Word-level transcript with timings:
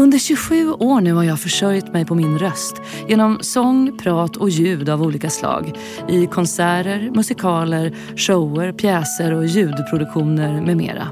Under 0.00 0.18
27 0.18 0.72
år 0.72 1.00
nu 1.00 1.12
har 1.12 1.24
jag 1.24 1.40
försörjt 1.40 1.92
mig 1.92 2.04
på 2.04 2.14
min 2.14 2.38
röst 2.38 2.82
genom 3.08 3.38
sång, 3.40 3.98
prat 3.98 4.36
och 4.36 4.50
ljud 4.50 4.88
av 4.88 5.02
olika 5.02 5.30
slag 5.30 5.78
i 6.08 6.26
konserter, 6.26 7.10
musikaler, 7.14 7.96
shower, 8.16 8.72
pjäser 8.72 9.32
och 9.32 9.46
ljudproduktioner 9.46 10.60
med 10.62 10.76
mera. 10.76 11.08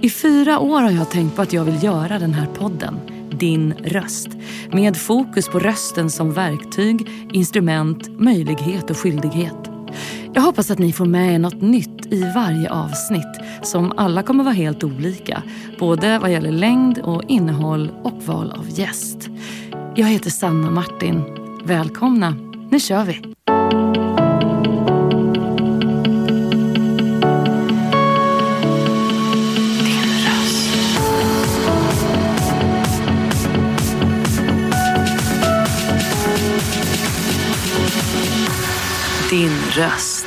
I 0.00 0.10
fyra 0.10 0.58
år 0.58 0.80
har 0.80 0.90
jag 0.90 1.10
tänkt 1.10 1.36
på 1.36 1.42
att 1.42 1.52
jag 1.52 1.64
vill 1.64 1.84
göra 1.84 2.18
den 2.18 2.34
här 2.34 2.46
podden, 2.46 3.00
Din 3.30 3.72
röst. 3.72 4.28
Med 4.72 4.96
fokus 4.96 5.48
på 5.48 5.58
rösten 5.58 6.10
som 6.10 6.32
verktyg, 6.32 7.08
instrument, 7.32 8.20
möjlighet 8.20 8.90
och 8.90 8.96
skyldighet. 8.96 9.69
Jag 10.34 10.42
hoppas 10.42 10.70
att 10.70 10.78
ni 10.78 10.92
får 10.92 11.04
med 11.04 11.34
er 11.34 11.38
något 11.38 11.62
nytt 11.62 12.06
i 12.06 12.32
varje 12.34 12.70
avsnitt 12.70 13.40
som 13.62 13.92
alla 13.96 14.22
kommer 14.22 14.44
vara 14.44 14.54
helt 14.54 14.84
olika. 14.84 15.42
Både 15.78 16.18
vad 16.18 16.32
gäller 16.32 16.52
längd 16.52 16.98
och 16.98 17.22
innehåll 17.28 17.90
och 18.02 18.22
val 18.22 18.52
av 18.52 18.78
gäst. 18.78 19.28
Jag 19.94 20.06
heter 20.06 20.30
Sanna 20.30 20.70
Martin. 20.70 21.22
Välkomna, 21.64 22.34
nu 22.70 22.80
kör 22.80 23.04
vi! 23.04 23.22
Din 29.84 30.04
röst. 30.26 30.66
Din 39.30 39.52
röst. 39.70 40.19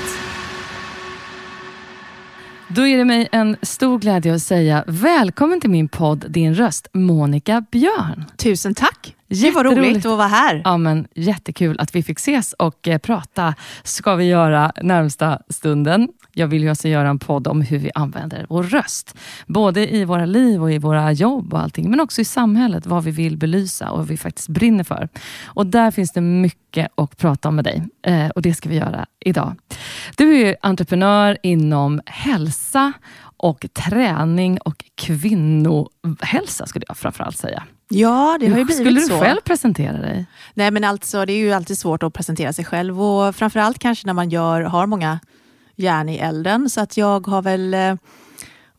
Då 2.76 2.88
är 2.88 2.98
det 2.98 3.06
mig 3.06 3.30
en 3.32 3.58
stor 3.62 4.00
glädje 4.00 4.36
att 4.36 4.42
säga 4.42 4.84
välkommen 4.88 5.62
till 5.62 5.70
min 5.70 5.88
podd 5.88 6.26
Din 6.30 6.56
röst, 6.56 6.88
Monica 6.94 7.66
Björn. 7.72 8.26
Tusen 8.38 8.76
tack! 8.76 9.16
Det 9.28 9.52
var 9.52 9.64
roligt 9.64 10.06
att 10.06 10.18
vara 10.18 10.28
här. 10.28 10.62
Ja, 10.66 10.78
men 10.78 11.08
jättekul 11.16 11.80
att 11.80 11.96
vi 11.96 12.04
fick 12.04 12.18
ses 12.20 12.54
och 12.54 12.88
eh, 12.88 12.98
prata 12.98 13.56
ska 13.84 14.16
vi 14.16 14.26
göra 14.26 14.72
närmsta 14.82 15.40
stunden. 15.50 16.10
Jag 16.34 16.48
vill 16.48 16.64
ju 16.64 16.70
alltså 16.70 16.88
göra 16.88 17.10
en 17.10 17.20
podd 17.20 17.48
om 17.48 17.62
hur 17.62 17.80
vi 17.80 17.92
använder 17.96 18.46
vår 18.50 18.64
röst. 18.64 19.18
Både 19.48 19.96
i 19.96 20.06
våra 20.06 20.26
liv 20.26 20.62
och 20.62 20.72
i 20.72 20.78
våra 20.78 21.12
jobb 21.12 21.54
och 21.54 21.60
allting, 21.60 21.90
men 21.90 22.00
också 22.00 22.22
i 22.22 22.26
samhället, 22.26 22.86
vad 22.86 23.04
vi 23.04 23.12
vill 23.12 23.38
belysa 23.38 23.92
och 23.92 23.98
vad 23.98 24.08
vi 24.08 24.18
faktiskt 24.18 24.50
brinner 24.50 24.84
för. 24.84 25.10
Och 25.46 25.68
där 25.68 25.92
finns 25.92 26.12
det 26.12 26.22
mycket 26.22 26.88
att 26.96 27.18
prata 27.18 27.50
om 27.50 27.56
med 27.56 27.66
dig 27.66 27.84
eh, 28.08 28.28
och 28.28 28.42
det 28.42 28.54
ska 28.54 28.70
vi 28.70 28.76
göra 28.76 29.06
idag. 29.20 29.56
Du 30.18 30.42
är 30.42 30.56
entreprenör 30.62 31.38
inom 31.44 32.02
hälsa 32.06 32.94
och 33.38 33.66
träning 33.74 34.58
och 34.58 34.86
kvinnohälsa 34.96 36.66
skulle 36.66 36.86
jag 36.88 36.98
framförallt 36.98 37.38
säga. 37.38 37.64
Ja, 37.94 38.38
det 38.40 38.48
har 38.48 38.58
ju 38.58 38.66
blivit 38.66 38.82
Skulle 38.86 39.00
du 39.00 39.06
så. 39.08 39.20
själv 39.20 39.42
presentera 39.42 39.98
dig? 39.98 40.26
Nej, 40.54 40.72
men 40.72 40.84
alltså, 40.84 41.26
det 41.26 41.34
är 41.34 41.38
ju 41.38 41.52
alltid 41.54 41.78
svårt 41.78 42.04
att 42.04 42.14
presentera 42.14 42.54
sig 42.54 42.66
själv 42.66 43.02
och 43.02 43.36
framförallt 43.36 43.80
kanske 43.80 44.08
när 44.08 44.14
man 44.14 44.30
gör, 44.30 44.62
har 44.62 44.86
många 44.86 45.20
järn 45.76 46.10
i 46.10 46.18
elden. 46.18 46.70
Så 46.70 46.82
att 46.82 46.98
jag 46.98 47.28
har 47.28 47.42
väl 47.42 47.74
eh, 47.74 47.96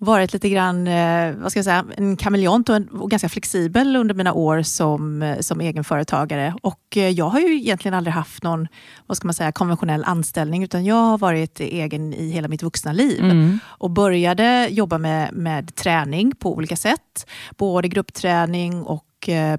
varit 0.04 0.32
lite 0.32 0.48
grann, 0.48 0.86
eh, 0.86 1.34
vad 1.36 1.50
ska 1.50 1.58
jag 1.58 1.64
säga, 1.64 1.84
en 1.96 2.16
kameleont 2.16 2.68
och, 2.68 2.76
en, 2.76 2.88
och 2.88 3.10
ganska 3.10 3.28
flexibel 3.28 3.96
under 3.96 4.14
mina 4.14 4.32
år 4.32 4.62
som, 4.62 5.22
eh, 5.22 5.38
som 5.38 5.60
egenföretagare. 5.60 6.54
Och 6.62 6.96
eh, 6.96 7.08
jag 7.08 7.28
har 7.28 7.40
ju 7.40 7.56
egentligen 7.56 7.94
aldrig 7.94 8.14
haft 8.14 8.42
någon, 8.42 8.68
vad 9.06 9.16
ska 9.16 9.26
man 9.26 9.34
säga, 9.34 9.52
konventionell 9.52 10.04
anställning 10.04 10.64
utan 10.64 10.84
jag 10.84 10.94
har 10.94 11.18
varit 11.18 11.60
egen 11.60 12.14
i 12.14 12.30
hela 12.30 12.48
mitt 12.48 12.62
vuxna 12.62 12.92
liv. 12.92 13.24
Mm. 13.24 13.58
och 13.66 13.90
började 13.90 14.68
jobba 14.70 14.98
med, 14.98 15.32
med 15.32 15.74
träning 15.74 16.32
på 16.36 16.54
olika 16.54 16.76
sätt. 16.76 17.26
Både 17.56 17.88
gruppträning 17.88 18.82
och 18.82 19.04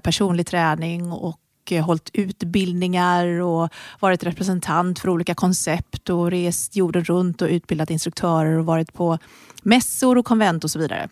personlig 0.02 0.46
träning 0.46 1.12
och 1.12 1.40
eh, 1.72 1.84
hållit 1.84 2.10
utbildningar 2.12 3.26
och 3.26 3.68
varit 4.00 4.24
representant 4.24 4.98
för 4.98 5.08
olika 5.08 5.34
koncept 5.34 6.10
och 6.10 6.30
rest 6.30 6.76
jorden 6.76 7.04
runt 7.04 7.42
och 7.42 7.48
utbildat 7.48 7.90
instruktörer 7.90 8.58
och 8.58 8.66
varit 8.66 8.92
på 8.92 9.18
mässor 9.62 10.18
och 10.18 10.24
konvent 10.26 10.64
och 10.64 10.70
så 10.70 10.78
vidare. 10.78 11.08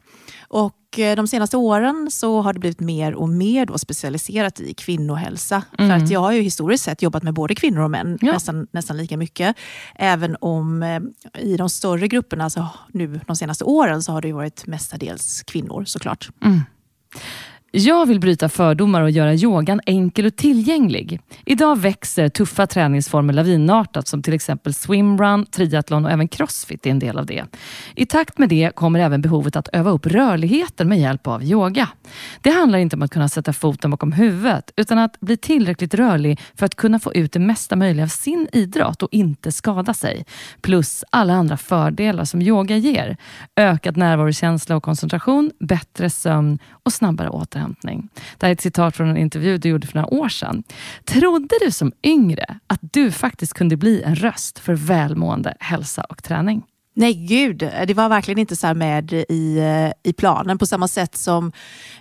Och 0.48 0.98
eh, 0.98 1.16
de 1.16 1.28
senaste 1.28 1.56
åren 1.56 2.08
så 2.10 2.40
har 2.40 2.52
det 2.52 2.60
blivit 2.60 2.80
mer 2.80 3.14
och 3.14 3.28
mer 3.28 3.66
då 3.66 3.78
specialiserat 3.78 4.60
i 4.60 4.74
kvinnohälsa. 4.74 5.62
Mm. 5.78 5.90
För 5.90 6.04
att 6.04 6.10
jag 6.10 6.20
har 6.20 6.32
ju 6.32 6.40
historiskt 6.40 6.84
sett 6.84 7.02
jobbat 7.02 7.22
med 7.22 7.34
både 7.34 7.54
kvinnor 7.54 7.80
och 7.80 7.90
män 7.90 8.18
Ja. 8.20 8.32
nästan, 8.32 8.66
nästan 8.70 8.96
lika 8.96 9.16
mycket. 9.16 9.56
Även 9.94 10.36
om 10.40 10.82
eh, 10.82 11.00
i 11.38 11.56
de 11.56 11.68
större 11.70 12.08
grupperna 12.08 12.50
så 12.50 12.68
nu 12.92 13.20
de 13.26 13.36
senaste 13.36 13.64
åren 13.64 14.02
så 14.02 14.12
har 14.12 14.22
det 14.22 14.32
varit 14.32 14.66
mestadels 14.66 15.42
kvinnor 15.42 15.84
såklart. 15.84 16.30
Jag 17.76 18.06
vill 18.06 18.20
bryta 18.20 18.48
fördomar 18.48 19.02
och 19.02 19.10
göra 19.10 19.34
yogan 19.34 19.80
enkel 19.86 20.26
och 20.26 20.36
tillgänglig. 20.36 21.20
Idag 21.44 21.78
växer 21.78 22.28
tuffa 22.28 22.66
träningsformer 22.66 23.32
lavinartat 23.32 24.08
som 24.08 24.22
till 24.22 24.34
exempel 24.34 24.74
swimrun, 24.74 25.46
triathlon 25.46 26.04
och 26.04 26.10
även 26.10 26.28
crossfit 26.28 26.86
är 26.86 26.90
en 26.90 26.98
del 26.98 27.18
av 27.18 27.26
det. 27.26 27.44
I 27.94 28.06
takt 28.06 28.38
med 28.38 28.48
det 28.48 28.74
kommer 28.74 29.00
även 29.00 29.22
behovet 29.22 29.56
att 29.56 29.68
öva 29.72 29.90
upp 29.90 30.06
rörligheten 30.06 30.88
med 30.88 31.00
hjälp 31.00 31.26
av 31.26 31.44
yoga. 31.44 31.88
Det 32.40 32.50
handlar 32.50 32.78
inte 32.78 32.96
om 32.96 33.02
att 33.02 33.10
kunna 33.10 33.28
sätta 33.28 33.52
foten 33.52 33.90
bakom 33.90 34.12
huvudet 34.12 34.72
utan 34.76 34.98
att 34.98 35.20
bli 35.20 35.36
tillräckligt 35.36 35.94
rörlig 35.94 36.40
för 36.54 36.66
att 36.66 36.74
kunna 36.74 36.98
få 36.98 37.14
ut 37.14 37.32
det 37.32 37.38
mesta 37.38 37.76
möjliga 37.76 38.04
av 38.04 38.08
sin 38.08 38.48
idrott 38.52 39.02
och 39.02 39.08
inte 39.12 39.52
skada 39.52 39.94
sig. 39.94 40.24
Plus 40.60 41.04
alla 41.10 41.32
andra 41.32 41.56
fördelar 41.56 42.24
som 42.24 42.42
yoga 42.42 42.76
ger. 42.76 43.16
Ökad 43.56 43.96
närvarokänsla 43.96 44.76
och 44.76 44.82
koncentration, 44.82 45.50
bättre 45.60 46.10
sömn 46.10 46.58
och 46.70 46.92
snabbare 46.92 47.28
återhämtning. 47.28 47.63
Det 48.36 48.46
här 48.46 48.48
är 48.48 48.52
ett 48.52 48.60
citat 48.60 48.96
från 48.96 49.08
en 49.08 49.16
intervju 49.16 49.58
du 49.58 49.68
gjorde 49.68 49.86
för 49.86 49.94
några 49.94 50.14
år 50.14 50.28
sedan. 50.28 50.62
Trodde 51.04 51.54
du 51.64 51.70
som 51.70 51.92
yngre 52.02 52.58
att 52.66 52.80
du 52.82 53.10
faktiskt 53.10 53.54
kunde 53.54 53.76
bli 53.76 54.02
en 54.02 54.14
röst 54.14 54.58
för 54.58 54.74
välmående, 54.74 55.54
hälsa 55.60 56.02
och 56.02 56.22
träning? 56.22 56.62
Nej 56.96 57.14
gud, 57.14 57.58
det 57.58 57.94
var 57.94 58.08
verkligen 58.08 58.38
inte 58.38 58.56
så 58.56 58.74
med 58.74 59.12
i, 59.12 59.58
eh, 59.58 60.10
i 60.10 60.12
planen. 60.12 60.58
På 60.58 60.66
samma 60.66 60.88
sätt 60.88 61.16
som 61.16 61.52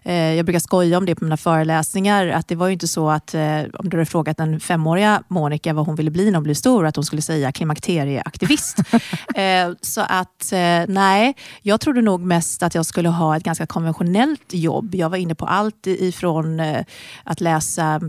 eh, 0.04 0.34
jag 0.34 0.46
brukar 0.46 0.60
skoja 0.60 0.98
om 0.98 1.06
det 1.06 1.16
på 1.16 1.24
mina 1.24 1.38
föreläsningar. 1.38 2.28
Att 2.28 2.48
det 2.48 2.56
var 2.56 2.68
ju 2.68 2.74
inte 2.74 2.88
så 2.88 3.10
att 3.10 3.34
eh, 3.34 3.62
om 3.74 3.90
du 3.90 3.98
hade 3.98 4.06
frågat 4.06 4.38
den 4.38 4.60
femåriga 4.60 5.24
Monica 5.28 5.74
vad 5.74 5.86
hon 5.86 5.96
ville 5.96 6.12
bli 6.12 6.26
när 6.26 6.34
hon 6.34 6.44
blev 6.44 6.54
stor, 6.54 6.86
att 6.86 6.96
hon 6.96 7.06
skulle 7.06 7.22
säga 7.22 7.52
klimakterieaktivist. 7.52 8.78
eh, 9.36 9.72
så 9.82 10.02
att 10.02 10.52
eh, 10.52 10.84
nej, 10.88 11.36
jag 11.62 11.82
trodde 11.82 12.02
nog 12.02 12.22
mest 12.22 12.64
att 12.64 12.76
jag 12.76 12.86
skulle 12.86 13.10
ha 13.10 13.38
ett 13.38 13.44
ganska 13.44 13.66
konventionellt 13.66 14.54
jobb. 14.54 14.96
Jag 14.96 15.10
var 15.10 15.18
inne 15.18 15.36
på 15.36 15.46
allt 15.46 15.88
ifrån 15.88 16.60
eh, 16.60 16.86
att 17.24 17.42
läsa 17.42 18.02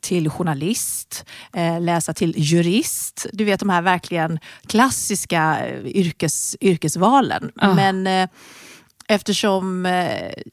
till 0.00 0.30
journalist, 0.30 1.24
eh, 1.52 1.80
läsa 1.80 2.14
till 2.14 2.34
jurist. 2.36 3.26
Du 3.32 3.44
vet 3.44 3.60
de 3.60 3.68
här 3.70 3.82
verkligen 3.82 4.38
klassiska 4.66 5.66
eh, 5.66 5.86
yrkes, 5.86 6.56
yrkesvalen. 6.60 7.52
Ah. 7.56 7.74
Men 7.74 8.06
eh, 8.06 8.28
eftersom 9.08 9.84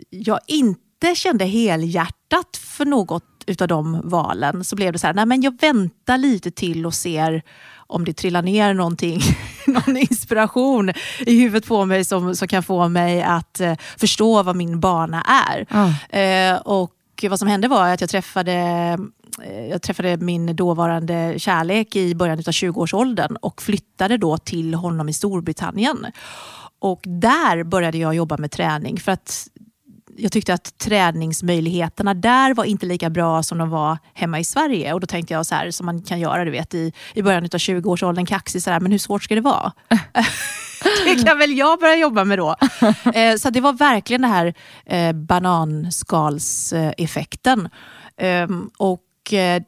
jag 0.10 0.40
inte 0.48 1.16
kände 1.16 1.46
helhjärtat 1.46 2.58
för 2.58 2.86
något 2.86 3.24
utav 3.46 3.68
de 3.68 4.02
valen 4.04 4.64
så 4.64 4.76
blev 4.76 4.94
det 4.94 5.00
så 5.00 5.08
här, 5.08 5.14
nej 5.14 5.26
men 5.26 5.42
jag 5.42 5.62
väntar 5.62 6.18
lite 6.18 6.52
till 6.52 6.86
och 6.86 6.94
ser 6.94 7.42
om 7.88 8.06
det 8.06 8.14
trillar 8.14 8.42
ner 8.42 8.74
någonting, 8.74 9.22
någon 9.68 9.98
inspiration 9.98 10.90
i 11.20 11.40
huvudet 11.40 11.68
på 11.68 11.86
mig 11.86 12.06
som, 12.06 12.36
som 12.36 12.48
kan 12.48 12.64
få 12.64 12.88
mig 12.88 13.22
att 13.22 13.62
förstå 13.98 14.44
vad 14.44 14.56
min 14.56 14.80
bana 14.80 15.22
är. 15.22 15.66
Ah. 15.70 16.18
Eh, 16.18 16.58
och 16.58 16.92
vad 17.28 17.40
som 17.40 17.48
hände 17.48 17.68
var 17.68 17.90
att 17.90 18.02
jag 18.02 18.10
träffade, 18.10 18.54
eh, 19.44 19.66
jag 19.66 19.82
träffade 19.82 20.18
min 20.18 20.56
dåvarande 20.56 21.34
kärlek 21.38 21.96
i 21.96 22.16
början 22.16 22.40
av 22.40 22.44
20-årsåldern 22.44 23.36
och 23.36 23.62
flyttade 23.62 24.18
då 24.18 24.38
till 24.38 24.74
honom 24.74 25.10
i 25.10 25.14
Storbritannien. 25.14 26.06
Och 26.80 27.02
där 27.04 27.64
började 27.64 27.98
jag 27.98 28.16
jobba 28.16 28.38
med 28.38 28.52
träning 28.52 29.00
för 29.00 29.12
att 29.12 29.48
jag 30.18 30.32
tyckte 30.32 30.54
att 30.54 30.78
träningsmöjligheterna 30.78 32.14
där 32.14 32.54
var 32.54 32.64
inte 32.64 32.86
lika 32.86 33.10
bra 33.10 33.44
som 33.44 33.58
de 33.58 33.70
var 33.70 33.98
hemma 34.14 34.40
i 34.40 34.44
Sverige. 34.44 34.94
Och 34.94 35.00
då 35.00 35.08
tänkte 35.08 35.34
jag 35.34 35.46
så 35.46 35.56
här, 35.56 35.72
som 35.72 35.86
man 35.86 36.02
kan 36.02 36.20
göra 36.20 36.46
du 36.46 36.52
vet, 36.52 36.74
i, 36.74 36.94
i 37.14 37.22
början 37.22 37.44
av 37.44 37.50
20-årsåldern, 37.50 38.26
kaxig, 38.26 38.64
så 38.64 38.70
här, 38.70 38.80
men 38.80 38.92
hur 38.92 39.00
svårt 39.00 39.24
ska 39.24 39.36
det 39.36 39.42
vara? 39.42 39.72
det 41.06 41.26
kan 41.26 41.38
väl 41.38 41.58
jag 41.58 41.80
börja 41.80 41.96
jobba 41.96 42.24
med 42.24 42.38
då. 42.38 42.56
Eh, 43.14 43.36
så 43.36 43.50
det 43.50 43.62
var 43.62 43.74
verkligen 43.74 44.22
den 44.22 44.32
här 44.32 44.54
eh, 44.86 45.14
bananskalseffekten. 45.14 47.70
Ehm, 48.18 48.70
och 48.78 49.34
eh, 49.34 49.64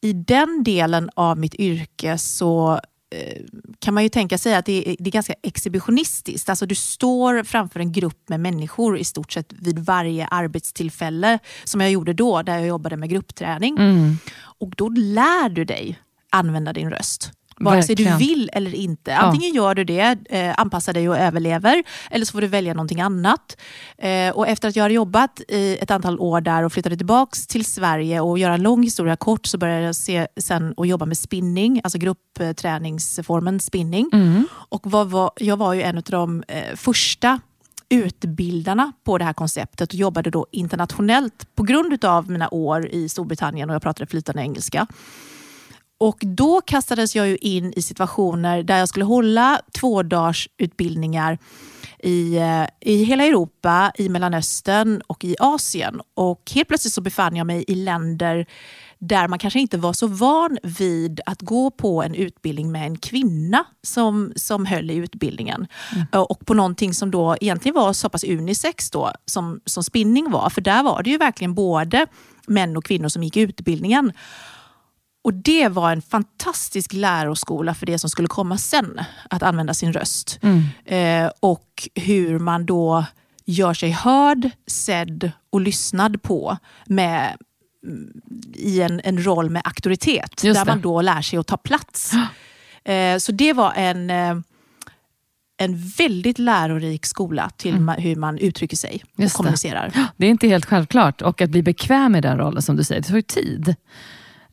i 0.00 0.12
den 0.12 0.64
delen 0.64 1.10
av 1.14 1.38
mitt 1.38 1.54
yrke 1.54 2.18
så 2.18 2.80
eh, 3.14 3.42
kan 3.78 3.94
man 3.94 4.02
ju 4.02 4.08
tänka 4.08 4.38
sig 4.38 4.54
att 4.54 4.66
det 4.66 4.88
är, 4.88 4.96
det 4.98 5.08
är 5.08 5.12
ganska 5.12 5.34
exhibitionistiskt. 5.42 6.48
Alltså 6.48 6.66
du 6.66 6.74
står 6.74 7.42
framför 7.42 7.80
en 7.80 7.92
grupp 7.92 8.28
med 8.28 8.40
människor 8.40 8.98
i 8.98 9.04
stort 9.04 9.32
sett 9.32 9.52
vid 9.52 9.78
varje 9.78 10.26
arbetstillfälle 10.26 11.38
som 11.64 11.80
jag 11.80 11.90
gjorde 11.90 12.12
då, 12.12 12.42
där 12.42 12.58
jag 12.58 12.66
jobbade 12.66 12.96
med 12.96 13.10
gruppträning. 13.10 13.78
Mm. 13.78 14.18
Och 14.58 14.72
då 14.76 14.88
lär 14.88 15.48
du 15.48 15.64
dig 15.64 15.98
använda 16.30 16.72
din 16.72 16.90
röst. 16.90 17.32
Vare 17.60 17.82
sig 17.82 17.94
du 17.94 18.16
vill 18.16 18.50
eller 18.52 18.74
inte. 18.74 19.16
Antingen 19.16 19.54
gör 19.54 19.74
du 19.74 19.84
det, 19.84 20.18
eh, 20.30 20.54
anpassar 20.56 20.92
dig 20.92 21.08
och 21.08 21.18
överlever, 21.18 21.82
eller 22.10 22.24
så 22.24 22.32
får 22.32 22.40
du 22.40 22.46
välja 22.46 22.74
någonting 22.74 23.00
annat. 23.00 23.56
Eh, 23.98 24.30
och 24.30 24.48
efter 24.48 24.68
att 24.68 24.76
jag 24.76 24.84
har 24.84 24.90
jobbat 24.90 25.40
i 25.48 25.78
ett 25.80 25.90
antal 25.90 26.20
år 26.20 26.40
där 26.40 26.62
och 26.62 26.72
flyttade 26.72 26.96
tillbaka 26.96 27.36
till 27.48 27.64
Sverige 27.64 28.20
och 28.20 28.38
göra 28.38 28.54
en 28.54 28.62
lång 28.62 28.82
historia 28.82 29.16
kort 29.16 29.46
så 29.46 29.58
började 29.58 29.86
jag 29.86 29.94
se, 29.94 30.26
sen 30.40 30.74
att 30.76 30.88
jobba 30.88 31.06
med 31.06 31.18
spinning, 31.18 31.80
alltså 31.84 31.98
gruppträningsformen 31.98 33.60
spinning. 33.60 34.10
Mm. 34.12 34.48
Och 34.52 34.90
vad 34.90 35.10
var, 35.10 35.30
jag 35.36 35.56
var 35.56 35.74
ju 35.74 35.82
en 35.82 35.96
av 35.96 36.02
de 36.02 36.44
eh, 36.48 36.76
första 36.76 37.40
utbildarna 37.88 38.92
på 39.04 39.18
det 39.18 39.24
här 39.24 39.32
konceptet 39.32 39.88
och 39.88 39.94
jobbade 39.94 40.30
då 40.30 40.46
internationellt 40.50 41.54
på 41.54 41.62
grund 41.62 42.04
av 42.04 42.30
mina 42.30 42.48
år 42.50 42.86
i 42.86 43.08
Storbritannien 43.08 43.70
och 43.70 43.74
jag 43.74 43.82
pratade 43.82 44.06
flytande 44.06 44.42
engelska. 44.42 44.86
Och 45.98 46.18
då 46.20 46.60
kastades 46.60 47.16
jag 47.16 47.28
ju 47.28 47.36
in 47.36 47.72
i 47.76 47.82
situationer 47.82 48.62
där 48.62 48.78
jag 48.78 48.88
skulle 48.88 49.04
hålla 49.04 49.60
två 49.80 50.02
dagars 50.02 50.48
utbildningar 50.58 51.38
i, 51.98 52.36
eh, 52.36 52.66
i 52.80 53.04
hela 53.04 53.24
Europa, 53.24 53.92
i 53.98 54.08
Mellanöstern 54.08 55.02
och 55.06 55.24
i 55.24 55.36
Asien. 55.40 56.00
Och 56.14 56.50
helt 56.54 56.68
plötsligt 56.68 56.92
så 56.92 57.00
befann 57.00 57.36
jag 57.36 57.46
mig 57.46 57.64
i 57.68 57.74
länder 57.74 58.46
där 58.98 59.28
man 59.28 59.38
kanske 59.38 59.60
inte 59.60 59.78
var 59.78 59.92
så 59.92 60.06
van 60.06 60.58
vid 60.62 61.20
att 61.26 61.42
gå 61.42 61.70
på 61.70 62.02
en 62.02 62.14
utbildning 62.14 62.72
med 62.72 62.86
en 62.86 62.98
kvinna 62.98 63.64
som, 63.82 64.32
som 64.36 64.66
höll 64.66 64.90
i 64.90 64.94
utbildningen. 64.94 65.66
Eh, 66.12 66.20
Och 66.20 66.46
på 66.46 66.54
någonting 66.54 66.94
som 66.94 67.10
då 67.10 67.36
egentligen 67.40 67.74
var 67.74 67.92
så 67.92 68.08
pass 68.08 68.24
unisex 68.24 68.90
då, 68.90 69.12
som, 69.24 69.60
som 69.64 69.82
spinning 69.84 70.30
var. 70.30 70.50
För 70.50 70.60
där 70.60 70.82
var 70.82 71.02
det 71.02 71.10
ju 71.10 71.18
verkligen 71.18 71.54
både 71.54 72.06
män 72.46 72.76
och 72.76 72.84
kvinnor 72.84 73.08
som 73.08 73.22
gick 73.22 73.36
utbildningen. 73.36 74.12
Och 75.26 75.34
det 75.34 75.68
var 75.68 75.92
en 75.92 76.02
fantastisk 76.02 76.92
läroskola 76.92 77.74
för 77.74 77.86
det 77.86 77.98
som 77.98 78.10
skulle 78.10 78.28
komma 78.28 78.58
sen, 78.58 79.00
att 79.30 79.42
använda 79.42 79.74
sin 79.74 79.92
röst. 79.92 80.38
Eh, 80.84 81.30
och 81.40 81.88
hur 81.94 82.38
man 82.38 82.66
då 82.66 83.04
gör 83.44 83.74
sig 83.74 83.90
hörd, 83.90 84.50
sedd 84.66 85.30
och 85.50 85.60
lyssnad 85.60 86.22
på 86.22 86.58
med, 86.86 87.36
mm, 87.86 88.12
i 88.54 88.80
en, 88.80 89.00
en 89.04 89.24
roll 89.24 89.50
med 89.50 89.62
auktoritet. 89.64 90.44
Just 90.44 90.60
där 90.60 90.64
det. 90.64 90.70
man 90.72 90.80
då 90.80 91.00
lär 91.00 91.22
sig 91.22 91.38
att 91.38 91.46
ta 91.46 91.56
plats. 91.56 92.12
Eh, 92.84 93.18
så 93.18 93.32
det 93.32 93.52
var 93.52 93.72
en, 93.76 94.10
eh, 94.10 94.36
en 95.56 95.88
väldigt 95.98 96.38
lärorik 96.38 97.06
skola 97.06 97.50
till 97.56 97.74
ma- 97.74 98.00
hur 98.00 98.16
man 98.16 98.38
uttrycker 98.38 98.76
sig 98.76 98.94
och 99.04 99.18
Mm. 99.18 99.22
Just 99.24 99.34
det. 99.34 99.36
kommunicerar. 99.36 99.92
Det 100.16 100.26
är 100.26 100.30
inte 100.30 100.48
helt 100.48 100.64
självklart 100.66 101.22
och 101.22 101.40
att 101.40 101.50
bli 101.50 101.62
bekväm 101.62 102.14
i 102.14 102.20
den 102.20 102.38
rollen 102.38 102.62
som 102.62 102.76
du 102.76 102.84
säger, 102.84 103.00
det 103.02 103.08
tar 103.08 103.16
ju 103.16 103.22
tid. 103.22 103.76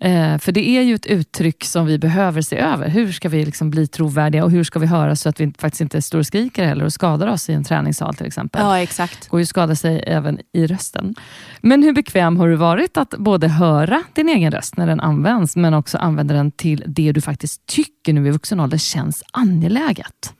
Eh, 0.03 0.37
för 0.37 0.51
det 0.51 0.69
är 0.69 0.81
ju 0.81 0.95
ett 0.95 1.05
uttryck 1.05 1.63
som 1.63 1.85
vi 1.85 1.99
behöver 1.99 2.41
se 2.41 2.57
över. 2.57 2.89
Hur 2.89 3.11
ska 3.11 3.29
vi 3.29 3.45
liksom 3.45 3.69
bli 3.69 3.87
trovärdiga 3.87 4.43
och 4.43 4.51
hur 4.51 4.63
ska 4.63 4.79
vi 4.79 4.85
höra 4.85 5.15
så 5.15 5.29
att 5.29 5.39
vi 5.39 5.53
faktiskt 5.57 5.81
inte 5.81 6.01
står 6.01 6.19
och 6.19 6.25
skriker 6.25 6.65
heller 6.65 6.85
och 6.85 6.93
skadar 6.93 7.27
oss 7.27 7.49
i 7.49 7.53
en 7.53 7.63
träningssal 7.63 8.15
till 8.15 8.25
exempel. 8.25 8.61
Ja, 8.61 8.79
exakt. 8.79 9.27
går 9.27 9.39
ju 9.39 9.43
att 9.43 9.49
skada 9.49 9.75
sig 9.75 10.03
även 10.07 10.39
i 10.53 10.67
rösten. 10.67 11.15
Men 11.61 11.83
hur 11.83 11.93
bekväm 11.93 12.37
har 12.37 12.47
du 12.49 12.55
varit 12.55 12.97
att 12.97 13.09
både 13.09 13.47
höra 13.47 14.03
din 14.13 14.29
egen 14.29 14.51
röst 14.51 14.77
när 14.77 14.87
den 14.87 14.99
används, 14.99 15.55
men 15.55 15.73
också 15.73 15.97
använda 15.97 16.33
den 16.33 16.51
till 16.51 16.83
det 16.87 17.11
du 17.11 17.21
faktiskt 17.21 17.65
tycker 17.65 18.13
nu 18.13 18.27
i 18.27 18.31
vuxen 18.31 18.59
ålder 18.59 18.77
känns 18.77 19.23
angeläget? 19.31 20.33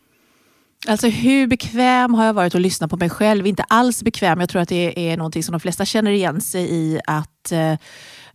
Alltså 0.87 1.07
hur 1.07 1.47
bekväm 1.47 2.13
har 2.13 2.25
jag 2.25 2.33
varit 2.33 2.55
att 2.55 2.61
lyssna 2.61 2.87
på 2.87 2.97
mig 2.97 3.09
själv? 3.09 3.47
Inte 3.47 3.63
alls 3.63 4.03
bekväm. 4.03 4.39
Jag 4.39 4.49
tror 4.49 4.61
att 4.61 4.69
det 4.69 5.11
är 5.11 5.17
någonting 5.17 5.43
som 5.43 5.51
de 5.51 5.59
flesta 5.59 5.85
känner 5.85 6.11
igen 6.11 6.41
sig 6.41 6.71
i. 6.71 6.99
Att 7.07 7.51
eh, 7.51 7.73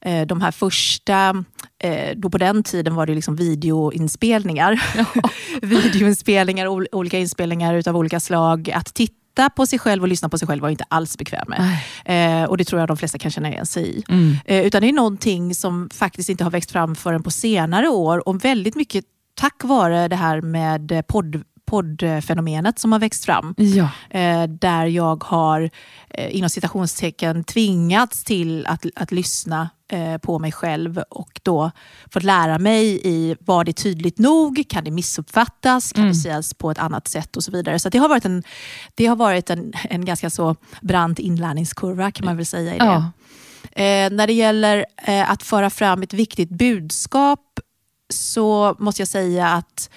eh, 0.01 0.27
de 0.27 0.41
här 0.41 0.51
första, 0.51 1.45
eh, 1.83 2.17
då 2.17 2.31
på 2.31 2.39
den 2.39 2.63
tiden 2.63 2.95
var 2.95 3.07
det 3.07 3.15
liksom 3.15 3.37
videoinspelningar. 3.37 4.83
videoinspelningar, 5.67 6.67
ol- 6.67 6.87
olika 6.93 7.19
inspelningar 7.19 7.75
utav 7.75 7.97
olika 7.97 8.21
slag. 8.21 8.71
Att 8.71 8.95
titta 8.95 9.51
på 9.57 9.67
sig 9.67 9.79
själv 9.79 10.03
och 10.03 10.09
lyssna 10.09 10.29
på 10.29 10.39
sig 10.39 10.49
själv 10.49 10.63
var 10.63 10.69
jag 10.69 10.73
inte 10.73 10.85
alls 10.89 11.19
bekväm 11.19 11.47
med. 11.49 11.79
Eh, 12.43 12.49
och 12.49 12.57
det 12.57 12.65
tror 12.65 12.81
jag 12.81 12.89
de 12.89 12.97
flesta 12.97 13.19
kan 13.19 13.31
känna 13.31 13.49
igen 13.49 13.67
sig 13.67 13.99
i. 13.99 14.05
Mm. 14.09 14.37
Eh, 14.45 14.67
utan 14.67 14.83
det 14.83 14.89
är 14.89 14.93
någonting 14.93 15.55
som 15.55 15.91
faktiskt 15.95 16.29
inte 16.29 16.45
har 16.45 16.51
växt 16.51 16.71
fram 16.71 16.95
förrän 16.95 17.23
på 17.23 17.31
senare 17.31 17.89
år 17.89 18.29
och 18.29 18.45
väldigt 18.45 18.75
mycket 18.75 19.05
tack 19.35 19.65
vare 19.65 20.09
det 20.09 20.17
här 20.17 20.41
med 20.41 21.03
podd 21.09 21.43
poddfenomenet 21.67 22.79
som 22.79 22.93
har 22.93 22.99
växt 22.99 23.25
fram. 23.25 23.55
Ja, 23.59 23.89
Eh, 24.11 24.43
där 24.49 24.87
jag 24.87 25.25
har 25.25 25.71
eh, 26.11 26.37
inom 26.37 26.51
citationstecken 26.51 27.45
tvingats 27.45 28.25
till 28.25 28.67
att, 28.67 28.87
att 28.97 29.13
lyssna 29.13 29.71
på 30.23 30.39
mig 30.39 30.53
själv 30.53 30.99
och 31.11 31.41
då 31.43 31.71
fått 32.11 32.23
lära 32.23 32.59
mig 32.59 33.01
i 33.05 33.37
var 33.41 33.65
det 33.65 33.73
tydligt 33.73 34.19
nog, 34.19 34.65
kan 34.69 34.85
det 34.85 34.91
missuppfattas, 34.91 35.93
kan 35.93 36.03
Mm. 36.05 36.13
det 36.13 36.19
sägas 36.19 36.55
på 36.55 36.71
ett 36.71 36.79
annat 36.79 37.09
sätt 37.09 37.37
och 37.37 37.45
så 37.45 37.51
vidare. 37.53 37.79
Så 37.79 37.89
det 37.89 37.99
har 37.99 38.09
varit 38.09 38.25
en, 38.25 38.43
det 38.95 39.07
har 39.07 39.17
varit 39.17 39.51
en, 39.51 39.73
en 39.91 40.05
ganska 40.05 40.31
så 40.31 40.57
brant 40.81 41.19
inlärningskurva 41.19 42.11
kan 42.11 42.25
man 42.27 42.37
väl 42.37 42.47
säga 42.47 42.75
i 42.75 42.79
det. 42.79 42.85
ja. 42.85 43.11
Eh, 43.73 44.11
när 44.11 44.27
det 44.27 44.33
gäller 44.33 44.87
eh, 45.07 45.31
att 45.31 45.43
föra 45.43 45.71
fram 45.71 46.03
ett 46.03 46.13
viktigt 46.15 46.51
budskap 46.51 47.41
så 48.11 48.77
måste 48.79 49.01
jag 49.03 49.09
säga 49.09 49.49
att 49.49 49.91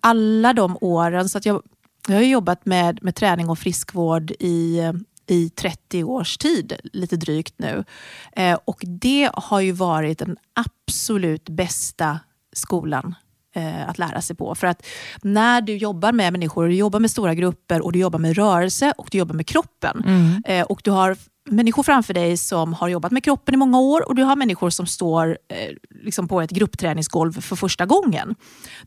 alla 0.00 0.52
de 0.52 0.78
åren, 0.80 1.28
så 1.28 1.38
att 1.38 1.46
jag, 1.46 1.62
jag 2.08 2.14
har 2.14 2.22
jobbat 2.22 2.66
med, 2.66 2.98
med 3.02 3.14
träning 3.14 3.48
och 3.50 3.58
friskvård 3.58 4.30
i, 4.38 4.78
eh, 4.78 4.92
i 5.30 5.50
30 5.50 6.04
års 6.04 6.38
tid, 6.38 6.72
lite 6.92 7.16
drygt 7.16 7.54
nu. 7.56 7.84
Eh, 8.32 8.58
och 8.64 8.82
det 8.86 9.30
har 9.34 9.60
ju 9.60 9.72
varit 9.72 10.18
den 10.18 10.36
absolut 10.54 11.48
bästa 11.48 12.20
skolan 12.52 13.14
eh, 13.54 13.88
att 13.88 13.98
lära 13.98 14.20
sig 14.20 14.36
på. 14.36 14.54
För 14.54 14.66
att 14.66 14.86
när 15.22 15.60
du 15.60 15.76
jobbar 15.76 16.12
med 16.12 16.32
människor, 16.32 16.68
du 16.68 16.74
jobbar 16.74 17.00
med 17.00 17.10
stora 17.10 17.34
grupper 17.34 17.84
och 17.84 17.92
du 17.92 17.98
jobbar 17.98 18.18
med 18.18 18.36
rörelse 18.36 18.92
och 18.98 19.08
du 19.10 19.18
jobbar 19.18 19.34
med 19.34 19.46
kroppen. 19.46 20.02
Mm. 20.06 20.42
Eh, 20.46 20.66
och 20.66 20.80
du 20.84 20.90
har 20.90 21.16
människor 21.50 21.82
framför 21.82 22.14
dig 22.14 22.36
som 22.36 22.74
har 22.74 22.88
jobbat 22.88 23.12
med 23.12 23.24
kroppen 23.24 23.54
i 23.54 23.56
många 23.56 23.80
år 23.80 24.08
och 24.08 24.14
du 24.14 24.22
har 24.22 24.36
människor 24.36 24.70
som 24.70 24.86
står 24.86 25.38
eh, 25.48 25.76
liksom 26.04 26.28
på 26.28 26.40
ett 26.40 26.50
gruppträningsgolv 26.50 27.40
för 27.40 27.56
första 27.56 27.86
gången. 27.86 28.34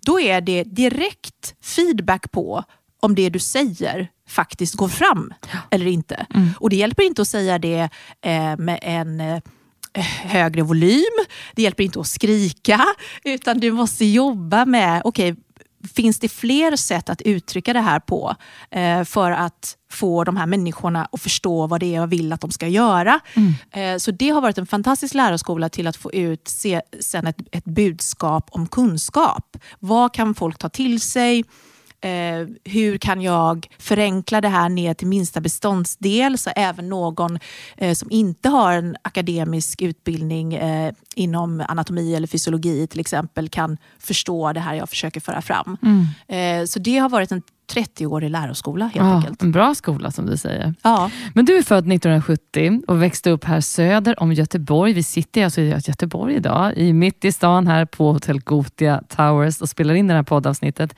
Då 0.06 0.20
är 0.20 0.42
det 0.42 0.64
direkt 0.64 1.56
feedback 1.64 2.32
på 2.32 2.64
om 3.00 3.16
det 3.16 3.30
du 3.30 3.40
säger 3.40 4.10
faktiskt 4.28 4.76
går 4.76 4.88
fram 4.88 5.34
eller 5.70 5.88
inte. 5.88 6.26
Och 6.60 6.70
det 6.70 6.76
hjälper 6.76 7.04
inte 7.04 7.22
att 7.22 7.28
säga 7.28 7.60
det 7.60 7.90
eh, 8.22 8.58
med 8.58 8.80
en 8.82 9.22
eh, 9.22 9.40
högre 10.24 10.62
volym. 10.62 11.26
Det 11.56 11.62
hjälper 11.62 11.84
inte 11.84 12.00
att 12.00 12.08
skrika, 12.08 12.86
utan 13.24 13.60
du 13.60 13.72
måste 13.72 14.06
jobba 14.06 14.66
med, 14.66 15.02
okej, 15.06 15.36
finns 15.96 16.20
det 16.20 16.30
fler 16.30 16.76
sätt 16.76 17.10
att 17.10 17.22
uttrycka 17.22 17.74
det 17.74 17.80
här 17.82 18.00
på 18.00 18.36
eh, 18.72 19.04
för 19.04 19.32
att 19.32 19.78
få 19.92 20.24
de 20.24 20.38
här 20.38 20.46
människorna 20.46 21.08
att 21.12 21.22
förstå 21.22 21.68
vad 21.68 21.80
det 21.80 21.86
är 21.86 21.96
jag 21.96 22.08
vill 22.08 22.34
att 22.34 22.42
de 22.42 22.52
ska 22.52 22.68
göra. 22.68 23.20
Eh, 23.72 23.98
så 23.98 24.12
det 24.12 24.30
har 24.30 24.42
varit 24.42 24.58
en 24.58 24.68
fantastisk 24.68 25.14
läroskola 25.14 25.70
till 25.70 25.88
att 25.88 25.98
få 25.98 26.12
ut 26.14 26.48
se, 26.48 26.82
sen 27.00 27.28
ett, 27.28 27.38
ett 27.52 27.66
budskap 27.66 28.50
om 28.52 28.68
kunskap. 28.68 29.58
Vad 29.80 30.14
kan 30.14 30.36
folk 30.36 30.58
ta 30.58 30.70
till 30.70 31.02
sig? 31.02 31.44
Eh, 32.04 32.48
hur 32.64 32.98
kan 32.98 33.22
jag 33.22 33.68
förenkla 33.80 34.42
det 34.42 34.48
här 34.48 34.70
ner 34.70 34.94
till 34.94 35.08
minsta 35.08 35.42
beståndsdel 35.42 36.38
så 36.38 36.50
även 36.56 36.90
någon 36.90 37.40
eh, 37.78 37.94
som 37.94 38.12
inte 38.12 38.50
har 38.50 38.74
en 38.74 38.96
akademisk 39.02 39.82
utbildning 39.82 40.54
eh, 40.54 40.94
inom 41.16 41.64
anatomi 41.68 42.16
eller 42.16 42.28
fysiologi 42.28 42.88
till 42.88 43.00
exempel 43.00 43.50
kan 43.50 43.78
förstå 44.00 44.54
det 44.54 44.60
här 44.60 44.74
jag 44.74 44.90
försöker 44.90 45.22
föra 45.22 45.42
fram. 45.42 45.78
Eh, 46.28 46.66
så 46.66 46.80
det 46.80 46.98
har 46.98 47.10
varit 47.10 47.32
en 47.32 47.42
30-årig 47.74 48.30
läroskola 48.30 48.86
helt 48.86 48.96
Ja, 48.96 49.16
enkelt. 49.16 49.42
en 49.44 49.52
bra 49.52 49.76
skola 49.76 50.12
som 50.12 50.26
du 50.26 50.38
säger. 50.38 50.74
Ja. 50.82 51.10
Men 51.34 51.46
du 51.46 51.58
är 51.58 51.62
född 51.62 51.78
1970 51.94 52.82
och 52.88 53.02
växte 53.02 53.30
upp 53.30 53.44
här 53.44 53.62
söder 53.62 54.22
om 54.24 54.34
Göteborg. 54.34 54.94
Vi 54.94 55.04
sitter 55.04 55.44
alltså 55.44 55.62
i 55.62 55.70
Göteborg 55.70 56.36
idag, 56.36 56.78
i 56.78 56.94
mitt 56.94 57.26
i 57.26 57.32
stan 57.32 57.68
här 57.68 57.86
på 57.86 58.12
Hotel 58.12 58.40
Gotia 58.42 59.02
Towers 59.10 59.62
och 59.62 59.70
spelar 59.70 59.94
in 59.94 60.08
det 60.08 60.14
här 60.14 60.24
poddavsnittet. 60.24 60.96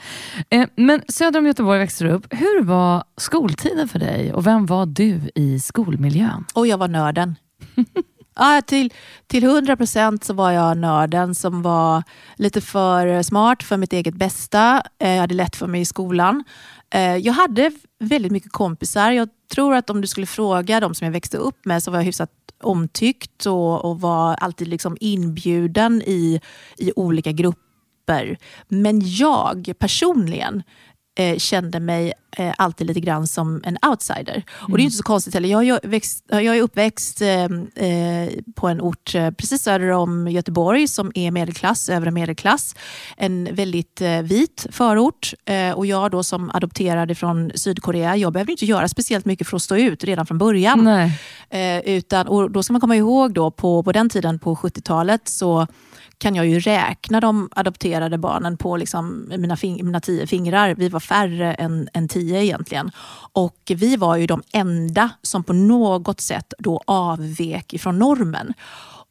Eh, 0.49 0.65
Men 0.75 1.01
söder 1.07 1.39
om 1.39 1.45
Göteborg 1.45 1.79
växte 1.79 2.03
du 2.03 2.09
upp. 2.09 2.27
Hur 2.29 2.63
var 2.63 3.03
skoltiden 3.17 3.87
för 3.87 3.99
dig 3.99 4.33
och 4.33 4.47
vem 4.47 4.65
var 4.65 4.85
du 4.85 5.19
i 5.35 5.59
skolmiljön? 5.59 6.45
Och 6.53 6.67
jag 6.67 6.77
var 6.77 6.87
nörden. 6.87 7.35
Ja, 8.35 8.61
till, 8.61 8.93
till 9.27 9.43
100 9.43 9.75
procent 9.77 10.23
så 10.23 10.33
var 10.33 10.51
jag 10.51 10.77
nörden 10.77 11.35
som 11.35 11.61
var 11.61 12.03
lite 12.35 12.61
för 12.61 13.23
smart 13.23 13.63
för 13.63 13.77
mitt 13.77 13.93
eget 13.93 14.13
bästa. 14.13 14.83
Eh, 14.99 15.11
jag 15.11 15.21
hade 15.21 15.35
lätt 15.35 15.55
för 15.55 15.67
mig 15.67 15.81
i 15.81 15.85
skolan. 15.85 16.43
Eh, 16.89 17.15
jag 17.15 17.33
hade 17.33 17.71
väldigt 17.99 18.31
mycket 18.31 18.51
kompisar. 18.51 19.11
Jag 19.11 19.29
tror 19.53 19.75
att 19.75 19.89
om 19.89 20.01
du 20.01 20.07
skulle 20.07 20.27
fråga 20.27 20.79
de 20.79 20.95
som 20.95 21.05
jag 21.05 21.11
växte 21.11 21.37
upp 21.37 21.65
med 21.65 21.83
så 21.83 21.91
var 21.91 21.97
jag 21.97 22.05
hyfsat 22.05 22.31
omtyckt 22.63 23.45
och, 23.45 23.85
och 23.85 24.01
var 24.01 24.33
alltid 24.35 24.67
liksom 24.67 24.97
inbjuden 24.99 26.01
i, 26.01 26.41
i 26.77 26.91
olika 26.95 27.31
grupper. 27.31 28.37
Men 28.67 29.01
jag 29.03 29.73
personligen 29.79 30.63
eh, 31.15 31.37
kände 31.37 31.79
mig 31.79 32.13
eh, 32.31 32.53
alltid 32.57 32.87
lite 32.87 32.99
grann 32.99 33.27
som 33.27 33.61
en 33.65 33.77
outsider. 33.89 34.33
Mm. 34.33 34.43
Och 34.59 34.69
det 34.69 34.73
är 34.73 34.73
mm. 34.73 34.85
inte 34.85 34.97
så 34.97 35.03
konstigt 35.03 35.33
heller. 35.33 35.49
Jag, 35.49 35.63
jag, 35.63 35.79
växt, 35.83 36.25
jag 36.27 36.45
är 36.45 36.61
uppväxt 36.61 37.21
eh, 37.21 37.43
eh, 37.43 38.29
på 38.55 38.67
en 38.67 38.81
ort 38.81 39.15
eh, 39.15 39.31
precis 39.31 39.61
söder 39.61 39.89
om 39.89 40.27
Göteborg 40.27 40.87
som 40.87 41.11
är 41.15 41.31
medelklass, 41.31 41.89
övre 41.89 42.11
medelklass. 42.11 42.75
En 43.17 43.55
väldigt 43.55 44.01
eh, 44.01 44.21
vit 44.21 44.67
förort. 44.71 45.33
och 45.75 45.85
jag 45.85 46.11
då 46.11 46.23
som 46.23 46.51
adopterad 46.53 47.17
från 47.17 47.51
Sydkorea, 47.55 48.15
jag 48.15 48.33
behövde 48.33 48.51
inte 48.51 48.65
göra 48.65 48.87
speciellt 48.87 49.25
mycket 49.25 49.47
för 49.47 49.55
att 49.55 49.63
stå 49.63 49.75
ut 49.75 50.03
redan 50.03 50.25
från 50.25 50.37
början. 50.37 51.09
utan, 51.85 52.27
och 52.27 52.51
då 52.51 52.63
ska 52.63 52.73
man 52.73 52.81
komma 52.81 52.95
ihåg 52.95 53.33
då 53.33 53.51
på, 53.51 53.83
på 53.83 53.91
den 53.91 54.09
tiden 54.09 54.39
på 54.39 54.55
70-talet 54.55 55.21
så 55.27 55.67
kan 56.17 56.35
jag 56.35 56.47
ju 56.47 56.59
räkna 56.59 57.19
de 57.19 57.49
adopterade 57.51 58.17
barnen 58.17 58.57
på 58.57 58.77
liksom 58.77 59.25
mina, 59.37 59.57
mina 59.61 59.99
tio 59.99 60.27
fingrar. 60.27 60.75
Vi 60.75 60.89
var 60.89 60.99
färre 60.99 61.53
än, 61.53 61.89
än 61.93 62.07
tio 62.07 62.43
egentligen. 62.43 62.91
Och 63.33 63.71
vi 63.75 63.95
var 63.95 64.15
ju 64.15 64.27
de 64.27 64.43
enda 64.53 65.09
som 65.21 65.43
på 65.43 65.53
något 65.53 66.21
sätt 66.21 66.53
då 66.59 66.81
avvek 66.87 67.73
ifrån 67.73 67.99
normen. 67.99 68.53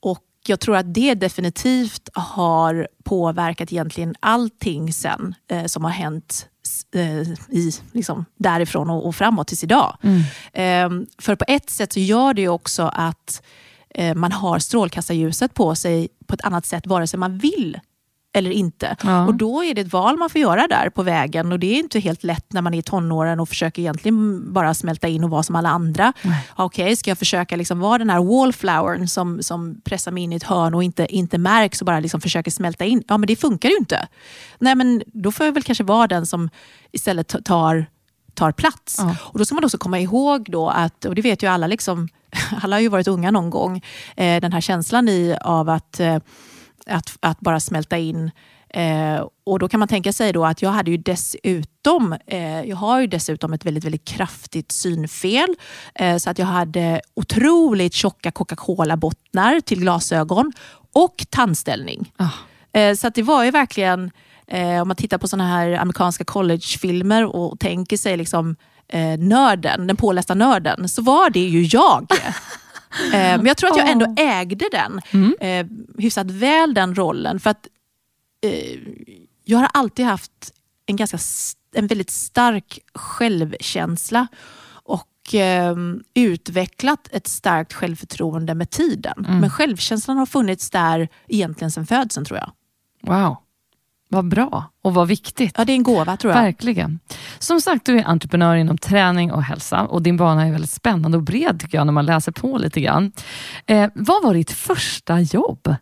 Och 0.00 0.24
jag 0.46 0.60
tror 0.60 0.76
att 0.76 0.94
det 0.94 1.14
definitivt 1.14 2.08
har 2.14 2.88
påverkat 3.04 3.72
egentligen 3.72 4.14
allting 4.20 4.92
sen 4.92 5.34
eh, 5.50 5.64
som 5.64 5.84
har 5.84 5.90
hänt 5.90 6.48
eh, 6.94 7.20
i, 7.48 7.72
liksom, 7.92 8.24
därifrån 8.38 8.90
och, 8.90 9.06
och 9.06 9.16
framåt 9.16 9.48
tills 9.48 9.64
idag. 9.64 9.96
Mm. 10.02 10.20
Eh, 10.52 11.06
för 11.18 11.36
på 11.36 11.44
ett 11.48 11.70
sätt 11.70 11.92
så 11.92 12.00
gör 12.00 12.34
det 12.34 12.48
också 12.48 12.82
att 12.82 13.42
man 14.14 14.32
har 14.32 14.58
strålkastarljuset 14.58 15.54
på 15.54 15.74
sig 15.74 16.08
på 16.26 16.34
ett 16.34 16.44
annat 16.44 16.66
sätt 16.66 16.86
vare 16.86 17.06
sig 17.06 17.18
man 17.18 17.38
vill 17.38 17.78
eller 18.34 18.50
inte. 18.50 18.96
Ja. 19.02 19.26
Och 19.26 19.34
Då 19.34 19.64
är 19.64 19.74
det 19.74 19.80
ett 19.80 19.92
val 19.92 20.16
man 20.16 20.30
får 20.30 20.40
göra 20.40 20.66
där 20.66 20.90
på 20.90 21.02
vägen 21.02 21.52
och 21.52 21.58
det 21.58 21.66
är 21.66 21.78
inte 21.78 22.00
helt 22.00 22.24
lätt 22.24 22.52
när 22.52 22.62
man 22.62 22.74
är 22.74 22.78
i 22.78 22.82
tonåren 22.82 23.40
och 23.40 23.48
försöker 23.48 23.82
egentligen 23.82 24.52
bara 24.52 24.74
smälta 24.74 25.08
in 25.08 25.24
och 25.24 25.30
vara 25.30 25.42
som 25.42 25.56
alla 25.56 25.68
andra. 25.68 26.12
Okej, 26.56 26.84
okay, 26.84 26.96
ska 26.96 27.10
jag 27.10 27.18
försöka 27.18 27.56
liksom 27.56 27.80
vara 27.80 27.98
den 27.98 28.10
här 28.10 28.24
wallflowern 28.24 29.08
som, 29.08 29.42
som 29.42 29.80
pressar 29.84 30.12
mig 30.12 30.22
in 30.22 30.32
i 30.32 30.36
ett 30.36 30.42
hörn 30.42 30.74
och 30.74 30.84
inte, 30.84 31.06
inte 31.16 31.38
märks 31.38 31.80
och 31.80 31.86
bara 31.86 32.00
liksom 32.00 32.20
försöker 32.20 32.50
smälta 32.50 32.84
in? 32.84 33.02
Ja, 33.08 33.18
men 33.18 33.26
det 33.26 33.36
funkar 33.36 33.68
ju 33.68 33.76
inte. 33.76 34.08
Nej, 34.58 34.74
men 34.74 35.02
då 35.06 35.32
får 35.32 35.46
jag 35.46 35.52
väl 35.52 35.62
kanske 35.62 35.84
vara 35.84 36.06
den 36.06 36.26
som 36.26 36.50
istället 36.92 37.44
tar 37.44 37.86
tar 38.34 38.52
plats. 38.52 38.96
Ja. 38.98 39.16
Och 39.22 39.38
Då 39.38 39.44
ska 39.44 39.54
man 39.54 39.64
också 39.64 39.78
komma 39.78 40.00
ihåg 40.00 40.46
då 40.50 40.68
att, 40.68 41.04
och 41.04 41.14
det 41.14 41.22
vet 41.22 41.42
ju 41.42 41.46
alla, 41.46 41.66
liksom, 41.66 42.08
alla 42.62 42.76
har 42.76 42.80
ju 42.80 42.88
varit 42.88 43.08
unga 43.08 43.30
någon 43.30 43.50
gång, 43.50 43.82
eh, 44.16 44.40
den 44.40 44.52
här 44.52 44.60
känslan 44.60 45.08
i 45.08 45.36
av 45.40 45.68
att, 45.68 46.00
eh, 46.00 46.16
att, 46.86 47.16
att 47.20 47.40
bara 47.40 47.60
smälta 47.60 47.98
in 47.98 48.30
Eh, 48.74 49.26
och 49.46 49.58
då 49.58 49.68
kan 49.68 49.80
man 49.80 49.88
tänka 49.88 50.12
sig 50.12 50.32
då 50.32 50.44
att 50.44 50.62
jag 50.62 50.70
hade 50.70 50.90
ju 50.90 50.96
dessutom, 50.96 52.16
eh, 52.26 52.62
jag 52.62 52.76
har 52.76 53.00
ju 53.00 53.06
dessutom 53.06 53.52
ett 53.52 53.64
väldigt, 53.66 53.84
väldigt 53.84 54.04
kraftigt 54.04 54.72
synfel. 54.72 55.54
Eh, 55.94 56.16
så 56.16 56.30
att 56.30 56.38
jag 56.38 56.46
hade 56.46 57.00
otroligt 57.14 57.94
tjocka 57.94 58.30
Coca-Cola-bottnar 58.30 59.60
till 59.60 59.80
glasögon 59.80 60.52
och 60.92 61.26
tandställning. 61.30 62.12
Oh. 62.18 62.94
så 62.94 63.06
att 63.06 63.14
det 63.14 63.22
var 63.22 63.44
ju 63.44 63.50
verkligen 63.50 64.10
om 64.82 64.88
man 64.88 64.96
tittar 64.96 65.18
på 65.18 65.28
såna 65.28 65.48
här 65.48 65.72
amerikanska 65.72 66.24
collegefilmer 66.24 67.36
och 67.36 67.60
tänker 67.60 67.96
sig 67.96 68.16
liksom, 68.16 68.56
eh, 68.88 69.18
nörden, 69.18 69.86
den 69.86 69.96
pålästa 69.96 70.34
nörden, 70.34 70.88
så 70.88 71.02
var 71.02 71.30
det 71.30 71.40
ju 71.40 71.62
jag. 71.62 72.06
eh, 72.12 73.10
men 73.12 73.46
jag 73.46 73.56
tror 73.56 73.70
att 73.70 73.76
jag 73.76 73.90
ändå 73.90 74.14
ägde 74.16 74.68
den 74.72 75.00
mm. 75.10 75.34
eh, 75.40 75.66
hyfsat 76.02 76.30
väl, 76.30 76.74
den 76.74 76.94
rollen. 76.94 77.40
För 77.40 77.50
att 77.50 77.68
eh, 78.42 78.78
jag 79.44 79.58
har 79.58 79.68
alltid 79.72 80.06
haft 80.06 80.52
en, 80.86 80.96
ganska, 80.96 81.18
en 81.74 81.86
väldigt 81.86 82.10
stark 82.10 82.78
självkänsla 82.94 84.26
och 84.72 85.34
eh, 85.34 85.76
utvecklat 86.14 87.08
ett 87.12 87.26
starkt 87.26 87.72
självförtroende 87.72 88.54
med 88.54 88.70
tiden. 88.70 89.24
Mm. 89.26 89.40
Men 89.40 89.50
självkänslan 89.50 90.16
har 90.16 90.26
funnits 90.26 90.70
där 90.70 91.08
egentligen 91.28 91.70
sedan 91.70 91.86
födseln 91.86 92.26
tror 92.26 92.38
jag. 92.38 92.52
Wow. 93.02 93.36
Vad 94.08 94.28
bra 94.28 94.64
och 94.82 94.94
vad 94.94 95.08
viktigt. 95.08 95.54
Ja, 95.58 95.64
det 95.64 95.72
är 95.72 95.74
en 95.74 95.82
gåva 95.82 96.16
tror 96.16 96.32
jag. 96.32 96.42
Verkligen. 96.42 96.98
Som 97.38 97.60
sagt, 97.60 97.86
du 97.86 97.98
är 97.98 98.04
entreprenör 98.04 98.56
inom 98.56 98.78
träning 98.78 99.32
och 99.32 99.42
hälsa 99.42 99.82
och 99.86 100.02
din 100.02 100.16
bana 100.16 100.46
är 100.46 100.52
väldigt 100.52 100.70
spännande 100.70 101.16
och 101.16 101.22
bred 101.22 101.60
tycker 101.60 101.78
jag 101.78 101.86
när 101.86 101.92
man 101.92 102.06
läser 102.06 102.32
på 102.32 102.58
lite 102.58 102.80
grann. 102.80 103.12
Eh, 103.66 103.90
vad 103.94 104.22
var 104.22 104.34
ditt 104.34 104.50
första 104.50 105.20
jobb? 105.20 105.74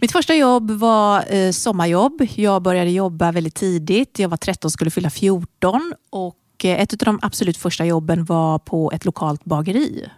Mitt 0.00 0.12
första 0.12 0.34
jobb 0.34 0.70
var 0.70 1.34
eh, 1.34 1.50
sommarjobb. 1.50 2.26
Jag 2.34 2.62
började 2.62 2.90
jobba 2.90 3.32
väldigt 3.32 3.54
tidigt. 3.54 4.18
Jag 4.18 4.28
var 4.28 4.36
13 4.36 4.68
och 4.68 4.72
skulle 4.72 4.90
fylla 4.90 5.10
14 5.10 5.92
och 6.10 6.36
eh, 6.64 6.80
ett 6.80 6.92
av 6.92 6.98
de 6.98 7.18
absolut 7.22 7.56
första 7.56 7.84
jobben 7.84 8.24
var 8.24 8.58
på 8.58 8.92
ett 8.92 9.04
lokalt 9.04 9.44
bageri. 9.44 10.08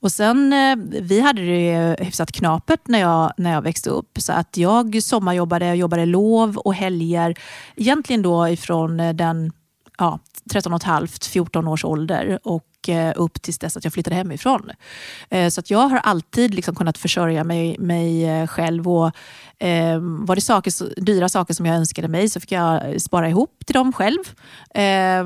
Och 0.00 0.12
sen, 0.12 0.52
eh, 0.52 0.76
vi 1.02 1.20
hade 1.20 1.42
det 1.42 1.96
hyfsat 2.00 2.32
knapert 2.32 2.80
när 2.84 3.00
jag, 3.00 3.32
när 3.36 3.52
jag 3.52 3.62
växte 3.62 3.90
upp. 3.90 4.18
Så 4.18 4.32
att 4.32 4.56
jag 4.56 5.02
sommarjobbade, 5.02 5.66
jag 5.66 5.76
jobbade 5.76 6.06
lov 6.06 6.56
och 6.56 6.74
helger. 6.74 7.34
Egentligen 7.76 8.22
då 8.22 8.48
ifrån 8.48 9.00
eh, 9.00 9.14
den 9.14 9.52
ja, 9.98 10.18
13,5-14 10.50 11.68
års 11.68 11.84
ålder 11.84 12.38
och 12.42 12.88
eh, 12.88 13.12
upp 13.16 13.42
tills 13.42 13.58
dess 13.58 13.76
att 13.76 13.84
jag 13.84 13.92
flyttade 13.92 14.16
hemifrån. 14.16 14.70
Så 15.50 15.60
att 15.60 15.70
jag 15.70 15.88
har 15.88 15.98
alltid 15.98 16.54
liksom 16.54 16.74
kunnat 16.74 16.98
försörja 16.98 17.44
mig, 17.44 17.78
mig 17.78 18.46
själv. 18.46 18.88
Och, 18.88 19.10
eh, 19.58 19.98
var 20.00 20.34
det 20.34 20.40
saker, 20.40 21.00
dyra 21.00 21.28
saker 21.28 21.54
som 21.54 21.66
jag 21.66 21.76
önskade 21.76 22.08
mig 22.08 22.28
så 22.28 22.40
fick 22.40 22.52
jag 22.52 23.00
spara 23.00 23.28
ihop 23.28 23.62
till 23.66 23.74
dem 23.74 23.92
själv. 23.92 24.22
Eh, 24.74 25.24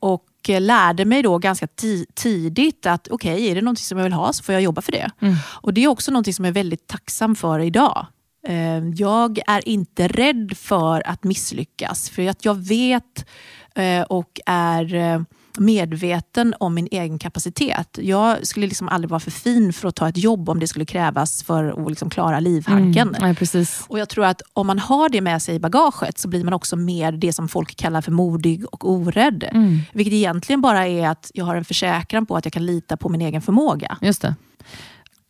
och 0.00 0.24
lärde 0.48 1.04
mig 1.04 1.22
då 1.22 1.38
ganska 1.38 1.68
tidigt 2.14 2.86
att 2.86 3.08
okej, 3.08 3.34
okay, 3.34 3.50
är 3.50 3.54
det 3.54 3.60
något 3.60 3.78
som 3.78 3.98
jag 3.98 4.02
vill 4.04 4.12
ha 4.12 4.32
så 4.32 4.42
får 4.42 4.52
jag 4.52 4.62
jobba 4.62 4.82
för 4.82 4.92
det. 4.92 5.10
Mm. 5.20 5.34
Och 5.44 5.74
Det 5.74 5.84
är 5.84 5.88
också 5.88 6.10
något 6.10 6.34
som 6.34 6.44
jag 6.44 6.50
är 6.50 6.54
väldigt 6.54 6.86
tacksam 6.86 7.36
för 7.36 7.60
idag. 7.60 8.06
Eh, 8.48 8.88
jag 8.94 9.38
är 9.46 9.68
inte 9.68 10.08
rädd 10.08 10.56
för 10.56 11.08
att 11.08 11.24
misslyckas, 11.24 12.10
för 12.10 12.28
att 12.28 12.44
jag 12.44 12.54
vet 12.54 13.26
eh, 13.74 14.02
och 14.02 14.40
är 14.46 14.94
eh, 14.94 15.20
medveten 15.58 16.54
om 16.60 16.74
min 16.74 16.88
egen 16.90 17.18
kapacitet. 17.18 17.98
Jag 18.02 18.46
skulle 18.46 18.66
liksom 18.66 18.88
aldrig 18.88 19.10
vara 19.10 19.20
för 19.20 19.30
fin 19.30 19.72
för 19.72 19.88
att 19.88 19.94
ta 19.94 20.08
ett 20.08 20.16
jobb 20.16 20.48
om 20.48 20.60
det 20.60 20.68
skulle 20.68 20.84
krävas 20.84 21.42
för 21.42 21.84
att 21.84 21.90
liksom 21.90 22.10
klara 22.10 22.40
livhanken. 22.40 23.14
Mm, 23.14 23.28
ja, 23.28 23.34
precis. 23.34 23.84
Och 23.88 23.98
Jag 23.98 24.08
tror 24.08 24.24
att 24.24 24.42
om 24.52 24.66
man 24.66 24.78
har 24.78 25.08
det 25.08 25.20
med 25.20 25.42
sig 25.42 25.54
i 25.54 25.58
bagaget 25.58 26.18
så 26.18 26.28
blir 26.28 26.44
man 26.44 26.52
också 26.52 26.76
mer 26.76 27.12
det 27.12 27.32
som 27.32 27.48
folk 27.48 27.76
kallar 27.76 28.00
för 28.00 28.12
modig 28.12 28.64
och 28.72 28.90
orädd. 28.90 29.48
Mm. 29.52 29.80
Vilket 29.92 30.14
egentligen 30.14 30.60
bara 30.60 30.86
är 30.86 31.08
att 31.08 31.30
jag 31.34 31.44
har 31.44 31.56
en 31.56 31.64
försäkran 31.64 32.26
på 32.26 32.36
att 32.36 32.44
jag 32.44 32.52
kan 32.52 32.66
lita 32.66 32.96
på 32.96 33.08
min 33.08 33.20
egen 33.20 33.42
förmåga. 33.42 33.98
Just 34.00 34.22
det. 34.22 34.34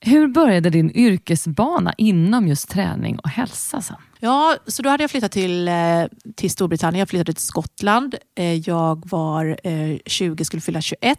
Hur 0.01 0.29
började 0.29 0.71
din 0.71 0.91
yrkesbana 0.91 1.95
inom 1.99 2.49
just 2.49 2.71
träning 2.71 3.19
och 3.19 3.29
hälsa? 3.29 3.83
Sen? 3.83 3.97
Ja, 4.21 4.57
så 4.67 4.83
då 4.83 4.89
hade 4.89 5.03
jag 5.03 5.11
flyttat 5.11 5.33
till, 5.33 5.69
eh, 5.69 5.75
till 6.35 6.51
Storbritannien. 6.51 6.99
Jag 6.99 7.09
flyttade 7.09 7.33
till 7.33 7.43
Skottland. 7.43 8.15
Eh, 8.39 8.55
jag 8.55 9.09
var 9.09 9.61
eh, 9.65 9.99
20, 10.07 10.45
skulle 10.45 10.61
fylla 10.61 10.81
21 10.81 11.19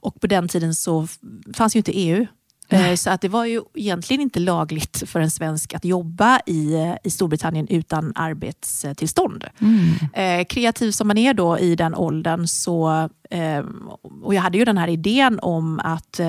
och 0.00 0.20
på 0.20 0.26
den 0.26 0.48
tiden 0.48 0.74
så 0.74 1.06
fanns 1.54 1.76
ju 1.76 1.78
inte 1.78 1.92
EU. 1.92 2.26
Nej. 2.72 2.96
Så 2.96 3.10
att 3.10 3.20
det 3.20 3.28
var 3.28 3.44
ju 3.44 3.62
egentligen 3.74 4.20
inte 4.20 4.40
lagligt 4.40 5.02
för 5.06 5.20
en 5.20 5.30
svensk 5.30 5.74
att 5.74 5.84
jobba 5.84 6.40
i, 6.46 6.94
i 7.04 7.10
Storbritannien 7.10 7.68
utan 7.68 8.12
arbetstillstånd. 8.14 9.44
Mm. 9.58 10.44
kreativ 10.44 10.90
som 10.90 11.08
man 11.08 11.18
är 11.18 11.34
då 11.34 11.58
i 11.58 11.76
den 11.76 11.94
åldern 11.94 12.46
så 12.46 13.08
och 14.22 14.34
jag 14.34 14.42
hade 14.42 14.58
ju 14.58 14.64
den 14.64 14.78
här 14.78 14.88
idén 14.88 15.38
om 15.42 15.80
att 15.84 16.20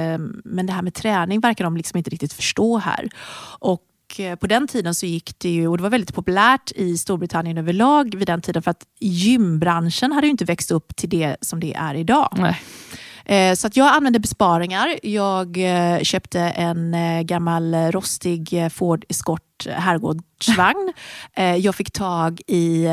men 0.44 0.66
det 0.66 0.74
här 0.74 0.82
med 0.82 0.94
träning 0.94 1.40
verkar 1.40 1.64
de 1.64 1.78
liksom 1.78 1.98
inte 1.98 2.10
riktigt 2.10 2.34
förstå 2.34 2.78
här. 2.78 3.10
Och 3.60 3.82
Eh, 4.20 4.36
på 4.36 4.48
den 4.48 4.68
tiden 4.68 4.96
så 4.96 5.06
gick 5.06 5.40
det 5.40 5.50
ju, 5.50 5.68
och 5.68 5.78
det 5.78 5.84
var 5.84 5.90
väldigt 5.90 6.16
populärt 6.16 6.72
i 6.76 6.98
Storbritannien 6.98 7.58
överlag 7.58 8.16
vid 8.16 8.28
den 8.28 8.42
tiden 8.42 8.62
för 8.62 8.72
att 8.72 8.86
gymbranschen 9.00 10.12
hade 10.12 10.28
ju 10.28 10.32
inte 10.32 10.46
växt 10.46 10.72
upp 10.72 10.96
till 10.96 11.10
det 11.10 11.38
som 11.42 11.60
det 11.60 11.74
är 11.74 11.96
idag. 11.96 12.34
Nej. 12.38 12.62
Eh, 13.26 13.56
så 13.56 13.68
att 13.68 13.78
jag 13.78 13.88
använde 13.96 14.20
besparingar. 14.20 15.00
Jag 15.04 15.58
eh, 15.58 16.02
köpte 16.02 16.40
en 16.40 16.96
gammal 17.26 17.76
rostig 17.76 18.68
Ford 18.74 19.06
Escort 19.10 19.68
herrgårdsvagn. 19.68 20.94
Jag 21.62 21.76
fick 21.76 21.92
tag 21.92 22.42
i 22.48 22.88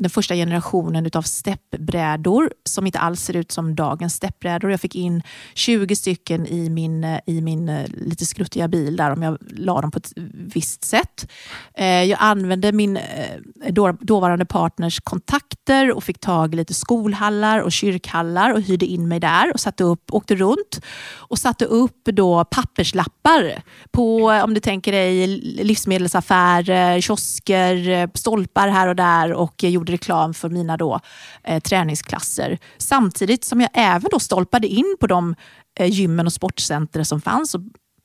den 0.00 0.10
första 0.10 0.34
generationen 0.34 1.06
utav 1.06 1.22
steppbrädor 1.22 2.52
som 2.64 2.86
inte 2.86 2.98
alls 2.98 3.20
ser 3.20 3.36
ut 3.36 3.52
som 3.52 3.74
dagens 3.74 4.14
steppbrädor. 4.14 4.70
Jag 4.70 4.80
fick 4.80 4.94
in 4.94 5.22
20 5.54 5.96
stycken 5.96 6.46
i 6.46 6.70
min, 6.70 7.04
i 7.26 7.40
min 7.40 7.68
eh, 7.68 7.86
lite 7.88 8.26
skruttiga 8.26 8.68
bil 8.68 8.96
där 8.96 9.10
om 9.10 9.22
jag 9.22 9.38
la 9.50 9.80
dem 9.80 9.90
på 9.90 9.98
ett 9.98 10.12
visst 10.32 10.84
sätt. 10.84 11.30
Eh, 11.74 11.86
jag 12.04 12.18
använde 12.20 12.72
min 12.72 12.96
eh, 12.96 13.94
dåvarande 14.00 14.44
partners 14.44 15.00
kontakter 15.00 15.92
och 15.92 16.04
fick 16.04 16.18
tag 16.18 16.54
i 16.54 16.56
lite 16.56 16.74
skolhallar 16.74 17.60
och 17.60 17.72
kyrkhallar 17.72 18.52
och 18.52 18.60
hyrde 18.60 18.86
in 18.86 19.08
mig 19.08 19.20
där 19.20 19.52
och 19.54 19.60
satte 19.60 19.84
upp, 19.84 20.02
åkte 20.10 20.34
runt 20.34 20.80
och 21.14 21.38
satte 21.38 21.64
upp 21.64 22.04
då 22.04 22.44
papperslappar 22.44 23.62
på, 23.90 24.30
om 24.44 24.54
du 24.54 24.60
tänker 24.60 24.92
dig 24.92 25.26
livsmedelsaffärer, 25.64 27.00
kiosker, 27.00 28.10
stolpar 28.18 28.68
här 28.68 28.88
och 28.88 28.96
där 28.96 29.32
och 29.32 29.64
gjorde 29.64 29.89
reklam 29.90 30.34
för 30.34 30.48
mina 30.48 30.76
då, 30.76 31.00
eh, 31.44 31.60
träningsklasser. 31.60 32.58
Samtidigt 32.78 33.44
som 33.44 33.60
jag 33.60 33.70
även 33.74 34.08
då 34.10 34.20
stolpade 34.20 34.66
in 34.66 34.96
på 35.00 35.06
de 35.06 35.34
eh, 35.78 35.86
gymmen 35.90 36.26
och 36.26 36.32
sportcenter 36.32 37.02
som 37.02 37.20
fanns. 37.20 37.54
Och, 37.54 37.60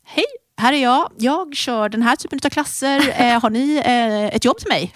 Hej, 0.07 0.25
här 0.57 0.73
är 0.73 0.83
jag. 0.83 1.11
Jag 1.17 1.55
kör 1.55 1.89
den 1.89 2.01
här 2.01 2.15
typen 2.15 2.39
av 2.43 2.49
klasser. 2.49 3.13
Eh, 3.21 3.41
har 3.41 3.49
ni 3.49 3.75
eh, 3.75 4.35
ett 4.35 4.45
jobb 4.45 4.57
till 4.57 4.67
mig? 4.69 4.93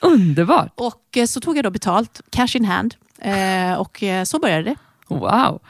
Underbart! 0.00 0.72
Och 0.74 1.16
eh, 1.16 1.26
så 1.26 1.40
tog 1.40 1.56
jag 1.56 1.64
då 1.64 1.70
betalt, 1.70 2.20
cash 2.30 2.56
in 2.56 2.64
hand. 2.64 2.94
Eh, 3.18 3.74
och 3.74 4.02
eh, 4.02 4.24
så 4.24 4.38
började 4.38 4.62
det. 4.62 4.76
Wow! 5.08 5.62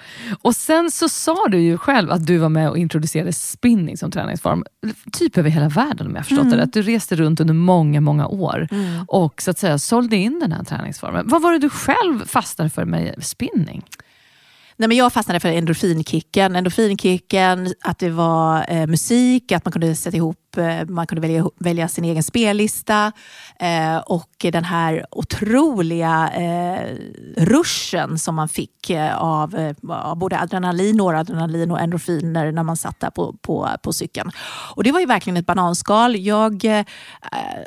Och 0.42 0.56
sen 0.56 0.90
så 0.90 1.08
sa 1.08 1.46
du 1.48 1.60
ju 1.60 1.78
själv 1.78 2.10
att 2.10 2.26
du 2.26 2.38
var 2.38 2.48
med 2.48 2.70
och 2.70 2.78
introducerade 2.78 3.32
spinning 3.32 3.96
som 3.96 4.10
träningsform. 4.10 4.64
Typ 5.12 5.38
över 5.38 5.50
hela 5.50 5.68
världen 5.68 6.06
om 6.06 6.14
jag 6.14 6.24
förstått 6.26 6.46
Mm. 6.46 6.56
det 6.58 6.62
rätt. 6.62 6.72
Du 6.72 6.82
reste 6.82 7.16
runt 7.16 7.40
under 7.40 7.54
många, 7.54 8.00
många 8.00 8.26
år 8.26 8.68
och 9.08 9.42
så 9.42 9.50
att 9.50 9.58
säga 9.58 9.78
sålde 9.78 10.16
in 10.16 10.38
den 10.40 10.52
här 10.52 10.64
träningsformen. 10.64 11.28
Vad 11.28 11.42
var 11.42 11.52
det 11.52 11.58
du 11.58 11.70
själv 11.70 12.26
fastnade 12.26 12.70
för 12.70 12.84
med 12.84 13.14
spinning? 13.24 13.84
Nej, 14.78 14.88
men 14.88 14.96
jag 14.96 15.12
fastnade 15.12 15.40
för 15.40 15.48
endorfinkicken. 15.48 16.56
Endorfinkicken, 16.56 17.74
att 17.84 17.98
det 17.98 18.10
var 18.10 18.66
eh, 18.68 18.86
musik, 18.86 19.52
att 19.52 19.64
man 19.64 19.72
kunde 19.72 19.94
sätta 19.94 20.16
ihop, 20.16 20.36
Eh, 20.58 20.86
man 20.86 21.06
kunde 21.06 21.20
välja, 21.20 21.50
välja 21.58 21.88
sin 21.88 22.04
egen 22.04 22.22
spellista 22.22 23.12
eh, 23.60 23.96
och 23.96 24.30
den 24.38 24.64
här 24.64 25.06
otroliga 25.10 26.30
eh, 26.34 26.96
ruschen 27.36 28.18
som 28.18 28.34
man 28.34 28.48
fick 28.48 28.90
eh, 28.90 29.16
av, 29.16 29.54
eh, 29.54 29.76
av 29.90 30.16
både 30.16 30.40
adrenalin, 30.40 30.96
noradrenalin 30.96 31.70
och 31.70 31.80
endorfiner 31.80 32.52
när 32.52 32.62
man 32.62 32.76
satt 32.76 33.00
där 33.00 33.10
på, 33.10 33.32
på, 33.42 33.68
på 33.82 33.92
cykeln. 33.92 34.30
Och 34.74 34.84
det 34.84 34.92
var 34.92 35.00
ju 35.00 35.06
verkligen 35.06 35.36
ett 35.36 35.46
bananskal. 35.46 36.16
Jag 36.16 36.64
eh, 36.64 36.84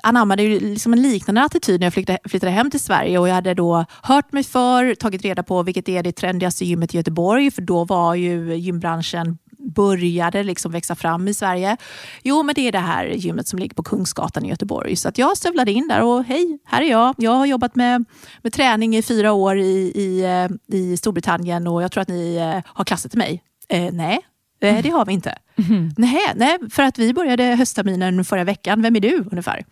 anammade 0.03 0.43
ju 0.43 0.60
liksom 0.60 0.93
en 0.93 1.01
liknande 1.01 1.41
attityd 1.41 1.79
när 1.79 1.86
jag 1.86 1.93
flyttade, 1.93 2.19
flyttade 2.25 2.51
hem 2.51 2.72
till 2.72 2.79
Sverige 2.79 3.19
och 3.19 3.29
jag 3.29 3.36
hade 3.36 3.53
då 3.53 3.86
hört 4.03 4.31
mig 4.31 4.43
för, 4.43 4.96
tagit 4.96 5.22
reda 5.22 5.43
på 5.43 5.63
vilket 5.63 5.89
är 5.89 6.03
det 6.03 6.12
trendigaste 6.12 6.65
gymmet 6.65 6.93
i 6.93 6.98
Göteborg, 6.98 7.51
för 7.51 7.62
då 7.62 7.86
var 7.86 8.15
ju 8.15 8.55
gymbranschen 8.55 9.38
började 9.69 10.43
liksom 10.43 10.71
växa 10.71 10.95
fram 10.95 11.27
i 11.27 11.33
Sverige. 11.33 11.77
Jo, 12.23 12.43
men 12.43 12.55
det 12.55 12.67
är 12.67 12.71
det 12.71 12.79
här 12.79 13.05
gymmet 13.05 13.47
som 13.47 13.59
ligger 13.59 13.75
på 13.75 13.83
Kungsgatan 13.83 14.45
i 14.45 14.49
Göteborg. 14.49 14.95
Så 14.95 15.09
att 15.09 15.17
jag 15.17 15.38
stövlade 15.38 15.71
in 15.71 15.88
där 15.88 16.01
och 16.01 16.23
hej, 16.23 16.59
här 16.65 16.81
är 16.81 16.89
jag. 16.89 17.15
Jag 17.17 17.31
har 17.31 17.45
jobbat 17.45 17.75
med, 17.75 18.05
med 18.41 18.53
träning 18.53 18.95
i 18.95 19.01
fyra 19.01 19.31
år 19.31 19.57
i, 19.59 19.91
i, 19.95 20.21
eh, 20.21 20.77
i 20.77 20.97
Storbritannien 20.97 21.67
och 21.67 21.83
jag 21.83 21.91
tror 21.91 22.01
att 22.01 22.07
ni 22.07 22.35
eh, 22.35 22.71
har 22.73 22.85
klasser 22.85 23.09
till 23.09 23.19
mig. 23.19 23.43
Eh, 23.69 23.93
nej, 23.93 24.19
eh, 24.61 24.83
det 24.83 24.89
har 24.89 25.05
vi 25.05 25.13
inte. 25.13 25.38
Nej, 25.97 26.33
nej, 26.35 26.57
för 26.69 26.83
att 26.83 26.97
vi 26.97 27.13
började 27.13 27.43
höstterminen 27.43 28.25
förra 28.25 28.43
veckan. 28.43 28.81
Vem 28.81 28.95
är 28.95 28.99
du 28.99 29.25
ungefär? 29.31 29.65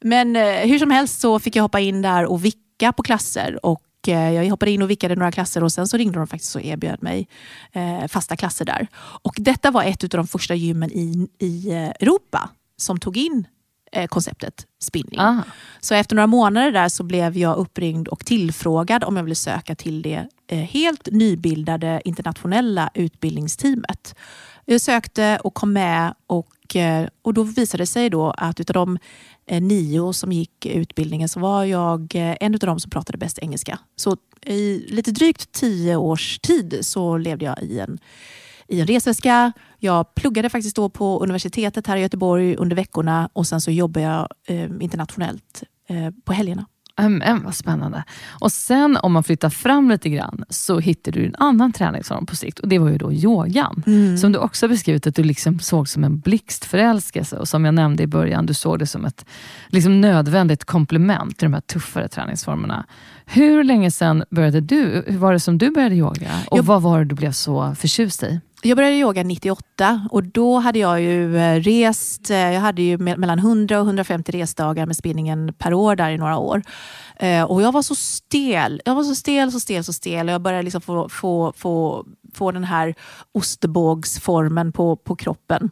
Men 0.00 0.36
eh, 0.36 0.42
hur 0.42 0.78
som 0.78 0.90
helst 0.90 1.20
så 1.20 1.38
fick 1.38 1.56
jag 1.56 1.62
hoppa 1.62 1.80
in 1.80 2.02
där 2.02 2.24
och 2.24 2.44
vicka 2.44 2.92
på 2.92 3.02
klasser. 3.02 3.66
Och 3.66 3.82
jag 4.08 4.50
hoppade 4.50 4.72
in 4.72 4.82
och 4.82 4.90
vickade 4.90 5.16
några 5.16 5.32
klasser 5.32 5.64
och 5.64 5.72
sen 5.72 5.88
så 5.88 5.96
ringde 5.96 6.18
de 6.18 6.26
faktiskt 6.26 6.56
och 6.56 6.62
erbjöd 6.62 7.02
mig 7.02 7.28
eh, 7.72 8.06
fasta 8.06 8.36
klasser 8.36 8.64
där. 8.64 8.86
Och 8.98 9.34
detta 9.38 9.70
var 9.70 9.84
ett 9.84 10.04
av 10.04 10.08
de 10.08 10.26
första 10.26 10.54
gymmen 10.54 10.92
i, 10.92 11.28
i 11.38 11.70
eh, 11.70 11.88
Europa 11.88 12.50
som 12.76 12.98
tog 12.98 13.16
in 13.16 13.46
eh, 13.92 14.06
konceptet 14.06 14.66
spinning. 14.82 15.20
Ah. 15.20 15.42
Så 15.80 15.94
efter 15.94 16.16
några 16.16 16.26
månader 16.26 16.72
där 16.72 16.88
så 16.88 17.02
blev 17.02 17.38
jag 17.38 17.56
uppringd 17.56 18.08
och 18.08 18.26
tillfrågad 18.26 19.04
om 19.04 19.16
jag 19.16 19.24
ville 19.24 19.34
söka 19.34 19.74
till 19.74 20.02
det 20.02 20.28
eh, 20.48 20.58
helt 20.58 21.08
nybildade 21.12 22.02
internationella 22.04 22.90
utbildningsteamet. 22.94 24.14
Jag 24.64 24.80
sökte 24.80 25.38
och 25.44 25.54
kom 25.54 25.72
med 25.72 26.14
och, 26.26 26.76
eh, 26.76 27.08
och 27.22 27.34
då 27.34 27.42
visade 27.42 27.82
det 27.82 27.86
sig 27.86 28.10
då 28.10 28.30
att 28.30 28.60
utav 28.60 28.74
de 28.74 28.94
eh, 28.94 28.98
Eh, 29.50 29.60
nio 29.60 30.12
som 30.12 30.32
gick 30.32 30.66
utbildningen 30.66 31.28
så 31.28 31.40
var 31.40 31.64
jag 31.64 32.14
eh, 32.14 32.36
en 32.40 32.54
av 32.54 32.58
dem 32.58 32.80
som 32.80 32.90
pratade 32.90 33.18
bäst 33.18 33.38
engelska. 33.38 33.78
Så 33.96 34.16
i 34.46 34.86
lite 34.88 35.10
drygt 35.10 35.52
tio 35.52 35.96
års 35.96 36.38
tid 36.38 36.78
så 36.80 37.16
levde 37.16 37.44
jag 37.44 37.62
i 37.62 37.78
en 37.78 37.98
i 38.68 38.80
en 38.80 38.86
resväska. 38.86 39.52
Jag 39.78 40.14
pluggade 40.14 40.48
faktiskt 40.48 40.76
då 40.76 40.88
på 40.88 41.22
universitetet 41.22 41.86
här 41.86 41.96
i 41.96 42.00
Göteborg 42.00 42.56
under 42.56 42.76
veckorna 42.76 43.28
och 43.32 43.46
sen 43.46 43.60
så 43.60 43.70
jobbade 43.70 44.06
jag 44.06 44.28
eh, 44.46 44.70
internationellt 44.80 45.62
eh, 45.88 46.10
på 46.24 46.32
helgerna. 46.32 46.66
Mm, 47.00 47.42
vad 47.44 47.54
spännande. 47.54 48.04
Och 48.28 48.52
sen 48.52 48.96
om 48.96 49.12
man 49.12 49.22
flyttar 49.24 49.50
fram 49.50 49.90
lite 49.90 50.08
grann 50.08 50.44
så 50.48 50.78
hittar 50.78 51.12
du 51.12 51.26
en 51.26 51.34
annan 51.38 51.72
träningsform 51.72 52.26
på 52.26 52.36
sikt 52.36 52.58
och 52.58 52.68
det 52.68 52.78
var 52.78 52.88
ju 52.88 52.98
då 52.98 53.12
yogan. 53.12 53.82
Som 54.20 54.32
du 54.32 54.38
också 54.38 54.68
beskrivit 54.68 55.06
att 55.06 55.14
du 55.14 55.22
liksom 55.22 55.58
såg 55.60 55.88
som 55.88 56.04
en 56.04 56.18
blixtförälskelse 56.18 57.36
och 57.36 57.48
som 57.48 57.64
jag 57.64 57.74
nämnde 57.74 58.02
i 58.02 58.06
början, 58.06 58.46
du 58.46 58.54
såg 58.54 58.78
det 58.78 58.86
som 58.86 59.04
ett 59.04 59.24
liksom 59.68 60.00
nödvändigt 60.00 60.64
komplement 60.64 61.38
till 61.38 61.46
de 61.46 61.54
här 61.54 61.60
tuffare 61.60 62.08
träningsformerna. 62.08 62.84
Hur 63.26 63.64
länge 63.64 63.90
sedan 63.90 64.24
började 64.30 64.60
du? 64.60 65.04
Hur 65.06 65.18
var 65.18 65.32
det 65.32 65.40
som 65.40 65.58
du 65.58 65.70
började 65.70 65.94
yoga? 65.94 66.30
Och 66.46 66.58
Jag- 66.58 66.62
vad 66.64 66.82
var 66.82 66.98
det 66.98 67.04
du 67.04 67.14
blev 67.14 67.32
så 67.32 67.74
förtjust 67.74 68.22
i? 68.22 68.40
Jag 68.62 68.76
började 68.76 68.96
yoga 68.96 69.22
98 69.22 70.08
och 70.10 70.24
då 70.24 70.58
hade 70.58 70.78
jag 70.78 71.00
ju 71.00 71.36
eh, 71.36 71.60
rest, 71.60 72.30
eh, 72.30 72.36
jag 72.36 72.60
hade 72.60 72.82
ju 72.82 72.98
mellan 72.98 73.38
100 73.38 73.80
och 73.80 73.86
150 73.86 74.32
resdagar 74.32 74.86
med 74.86 74.96
spinningen 74.96 75.54
per 75.58 75.74
år 75.74 75.96
där 75.96 76.10
i 76.10 76.18
några 76.18 76.36
år. 76.38 76.62
Eh, 77.16 77.42
och 77.42 77.62
jag 77.62 77.72
var 77.72 77.82
så 77.82 77.94
stel, 77.94 78.82
jag 78.84 78.94
var 78.94 79.02
så 79.02 79.14
stel, 79.14 79.52
så 79.52 79.60
stel, 79.60 79.84
så 79.84 79.92
stel 79.92 80.28
och 80.28 80.34
jag 80.34 80.40
började 80.40 80.62
liksom 80.62 80.80
få, 80.80 81.08
få, 81.08 81.52
få, 81.56 82.06
få 82.34 82.52
den 82.52 82.64
här 82.64 82.94
ostbågsformen 83.32 84.72
på, 84.72 84.96
på 84.96 85.16
kroppen. 85.16 85.70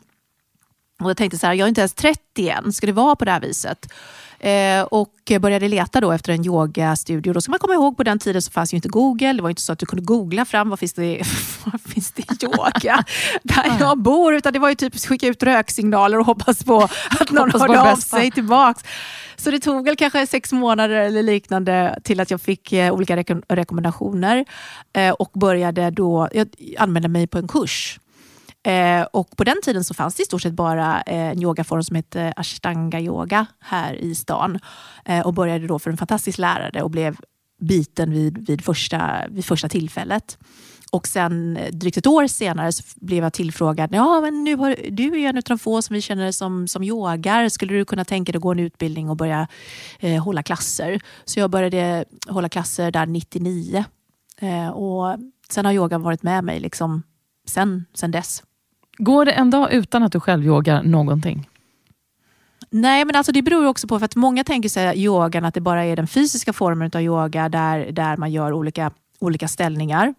Och 1.02 1.10
jag 1.10 1.16
tänkte 1.16 1.38
så 1.38 1.46
här, 1.46 1.54
jag 1.54 1.64
är 1.64 1.68
inte 1.68 1.80
ens 1.80 1.94
30 1.94 2.48
än, 2.48 2.72
ska 2.72 2.86
det 2.86 2.92
vara 2.92 3.16
på 3.16 3.24
det 3.24 3.30
här 3.30 3.40
viset? 3.40 3.92
Eh, 4.40 4.82
och 4.82 5.12
började 5.40 5.68
leta 5.68 6.00
då 6.00 6.12
efter 6.12 6.32
en 6.32 6.46
yogastudio. 6.46 7.32
Då 7.32 7.40
ska 7.40 7.50
man 7.50 7.58
komma 7.58 7.74
ihåg, 7.74 7.96
på 7.96 8.02
den 8.02 8.18
tiden 8.18 8.42
så 8.42 8.50
fanns 8.50 8.72
ju 8.72 8.76
inte 8.76 8.88
Google. 8.88 9.32
Det 9.32 9.42
var 9.42 9.50
inte 9.50 9.62
så 9.62 9.72
att 9.72 9.78
du 9.78 9.86
kunde 9.86 10.04
googla 10.04 10.44
fram 10.44 10.70
vad 10.70 10.78
finns 10.78 10.92
det, 10.92 11.22
vad 11.64 11.80
finns 11.80 12.12
det 12.12 12.42
yoga 12.44 13.04
där 13.42 13.76
jag 13.80 13.98
bor. 13.98 14.34
Utan 14.34 14.52
det 14.52 14.58
var 14.58 14.68
ju 14.68 14.74
typ 14.74 14.98
skicka 15.00 15.26
ut 15.26 15.42
röksignaler 15.42 16.18
och 16.18 16.26
hoppas 16.26 16.64
på 16.64 16.88
att 17.20 17.30
någon 17.30 17.50
Hoppas 17.50 17.60
hörde 17.60 17.80
av 17.92 17.96
sig 17.96 18.30
tillbaks. 18.30 18.82
Så 19.36 19.50
det 19.50 19.60
tog 19.60 19.84
väl 19.84 19.96
kanske 19.96 20.26
sex 20.26 20.52
månader 20.52 20.94
eller 20.96 21.22
liknande 21.22 21.98
till 22.04 22.20
att 22.20 22.30
jag 22.30 22.40
fick 22.40 22.72
eh, 22.72 22.94
olika 22.94 23.16
reko- 23.16 23.42
rekommendationer. 23.48 24.44
Eh, 24.92 25.10
och 25.10 25.30
började 25.34 25.90
då, 25.90 26.28
jag 26.32 26.48
anmälde 26.78 27.08
mig 27.08 27.26
på 27.26 27.38
en 27.38 27.48
kurs. 27.48 28.00
Eh, 28.68 29.02
och 29.02 29.36
på 29.36 29.44
den 29.44 29.56
tiden 29.62 29.84
så 29.84 29.94
fanns 29.94 30.14
det 30.14 30.22
i 30.22 30.26
stort 30.26 30.42
sett 30.42 30.52
bara 30.52 31.02
eh, 31.02 31.30
en 31.30 31.42
yogaform 31.42 31.82
som 31.82 31.96
hette 31.96 32.32
ashtanga 32.36 33.00
yoga 33.00 33.46
här 33.60 33.94
i 33.94 34.14
stan. 34.14 34.58
Eh, 35.04 35.26
och 35.26 35.34
började 35.34 35.66
då 35.66 35.78
för 35.78 35.90
en 35.90 35.96
fantastisk 35.96 36.38
lärare 36.38 36.82
och 36.82 36.90
blev 36.90 37.16
biten 37.60 38.10
vid, 38.10 38.46
vid, 38.46 38.64
första, 38.64 39.28
vid 39.28 39.44
första 39.44 39.68
tillfället. 39.68 40.38
Och 40.92 41.06
sen 41.06 41.56
eh, 41.56 41.72
drygt 41.72 41.96
ett 41.96 42.06
år 42.06 42.26
senare 42.26 42.72
så 42.72 42.82
blev 42.96 43.24
jag 43.24 43.32
tillfrågad. 43.32 43.94
Ja, 43.94 44.20
men 44.20 44.44
nu 44.44 44.56
har, 44.56 44.76
du 44.90 45.12
är 45.12 45.16
ju 45.16 45.26
en 45.26 45.36
av 45.36 45.42
de 45.42 45.58
få 45.58 45.82
som 45.82 45.94
vi 45.94 46.00
känner 46.00 46.32
som, 46.32 46.68
som 46.68 46.82
yogar. 46.82 47.48
Skulle 47.48 47.74
du 47.74 47.84
kunna 47.84 48.04
tänka 48.04 48.32
dig 48.32 48.36
att 48.36 48.42
gå 48.42 48.52
en 48.52 48.58
utbildning 48.58 49.10
och 49.10 49.16
börja 49.16 49.48
eh, 50.00 50.24
hålla 50.24 50.42
klasser? 50.42 51.00
Så 51.24 51.40
jag 51.40 51.50
började 51.50 52.04
hålla 52.26 52.48
klasser 52.48 52.90
där 52.90 53.06
99. 53.06 53.84
Eh, 54.40 54.68
och 54.68 55.18
sen 55.50 55.64
har 55.64 55.72
yogan 55.72 56.02
varit 56.02 56.22
med 56.22 56.44
mig 56.44 56.60
liksom 56.60 57.02
sen, 57.46 57.84
sen 57.94 58.10
dess. 58.10 58.42
Går 58.98 59.24
det 59.24 59.32
en 59.32 59.50
dag 59.50 59.72
utan 59.72 60.02
att 60.02 60.12
du 60.12 60.20
själv 60.20 60.46
yogar 60.46 60.82
någonting? 60.82 61.48
Nej, 62.70 63.04
men 63.04 63.16
alltså 63.16 63.32
det 63.32 63.42
beror 63.42 63.66
också 63.66 63.88
på 63.88 63.98
för 63.98 64.04
att 64.04 64.16
många 64.16 64.44
tänker 64.44 64.68
sig 64.68 64.98
yogan 64.98 65.44
att 65.44 65.54
det 65.54 65.60
bara 65.60 65.84
är 65.84 65.96
den 65.96 66.06
fysiska 66.06 66.52
formen 66.52 66.90
av 66.94 67.02
yoga 67.02 67.48
där, 67.48 67.92
där 67.92 68.16
man 68.16 68.32
gör 68.32 68.52
olika, 68.52 68.90
olika 69.18 69.48
ställningar. 69.48 70.14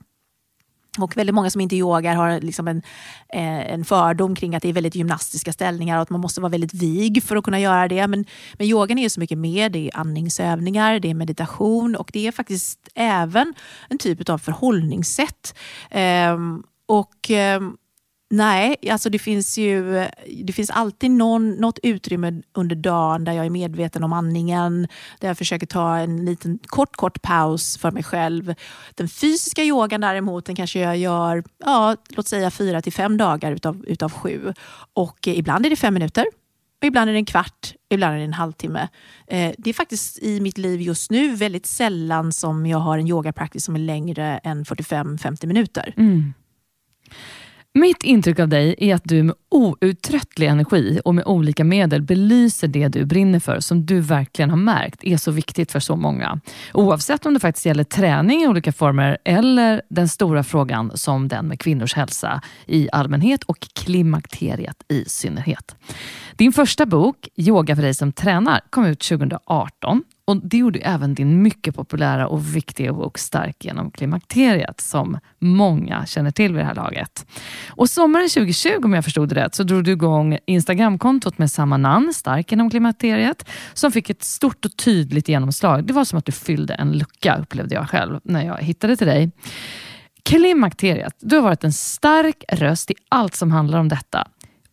Och 1.00 1.18
väldigt 1.18 1.36
många 1.36 1.50
som 1.50 1.62
inte 1.62 1.76
yogar 1.76 2.16
har 2.16 2.42
liksom 2.42 2.68
en, 2.68 2.82
eh, 3.34 3.74
en 3.74 3.86
fördom 3.86 4.36
kring 4.36 4.56
att 4.56 4.64
det 4.64 4.70
är 4.70 4.74
väldigt 4.74 4.96
gymnastiska 4.96 5.54
ställningar 5.54 5.98
och 5.98 6.02
att 6.02 6.10
man 6.10 6.22
måste 6.22 6.42
vara 6.42 6.52
väldigt 6.52 6.74
vig 6.74 7.24
för 7.24 7.36
att 7.36 7.44
kunna 7.44 7.60
göra 7.60 7.88
det. 7.88 8.08
Men, 8.08 8.26
men 8.54 8.68
yogan 8.68 8.98
är 8.98 9.04
ju 9.04 9.10
så 9.10 9.20
mycket 9.20 9.38
mer. 9.38 9.70
Det 9.70 9.88
är 9.88 9.98
andningsövningar, 9.98 11.00
det 11.00 11.10
är 11.10 11.14
meditation 11.14 11.96
och 11.96 12.10
det 12.14 12.28
är 12.28 12.32
faktiskt 12.32 12.80
även 12.96 13.54
en 13.90 13.98
typ 13.98 14.30
av 14.30 14.38
förhållningssätt. 14.38 15.58
Ehm, 15.90 16.64
och 16.86 17.30
ehm, 17.30 17.78
Nej, 18.32 18.76
alltså 18.92 19.10
det 19.10 19.20
finns 19.20 19.58
ju 19.58 20.06
det 20.44 20.54
finns 20.54 20.70
alltid 20.70 21.12
någon, 21.12 21.52
något 21.52 21.80
utrymme 21.84 22.42
under 22.54 22.76
dagen 22.76 23.24
där 23.24 23.34
jag 23.34 23.46
är 23.46 23.50
medveten 23.50 24.04
om 24.04 24.14
andningen, 24.14 24.88
där 25.20 25.28
jag 25.28 25.38
försöker 25.38 25.68
ta 25.68 25.98
en 25.98 26.26
liten 26.26 26.60
kort, 26.64 26.96
kort 26.96 27.22
paus 27.22 27.78
för 27.78 27.92
mig 27.92 28.04
själv. 28.04 28.56
Den 28.96 29.10
fysiska 29.10 29.64
yogan 29.64 30.02
däremot, 30.02 30.46
den 30.46 30.56
kanske 30.56 30.80
jag 30.80 30.98
gör, 30.98 31.44
ja, 31.66 31.96
låt 32.10 32.28
säga 32.28 32.52
fyra 32.52 32.82
till 32.82 32.94
fem 32.94 33.18
dagar 33.18 33.52
utav, 33.52 33.86
utav 33.88 34.12
sju. 34.12 34.54
Och 34.94 35.28
eh, 35.28 35.38
ibland 35.40 35.66
är 35.66 35.70
det 35.70 35.76
fem 35.76 35.94
minuter, 35.94 36.26
och 36.82 36.88
ibland 36.88 37.10
är 37.10 37.14
det 37.14 37.20
en 37.20 37.26
kvart, 37.26 37.74
ibland 37.90 38.14
är 38.14 38.18
det 38.18 38.26
en 38.26 38.34
halvtimme. 38.34 38.88
Eh, 39.28 39.54
det 39.58 39.70
är 39.70 39.74
faktiskt 39.74 40.20
i 40.20 40.42
mitt 40.42 40.58
liv 40.58 40.82
just 40.82 41.12
nu 41.12 41.36
väldigt 41.36 41.66
sällan 41.66 42.34
som 42.34 42.66
jag 42.66 42.78
har 42.78 42.98
en 42.98 43.08
yogapractice 43.08 43.64
som 43.64 43.76
är 43.76 43.80
längre 43.80 44.38
än 44.44 44.66
45-50 44.66 45.46
minuter. 45.46 45.94
Mm. 45.98 46.34
Mitt 47.74 48.04
intryck 48.04 48.40
av 48.40 48.48
dig 48.48 48.76
är 48.78 48.96
att 48.96 49.04
du 49.04 49.24
med 49.24 49.36
outtröttlig 49.50 50.48
energi 50.48 51.02
och 51.06 51.16
med 51.16 51.26
olika 51.26 51.64
medel 51.64 52.02
belyser 52.02 52.68
det 52.68 52.88
du 52.88 53.06
brinner 53.06 53.40
för, 53.40 53.60
som 53.60 53.86
du 53.86 54.00
verkligen 54.00 54.50
har 54.50 54.58
märkt 54.58 55.04
är 55.04 55.18
så 55.18 55.32
viktigt 55.32 55.72
för 55.72 55.80
så 55.80 55.96
många. 55.96 56.40
Oavsett 56.74 57.26
om 57.26 57.34
det 57.34 57.40
faktiskt 57.40 57.66
gäller 57.66 57.84
träning 57.84 58.42
i 58.44 58.48
olika 58.48 58.72
former 58.72 59.18
eller 59.26 59.82
den 59.90 60.08
stora 60.08 60.44
frågan 60.44 60.92
som 60.96 61.28
den 61.28 61.48
med 61.48 61.60
kvinnors 61.60 61.94
hälsa 61.94 62.42
i 62.66 62.90
allmänhet 62.92 63.44
och 63.44 63.60
klimakteriet 63.60 64.84
i 64.88 65.04
synnerhet. 65.08 65.76
Din 66.40 66.54
första 66.54 66.86
bok, 66.86 67.28
Yoga 67.36 67.76
för 67.76 67.84
dig 67.84 67.94
som 67.94 68.12
tränar, 68.12 68.62
kom 68.70 68.86
ut 68.86 69.00
2018 69.00 70.04
och 70.26 70.38
det 70.38 70.58
gjorde 70.58 70.80
även 70.80 71.14
din 71.14 71.42
mycket 71.42 71.76
populära 71.76 72.28
och 72.28 72.56
viktiga 72.56 72.94
bok 72.94 73.18
Stark 73.18 73.66
genom 73.66 73.92
klimakteriet, 73.92 74.82
som 74.82 75.20
många 75.40 76.06
känner 76.06 76.32
till 76.32 76.54
vid 76.54 76.62
det 76.62 76.68
här 76.68 76.76
laget. 76.76 77.26
Och 77.70 77.90
sommaren 77.90 78.30
2020, 78.30 78.70
om 78.84 78.94
jag 78.94 79.04
förstod 79.04 79.30
det 79.30 79.36
rätt, 79.36 79.56
så 79.56 79.64
drog 79.64 79.84
du 79.84 79.92
igång 79.92 80.38
Instagramkontot 80.46 81.38
med 81.38 81.52
samma 81.52 81.78
namn, 81.78 82.14
Stark 82.14 82.52
genom 82.52 82.70
klimakteriet, 82.70 83.50
som 83.74 83.92
fick 83.92 84.10
ett 84.10 84.24
stort 84.24 84.66
och 84.66 84.78
tydligt 84.78 85.28
genomslag. 85.28 85.84
Det 85.84 85.94
var 85.94 86.06
som 86.06 86.20
att 86.20 86.26
du 86.26 86.32
fyllde 86.32 86.74
en 86.74 86.92
lucka, 86.92 87.38
upplevde 87.42 87.76
jag 87.76 87.90
själv, 87.90 88.20
när 88.24 88.46
jag 88.46 88.58
hittade 88.58 88.96
till 88.96 89.08
dig. 89.08 89.32
Klimakteriet, 90.24 91.14
du 91.20 91.36
har 91.36 91.44
varit 91.44 91.64
en 91.64 91.74
stark 91.74 92.44
röst 92.48 92.92
i 92.92 92.96
allt 93.10 93.36
som 93.36 93.52
handlar 93.52 93.80
om 93.80 93.88
detta. 93.88 94.28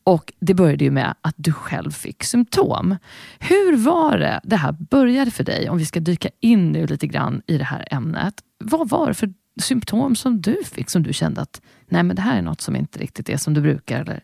Och 0.07 0.33
Det 0.39 0.55
började 0.55 0.85
ju 0.85 0.91
med 0.91 1.15
att 1.21 1.35
du 1.37 1.53
själv 1.53 1.91
fick 1.91 2.25
symptom. 2.25 2.97
Hur 3.39 3.77
var 3.77 4.19
det 4.19 4.41
det 4.45 4.57
här 4.57 4.73
började 4.73 5.31
för 5.31 5.45
dig? 5.45 5.71
Om 5.71 5.79
vi 5.79 5.87
ska 5.87 6.01
dyka 6.01 6.29
in 6.41 6.73
nu 6.73 6.87
lite 6.87 7.07
grann 7.07 7.43
i 7.47 7.59
det 7.59 7.65
här 7.65 7.89
ämnet. 7.91 8.35
Vad 8.59 8.89
var 8.89 9.09
det 9.09 9.15
för 9.15 9.35
symptom 9.61 10.17
som 10.17 10.41
du 10.41 10.65
fick 10.65 10.91
som 10.91 11.03
du 11.03 11.13
kände 11.13 11.41
att 11.41 11.63
nej 11.89 12.03
men 12.03 12.17
det 12.17 12.23
här 12.23 12.39
är 12.39 12.43
något 12.43 12.61
som 12.61 12.77
inte 12.77 12.99
riktigt 12.99 13.29
är 13.29 13.37
som 13.37 13.55
du 13.55 13.61
brukar? 13.61 14.01
Eller 14.01 14.23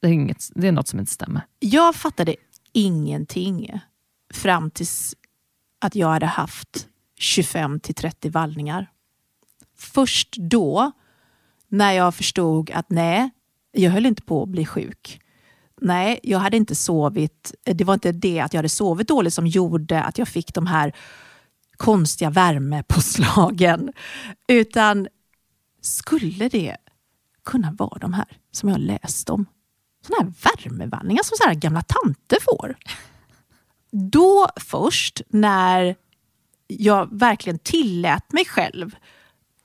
det 0.00 0.08
är, 0.08 0.12
inget, 0.12 0.50
det 0.54 0.68
är 0.68 0.72
något 0.72 0.88
som 0.88 0.98
inte 0.98 1.12
stämmer. 1.12 1.42
Jag 1.58 1.94
fattade 1.94 2.36
ingenting 2.72 3.80
fram 4.34 4.70
tills 4.70 5.14
att 5.80 5.94
jag 5.94 6.08
hade 6.08 6.26
haft 6.26 6.88
25 7.18 7.80
till 7.80 7.94
30 7.94 8.30
vallningar. 8.30 8.90
Först 9.78 10.36
då, 10.36 10.92
när 11.68 11.92
jag 11.92 12.14
förstod 12.14 12.70
att 12.70 12.90
nej, 12.90 13.30
jag 13.82 13.90
höll 13.90 14.06
inte 14.06 14.22
på 14.22 14.42
att 14.42 14.48
bli 14.48 14.66
sjuk. 14.66 15.20
Nej, 15.80 16.20
jag 16.22 16.38
hade 16.38 16.56
inte 16.56 16.74
sovit. 16.74 17.54
Det 17.64 17.84
var 17.84 17.94
inte 17.94 18.12
det 18.12 18.40
att 18.40 18.54
jag 18.54 18.58
hade 18.58 18.68
sovit 18.68 19.08
dåligt 19.08 19.34
som 19.34 19.46
gjorde 19.46 20.02
att 20.02 20.18
jag 20.18 20.28
fick 20.28 20.54
de 20.54 20.66
här 20.66 20.92
konstiga 21.76 22.30
värmepåslagen. 22.30 23.92
Utan 24.48 25.08
skulle 25.80 26.48
det 26.48 26.76
kunna 27.44 27.72
vara 27.72 27.98
de 27.98 28.12
här 28.12 28.26
som 28.52 28.68
jag 28.68 28.80
läst 28.80 29.30
om? 29.30 29.46
Såna 30.06 30.16
här 30.20 30.32
värmevandringar 30.42 31.22
som 31.22 31.36
så 31.36 31.48
här 31.48 31.54
gamla 31.54 31.82
tanter 31.82 32.38
får. 32.40 32.76
Då 33.90 34.48
först, 34.56 35.22
när 35.28 35.96
jag 36.66 37.18
verkligen 37.18 37.58
tillät 37.58 38.32
mig 38.32 38.44
själv 38.44 38.96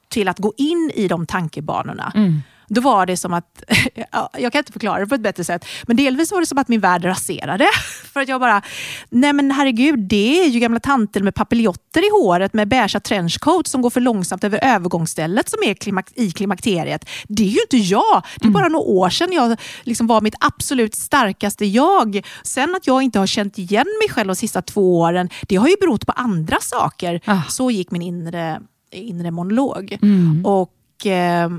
till 0.10 0.28
att 0.28 0.40
gå 0.40 0.54
in 0.58 0.92
i 0.96 1.08
de 1.08 1.26
tankebanorna. 1.26 2.12
Mm 2.16 2.42
då 2.74 2.82
var 2.82 3.06
det 3.06 3.18
som 3.18 3.34
att, 3.34 3.64
jag 4.38 4.52
kan 4.52 4.60
inte 4.60 4.72
förklara 4.72 5.00
det 5.00 5.08
på 5.08 5.16
ett 5.16 5.22
bättre 5.22 5.44
sätt, 5.44 5.66
men 5.88 5.98
delvis 5.98 6.32
var 6.32 6.40
det 6.40 6.46
som 6.46 6.58
att 6.58 6.68
min 6.68 6.80
värld 6.80 7.06
raserade. 7.06 7.68
För 8.14 8.20
att 8.22 8.28
jag 8.28 8.42
bara, 8.42 8.62
nej 9.10 9.34
men 9.34 9.52
herregud, 9.52 10.00
det 10.00 10.46
är 10.46 10.50
ju 10.50 10.60
gamla 10.60 10.80
tanter 10.80 11.22
med 11.22 11.36
papiljotter 11.36 12.08
i 12.08 12.10
håret 12.12 12.54
med 12.54 12.68
beiga 12.68 13.00
trenchcoat 13.00 13.68
som 13.68 13.82
går 13.82 13.90
för 13.90 14.02
långsamt 14.02 14.44
över 14.44 14.60
övergångsstället 14.64 15.50
som 15.50 15.60
är 15.64 15.74
klimak 15.74 16.12
i 16.16 16.32
klimakteriet. 16.32 17.10
Det 17.28 17.44
är 17.44 17.48
ju 17.48 17.60
inte 17.62 17.78
jag. 17.78 18.24
Det 18.36 18.46
är 18.46 18.46
mm. 18.46 18.54
bara 18.54 18.68
några 18.68 18.86
år 18.86 19.10
sedan 19.10 19.32
jag 19.32 19.60
liksom 19.84 20.08
var 20.08 20.22
mitt 20.22 20.36
absolut 20.40 20.96
starkaste 20.96 21.66
jag. 21.66 22.26
Sen 22.44 22.76
att 22.76 22.88
jag 22.88 23.02
inte 23.02 23.20
har 23.20 23.28
känt 23.28 23.58
igen 23.58 23.88
mig 24.02 24.10
själv 24.10 24.28
de 24.28 24.36
sista 24.36 24.62
två 24.62 25.00
åren, 25.00 25.30
det 25.42 25.56
har 25.56 25.68
ju 25.68 25.76
berott 25.82 26.06
på 26.06 26.12
andra 26.12 26.58
saker. 26.62 27.22
Ah. 27.26 27.42
Så 27.50 27.72
gick 27.72 27.92
min 27.92 28.02
inre, 28.02 28.62
inre 28.92 29.32
monolog. 29.32 29.98
Mm. 30.02 30.46
Och... 30.46 31.06
Eh, 31.06 31.50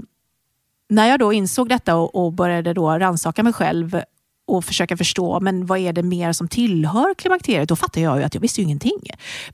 när 0.95 1.09
jag 1.09 1.19
då 1.19 1.33
insåg 1.33 1.69
detta 1.69 1.97
och, 1.97 2.25
och 2.25 2.33
började 2.33 2.73
då 2.73 2.99
rannsaka 2.99 3.43
mig 3.43 3.53
själv 3.53 4.01
och 4.47 4.65
försöka 4.65 4.97
förstå 4.97 5.41
men 5.41 5.67
vad 5.67 5.79
är 5.79 5.93
det 5.93 6.03
mer 6.03 6.33
som 6.33 6.49
tillhör 6.49 7.15
klimakteriet, 7.15 7.69
då 7.69 7.77
fattade 7.77 8.01
jag 8.01 8.19
ju 8.19 8.25
att 8.25 8.35
jag 8.35 8.41
visste 8.41 8.63
ingenting. 8.63 9.01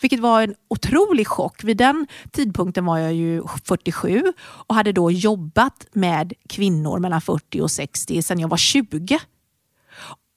Vilket 0.00 0.20
var 0.20 0.42
en 0.42 0.54
otrolig 0.68 1.26
chock. 1.26 1.64
Vid 1.64 1.76
den 1.76 2.06
tidpunkten 2.30 2.84
var 2.84 2.98
jag 2.98 3.14
ju 3.14 3.42
47 3.64 4.22
och 4.42 4.74
hade 4.74 4.92
då 4.92 5.10
jobbat 5.10 5.86
med 5.92 6.32
kvinnor 6.48 6.98
mellan 6.98 7.20
40 7.20 7.60
och 7.60 7.70
60 7.70 8.22
sedan 8.22 8.38
jag 8.38 8.48
var 8.48 8.56
20. 8.56 9.18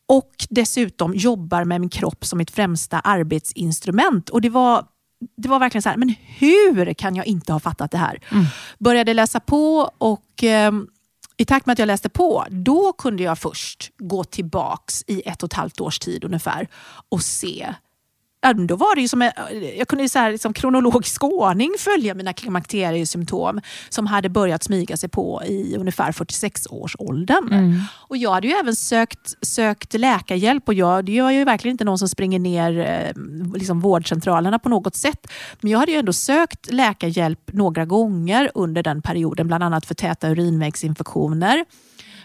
Och 0.07 0.31
dessutom 0.49 1.15
jobbar 1.15 1.63
med 1.63 1.81
min 1.81 1.89
kropp 1.89 2.25
som 2.25 2.37
mitt 2.37 2.51
främsta 2.51 2.99
arbetsinstrument. 2.99 4.29
Och 4.29 4.41
det 4.41 4.49
var 4.49 4.85
det 5.37 5.49
var 5.49 5.59
verkligen 5.59 5.81
så 5.81 5.89
här, 5.89 5.97
men 5.97 6.15
hur 6.37 6.93
kan 6.93 7.15
jag 7.15 7.25
inte 7.25 7.53
ha 7.53 7.59
fattat 7.59 7.91
det 7.91 7.97
här? 7.97 8.19
Mm. 8.31 8.45
Började 8.79 9.13
läsa 9.13 9.39
på 9.39 9.91
och 9.97 10.43
eh, 10.43 10.71
i 11.43 11.45
takt 11.45 11.65
med 11.65 11.73
att 11.73 11.79
jag 11.79 11.87
läste 11.87 12.09
på, 12.09 12.45
då 12.49 12.93
kunde 12.93 13.23
jag 13.23 13.39
först 13.39 13.91
gå 13.97 14.23
tillbaks 14.23 15.03
i 15.07 15.21
ett 15.25 15.43
och 15.43 15.47
ett 15.47 15.53
halvt 15.53 15.81
års 15.81 15.99
tid 15.99 16.23
ungefär 16.23 16.67
och 17.09 17.21
se 17.21 17.73
då 18.51 18.75
var 18.75 18.95
det 18.95 19.01
ju 19.01 19.07
som 19.07 19.21
en, 19.21 19.31
jag 19.77 19.87
kunde 19.87 20.09
så 20.09 20.19
här, 20.19 20.31
liksom 20.31 20.53
kronologisk 20.53 21.23
ordning 21.23 21.71
följa 21.79 22.13
mina 22.13 22.33
klimakteriesymptom 22.33 23.61
som 23.89 24.07
hade 24.07 24.29
börjat 24.29 24.63
smyga 24.63 24.97
sig 24.97 25.09
på 25.09 25.41
i 25.45 25.75
ungefär 25.77 26.11
46-årsåldern. 26.11 27.47
Mm. 27.53 27.81
Och 27.91 28.17
jag 28.17 28.31
hade 28.31 28.47
ju 28.47 28.53
även 28.53 28.75
sökt, 28.75 29.45
sökt 29.45 29.93
läkarhjälp 29.93 30.67
och 30.67 30.73
jag, 30.73 31.09
jag 31.09 31.27
är 31.27 31.31
ju 31.31 31.43
verkligen 31.43 31.73
inte 31.73 31.83
någon 31.83 31.99
som 31.99 32.09
springer 32.09 32.39
ner 32.39 32.79
eh, 32.79 33.23
liksom 33.55 33.79
vårdcentralerna 33.79 34.59
på 34.59 34.69
något 34.69 34.95
sätt. 34.95 35.27
Men 35.61 35.71
jag 35.71 35.79
hade 35.79 35.91
ju 35.91 35.97
ändå 35.97 36.13
sökt 36.13 36.71
läkarhjälp 36.71 37.53
några 37.53 37.85
gånger 37.85 38.51
under 38.55 38.83
den 38.83 39.01
perioden, 39.01 39.47
bland 39.47 39.63
annat 39.63 39.85
för 39.85 39.95
täta 39.95 40.29
urinvägsinfektioner 40.29 41.65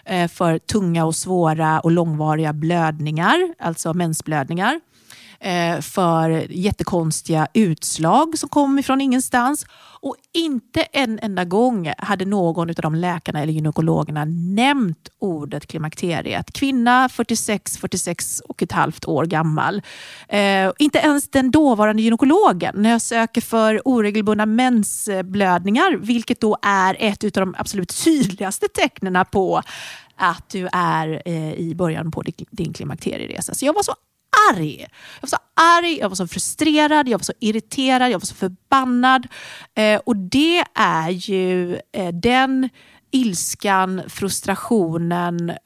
eh, 0.04 0.28
för 0.28 0.58
tunga 0.58 1.04
och 1.04 1.14
svåra 1.14 1.80
och 1.80 1.90
långvariga 1.90 2.52
blödningar, 2.52 3.54
alltså 3.58 3.94
mensblödningar 3.94 4.80
Eh, 5.40 5.80
för 5.80 6.46
jättekonstiga 6.50 7.48
utslag 7.54 8.38
som 8.38 8.48
kom 8.48 8.78
ifrån 8.78 9.00
ingenstans. 9.00 9.66
Och 10.00 10.16
inte 10.34 10.82
en 10.82 11.18
enda 11.22 11.44
gång 11.44 11.92
hade 11.98 12.24
någon 12.24 12.68
av 12.68 12.74
de 12.74 12.94
läkarna 12.94 13.42
eller 13.42 13.52
gynekologerna 13.52 14.24
nämnt 14.54 15.08
ordet 15.18 15.66
klimakteriet. 15.66 16.52
Kvinna 16.52 17.08
46, 17.08 17.78
46 17.78 18.40
och 18.40 18.62
ett 18.62 18.72
halvt 18.72 19.04
år 19.04 19.24
gammal. 19.24 19.82
Eh, 20.28 20.72
inte 20.78 20.98
ens 20.98 21.30
den 21.30 21.50
dåvarande 21.50 22.02
gynekologen. 22.02 22.74
När 22.78 22.90
jag 22.90 23.02
söker 23.02 23.40
för 23.40 23.82
oregelbundna 23.84 24.46
mensblödningar, 24.46 25.96
vilket 25.96 26.40
då 26.40 26.56
är 26.62 26.96
ett 26.98 27.24
av 27.24 27.30
de 27.30 27.54
absolut 27.58 28.04
tydligaste 28.04 28.68
tecknen 28.68 29.24
på 29.32 29.62
att 30.16 30.48
du 30.48 30.68
är 30.72 31.22
eh, 31.24 31.52
i 31.52 31.74
början 31.74 32.10
på 32.10 32.22
din 32.50 32.72
klimakterieresa. 32.72 33.54
Så 33.54 33.66
jag 33.66 33.72
var 33.72 33.82
så 33.82 33.94
arg. 34.50 34.80
Jag 34.80 35.22
var 35.22 35.28
så 35.28 35.36
arg, 35.54 35.98
jag 35.98 36.08
var 36.08 36.16
så 36.16 36.26
frustrerad, 36.26 37.08
jag 37.08 37.18
var 37.18 37.24
så 37.24 37.32
irriterad, 37.40 38.10
jag 38.10 38.18
var 38.18 38.26
så 38.26 38.34
förbannad. 38.34 39.26
Eh, 39.74 40.00
och 40.06 40.16
det 40.16 40.64
är 40.74 41.10
ju 41.10 41.74
eh, 41.92 42.08
den 42.12 42.68
ilskan, 43.10 44.02
frustrationen 44.08 45.50
eh, 45.50 45.56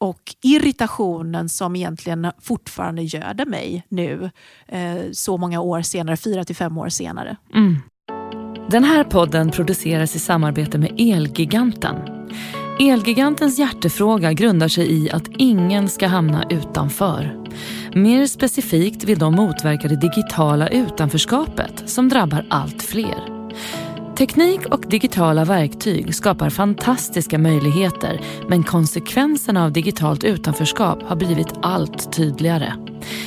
och 0.00 0.34
irritationen 0.42 1.48
som 1.48 1.76
egentligen 1.76 2.32
fortfarande 2.40 3.02
göder 3.02 3.46
mig 3.46 3.86
nu 3.88 4.30
eh, 4.68 4.96
så 5.12 5.36
många 5.36 5.60
år 5.60 5.82
senare, 5.82 6.16
fyra 6.16 6.44
till 6.44 6.56
fem 6.56 6.78
år 6.78 6.88
senare. 6.88 7.36
Mm. 7.54 7.76
Den 8.70 8.84
här 8.84 9.04
podden 9.04 9.50
produceras 9.50 10.16
i 10.16 10.18
samarbete 10.18 10.78
med 10.78 10.94
Elgiganten. 10.98 11.96
Elgigantens 12.80 13.58
hjärtefråga 13.58 14.32
grundar 14.32 14.68
sig 14.68 14.92
i 14.92 15.10
att 15.10 15.28
ingen 15.38 15.88
ska 15.88 16.06
hamna 16.06 16.44
utanför. 16.50 17.44
Mer 17.94 18.26
specifikt 18.26 19.04
vill 19.04 19.18
de 19.18 19.34
motverka 19.34 19.88
det 19.88 19.96
digitala 19.96 20.68
utanförskapet 20.68 21.82
som 21.86 22.08
drabbar 22.08 22.46
allt 22.50 22.82
fler. 22.82 23.34
Teknik 24.16 24.60
och 24.70 24.84
digitala 24.88 25.44
verktyg 25.44 26.14
skapar 26.14 26.50
fantastiska 26.50 27.38
möjligheter 27.38 28.20
men 28.48 28.62
konsekvenserna 28.62 29.64
av 29.64 29.72
digitalt 29.72 30.24
utanförskap 30.24 31.02
har 31.02 31.16
blivit 31.16 31.54
allt 31.62 32.12
tydligare. 32.12 32.72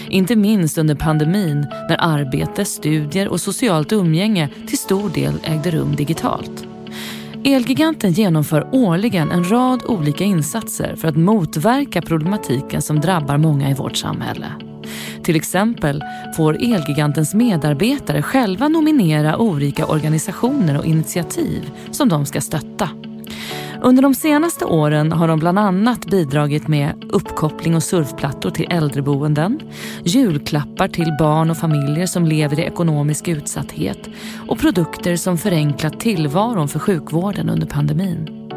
Inte 0.09 0.35
minst 0.35 0.77
under 0.77 0.95
pandemin 0.95 1.67
när 1.89 1.97
arbete, 1.99 2.65
studier 2.65 3.27
och 3.27 3.41
socialt 3.41 3.91
umgänge 3.93 4.49
till 4.67 4.77
stor 4.77 5.09
del 5.09 5.33
ägde 5.43 5.71
rum 5.71 5.95
digitalt. 5.95 6.67
Elgiganten 7.43 8.11
genomför 8.11 8.69
årligen 8.71 9.31
en 9.31 9.51
rad 9.51 9.83
olika 9.85 10.23
insatser 10.23 10.95
för 10.95 11.07
att 11.07 11.15
motverka 11.15 12.01
problematiken 12.01 12.81
som 12.81 12.99
drabbar 12.99 13.37
många 13.37 13.69
i 13.69 13.73
vårt 13.73 13.97
samhälle. 13.97 14.45
Till 15.23 15.35
exempel 15.35 16.03
får 16.37 16.53
Elgigantens 16.53 17.33
medarbetare 17.33 18.21
själva 18.21 18.67
nominera 18.67 19.37
olika 19.37 19.85
organisationer 19.85 20.77
och 20.77 20.85
initiativ 20.85 21.71
som 21.91 22.09
de 22.09 22.25
ska 22.25 22.41
stötta. 22.41 22.89
Under 23.81 24.01
de 24.03 24.15
senaste 24.15 24.65
åren 24.65 25.11
har 25.11 25.27
de 25.27 25.39
bland 25.39 25.59
annat 25.59 26.05
bidragit 26.05 26.67
med 26.67 27.03
uppkoppling 27.09 27.75
och 27.75 27.83
surfplattor 27.83 28.49
till 28.49 28.67
äldreboenden, 28.69 29.59
julklappar 30.03 30.87
till 30.87 31.15
barn 31.19 31.49
och 31.49 31.57
familjer 31.57 32.05
som 32.05 32.25
lever 32.25 32.59
i 32.59 32.63
ekonomisk 32.63 33.27
utsatthet 33.27 34.09
och 34.47 34.59
produkter 34.59 35.15
som 35.15 35.37
förenklat 35.37 35.99
tillvaron 35.99 36.67
för 36.67 36.79
sjukvården 36.79 37.49
under 37.49 37.67
pandemin. 37.67 38.51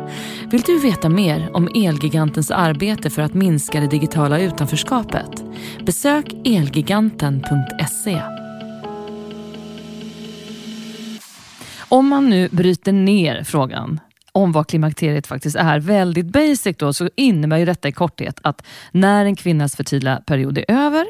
Vill 0.50 0.60
du 0.60 0.78
veta 0.78 1.08
mer 1.08 1.50
om 1.56 1.68
Elgigantens 1.74 2.50
arbete 2.50 3.10
för 3.10 3.22
att 3.22 3.34
minska 3.34 3.80
det 3.80 3.86
digitala 3.86 4.40
utanförskapet? 4.40 5.44
Besök 5.86 6.34
elgiganten.se. 6.44 8.22
Om 11.88 12.08
man 12.08 12.30
nu 12.30 12.48
bryter 12.48 12.92
ner 12.92 13.44
frågan 13.44 14.00
om 14.32 14.52
vad 14.52 14.66
klimakteriet 14.68 15.26
faktiskt 15.26 15.56
är, 15.56 15.80
väldigt 15.80 16.26
basic 16.26 16.76
då, 16.76 16.92
så 16.92 17.10
innebär 17.16 17.58
ju 17.58 17.64
detta 17.64 17.88
i 17.88 17.92
korthet 17.92 18.38
att 18.42 18.62
när 18.92 19.24
en 19.24 19.36
kvinnas 19.36 19.76
fertila 19.76 20.16
period 20.16 20.58
är 20.58 20.64
över 20.68 21.06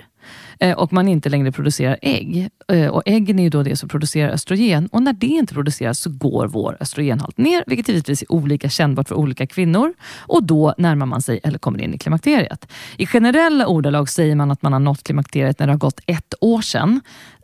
eh, 0.61 0.78
och 0.78 0.92
man 0.92 1.09
inte 1.09 1.28
längre 1.28 1.52
producerar 1.52 1.98
ägg. 2.02 2.48
Eh, 2.72 2.87
och 2.87 3.02
Äggen 3.06 3.38
är 3.38 3.42
ju 3.42 3.50
då 3.50 3.62
det 3.62 3.76
som 3.76 3.88
producerar 3.88 4.30
östrogen 4.30 4.87
och 4.87 5.02
när 5.02 5.12
det 5.12 5.26
inte 5.26 5.54
produceras 5.54 6.00
så 6.00 6.11
går 6.11 6.46
vår 6.46 6.76
östrogenhalt 6.80 7.38
ner, 7.38 7.64
vilket 7.66 7.88
givetvis 7.88 8.22
är 8.22 8.33
olika 8.33 8.68
kännbart 8.68 9.09
för 9.09 9.14
olika 9.14 9.46
kvinnor. 9.46 9.94
Och 10.18 10.44
då 10.44 10.74
närmar 10.78 11.06
man 11.06 11.22
sig 11.22 11.40
eller 11.42 11.59
kommer 11.59 11.80
in 11.80 11.94
i 11.94 11.98
klimakteriet. 11.98 12.72
I 12.96 13.06
generella 13.06 13.66
ordalag 13.66 14.09
säger 14.09 14.35
man 14.35 14.50
att 14.50 14.62
man 14.62 14.72
har 14.72 14.80
nått 14.80 15.02
klimakteriet 15.02 15.59
när 15.59 15.66
det 15.66 15.72
har 15.72 15.78
gått 15.78 16.00
ett 16.06 16.35
år 16.40 16.61
sedan 16.61 17.00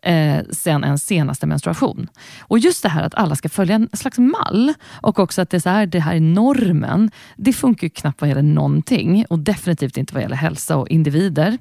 eh, 0.06 0.44
sen 0.50 0.84
en 0.84 0.98
senaste 0.98 1.46
menstruation. 1.46 2.08
Och 2.40 2.58
just 2.58 2.82
det 2.82 2.88
här 2.88 3.02
att 3.02 3.14
alla 3.14 3.36
ska 3.36 3.48
följa 3.48 3.74
en 3.74 3.88
slags 3.92 4.18
mall 4.18 4.74
och 5.02 5.18
också 5.18 5.42
att 5.42 5.50
det, 5.50 5.56
är 5.56 5.60
så 5.60 5.68
här, 5.68 5.86
det 5.86 6.00
här 6.00 6.14
är 6.14 6.20
normen, 6.20 7.10
det 7.36 7.52
funkar 7.52 7.84
ju 7.84 7.90
knappt 7.90 8.20
vad 8.20 8.28
gäller 8.28 8.42
någonting 8.42 9.24
och 9.30 9.38
definitivt 9.38 9.96
inte 9.96 10.14
vad 10.14 10.22
gäller 10.22 10.36
hälsa 10.36 10.76
och 10.76 10.88
individer. 10.88 11.58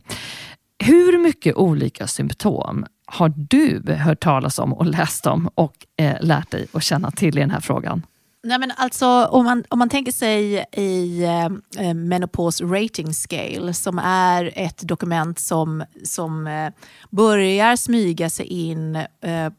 Hur 0.84 1.18
mycket 1.18 1.56
olika 1.56 2.08
symptom 2.08 2.86
har 3.06 3.34
du 3.38 3.94
hört 3.94 4.20
talas 4.20 4.60
om 4.60 4.74
och 4.74 4.86
läst 4.86 5.26
om 5.26 5.50
och 5.56 5.74
eh, 5.98 6.16
lärt 6.22 6.52
dig 6.52 6.68
att 6.74 6.84
känna 6.84 7.12
till 7.12 7.38
i 7.38 7.42
den 7.42 7.52
här 7.52 7.60
frågan? 7.60 8.02
Nej, 8.46 8.60
men 8.60 8.72
alltså, 8.78 9.26
om, 9.26 9.46
man, 9.46 9.64
om 9.70 9.80
man 9.80 9.90
tänker 9.90 10.12
sig 10.12 10.66
i 10.72 11.24
eh, 11.24 11.46
eh 11.88 11.94
Menopause 11.94 12.64
Rating 12.64 13.14
Scale 13.14 13.74
som 13.74 14.00
är 14.00 14.54
ett 14.56 14.82
dokument 14.82 15.40
som, 15.40 15.84
som 16.04 16.48
eh, 16.48 16.70
börjar 17.10 17.76
smyga 17.76 18.30
sig 18.30 18.46
in 18.46 18.96
eh, 18.96 19.50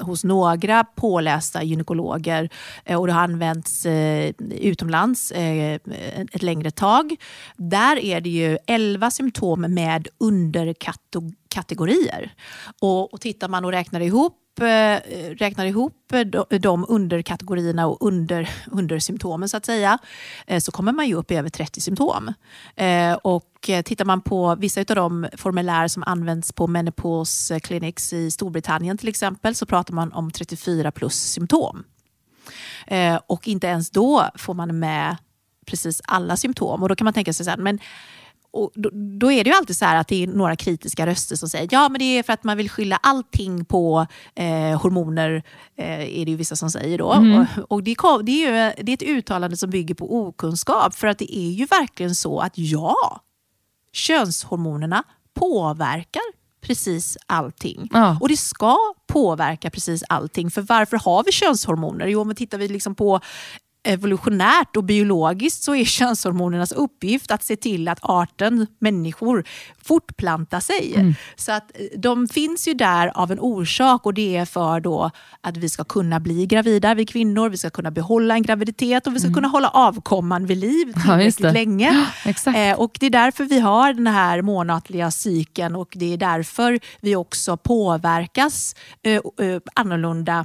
hos 0.00 0.24
några 0.24 0.84
pålästa 0.84 1.62
gynekologer 1.62 2.50
eh, 2.84 3.00
och 3.00 3.06
det 3.06 3.12
har 3.12 3.20
använts 3.20 3.86
eh, 3.86 4.32
utomlands 4.50 5.32
ett 5.32 6.42
längre 6.42 6.70
tag. 6.70 7.16
Där 7.56 7.98
är 7.98 8.20
det 8.20 8.30
ju 8.30 8.58
11 8.66 9.10
symptom 9.10 9.60
med 9.60 10.08
kategorier. 11.48 12.34
Och, 12.80 13.14
och 13.14 13.20
tittar 13.20 13.48
man 13.48 13.64
och 13.64 13.72
räknar 13.72 14.00
ihop 14.00 14.42
eh, 14.60 15.00
räknar 15.36 15.66
ihop 15.66 16.12
de 16.60 16.86
underkategorierna 16.88 17.86
och 17.86 18.06
under, 18.06 18.50
undersymptomen 18.70 19.48
så 19.48 19.56
att 19.56 19.66
säga, 19.66 19.98
eh, 20.46 20.60
så 20.60 20.72
kommer 20.72 20.92
man 20.92 21.08
ju 21.08 21.14
upp 21.14 21.30
i 21.30 21.34
över 21.36 21.48
30 21.48 21.80
symptom. 21.80 22.32
Eh, 22.76 23.12
och 23.12 23.70
tittar 23.84 24.04
man 24.04 24.20
på 24.20 24.54
vissa 24.54 24.80
av 24.80 24.86
de 24.86 25.26
formulär 25.36 25.88
som 25.88 26.02
används 26.06 26.52
på 26.52 26.66
Menopause 26.66 27.60
Clinics 27.60 28.12
i 28.12 28.30
Storbritannien 28.30 28.98
till 28.98 29.08
exempel 29.08 29.54
så 29.54 29.66
pratar 29.66 29.94
man 29.94 30.12
om 30.12 30.30
34 30.30 30.90
plus 30.90 31.14
symptom. 31.14 31.84
Och 33.26 33.48
inte 33.48 33.66
ens 33.66 33.90
då 33.90 34.30
får 34.34 34.54
man 34.54 34.78
med 34.78 35.16
precis 35.66 36.02
alla 36.04 36.36
symptom. 36.36 36.82
Och 36.82 36.88
då 36.88 36.96
kan 36.96 37.04
man 37.04 37.14
tänka 37.14 37.32
sig 37.32 37.44
så 37.44 37.50
här, 37.50 37.58
men 37.58 37.78
och 38.62 38.70
då, 38.74 38.90
då, 39.18 39.32
är 39.32 39.44
det 39.44 39.50
ju 39.50 39.56
alltid 39.56 39.76
så 39.76 39.84
att 39.84 40.08
det 40.08 40.22
är 40.22 40.26
några 40.26 40.56
kritiska 40.56 41.06
röster 41.06 41.36
som 41.36 41.48
säger 41.48 41.68
ja 41.70 41.88
men 41.88 41.98
det 41.98 42.04
är 42.04 42.22
för 42.22 42.32
att 42.32 42.44
man 42.44 42.56
vill 42.56 42.70
skylla 42.70 42.96
allting 43.02 43.64
på 43.64 44.06
eh, 44.34 44.82
hormoner, 44.82 45.42
eh, 45.76 46.20
är 46.20 46.24
det 46.24 46.30
ju 46.30 46.36
vissa 46.36 46.56
som 46.56 46.70
säger 46.70 46.98
då. 46.98 47.12
Mm. 47.12 47.40
Och, 47.40 47.72
och 47.72 47.82
det, 47.82 47.96
det, 48.22 48.32
är 48.32 48.46
ju, 48.46 48.82
det 48.84 48.92
är 48.92 48.94
ett 48.94 49.02
uttalande 49.02 49.56
som 49.56 49.70
bygger 49.70 49.94
på 49.94 50.16
okunskap 50.16 50.94
för 50.94 51.06
att 51.06 51.18
det 51.18 51.36
är 51.36 51.50
ju 51.50 51.66
verkligen 51.66 52.14
så 52.14 52.40
att 52.40 52.52
ja, 52.54 53.20
könshormonerna 53.92 55.04
påverkar 55.34 56.22
precis 56.60 57.16
allting. 57.26 57.88
Ja. 57.92 58.18
Och 58.20 58.28
det 58.28 58.36
ska 58.36 58.76
påverka 59.06 59.70
precis 59.70 60.02
allting. 60.08 60.50
För 60.50 60.62
varför 60.62 60.96
har 60.96 61.24
vi 61.24 61.32
könshormoner? 61.32 62.06
Jo, 62.06 62.20
om 62.20 62.28
vi 62.28 62.34
tittar 62.34 62.58
vi 62.58 62.68
liksom 62.68 62.94
på 62.94 63.20
evolutionärt 63.86 64.76
och 64.76 64.84
biologiskt 64.84 65.62
så 65.62 65.74
är 65.74 65.84
könshormonernas 65.96 66.72
uppgift 66.72 67.30
att 67.30 67.42
se 67.42 67.56
till 67.56 67.88
att 67.88 67.98
arten 68.02 68.66
människor 68.78 69.44
fortplantar 69.82 70.60
sig. 70.60 70.94
Mm. 70.94 71.14
Så 71.36 71.52
att 71.52 71.70
eh, 71.74 71.98
de 71.98 72.28
finns 72.28 72.68
ju 72.68 72.74
där 72.74 73.12
av 73.14 73.32
en 73.32 73.40
orsak 73.40 74.06
och 74.06 74.14
det 74.14 74.36
är 74.36 74.44
för 74.44 74.80
då 74.80 75.10
att 75.40 75.56
vi 75.56 75.68
ska 75.68 75.84
kunna 75.84 76.20
bli 76.20 76.46
gravida, 76.46 76.94
vi 76.94 77.06
kvinnor, 77.06 77.48
vi 77.48 77.56
ska 77.56 77.70
kunna 77.70 77.90
behålla 77.90 78.34
en 78.34 78.42
graviditet 78.42 79.06
och 79.06 79.14
vi 79.14 79.18
ska 79.18 79.26
mm. 79.26 79.34
kunna 79.34 79.48
hålla 79.48 79.68
avkomman 79.68 80.46
vid 80.46 80.58
liv 80.58 80.92
tillräckligt 80.92 81.40
ja, 81.40 81.52
länge. 81.52 82.06
Ja, 82.44 82.54
eh, 82.54 82.78
och 82.80 82.96
Det 83.00 83.06
är 83.06 83.10
därför 83.10 83.44
vi 83.44 83.60
har 83.60 83.92
den 83.92 84.06
här 84.06 84.42
månatliga 84.42 85.10
cykeln 85.10 85.74
och 85.74 85.92
det 85.96 86.12
är 86.12 86.16
därför 86.16 86.80
vi 87.00 87.16
också 87.16 87.56
påverkas 87.56 88.74
eh, 89.02 89.12
eh, 89.14 89.60
annorlunda 89.74 90.44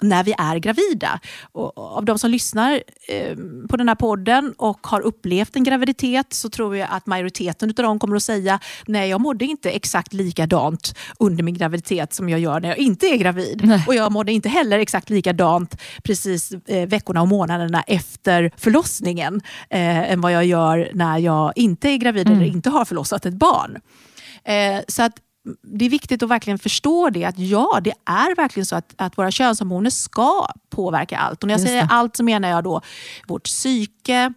när 0.00 0.24
vi 0.24 0.34
är 0.38 0.56
gravida. 0.56 1.20
Och 1.52 1.78
av 1.96 2.04
de 2.04 2.18
som 2.18 2.30
lyssnar 2.30 2.82
eh, 3.08 3.36
på 3.68 3.76
den 3.76 3.88
här 3.88 3.94
podden 3.94 4.54
och 4.58 4.86
har 4.86 5.00
upplevt 5.00 5.56
en 5.56 5.64
graviditet 5.64 6.32
så 6.32 6.50
tror 6.50 6.76
jag 6.76 6.88
att 6.90 7.06
majoriteten 7.06 7.68
av 7.68 7.74
dem 7.74 7.98
kommer 7.98 8.16
att 8.16 8.22
säga 8.22 8.60
nej, 8.86 9.10
jag 9.10 9.20
mådde 9.20 9.44
inte 9.44 9.70
exakt 9.70 10.12
likadant 10.12 10.94
under 11.18 11.44
min 11.44 11.54
graviditet 11.54 12.14
som 12.14 12.28
jag 12.28 12.40
gör 12.40 12.60
när 12.60 12.68
jag 12.68 12.78
inte 12.78 13.06
är 13.06 13.16
gravid. 13.16 13.60
Nej. 13.64 13.84
Och 13.86 13.94
jag 13.94 14.12
mådde 14.12 14.32
inte 14.32 14.48
heller 14.48 14.78
exakt 14.78 15.10
likadant 15.10 15.80
precis 16.02 16.52
eh, 16.52 16.88
veckorna 16.88 17.22
och 17.22 17.28
månaderna 17.28 17.82
efter 17.82 18.50
förlossningen 18.56 19.40
eh, 19.70 20.12
än 20.12 20.20
vad 20.20 20.32
jag 20.32 20.44
gör 20.44 20.90
när 20.94 21.18
jag 21.18 21.52
inte 21.56 21.88
är 21.88 21.96
gravid 21.96 22.26
mm. 22.26 22.38
eller 22.38 22.50
inte 22.50 22.70
har 22.70 22.84
förlossat 22.84 23.26
ett 23.26 23.34
barn. 23.34 23.78
Eh, 24.44 24.80
så 24.88 25.02
att 25.02 25.12
det 25.62 25.84
är 25.84 25.90
viktigt 25.90 26.22
att 26.22 26.28
verkligen 26.28 26.58
förstå 26.58 27.10
det, 27.10 27.24
att 27.24 27.38
ja, 27.38 27.80
det 27.82 27.92
är 28.04 28.36
verkligen 28.36 28.66
så 28.66 28.76
att, 28.76 28.94
att 28.96 29.18
våra 29.18 29.30
könshormoner 29.30 29.90
ska 29.90 30.46
påverka 30.70 31.18
allt. 31.18 31.42
Och 31.42 31.46
när 31.46 31.54
jag 31.54 31.60
säger 31.60 31.86
allt 31.90 32.16
så 32.16 32.24
menar 32.24 32.48
jag 32.48 32.64
då 32.64 32.80
vårt 33.28 33.44
psyke, 33.44 34.32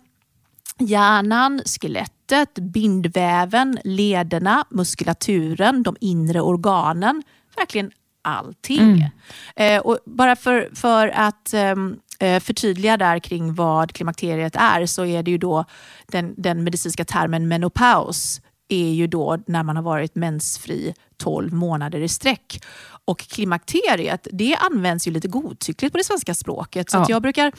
hjärnan, 0.80 1.62
skelettet, 1.66 2.54
bindväven, 2.54 3.80
lederna, 3.84 4.66
muskulaturen, 4.70 5.84
de 5.84 5.96
inre 6.00 6.42
organen. 6.42 7.24
Verkligen 7.56 7.92
allting. 8.22 8.80
Mm. 8.80 9.10
Eh, 9.56 9.82
och 9.82 10.00
bara 10.06 10.36
för, 10.36 10.70
för 10.76 11.08
att 11.08 11.54
ehm, 11.54 12.00
eh, 12.20 12.40
förtydliga 12.40 12.98
där 12.98 13.20
kring 13.20 13.54
vad 13.54 13.94
klimakteriet 13.94 14.56
är 14.56 14.86
så 14.86 15.06
är 15.06 15.24
det 15.24 15.32
ju 15.32 15.38
då 15.38 15.66
den, 16.08 16.34
den 16.38 16.64
medicinska 16.64 17.06
termen 17.06 17.48
menopaus 17.48 18.42
är 18.70 18.90
ju 18.90 19.08
då 19.08 19.38
när 19.48 19.64
man 19.64 19.76
har 19.76 19.84
varit 19.84 20.16
mensfri 20.16 20.94
12 21.18 21.54
månader 21.54 22.00
i 22.00 22.08
sträck. 22.08 22.64
Och 23.06 23.20
klimakteriet 23.20 24.28
det 24.32 24.56
används 24.56 25.08
ju 25.08 25.12
lite 25.12 25.28
godtyckligt 25.28 25.92
på 25.92 25.98
det 25.98 26.04
svenska 26.04 26.34
språket. 26.34 26.90
Så 26.90 26.98
ja. 26.98 27.06
jag 27.10 27.22
brukar 27.22 27.52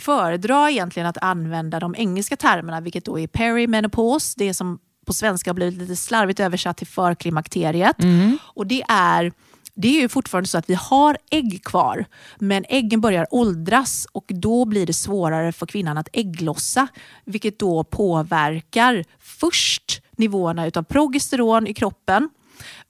föredra 0.00 0.70
egentligen 0.70 1.08
att 1.08 1.18
använda 1.22 1.80
de 1.80 1.94
engelska 1.98 2.36
termerna, 2.36 2.80
vilket 2.80 3.04
då 3.04 3.18
är 3.18 3.26
perimenopause, 3.26 4.34
det 4.36 4.54
som 4.54 4.78
på 5.06 5.12
svenska 5.12 5.50
har 5.50 5.54
blivit 5.54 5.78
lite 5.78 5.96
slarvigt 5.96 6.40
översatt 6.40 6.76
till 6.76 6.86
förklimakteriet. 6.86 8.02
Mm. 8.02 8.38
Och 8.44 8.66
det 8.66 8.82
är 8.88 9.32
det 9.78 9.88
är 9.88 10.00
ju 10.00 10.08
fortfarande 10.08 10.48
så 10.48 10.58
att 10.58 10.70
vi 10.70 10.74
har 10.74 11.18
ägg 11.30 11.64
kvar, 11.64 12.04
men 12.38 12.64
äggen 12.68 13.00
börjar 13.00 13.26
åldras 13.30 14.06
och 14.12 14.24
då 14.28 14.64
blir 14.64 14.86
det 14.86 14.92
svårare 14.92 15.52
för 15.52 15.66
kvinnan 15.66 15.98
att 15.98 16.08
ägglossa, 16.12 16.88
vilket 17.24 17.58
då 17.58 17.84
påverkar 17.84 19.04
först 19.18 20.02
nivåerna 20.16 20.70
av 20.74 20.82
progesteron 20.82 21.66
i 21.66 21.74
kroppen 21.74 22.28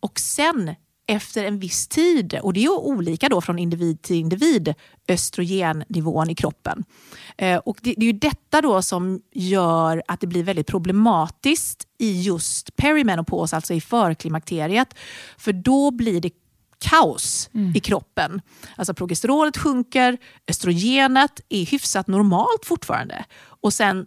och 0.01 0.19
sen 0.21 0.75
efter 1.07 1.45
en 1.45 1.59
viss 1.59 1.89
tid, 1.89 2.39
och 2.43 2.53
det 2.53 2.65
är 2.65 2.71
olika 2.71 3.29
då 3.29 3.41
från 3.41 3.59
individ 3.59 4.03
till 4.03 4.17
individ, 4.17 4.75
östrogennivån 5.09 6.31
i 6.31 6.35
kroppen. 6.35 6.85
Eh, 7.37 7.57
och 7.57 7.79
det, 7.83 7.95
är 7.97 8.03
ju 8.03 8.13
detta 8.13 8.61
då 8.61 8.83
som 8.83 9.21
gör 9.33 10.03
att 10.09 10.21
det 10.21 10.27
blir 10.27 10.43
väldigt 10.43 10.67
problematiskt 10.67 11.87
i 11.99 12.23
just 12.23 12.77
perimenopos, 12.77 13.55
alltså 13.55 13.75
i 13.75 13.81
förklimakteriet. 13.81 14.95
För 15.37 15.53
då 15.53 15.91
blir 15.91 16.21
det 16.21 16.31
kaos 16.79 17.51
mm. 17.55 17.77
i 17.77 17.81
kroppen. 17.81 18.41
Alltså 18.77 18.95
progesteronet 18.95 19.57
sjunker, 19.57 20.19
östrogenet 20.49 21.41
är 21.49 21.67
hyfsat 21.67 22.07
normalt 22.07 22.65
fortfarande. 22.65 23.25
Och 23.39 23.73
sen 23.73 24.07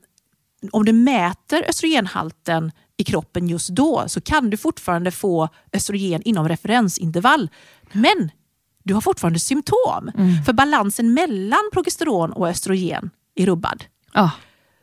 om 0.72 0.86
du 0.86 0.94
mäter 0.94 1.66
östrogenhalten 1.70 2.72
i 3.00 3.04
kroppen 3.04 3.48
just 3.48 3.70
då 3.70 4.04
så 4.08 4.22
kan 4.22 4.50
du 4.50 4.58
fortfarande 4.58 5.12
få 5.12 5.50
östrogen 5.74 6.22
inom 6.22 6.50
referensintervall. 6.50 7.50
Men 7.92 8.32
du 8.84 8.94
har 8.94 9.02
fortfarande 9.02 9.40
symptom. 9.40 10.12
Mm. 10.18 10.44
För 10.44 10.54
balansen 10.54 11.14
mellan 11.14 11.70
progesteron 11.74 12.32
och 12.34 12.48
östrogen 12.48 13.10
är 13.36 13.46
rubbad. 13.46 13.84
Oh. 14.16 14.32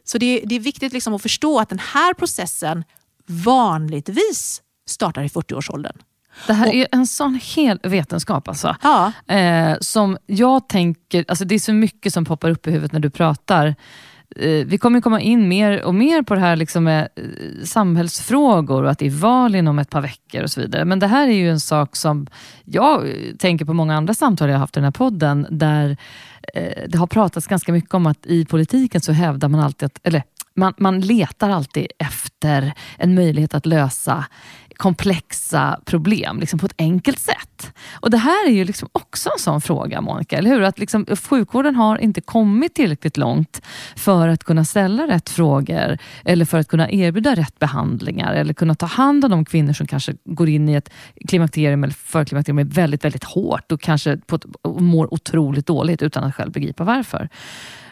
Så 0.05 0.19
det, 0.19 0.43
det 0.45 0.55
är 0.55 0.61
viktigt 0.61 0.93
liksom 0.93 1.15
att 1.15 1.23
förstå 1.23 1.59
att 1.59 1.69
den 1.69 1.79
här 1.79 2.15
processen 2.15 2.85
vanligtvis 3.27 4.63
startar 4.89 5.23
i 5.23 5.29
40-årsåldern. 5.29 5.97
Det 6.47 6.53
här 6.53 6.75
är 6.75 6.89
en 6.93 7.07
sån 7.07 7.41
hel 7.43 7.81
vetenskap 7.83 8.49
alltså. 8.49 8.77
Ja. 8.83 9.13
Eh, 9.35 9.77
som 9.81 10.19
jag 10.27 10.69
tänker, 10.69 11.25
alltså 11.29 11.45
det 11.45 11.55
är 11.55 11.59
så 11.59 11.73
mycket 11.73 12.13
som 12.13 12.25
poppar 12.25 12.51
upp 12.51 12.67
i 12.67 12.71
huvudet 12.71 12.93
när 12.93 13.01
du 13.01 13.11
pratar. 13.11 13.75
Eh, 14.37 14.67
vi 14.67 14.79
kommer 14.79 15.01
komma 15.01 15.21
in 15.21 15.49
mer 15.49 15.85
och 15.85 15.95
mer 15.95 16.23
på 16.23 16.35
det 16.35 16.41
här 16.41 16.57
liksom 16.57 16.85
med 16.85 17.09
eh, 17.17 17.65
samhällsfrågor 17.65 18.83
och 18.83 18.91
att 18.91 18.99
det 18.99 19.07
är 19.07 19.11
val 19.11 19.55
inom 19.55 19.79
ett 19.79 19.91
par 19.91 20.01
veckor 20.01 20.43
och 20.43 20.51
så 20.51 20.61
vidare. 20.61 20.85
Men 20.85 20.99
det 20.99 21.07
här 21.07 21.29
är 21.29 21.33
ju 21.33 21.51
en 21.51 21.61
sak 21.61 21.97
som 21.97 22.27
jag 22.65 23.09
eh, 23.09 23.35
tänker 23.39 23.65
på 23.65 23.73
många 23.73 23.97
andra 23.97 24.15
samtal 24.15 24.51
jag 24.51 24.59
haft 24.59 24.77
i 24.77 24.81
den 24.81 24.85
här 24.85 24.91
podden, 24.91 25.47
där 25.51 25.97
eh, 26.55 26.83
det 26.89 26.99
har 26.99 27.07
pratats 27.07 27.47
ganska 27.47 27.73
mycket 27.73 27.95
om 27.95 28.07
att 28.07 28.27
i 28.27 28.45
politiken 28.45 29.01
så 29.01 29.13
hävdar 29.13 29.49
man 29.49 29.61
alltid 29.61 29.87
att, 29.87 30.01
eller 30.03 30.23
man, 30.57 30.75
man 30.77 31.01
letar 31.01 31.51
alltid 31.51 31.87
efter 31.99 32.73
en 32.99 33.15
möjlighet 33.15 33.55
att 33.55 33.67
lösa 33.67 34.25
komplexa 34.77 35.81
problem 35.85 36.41
liksom 36.41 36.59
på 36.59 36.67
ett 36.67 36.75
enkelt 36.79 37.19
sätt. 37.19 37.73
Och 38.01 38.11
Det 38.11 38.17
här 38.17 38.49
är 38.49 38.53
ju 38.53 38.65
liksom 38.65 38.89
också 38.93 39.29
en 39.29 39.39
sån 39.39 39.61
fråga, 39.61 40.01
Monica. 40.01 40.39
Eller 40.39 40.51
hur? 40.51 40.63
Att 40.63 40.79
liksom, 40.79 41.07
sjukvården 41.07 41.75
har 41.75 41.99
inte 41.99 42.21
kommit 42.21 42.75
tillräckligt 42.75 43.17
långt 43.17 43.63
för 43.97 44.29
att 44.29 44.45
kunna 44.45 44.65
ställa 44.65 45.07
rätt 45.07 45.29
frågor 45.29 45.99
eller 46.25 46.45
för 46.45 46.59
att 46.59 46.69
kunna 46.69 46.91
erbjuda 46.91 47.35
rätt 47.35 47.59
behandlingar 47.59 48.35
eller 48.35 48.55
kunna 48.55 48.75
ta 48.75 48.87
hand 48.87 49.25
om 49.25 49.31
de 49.31 49.45
kvinnor 49.45 49.73
som 49.73 49.87
kanske 49.87 50.15
går 50.25 50.49
in 50.49 50.69
i 50.69 50.75
ett 50.75 50.91
klimakterium 51.29 51.85
eller 51.85 51.95
förklimakterium 51.95 52.69
väldigt, 52.69 53.05
väldigt 53.05 53.25
hårt 53.25 53.73
och 53.73 53.81
kanske 53.81 54.17
på 54.17 54.37
ett, 54.37 54.45
och 54.63 54.83
mår 54.83 55.15
otroligt 55.15 55.67
dåligt 55.67 56.03
utan 56.03 56.25
att 56.25 56.35
själv 56.35 56.53
begripa 56.53 56.85
varför. 56.85 57.29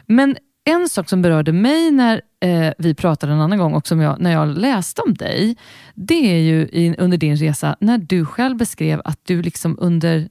Men 0.07 0.37
en 0.65 0.89
sak 0.89 1.09
som 1.09 1.23
berörde 1.23 1.53
mig 1.53 1.91
när 1.91 2.21
eh, 2.45 2.73
vi 2.79 2.95
pratade 2.95 3.33
en 3.33 3.41
annan 3.41 3.59
gång 3.59 3.75
och 3.75 3.87
som 3.87 4.01
jag, 4.01 4.21
när 4.21 4.33
jag 4.33 4.59
läste 4.59 5.03
om 5.03 5.15
dig, 5.15 5.57
det 5.95 6.33
är 6.33 6.39
ju 6.39 6.61
i, 6.61 6.95
under 6.99 7.17
din 7.17 7.37
resa 7.37 7.77
när 7.81 7.99
du 7.99 8.27
själv 8.27 8.57
beskrev 8.57 9.03
att 9.05 9.21
du 9.23 9.43
liksom 9.43 9.77
under 9.81 10.29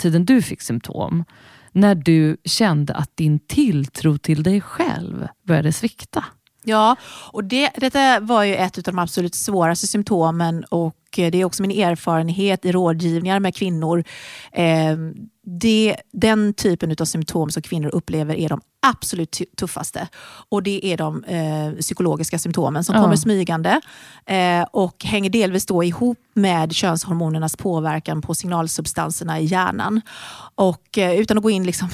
tiden 0.00 0.24
du 0.24 0.42
fick 0.42 0.62
symptom, 0.62 1.24
när 1.72 1.94
du 1.94 2.36
kände 2.44 2.94
att 2.94 3.16
din 3.16 3.38
tilltro 3.38 4.18
till 4.18 4.42
dig 4.42 4.60
själv 4.60 5.28
började 5.46 5.72
svikta. 5.72 6.24
Ja, 6.64 6.96
och 7.06 7.44
det, 7.44 7.70
detta 7.76 8.20
var 8.20 8.44
ju 8.44 8.54
ett 8.54 8.78
av 8.78 8.82
de 8.82 8.98
absolut 8.98 9.34
svåraste 9.34 9.86
symptomen 9.86 10.64
och 10.64 10.96
det 11.14 11.34
är 11.34 11.44
också 11.44 11.62
min 11.62 11.82
erfarenhet 11.82 12.64
i 12.64 12.72
rådgivningar 12.72 13.40
med 13.40 13.54
kvinnor. 13.54 14.04
Eh, 14.52 14.96
det, 15.44 15.96
den 16.12 16.54
typen 16.54 16.96
av 17.00 17.04
symptom 17.04 17.50
som 17.50 17.62
kvinnor 17.62 17.88
upplever 17.88 18.34
är 18.34 18.48
de 18.48 18.60
absolut 18.86 19.42
tuffaste. 19.56 20.08
Och 20.48 20.62
det 20.62 20.86
är 20.86 20.96
de 20.96 21.24
eh, 21.24 21.72
psykologiska 21.80 22.38
symptomen 22.38 22.84
som 22.84 22.94
ja. 22.94 23.02
kommer 23.02 23.16
smygande 23.16 23.80
eh, 24.26 24.62
och 24.62 25.04
hänger 25.04 25.30
delvis 25.30 25.66
då 25.66 25.84
ihop 25.84 26.18
med 26.34 26.72
könshormonernas 26.72 27.56
påverkan 27.56 28.22
på 28.22 28.34
signalsubstanserna 28.34 29.40
i 29.40 29.44
hjärnan. 29.44 30.00
Och 30.54 30.98
eh, 30.98 31.20
utan 31.20 31.38
att 31.38 31.42
gå 31.42 31.50
in 31.50 31.64
liksom 31.64 31.88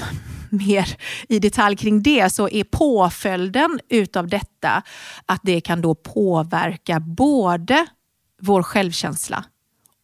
mer 0.67 0.97
i 1.29 1.39
detalj 1.39 1.77
kring 1.77 2.03
det 2.03 2.33
så 2.33 2.49
är 2.49 2.63
påföljden 2.63 3.79
utav 3.89 4.27
detta 4.27 4.83
att 5.25 5.41
det 5.43 5.61
kan 5.61 5.81
då 5.81 5.95
påverka 5.95 6.99
både 6.99 7.85
vår 8.41 8.63
självkänsla 8.63 9.45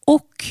och 0.06 0.44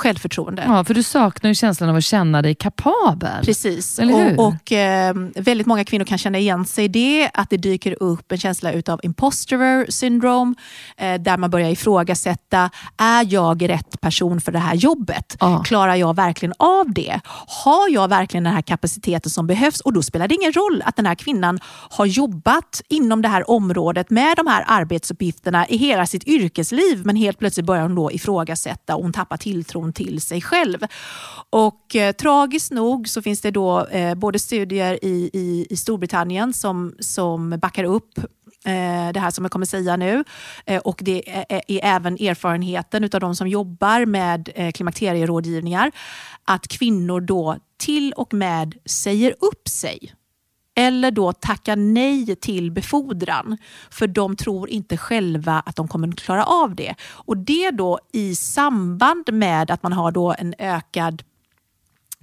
självförtroende. 0.00 0.62
Ja, 0.66 0.84
för 0.84 0.94
du 0.94 1.02
saknar 1.02 1.48
ju 1.48 1.54
känslan 1.54 1.90
av 1.90 1.96
att 1.96 2.04
känna 2.04 2.42
dig 2.42 2.54
kapabel. 2.54 3.44
Precis, 3.44 3.98
och, 3.98 4.46
och 4.46 4.72
eh, 4.72 5.14
väldigt 5.34 5.66
många 5.66 5.84
kvinnor 5.84 6.04
kan 6.04 6.18
känna 6.18 6.38
igen 6.38 6.64
sig 6.64 6.84
i 6.84 6.88
det, 6.88 7.30
att 7.34 7.50
det 7.50 7.56
dyker 7.56 8.02
upp 8.02 8.32
en 8.32 8.38
känsla 8.38 8.72
utav 8.72 9.00
imposter 9.02 9.90
syndrome, 9.90 10.54
eh, 10.96 11.14
där 11.20 11.36
man 11.36 11.50
börjar 11.50 11.70
ifrågasätta, 11.70 12.70
är 12.96 13.32
jag 13.32 13.68
rätt 13.68 14.00
person 14.00 14.40
för 14.40 14.52
det 14.52 14.58
här 14.58 14.74
jobbet? 14.74 15.36
Ja. 15.40 15.62
Klarar 15.62 15.94
jag 15.94 16.16
verkligen 16.16 16.54
av 16.58 16.92
det? 16.92 17.20
Har 17.64 17.88
jag 17.88 18.08
verkligen 18.08 18.44
den 18.44 18.52
här 18.54 18.62
kapaciteten 18.62 19.30
som 19.30 19.46
behövs? 19.46 19.80
Och 19.80 19.92
då 19.92 20.02
spelar 20.02 20.28
det 20.28 20.34
ingen 20.34 20.52
roll 20.52 20.82
att 20.84 20.96
den 20.96 21.06
här 21.06 21.14
kvinnan 21.14 21.60
har 21.90 22.06
jobbat 22.06 22.82
inom 22.88 23.22
det 23.22 23.28
här 23.28 23.50
området 23.50 24.10
med 24.10 24.36
de 24.36 24.46
här 24.46 24.64
arbetsuppgifterna 24.66 25.68
i 25.68 25.76
hela 25.76 26.06
sitt 26.06 26.24
yrkesliv, 26.24 27.02
men 27.04 27.16
helt 27.16 27.38
plötsligt 27.38 27.66
börjar 27.66 27.82
hon 27.82 27.94
då 27.94 28.12
ifrågasätta 28.12 28.96
och 28.96 29.02
hon 29.02 29.12
tappar 29.12 29.36
tilltron 29.36 29.89
till 29.92 30.20
sig 30.20 30.40
själv. 30.40 30.78
Och 31.50 31.96
eh, 31.96 32.12
tragiskt 32.12 32.72
nog 32.72 33.08
så 33.08 33.22
finns 33.22 33.40
det 33.40 33.50
då 33.50 33.86
eh, 33.86 34.14
både 34.14 34.38
studier 34.38 35.04
i, 35.04 35.30
i, 35.32 35.66
i 35.70 35.76
Storbritannien 35.76 36.52
som, 36.52 36.94
som 37.00 37.50
backar 37.50 37.84
upp 37.84 38.18
eh, 38.64 39.12
det 39.12 39.20
här 39.20 39.30
som 39.30 39.44
jag 39.44 39.52
kommer 39.52 39.66
säga 39.66 39.96
nu. 39.96 40.24
Eh, 40.66 40.78
och 40.78 41.00
det 41.02 41.30
är, 41.48 41.62
även 41.68 42.14
erfarenheten 42.14 43.04
av 43.04 43.20
de 43.20 43.36
som 43.36 43.48
jobbar 43.48 44.06
med 44.06 44.50
eh, 44.54 44.72
klimakterierådgivningar. 44.72 45.92
Att 46.44 46.68
kvinnor 46.68 47.20
då 47.20 47.56
till 47.78 48.12
och 48.12 48.34
med 48.34 48.74
säger 48.84 49.34
upp 49.40 49.68
sig 49.68 50.14
eller 50.76 51.10
då 51.10 51.32
tacka 51.32 51.74
nej 51.74 52.36
till 52.36 52.70
befordran 52.70 53.58
för 53.90 54.06
de 54.06 54.36
tror 54.36 54.70
inte 54.70 54.96
själva 54.96 55.62
att 55.66 55.76
de 55.76 55.88
kommer 55.88 56.12
klara 56.12 56.44
av 56.44 56.74
det. 56.74 56.94
Och 57.12 57.36
Det 57.36 57.70
då 57.70 57.98
i 58.12 58.34
samband 58.34 59.32
med 59.32 59.70
att 59.70 59.82
man 59.82 59.92
har 59.92 60.12
då 60.12 60.34
en 60.38 60.54
ökad 60.58 61.22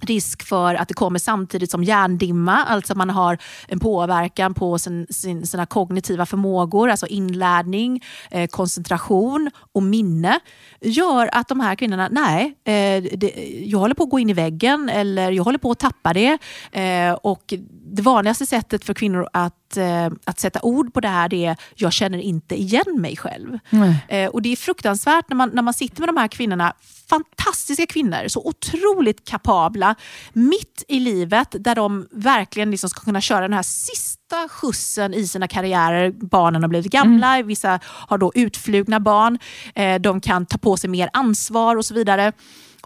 risk 0.00 0.42
för 0.42 0.74
att 0.74 0.88
det 0.88 0.94
kommer 0.94 1.18
samtidigt 1.18 1.70
som 1.70 1.84
hjärndimma, 1.84 2.64
alltså 2.64 2.94
man 2.94 3.10
har 3.10 3.38
en 3.68 3.80
påverkan 3.80 4.54
på 4.54 4.78
sin, 4.78 5.06
sin, 5.10 5.46
sina 5.46 5.66
kognitiva 5.66 6.26
förmågor, 6.26 6.90
alltså 6.90 7.06
inlärning, 7.06 8.04
eh, 8.30 8.46
koncentration 8.46 9.50
och 9.72 9.82
minne, 9.82 10.40
gör 10.80 11.28
att 11.32 11.48
de 11.48 11.60
här 11.60 11.74
kvinnorna, 11.74 12.08
nej, 12.10 12.54
eh, 12.64 13.18
det, 13.18 13.62
jag 13.64 13.78
håller 13.78 13.94
på 13.94 14.02
att 14.02 14.10
gå 14.10 14.18
in 14.18 14.30
i 14.30 14.32
väggen 14.32 14.88
eller 14.88 15.30
jag 15.30 15.44
håller 15.44 15.58
på 15.58 15.70
att 15.70 15.78
tappa 15.78 16.12
det. 16.12 16.38
Eh, 16.72 17.12
och 17.12 17.54
det 17.98 18.02
vanligaste 18.02 18.46
sättet 18.46 18.84
för 18.84 18.94
kvinnor 18.94 19.28
att, 19.32 19.76
eh, 19.76 20.06
att 20.24 20.40
sätta 20.40 20.60
ord 20.62 20.94
på 20.94 21.00
det 21.00 21.08
här 21.08 21.34
är 21.34 21.56
jag 21.74 21.92
känner 21.92 22.18
inte 22.18 22.60
igen 22.60 23.00
mig 23.00 23.16
själv. 23.16 23.58
Mm. 23.70 24.30
och 24.32 24.42
Det 24.42 24.52
är 24.52 24.56
fruktansvärt 24.56 25.24
när 25.28 25.36
man, 25.36 25.50
när 25.52 25.62
man 25.62 25.74
sitter 25.74 26.00
med 26.00 26.08
de 26.08 26.16
här 26.16 26.28
kvinnorna, 26.28 26.74
fantastiska 27.08 27.86
kvinnor, 27.86 28.28
så 28.28 28.42
otroligt 28.44 29.28
kapabla, 29.28 29.94
mitt 30.32 30.84
i 30.88 31.00
livet 31.00 31.56
där 31.58 31.74
de 31.74 32.08
verkligen 32.10 32.70
liksom 32.70 32.90
ska 32.90 33.00
kunna 33.00 33.20
köra 33.20 33.40
den 33.40 33.52
här 33.52 33.62
sista 33.62 34.48
skjutsen 34.48 35.14
i 35.14 35.26
sina 35.26 35.48
karriärer. 35.48 36.10
Barnen 36.10 36.62
har 36.62 36.68
blivit 36.68 36.92
gamla, 36.92 37.34
mm. 37.34 37.46
vissa 37.46 37.80
har 37.84 38.18
då 38.18 38.32
utflugna 38.34 39.00
barn, 39.00 39.38
eh, 39.74 40.00
de 40.00 40.20
kan 40.20 40.46
ta 40.46 40.58
på 40.58 40.76
sig 40.76 40.90
mer 40.90 41.10
ansvar 41.12 41.76
och 41.76 41.84
så 41.84 41.94
vidare. 41.94 42.32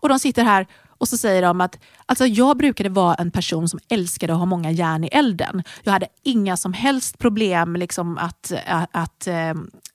Och 0.01 0.09
de 0.09 0.19
sitter 0.19 0.45
här 0.45 0.67
och 1.03 1.09
så 1.09 1.17
säger 1.17 1.43
de 1.43 1.61
att 1.61 1.79
alltså 2.07 2.27
jag 2.27 2.57
brukade 2.57 2.89
vara 2.89 3.15
en 3.15 3.31
person 3.31 3.69
som 3.69 3.81
älskade 3.89 4.33
att 4.33 4.39
ha 4.39 4.47
många 4.47 4.71
järn 4.71 5.05
i 5.05 5.07
elden. 5.07 5.63
Jag 5.83 5.93
hade 5.93 6.07
inga 6.23 6.57
som 6.57 6.73
helst 6.73 7.19
problem 7.19 7.77
liksom 7.77 8.19
att, 8.19 8.53
att, 8.67 8.89
att, 8.93 9.29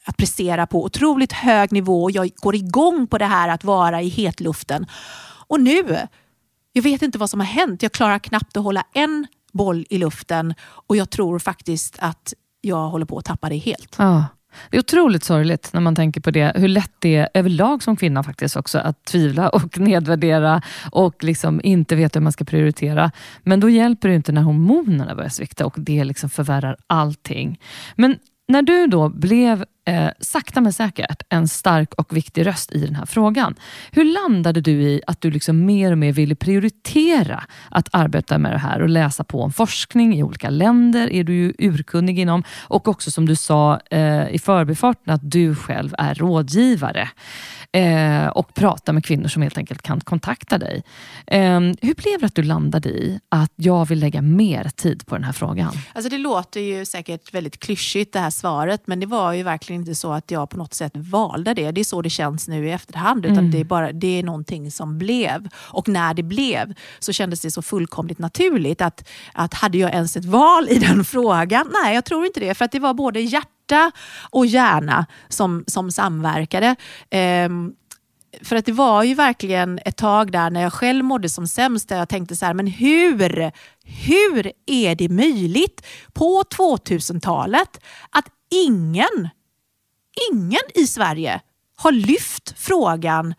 att 0.06 0.18
prestera 0.18 0.68
på 0.68 0.84
otroligt 0.84 1.34
hög 1.34 1.72
nivå. 1.72 2.10
Jag 2.12 2.32
går 2.36 2.56
igång 2.56 3.08
på 3.08 3.18
det 3.18 3.26
här 3.26 3.50
att 3.50 3.64
vara 3.64 4.02
i 4.02 4.08
hetluften. 4.08 4.86
Och 5.48 5.62
nu, 5.62 5.98
jag 6.74 6.84
vet 6.84 7.02
inte 7.02 7.18
vad 7.18 7.30
som 7.30 7.40
har 7.40 7.48
hänt. 7.48 7.84
Jag 7.84 7.92
klarar 7.92 8.20
knappt 8.20 8.58
att 8.58 8.64
hålla 8.64 8.84
en 8.94 9.28
boll 9.54 9.86
i 9.90 9.98
luften 9.98 10.54
och 10.64 10.98
jag 10.98 11.10
tror 11.10 11.40
faktiskt 11.40 11.96
att 12.00 12.34
jag 12.62 12.90
håller 12.90 13.06
på 13.06 13.18
att 13.18 13.26
tappa 13.26 13.50
det 13.50 13.58
helt. 13.58 13.96
Ja. 13.98 14.26
Det 14.70 14.78
är 14.78 14.80
otroligt 14.80 15.24
sorgligt 15.24 15.70
när 15.74 15.82
man 15.82 15.96
tänker 15.96 16.22
på 16.22 16.32
det, 16.32 16.52
hur 16.56 16.68
lätt 16.68 16.92
det 17.00 17.16
är 17.16 17.30
överlag 17.34 17.84
som 17.84 17.96
kvinna 17.96 18.24
faktiskt 18.24 18.56
också 18.56 18.80
att 18.80 19.06
tvivla 19.06 19.50
och 19.50 19.80
nedvärdera 19.80 20.62
och 20.92 21.24
liksom 21.24 21.62
inte 21.64 21.96
veta 21.96 22.20
hur 22.20 22.24
man 22.24 22.32
ska 22.32 22.46
prioritera. 22.46 23.12
Men 23.44 23.60
då 23.60 23.70
hjälper 23.70 24.10
det 24.10 24.16
inte 24.16 24.32
när 24.32 24.42
hormonerna 24.42 25.16
börjar 25.16 25.30
svikta 25.30 25.66
och 25.66 25.74
det 25.78 26.04
liksom 26.04 26.30
förvärrar 26.30 26.78
allting. 26.88 27.60
Men 27.96 28.18
när 28.48 28.62
du 28.62 28.88
då 28.88 29.10
blev 29.10 29.66
eh, 29.88 30.10
sakta 30.20 30.62
men 30.62 30.74
säkert 30.74 31.24
en 31.30 31.48
stark 31.48 31.94
och 31.94 32.18
viktig 32.18 32.46
röst 32.46 32.72
i 32.72 32.86
den 32.86 32.96
här 32.96 33.06
frågan. 33.06 33.56
Hur 33.92 34.04
landade 34.04 34.62
du 34.62 34.72
i 34.72 35.02
att 35.08 35.22
du 35.22 35.32
liksom 35.32 35.66
mer 35.66 35.92
och 35.92 35.98
mer 35.98 36.12
ville 36.12 36.36
prioritera 36.36 37.44
att 37.70 37.90
arbeta 37.92 38.38
med 38.38 38.52
det 38.52 38.58
här 38.58 38.82
och 38.82 38.90
läsa 38.90 39.24
på 39.24 39.42
om 39.42 39.52
forskning 39.52 40.18
i 40.18 40.24
olika 40.24 40.50
länder, 40.50 41.14
är 41.14 41.24
du 41.24 41.34
ju 41.34 41.54
urkunnig 41.60 42.20
inom 42.20 42.44
och 42.68 42.88
också 42.88 43.12
som 43.12 43.26
du 43.26 43.36
sa 43.36 43.80
eh, 43.92 44.30
i 44.30 44.40
förbifarten 44.40 45.14
att 45.14 45.32
du 45.32 45.56
själv 45.56 45.96
är 45.98 46.16
rådgivare 46.16 47.10
eh, 47.72 48.28
och 48.28 48.54
prata 48.54 48.94
med 48.94 49.06
kvinnor 49.06 49.28
som 49.28 49.42
helt 49.42 49.58
enkelt 49.58 49.82
kan 49.82 50.00
kontakta 50.00 50.58
dig. 50.58 50.84
Eh, 51.28 51.60
hur 51.60 51.96
blev 51.96 52.20
det 52.20 52.26
att 52.26 52.36
du 52.36 52.44
landade 52.44 52.90
i 52.90 53.20
att 53.30 53.52
jag 53.56 53.86
vill 53.88 54.00
lägga 54.00 54.22
mer 54.22 54.70
tid 54.76 55.06
på 55.06 55.16
den 55.16 55.24
här 55.24 55.34
frågan? 55.34 55.72
Alltså 55.94 56.10
det 56.10 56.18
låter 56.18 56.60
ju 56.60 56.86
säkert 56.86 57.34
väldigt 57.34 57.60
klyschigt 57.60 58.14
det 58.14 58.20
här 58.20 58.30
svaret, 58.30 58.82
men 58.86 59.00
det 59.00 59.06
var 59.06 59.34
ju 59.34 59.44
verkligen 59.44 59.82
inte 59.82 59.96
så 59.96 60.14
att 60.14 60.32
jag 60.32 60.50
på 60.50 60.58
något 60.58 60.74
sätt 60.74 60.92
valde 60.96 61.54
det. 61.54 61.72
Det 61.72 61.82
är 61.82 61.86
så 61.86 62.02
det 62.02 62.10
känns 62.10 62.48
nu 62.48 62.68
i 62.68 62.72
efterhand, 62.72 63.26
utan 63.26 63.38
mm. 63.38 63.52
det, 63.52 63.60
är 63.60 63.64
bara, 63.64 63.92
det 63.92 64.20
är 64.20 64.24
någonting 64.24 64.72
som 64.72 64.98
blev. 64.98 65.48
Och 65.56 65.88
när 65.88 66.14
det 66.14 66.24
blev 66.24 66.74
så 67.00 67.14
kändes 67.14 67.42
det 67.42 67.52
så 67.52 67.62
fullkomligt 67.62 68.20
naturligt 68.20 68.82
att, 68.82 69.10
att 69.34 69.54
hade 69.54 69.78
jag 69.78 69.94
ens 69.94 70.18
ett 70.18 70.26
val 70.26 70.68
i 70.70 70.80
den 70.80 71.06
frågan? 71.06 71.72
Nej, 71.84 71.96
jag 71.96 72.06
tror 72.06 72.26
inte 72.26 72.40
det. 72.40 72.54
För 72.54 72.66
att 72.66 72.72
det 72.72 72.80
var 72.80 72.94
både 72.94 73.22
hjärta 73.68 73.92
och 74.32 74.46
hjärna 74.46 75.06
som, 75.30 75.64
som 75.68 75.92
samverkade. 75.92 76.76
Um, 77.46 77.76
för 78.42 78.56
att 78.56 78.66
det 78.66 78.72
var 78.72 79.04
ju 79.04 79.14
verkligen 79.14 79.80
ett 79.86 79.98
tag 79.98 80.32
där 80.32 80.50
när 80.50 80.62
jag 80.62 80.74
själv 80.74 81.06
mådde 81.06 81.30
som 81.30 81.48
sämst, 81.48 81.90
där 81.90 81.98
jag 81.98 82.10
tänkte 82.10 82.36
så 82.36 82.46
här, 82.46 82.54
men 82.54 82.68
hur, 82.68 83.52
hur 83.84 84.52
är 84.66 84.96
det 84.96 85.10
möjligt 85.10 85.86
på 86.14 86.44
2000-talet 86.58 87.80
att 88.10 88.26
ingen, 88.52 89.30
ingen 90.32 90.62
i 90.76 90.88
Sverige 90.88 91.42
har 91.76 91.92
lyft 91.92 92.54
frågan 92.58 93.34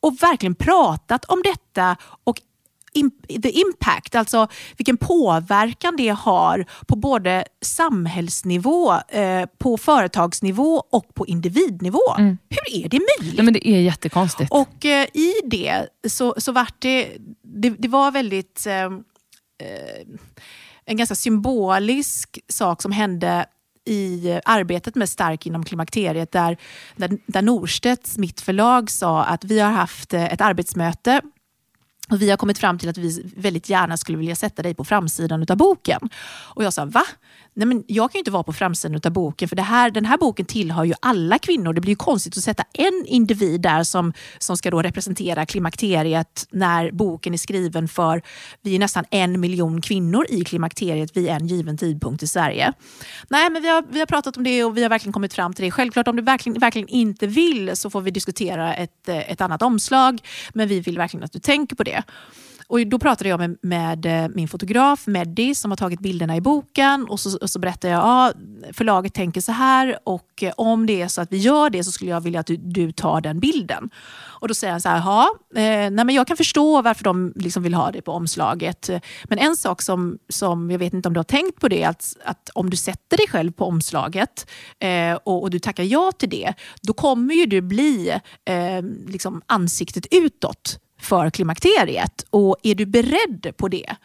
och 0.00 0.22
verkligen 0.22 0.54
pratat 0.54 1.24
om 1.24 1.42
detta 1.42 1.96
och 2.24 2.36
the 3.42 3.50
impact, 3.50 4.14
alltså 4.14 4.48
vilken 4.76 4.96
påverkan 4.96 5.96
det 5.96 6.08
har 6.08 6.66
på 6.86 6.96
både 6.96 7.44
samhällsnivå, 7.60 8.92
eh, 9.08 9.46
på 9.58 9.76
företagsnivå 9.76 10.82
och 10.90 11.14
på 11.14 11.26
individnivå. 11.26 12.14
Mm. 12.18 12.38
Hur 12.48 12.84
är 12.84 12.88
det 12.88 13.00
möjligt? 13.18 13.36
Nej, 13.36 13.44
men 13.44 13.54
det 13.54 13.68
är 13.68 13.80
jättekonstigt. 13.80 14.50
Och 14.50 14.84
eh, 14.84 15.06
i 15.14 15.32
det 15.44 15.86
så, 16.08 16.34
så 16.36 16.52
vart 16.52 16.74
det, 16.78 17.16
det, 17.42 17.70
det 17.70 17.88
var 17.88 18.10
väldigt 18.10 18.66
eh, 18.66 18.84
eh 18.84 20.06
en 20.84 20.96
ganska 20.96 21.14
symbolisk 21.14 22.38
sak 22.48 22.82
som 22.82 22.92
hände 22.92 23.46
i 23.84 24.40
arbetet 24.44 24.94
med 24.94 25.08
Stark 25.08 25.46
inom 25.46 25.64
klimakteriet 25.64 26.32
där, 26.32 26.56
där, 26.96 27.18
där 27.26 27.42
Norstedts, 27.42 28.18
mitt 28.18 28.40
förlag, 28.40 28.90
sa 28.90 29.24
att 29.24 29.44
vi 29.44 29.60
har 29.60 29.70
haft 29.70 30.14
ett 30.14 30.40
arbetsmöte 30.40 31.20
och 32.10 32.22
vi 32.22 32.30
har 32.30 32.36
kommit 32.36 32.58
fram 32.58 32.78
till 32.78 32.88
att 32.88 32.98
vi 32.98 33.32
väldigt 33.36 33.68
gärna 33.68 33.96
skulle 33.96 34.18
vilja 34.18 34.36
sätta 34.36 34.62
dig 34.62 34.74
på 34.74 34.84
framsidan 34.84 35.46
av 35.48 35.56
boken. 35.56 36.08
Och 36.54 36.64
jag 36.64 36.72
sa, 36.72 36.84
va? 36.84 37.04
Nej, 37.54 37.66
men 37.66 37.84
jag 37.86 38.12
kan 38.12 38.18
ju 38.18 38.20
inte 38.20 38.30
vara 38.30 38.42
på 38.42 38.52
framsidan 38.52 39.00
av 39.04 39.12
boken 39.12 39.48
för 39.48 39.56
det 39.56 39.62
här, 39.62 39.90
den 39.90 40.04
här 40.04 40.18
boken 40.18 40.46
tillhör 40.46 40.84
ju 40.84 40.94
alla 41.00 41.38
kvinnor. 41.38 41.72
Det 41.72 41.80
blir 41.80 41.92
ju 41.92 41.96
konstigt 41.96 42.36
att 42.36 42.42
sätta 42.42 42.64
en 42.72 43.04
individ 43.06 43.60
där 43.60 43.82
som, 43.82 44.12
som 44.38 44.56
ska 44.56 44.70
då 44.70 44.82
representera 44.82 45.46
klimakteriet 45.46 46.46
när 46.50 46.90
boken 46.90 47.34
är 47.34 47.38
skriven 47.38 47.88
för, 47.88 48.22
vi 48.62 48.74
är 48.74 48.78
nästan 48.78 49.04
en 49.10 49.40
miljon 49.40 49.80
kvinnor 49.80 50.26
i 50.28 50.44
klimakteriet 50.44 51.16
vid 51.16 51.28
en 51.28 51.46
given 51.46 51.78
tidpunkt 51.78 52.22
i 52.22 52.26
Sverige. 52.26 52.72
Nej, 53.28 53.50
men 53.50 53.62
vi 53.62 53.68
har, 53.68 53.84
vi 53.90 53.98
har 53.98 54.06
pratat 54.06 54.36
om 54.36 54.44
det 54.44 54.64
och 54.64 54.76
vi 54.76 54.82
har 54.82 54.90
verkligen 54.90 55.12
kommit 55.12 55.34
fram 55.34 55.54
till 55.54 55.64
det. 55.64 55.70
Självklart 55.70 56.08
om 56.08 56.16
du 56.16 56.22
verkligen, 56.22 56.58
verkligen 56.58 56.88
inte 56.88 57.26
vill 57.26 57.76
så 57.76 57.90
får 57.90 58.00
vi 58.00 58.10
diskutera 58.10 58.74
ett, 58.74 59.08
ett 59.08 59.40
annat 59.40 59.62
omslag. 59.62 60.20
Men 60.54 60.68
vi 60.68 60.80
vill 60.80 60.98
verkligen 60.98 61.24
att 61.24 61.32
du 61.32 61.38
tänker 61.38 61.76
på 61.76 61.82
det. 61.82 62.02
Och 62.72 62.86
då 62.86 62.98
pratade 62.98 63.30
jag 63.30 63.40
med, 63.40 63.56
med 63.62 64.06
eh, 64.06 64.28
min 64.34 64.48
fotograf 64.48 65.06
Meddi 65.06 65.54
som 65.54 65.70
har 65.70 65.76
tagit 65.76 66.00
bilderna 66.00 66.36
i 66.36 66.40
boken 66.40 67.06
och 67.08 67.20
så, 67.20 67.38
och 67.38 67.50
så 67.50 67.58
berättade 67.58 67.92
jag 67.92 68.00
att 68.00 68.36
ja, 68.62 68.72
förlaget 68.72 69.14
tänker 69.14 69.40
så 69.40 69.52
här 69.52 69.98
och 70.04 70.42
eh, 70.42 70.52
om 70.56 70.86
det 70.86 71.02
är 71.02 71.08
så 71.08 71.20
att 71.20 71.32
vi 71.32 71.36
gör 71.36 71.70
det 71.70 71.84
så 71.84 71.92
skulle 71.92 72.10
jag 72.10 72.20
vilja 72.20 72.40
att 72.40 72.46
du, 72.46 72.56
du 72.56 72.92
tar 72.92 73.20
den 73.20 73.40
bilden. 73.40 73.90
Och 74.14 74.48
Då 74.48 74.54
säger 74.54 74.70
han 74.70 74.80
så 74.80 74.88
här, 74.88 74.98
ja, 74.98 75.28
eh, 75.54 75.90
nej, 75.90 76.04
men 76.04 76.08
jag 76.08 76.26
kan 76.26 76.36
förstå 76.36 76.82
varför 76.82 77.04
de 77.04 77.32
liksom 77.36 77.62
vill 77.62 77.74
ha 77.74 77.90
det 77.90 78.02
på 78.02 78.12
omslaget. 78.12 78.90
Men 79.24 79.38
en 79.38 79.56
sak 79.56 79.82
som, 79.82 80.18
som 80.28 80.70
jag 80.70 80.78
vet 80.78 80.94
inte 80.94 81.08
om 81.08 81.14
du 81.14 81.18
har 81.18 81.24
tänkt 81.24 81.60
på 81.60 81.68
det, 81.68 81.84
att, 81.84 82.16
att 82.24 82.50
om 82.54 82.70
du 82.70 82.76
sätter 82.76 83.16
dig 83.16 83.28
själv 83.28 83.52
på 83.52 83.64
omslaget 83.64 84.50
eh, 84.78 85.14
och, 85.24 85.42
och, 85.42 85.50
du 85.50 85.58
tackar 85.58 85.84
ja 85.84 86.12
till 86.12 86.30
det, 86.30 86.54
då 86.82 86.92
kommer 86.92 87.34
ju 87.34 87.46
du 87.46 87.60
bli 87.60 88.10
eh, 88.44 88.82
liksom 89.06 89.42
ansiktet 89.46 90.06
utåt 90.10 90.78
för 91.04 91.30
klimakteriet. 91.30 92.26
Och 92.30 92.56
är 92.62 92.74
du 92.74 92.86
beredd 92.86 93.52
på 93.56 93.68
det? 93.68 93.96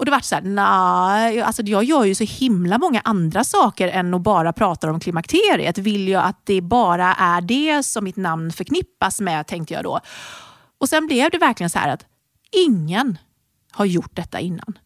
Och 0.00 0.04
det 0.04 0.10
var 0.10 0.20
så 0.20 0.34
här, 0.34 0.42
nej, 0.42 1.40
alltså 1.40 1.62
jag 1.62 1.84
gör 1.84 2.04
ju 2.04 2.14
så 2.14 2.24
himla 2.24 2.78
många 2.78 3.00
andra 3.04 3.44
saker 3.44 3.88
än 3.88 4.14
att 4.14 4.20
bara 4.20 4.52
prata 4.52 4.90
om 4.90 5.00
klimakteriet. 5.00 5.78
Vill 5.78 6.08
jag 6.08 6.24
att 6.24 6.46
det 6.46 6.60
bara 6.60 7.14
är 7.14 7.40
det 7.40 7.82
som 7.82 8.04
mitt 8.04 8.16
namn 8.16 8.52
förknippas 8.52 9.20
med, 9.20 9.46
tänkte 9.46 9.74
jag 9.74 9.84
då. 9.84 10.00
Och 10.78 10.88
sen 10.88 11.06
blev 11.06 11.30
det 11.30 11.38
verkligen 11.38 11.70
så 11.70 11.78
här 11.78 11.88
att 11.88 12.06
ingen 12.52 13.18
har 13.72 13.84
gjort 13.84 14.16
detta 14.16 14.40
innan. 14.40 14.78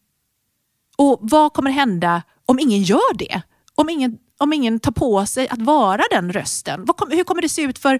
Och 0.97 1.19
vad 1.21 1.53
kommer 1.53 1.71
hända 1.71 2.23
om 2.45 2.59
ingen 2.59 2.81
gör 2.83 3.17
det? 3.17 3.41
Om 3.75 3.89
ingen, 3.89 4.17
om 4.37 4.53
ingen 4.53 4.79
tar 4.79 4.91
på 4.91 5.25
sig 5.25 5.49
att 5.49 5.61
vara 5.61 6.03
den 6.11 6.33
rösten? 6.33 6.87
Kom, 6.87 7.11
hur 7.11 7.23
kommer 7.23 7.41
det 7.41 7.49
se 7.49 7.61
ut 7.61 7.79
för 7.79 7.99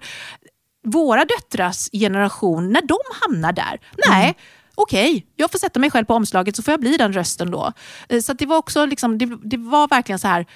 våra 0.86 1.24
döttrars 1.24 1.88
generation, 1.92 2.72
när 2.72 2.82
de 2.82 2.98
hamnar 3.20 3.52
där, 3.52 3.80
nej, 4.08 4.24
mm. 4.24 4.34
okej, 4.74 5.10
okay, 5.10 5.22
jag 5.36 5.50
får 5.50 5.58
sätta 5.58 5.80
mig 5.80 5.90
själv 5.90 6.04
på 6.04 6.14
omslaget 6.14 6.56
så 6.56 6.62
får 6.62 6.72
jag 6.72 6.80
bli 6.80 6.96
den 6.96 7.12
rösten 7.12 7.50
då. 7.50 7.72
Eh, 8.08 8.20
så 8.20 8.32
det 8.32 8.46
var 8.46 8.56
också 8.56 8.86
liksom, 8.86 9.18
det, 9.18 9.38
det, 9.44 9.56
var 9.56 9.88
verkligen 9.88 10.18
så 10.18 10.28
här 10.28 10.46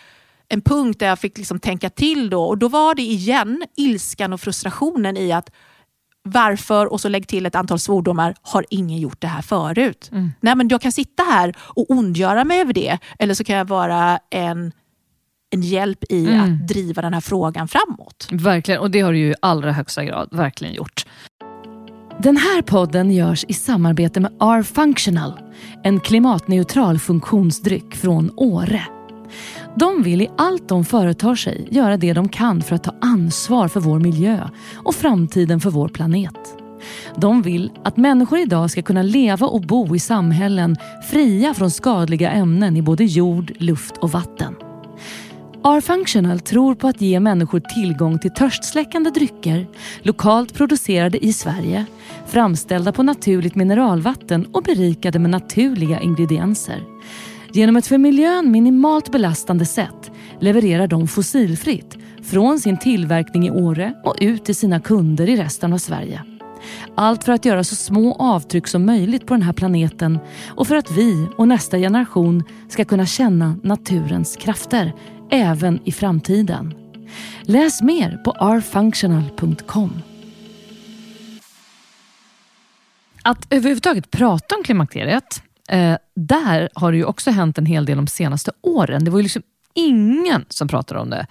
en 0.48 0.60
punkt 0.60 0.98
där 0.98 1.06
jag 1.06 1.18
fick 1.18 1.38
liksom 1.38 1.60
tänka 1.60 1.90
till 1.90 2.30
då 2.30 2.44
och 2.44 2.58
då 2.58 2.68
var 2.68 2.94
det 2.94 3.02
igen 3.02 3.64
ilskan 3.76 4.32
och 4.32 4.40
frustrationen 4.40 5.16
i 5.16 5.32
att 5.32 5.50
varför, 6.22 6.92
och 6.92 7.00
så 7.00 7.08
lägg 7.08 7.28
till 7.28 7.46
ett 7.46 7.54
antal 7.54 7.78
svordomar, 7.78 8.34
har 8.42 8.66
ingen 8.70 8.98
gjort 8.98 9.20
det 9.20 9.26
här 9.26 9.42
förut? 9.42 10.08
Mm. 10.12 10.32
Nej, 10.40 10.54
men 10.54 10.68
jag 10.68 10.80
kan 10.80 10.92
sitta 10.92 11.22
här 11.22 11.54
och 11.60 11.90
ondgöra 11.90 12.44
mig 12.44 12.60
över 12.60 12.72
det, 12.72 12.98
eller 13.18 13.34
så 13.34 13.44
kan 13.44 13.56
jag 13.56 13.64
vara 13.64 14.18
en 14.30 14.72
en 15.50 15.62
hjälp 15.62 16.04
i 16.08 16.26
mm. 16.26 16.40
att 16.40 16.68
driva 16.68 17.02
den 17.02 17.14
här 17.14 17.20
frågan 17.20 17.68
framåt. 17.68 18.28
Verkligen, 18.30 18.80
och 18.80 18.90
det 18.90 19.00
har 19.00 19.12
du 19.12 19.18
ju 19.18 19.30
i 19.30 19.34
allra 19.42 19.72
högsta 19.72 20.04
grad 20.04 20.28
verkligen 20.32 20.74
gjort. 20.74 21.06
Den 22.22 22.36
här 22.36 22.62
podden 22.62 23.10
görs 23.10 23.44
i 23.48 23.52
samarbete 23.52 24.20
med 24.20 24.32
R-Functional, 24.40 25.32
en 25.82 26.00
klimatneutral 26.00 26.98
funktionsdryck 26.98 27.94
från 27.94 28.30
Åre. 28.36 28.82
De 29.76 30.02
vill 30.02 30.22
i 30.22 30.28
allt 30.38 30.68
de 30.68 30.84
företar 30.84 31.34
sig 31.34 31.68
göra 31.70 31.96
det 31.96 32.12
de 32.12 32.28
kan 32.28 32.62
för 32.62 32.76
att 32.76 32.84
ta 32.84 32.94
ansvar 33.00 33.68
för 33.68 33.80
vår 33.80 33.98
miljö 33.98 34.48
och 34.74 34.94
framtiden 34.94 35.60
för 35.60 35.70
vår 35.70 35.88
planet. 35.88 36.56
De 37.16 37.42
vill 37.42 37.72
att 37.84 37.96
människor 37.96 38.38
idag 38.38 38.70
ska 38.70 38.82
kunna 38.82 39.02
leva 39.02 39.46
och 39.46 39.60
bo 39.60 39.96
i 39.96 39.98
samhällen 39.98 40.76
fria 41.10 41.54
från 41.54 41.70
skadliga 41.70 42.30
ämnen 42.30 42.76
i 42.76 42.82
både 42.82 43.04
jord, 43.04 43.52
luft 43.58 43.96
och 43.96 44.12
vatten. 44.12 44.54
R-Functional 45.64 46.40
tror 46.40 46.74
på 46.74 46.88
att 46.88 47.00
ge 47.00 47.20
människor 47.20 47.60
tillgång 47.60 48.18
till 48.18 48.30
törstsläckande 48.30 49.10
drycker, 49.10 49.66
lokalt 50.02 50.54
producerade 50.54 51.24
i 51.24 51.32
Sverige, 51.32 51.86
framställda 52.26 52.92
på 52.92 53.02
naturligt 53.02 53.54
mineralvatten 53.54 54.46
och 54.52 54.62
berikade 54.62 55.18
med 55.18 55.30
naturliga 55.30 56.00
ingredienser. 56.00 56.82
Genom 57.52 57.76
ett 57.76 57.86
för 57.86 57.98
miljön 57.98 58.50
minimalt 58.50 59.12
belastande 59.12 59.66
sätt 59.66 60.10
levererar 60.40 60.86
de 60.86 61.08
fossilfritt 61.08 61.98
från 62.22 62.60
sin 62.60 62.78
tillverkning 62.78 63.46
i 63.46 63.50
Åre 63.50 63.94
och 64.04 64.16
ut 64.20 64.44
till 64.44 64.56
sina 64.56 64.80
kunder 64.80 65.28
i 65.28 65.36
resten 65.36 65.72
av 65.72 65.78
Sverige. 65.78 66.24
Allt 66.94 67.24
för 67.24 67.32
att 67.32 67.44
göra 67.44 67.64
så 67.64 67.74
små 67.74 68.14
avtryck 68.14 68.66
som 68.66 68.86
möjligt 68.86 69.26
på 69.26 69.34
den 69.34 69.42
här 69.42 69.52
planeten 69.52 70.18
och 70.48 70.66
för 70.66 70.76
att 70.76 70.90
vi 70.90 71.26
och 71.36 71.48
nästa 71.48 71.78
generation 71.78 72.44
ska 72.68 72.84
kunna 72.84 73.06
känna 73.06 73.56
naturens 73.62 74.36
krafter 74.36 74.92
även 75.30 75.80
i 75.84 75.92
framtiden. 75.92 76.74
Läs 77.42 77.82
mer 77.82 78.16
på 78.16 78.30
rfunctional.com. 78.30 80.02
Att 83.22 83.46
överhuvudtaget 83.50 84.10
prata 84.10 84.56
om 84.56 84.64
klimakteriet, 84.64 85.42
eh, 85.68 85.96
där 86.14 86.68
har 86.74 86.92
det 86.92 86.98
ju 86.98 87.04
också 87.04 87.30
hänt 87.30 87.58
en 87.58 87.66
hel 87.66 87.84
del 87.84 87.96
de 87.96 88.06
senaste 88.06 88.52
åren. 88.62 89.04
Det 89.04 89.10
var 89.10 89.18
ju 89.18 89.22
liksom 89.22 89.42
ingen 89.74 90.44
som 90.48 90.68
pratade 90.68 91.00
om 91.00 91.10
det, 91.10 91.26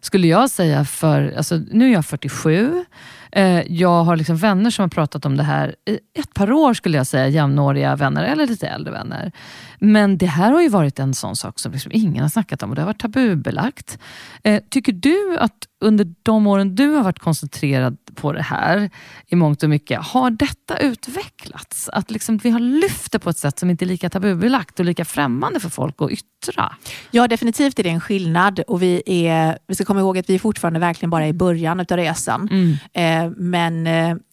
skulle 0.00 0.26
jag 0.26 0.50
säga, 0.50 0.84
för 0.84 1.34
alltså, 1.36 1.60
nu 1.70 1.88
är 1.88 1.92
jag 1.92 2.06
47. 2.06 2.84
Eh, 3.32 3.62
jag 3.72 4.04
har 4.04 4.16
liksom 4.16 4.36
vänner 4.36 4.70
som 4.70 4.82
har 4.82 4.88
pratat 4.88 5.24
om 5.24 5.36
det 5.36 5.42
här 5.42 5.74
i 5.86 5.98
ett 6.20 6.34
par 6.34 6.52
år, 6.52 6.74
skulle 6.74 6.96
jag 6.96 7.06
säga, 7.06 7.28
jämnåriga 7.28 7.96
vänner 7.96 8.24
eller 8.24 8.46
lite 8.46 8.68
äldre 8.68 8.92
vänner. 8.92 9.32
Men 9.78 10.18
det 10.18 10.26
här 10.26 10.52
har 10.52 10.62
ju 10.62 10.68
varit 10.68 10.98
en 10.98 11.14
sån 11.14 11.36
sak 11.36 11.58
som 11.58 11.72
liksom 11.72 11.92
ingen 11.94 12.22
har 12.22 12.28
snackat 12.28 12.62
om 12.62 12.70
och 12.70 12.76
det 12.76 12.82
har 12.82 12.86
varit 12.86 13.00
tabubelagt. 13.00 13.98
Eh, 14.42 14.62
tycker 14.70 14.92
du 14.92 15.38
att 15.38 15.56
under 15.82 16.14
de 16.22 16.46
åren 16.46 16.74
du 16.74 16.88
har 16.88 17.02
varit 17.02 17.18
koncentrerad 17.18 17.96
på 18.14 18.32
det 18.32 18.42
här 18.42 18.90
i 19.26 19.36
mångt 19.36 19.62
och 19.62 19.70
mycket, 19.70 20.00
har 20.00 20.30
detta 20.30 20.78
utvecklats? 20.78 21.88
Att 21.88 22.10
liksom 22.10 22.36
vi 22.36 22.50
har 22.50 22.60
lyft 22.60 23.12
det 23.12 23.18
på 23.18 23.30
ett 23.30 23.38
sätt 23.38 23.58
som 23.58 23.70
inte 23.70 23.84
är 23.84 23.86
lika 23.86 24.10
tabubelagt 24.10 24.80
och 24.80 24.84
lika 24.84 25.04
främmande 25.04 25.60
för 25.60 25.68
folk 25.68 25.94
att 25.98 26.10
yttra? 26.10 26.76
Ja, 27.10 27.28
definitivt 27.28 27.78
är 27.78 27.82
det 27.82 27.90
en 27.90 28.00
skillnad 28.00 28.60
och 28.60 28.82
vi, 28.82 29.02
är, 29.06 29.58
vi 29.66 29.74
ska 29.74 29.84
komma 29.84 30.00
ihåg 30.00 30.18
att 30.18 30.30
vi 30.30 30.34
är 30.34 30.38
fortfarande 30.38 30.80
verkligen 30.80 31.10
bara 31.10 31.28
i 31.28 31.32
början 31.32 31.80
av 31.80 31.86
resan. 31.86 32.48
Mm. 32.94 33.34
men 33.36 33.84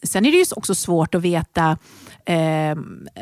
sen 0.04 0.26
är 0.26 0.32
det 0.32 0.38
ju 0.38 0.46
också 0.56 0.76
svårt 0.76 1.16
att 1.16 1.22
veta 1.22 1.78
Eh, 2.30 2.76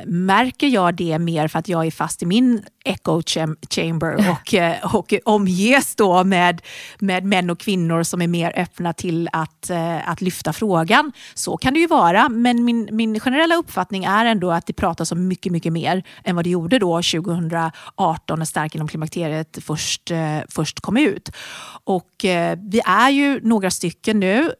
märker 0.06 0.68
jag 0.68 0.96
det 0.96 1.20
mer 1.20 1.48
för 1.48 1.60
att 1.60 1.68
jag 1.68 1.86
är 1.86 1.92
fast 1.92 2.24
i 2.24 2.26
min 2.26 2.64
echo 2.86 3.22
chamber 3.70 4.32
och, 4.32 4.54
eh, 4.54 4.96
och 4.96 5.14
omges 5.26 5.96
då 5.96 6.24
med, 6.24 6.62
med 7.00 7.24
män 7.24 7.50
och 7.50 7.60
kvinnor 7.60 8.04
som 8.04 8.22
är 8.22 8.28
mer 8.28 8.54
öppna 8.56 8.94
till 8.94 9.30
att, 9.32 9.70
eh, 9.70 10.10
att 10.10 10.22
lyfta 10.22 10.54
frågan. 10.54 11.12
Så 11.34 11.58
kan 11.58 11.74
det 11.74 11.80
ju 11.80 11.88
vara, 11.88 12.30
men 12.30 12.66
min, 12.66 12.90
min 12.92 13.20
generella 13.20 13.56
uppfattning 13.56 14.04
är 14.04 14.26
ändå 14.26 14.52
att 14.52 14.66
det 14.66 14.74
pratas 14.74 15.12
om 15.12 15.28
mycket, 15.28 15.52
mycket 15.52 15.74
mer 15.74 16.04
än 16.24 16.36
vad 16.36 16.46
det 16.46 16.50
gjorde 16.50 16.80
då 16.80 17.02
2018 17.02 18.40
när 18.40 18.46
Stark 18.46 18.76
inom 18.76 18.88
klimakteriet 18.88 19.58
först, 19.62 20.12
eh, 20.12 20.38
först 20.50 20.80
kom 20.80 20.98
ut. 20.98 21.30
Och 21.84 22.12
vi 22.58 22.82
är 22.86 23.10
ju 23.10 23.40
några 23.44 23.72
stycken 23.72 24.20
nu, 24.20 24.52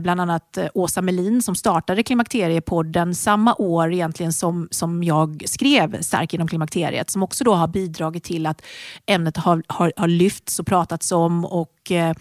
bland 0.00 0.20
annat 0.20 0.58
Åsa 0.74 1.02
Melin 1.02 1.42
som 1.42 1.54
startade 1.54 2.02
Klimakteriepodden 2.02 3.14
samma 3.14 3.54
år 3.54 3.83
egentligen 3.92 4.32
som, 4.32 4.68
som 4.70 5.04
jag 5.04 5.42
skrev 5.46 6.02
Stark 6.02 6.34
inom 6.34 6.48
klimakteriet, 6.48 7.10
som 7.10 7.22
också 7.22 7.44
då 7.44 7.54
har 7.54 7.68
bidragit 7.68 8.24
till 8.24 8.46
att 8.46 8.62
ämnet 9.06 9.36
har, 9.36 9.62
har, 9.66 9.92
har 9.96 10.08
lyfts 10.08 10.58
och 10.58 10.66
pratats 10.66 11.12
om 11.12 11.44
och 11.44 11.90
eh, 11.90 12.14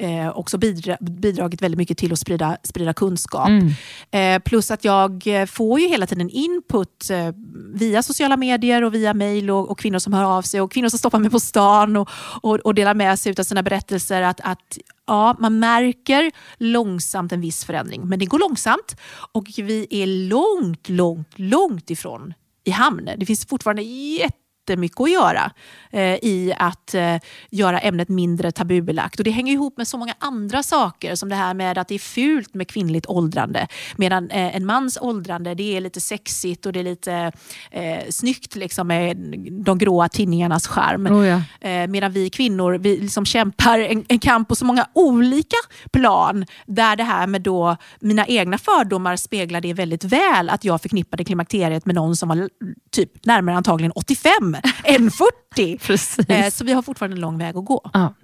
eh, 0.00 0.28
också 0.38 0.58
bidra, 0.58 0.96
bidragit 1.00 1.62
väldigt 1.62 1.78
mycket 1.78 1.98
till 1.98 2.12
att 2.12 2.18
sprida, 2.18 2.56
sprida 2.62 2.92
kunskap. 2.92 3.48
Mm. 3.48 3.70
Eh, 4.10 4.42
plus 4.42 4.70
att 4.70 4.84
jag 4.84 5.28
får 5.48 5.80
ju 5.80 5.88
hela 5.88 6.06
tiden 6.06 6.30
input 6.30 7.10
eh, 7.10 7.34
via 7.74 8.02
sociala 8.02 8.36
medier 8.36 8.84
och 8.84 8.94
via 8.94 9.14
mail 9.14 9.50
och, 9.50 9.70
och, 9.70 9.78
kvinnor 9.78 9.98
som 9.98 10.12
hör 10.12 10.24
av 10.24 10.42
sig 10.42 10.60
och 10.60 10.72
kvinnor 10.72 10.88
som 10.88 10.98
stoppar 10.98 11.18
mig 11.18 11.30
på 11.30 11.40
stan 11.40 11.96
och, 11.96 12.08
och, 12.42 12.56
och 12.56 12.74
delar 12.74 12.94
med 12.94 13.18
sig 13.18 13.34
av 13.38 13.42
sina 13.42 13.62
berättelser. 13.62 14.22
Att, 14.22 14.40
att 14.40 14.78
ja, 15.06 15.36
man 15.38 15.58
märker 15.58 16.30
långsamt 16.58 17.32
en 17.32 17.40
viss 17.40 17.64
förändring, 17.64 18.08
men 18.08 18.18
det 18.18 18.26
går 18.26 18.38
långsamt 18.38 18.96
och 19.32 19.46
vi 19.56 19.86
är 19.90 20.06
långt, 20.06 20.88
långt, 20.88 21.32
långt 21.36 21.90
ifrån 21.90 22.34
i 22.64 22.70
hamn. 22.70 23.10
Det 23.16 23.26
finns 23.26 23.46
fortfarande 23.46 23.82
jätte 23.82 24.36
jättemycket 24.70 25.00
att 25.00 25.10
göra 25.10 25.52
eh, 25.90 26.14
i 26.14 26.54
att 26.58 26.94
eh, 26.94 27.16
göra 27.50 27.78
ämnet 27.78 28.08
mindre 28.08 28.52
tabubelagt. 28.52 29.18
Och 29.18 29.24
det 29.24 29.30
hänger 29.30 29.52
ihop 29.52 29.76
med 29.76 29.88
så 29.88 29.98
många 29.98 30.14
andra 30.18 30.62
saker 30.62 31.14
som 31.14 31.28
det 31.28 31.36
här 31.36 31.54
med 31.54 31.78
att 31.78 31.88
det 31.88 31.94
är 31.94 31.98
fult 31.98 32.54
med 32.54 32.68
kvinnligt 32.68 33.06
åldrande. 33.06 33.66
Medan 33.96 34.30
eh, 34.30 34.56
en 34.56 34.66
mans 34.66 34.98
åldrande 35.00 35.54
det 35.54 35.76
är 35.76 35.80
lite 35.80 36.00
sexigt 36.00 36.66
och 36.66 36.72
det 36.72 36.80
är 36.80 36.84
lite 36.84 37.32
eh, 37.70 37.98
snyggt 38.10 38.56
liksom, 38.56 38.86
med 38.86 39.16
de 39.64 39.78
gråa 39.78 40.08
tinningarnas 40.08 40.66
charm. 40.66 41.06
Oh 41.06 41.26
ja. 41.26 41.42
eh, 41.68 41.86
medan 41.86 42.12
vi 42.12 42.30
kvinnor 42.30 42.78
vi 42.78 42.96
liksom 42.96 43.26
kämpar 43.26 43.78
en, 43.78 44.04
en 44.08 44.18
kamp 44.18 44.48
på 44.48 44.56
så 44.56 44.64
många 44.64 44.86
olika 44.94 45.56
plan 45.92 46.46
där 46.66 46.96
det 46.96 47.04
här 47.04 47.26
med 47.26 47.42
då 47.42 47.76
mina 48.00 48.26
egna 48.26 48.58
fördomar 48.58 49.16
speglar 49.16 49.60
det 49.60 49.74
väldigt 49.74 50.04
väl 50.04 50.50
att 50.50 50.64
jag 50.64 50.82
förknippade 50.82 51.24
klimakteriet 51.24 51.86
med 51.86 51.94
någon 51.94 52.16
som 52.16 52.28
var 52.28 52.48
typ 52.90 53.24
närmare 53.26 53.56
antagligen 53.56 53.92
85 53.92 54.49
än 54.84 55.10
40. 55.10 55.78
Precis. 55.86 56.28
Eh, 56.28 56.50
så 56.50 56.64
vi 56.64 56.72
har 56.72 56.82
fortfarande 56.82 57.16
en 57.16 57.20
lång 57.20 57.38
väg 57.38 57.56
att 57.56 57.64
gå. 57.64 57.90
Ja. 57.92 58.14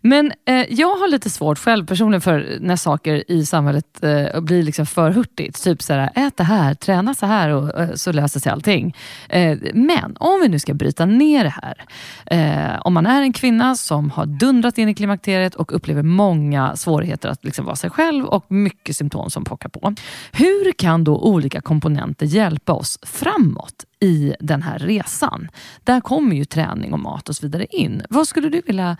Men 0.00 0.32
eh, 0.44 0.64
jag 0.68 0.96
har 0.96 1.08
lite 1.08 1.30
svårt 1.30 1.58
själv 1.58 1.86
personligen 1.86 2.20
för 2.20 2.58
när 2.60 2.76
saker 2.76 3.30
i 3.30 3.46
samhället 3.46 4.04
eh, 4.04 4.40
blir 4.40 4.62
liksom 4.62 4.86
för 4.86 5.10
hurtigt. 5.10 5.62
Typ 5.64 5.82
så 5.82 5.92
här, 5.92 6.10
ät 6.14 6.36
det 6.36 6.44
här, 6.44 6.74
träna 6.74 7.14
så 7.14 7.26
här 7.26 7.48
och 7.48 7.80
eh, 7.80 7.94
så 7.94 8.12
löser 8.12 8.40
sig 8.40 8.52
allting. 8.52 8.96
Eh, 9.28 9.58
men 9.74 10.16
om 10.20 10.40
vi 10.40 10.48
nu 10.48 10.58
ska 10.58 10.74
bryta 10.74 11.06
ner 11.06 11.44
det 11.44 11.54
här. 11.62 11.84
Eh, 12.26 12.80
om 12.80 12.94
man 12.94 13.06
är 13.06 13.22
en 13.22 13.32
kvinna 13.32 13.74
som 13.74 14.10
har 14.10 14.26
dundrat 14.26 14.78
in 14.78 14.88
i 14.88 14.94
klimakteriet 14.94 15.54
och 15.54 15.74
upplever 15.74 16.02
många 16.02 16.76
svårigheter 16.76 17.28
att 17.28 17.44
liksom 17.44 17.64
vara 17.64 17.76
sig 17.76 17.90
själv 17.90 18.24
och 18.24 18.52
mycket 18.52 18.96
symptom 18.96 19.30
som 19.30 19.44
pockar 19.44 19.68
på. 19.68 19.94
Hur 20.32 20.72
kan 20.72 21.04
då 21.04 21.18
olika 21.18 21.60
komponenter 21.60 22.26
hjälpa 22.26 22.72
oss 22.72 22.98
framåt 23.02 23.84
i 24.00 24.34
den 24.40 24.62
här 24.62 24.78
resan? 24.78 25.48
Där 25.84 26.00
kommer 26.00 26.36
ju 26.36 26.44
träning 26.44 26.92
och 26.92 27.00
mat 27.00 27.28
och 27.28 27.36
så 27.36 27.46
vidare 27.46 27.66
in. 27.70 28.02
Vad 28.10 28.28
skulle 28.28 28.48
du 28.48 28.62
vilja 28.66 28.96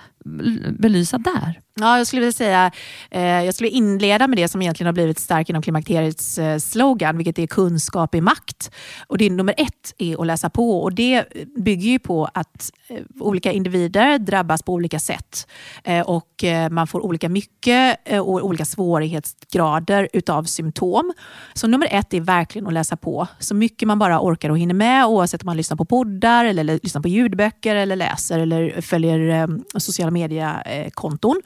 belysa 0.78 1.18
där? 1.18 1.60
Ja, 1.80 1.98
jag 1.98 2.06
skulle 2.06 2.20
vilja 2.20 2.32
säga, 2.32 2.70
eh, 3.10 3.22
jag 3.22 3.54
skulle 3.54 3.70
inleda 3.70 4.26
med 4.28 4.38
det 4.38 4.48
som 4.48 4.62
egentligen 4.62 4.86
har 4.86 4.92
blivit 4.92 5.18
stark 5.18 5.50
inom 5.50 5.62
klimakteriets 5.62 6.38
eh, 6.38 6.58
slogan, 6.58 7.16
vilket 7.16 7.38
är 7.38 7.46
kunskap 7.46 8.14
i 8.14 8.20
makt. 8.20 8.70
Och 9.06 9.18
det 9.18 9.30
nummer 9.30 9.54
ett 9.56 9.94
är 9.98 10.20
att 10.20 10.26
läsa 10.26 10.50
på 10.50 10.82
och 10.82 10.94
det 10.94 11.24
bygger 11.56 11.90
ju 11.90 11.98
på 11.98 12.28
att 12.34 12.70
eh, 12.88 13.02
olika 13.20 13.52
individer 13.52 14.18
drabbas 14.18 14.62
på 14.62 14.72
olika 14.72 14.98
sätt 14.98 15.46
eh, 15.84 16.00
och 16.00 16.44
eh, 16.44 16.70
man 16.70 16.86
får 16.86 17.04
olika 17.04 17.28
mycket 17.28 17.98
eh, 18.04 18.20
och 18.20 18.44
olika 18.44 18.64
svårighetsgrader 18.64 20.08
utav 20.12 20.44
symptom. 20.44 21.12
Så 21.54 21.66
nummer 21.66 21.88
ett 21.90 22.14
är 22.14 22.20
verkligen 22.20 22.66
att 22.66 22.72
läsa 22.72 22.96
på 22.96 23.26
så 23.38 23.54
mycket 23.54 23.88
man 23.88 23.98
bara 23.98 24.20
orkar 24.20 24.50
och 24.50 24.58
hinner 24.58 24.74
med 24.74 24.85
oavsett 25.06 25.42
om 25.42 25.46
man 25.46 25.56
lyssnar 25.56 25.76
på 25.76 25.84
poddar 25.84 26.44
eller, 26.44 26.60
eller 26.60 26.80
lyssnar 26.82 27.02
på 27.02 27.08
ljudböcker 27.08 27.76
eller 27.76 27.96
läser 27.96 28.38
eller 28.38 28.80
följer 28.80 29.18
ehm, 29.18 29.64
sociala 29.76 30.10
mediekonton. 30.10 31.42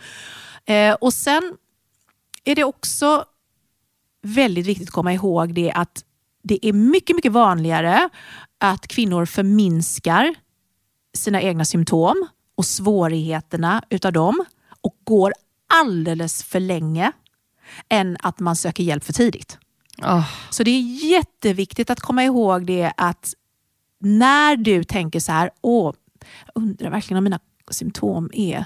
Eh, 0.66 0.94
och 0.94 1.12
sen 1.12 1.56
är 2.44 2.54
det 2.54 2.64
också 2.64 3.24
väldigt 4.22 4.66
viktigt 4.66 4.88
att 4.88 4.94
komma 4.94 5.12
ihåg 5.12 5.54
det 5.54 5.72
att 5.72 6.04
det 6.42 6.66
är 6.66 6.72
mycket, 6.72 7.16
mycket 7.16 7.32
vanligare 7.32 8.08
att 8.58 8.86
kvinnor 8.86 9.26
förminskar 9.26 10.34
sina 11.14 11.42
egna 11.42 11.64
symptom 11.64 12.28
och 12.54 12.66
svårigheterna 12.66 13.82
utav 13.90 14.12
dem 14.12 14.44
och 14.80 14.96
går 15.04 15.32
alldeles 15.74 16.44
för 16.44 16.60
länge 16.60 17.12
än 17.88 18.16
att 18.20 18.38
man 18.38 18.56
söker 18.56 18.82
hjälp 18.82 19.04
för 19.04 19.12
tidigt. 19.12 19.58
Oh. 20.02 20.30
Så 20.50 20.62
det 20.62 20.70
är 20.70 21.06
jätteviktigt 21.10 21.90
att 21.90 22.00
komma 22.00 22.24
ihåg 22.24 22.66
det 22.66 22.92
att 22.96 23.34
när 24.00 24.56
du 24.56 24.84
tänker 24.84 25.20
så 25.20 25.32
här, 25.32 25.50
åh, 25.60 25.94
jag 26.46 26.62
undrar 26.62 26.90
verkligen 26.90 27.18
om 27.18 27.24
mina 27.24 27.40
symptom 27.70 28.30
är 28.32 28.64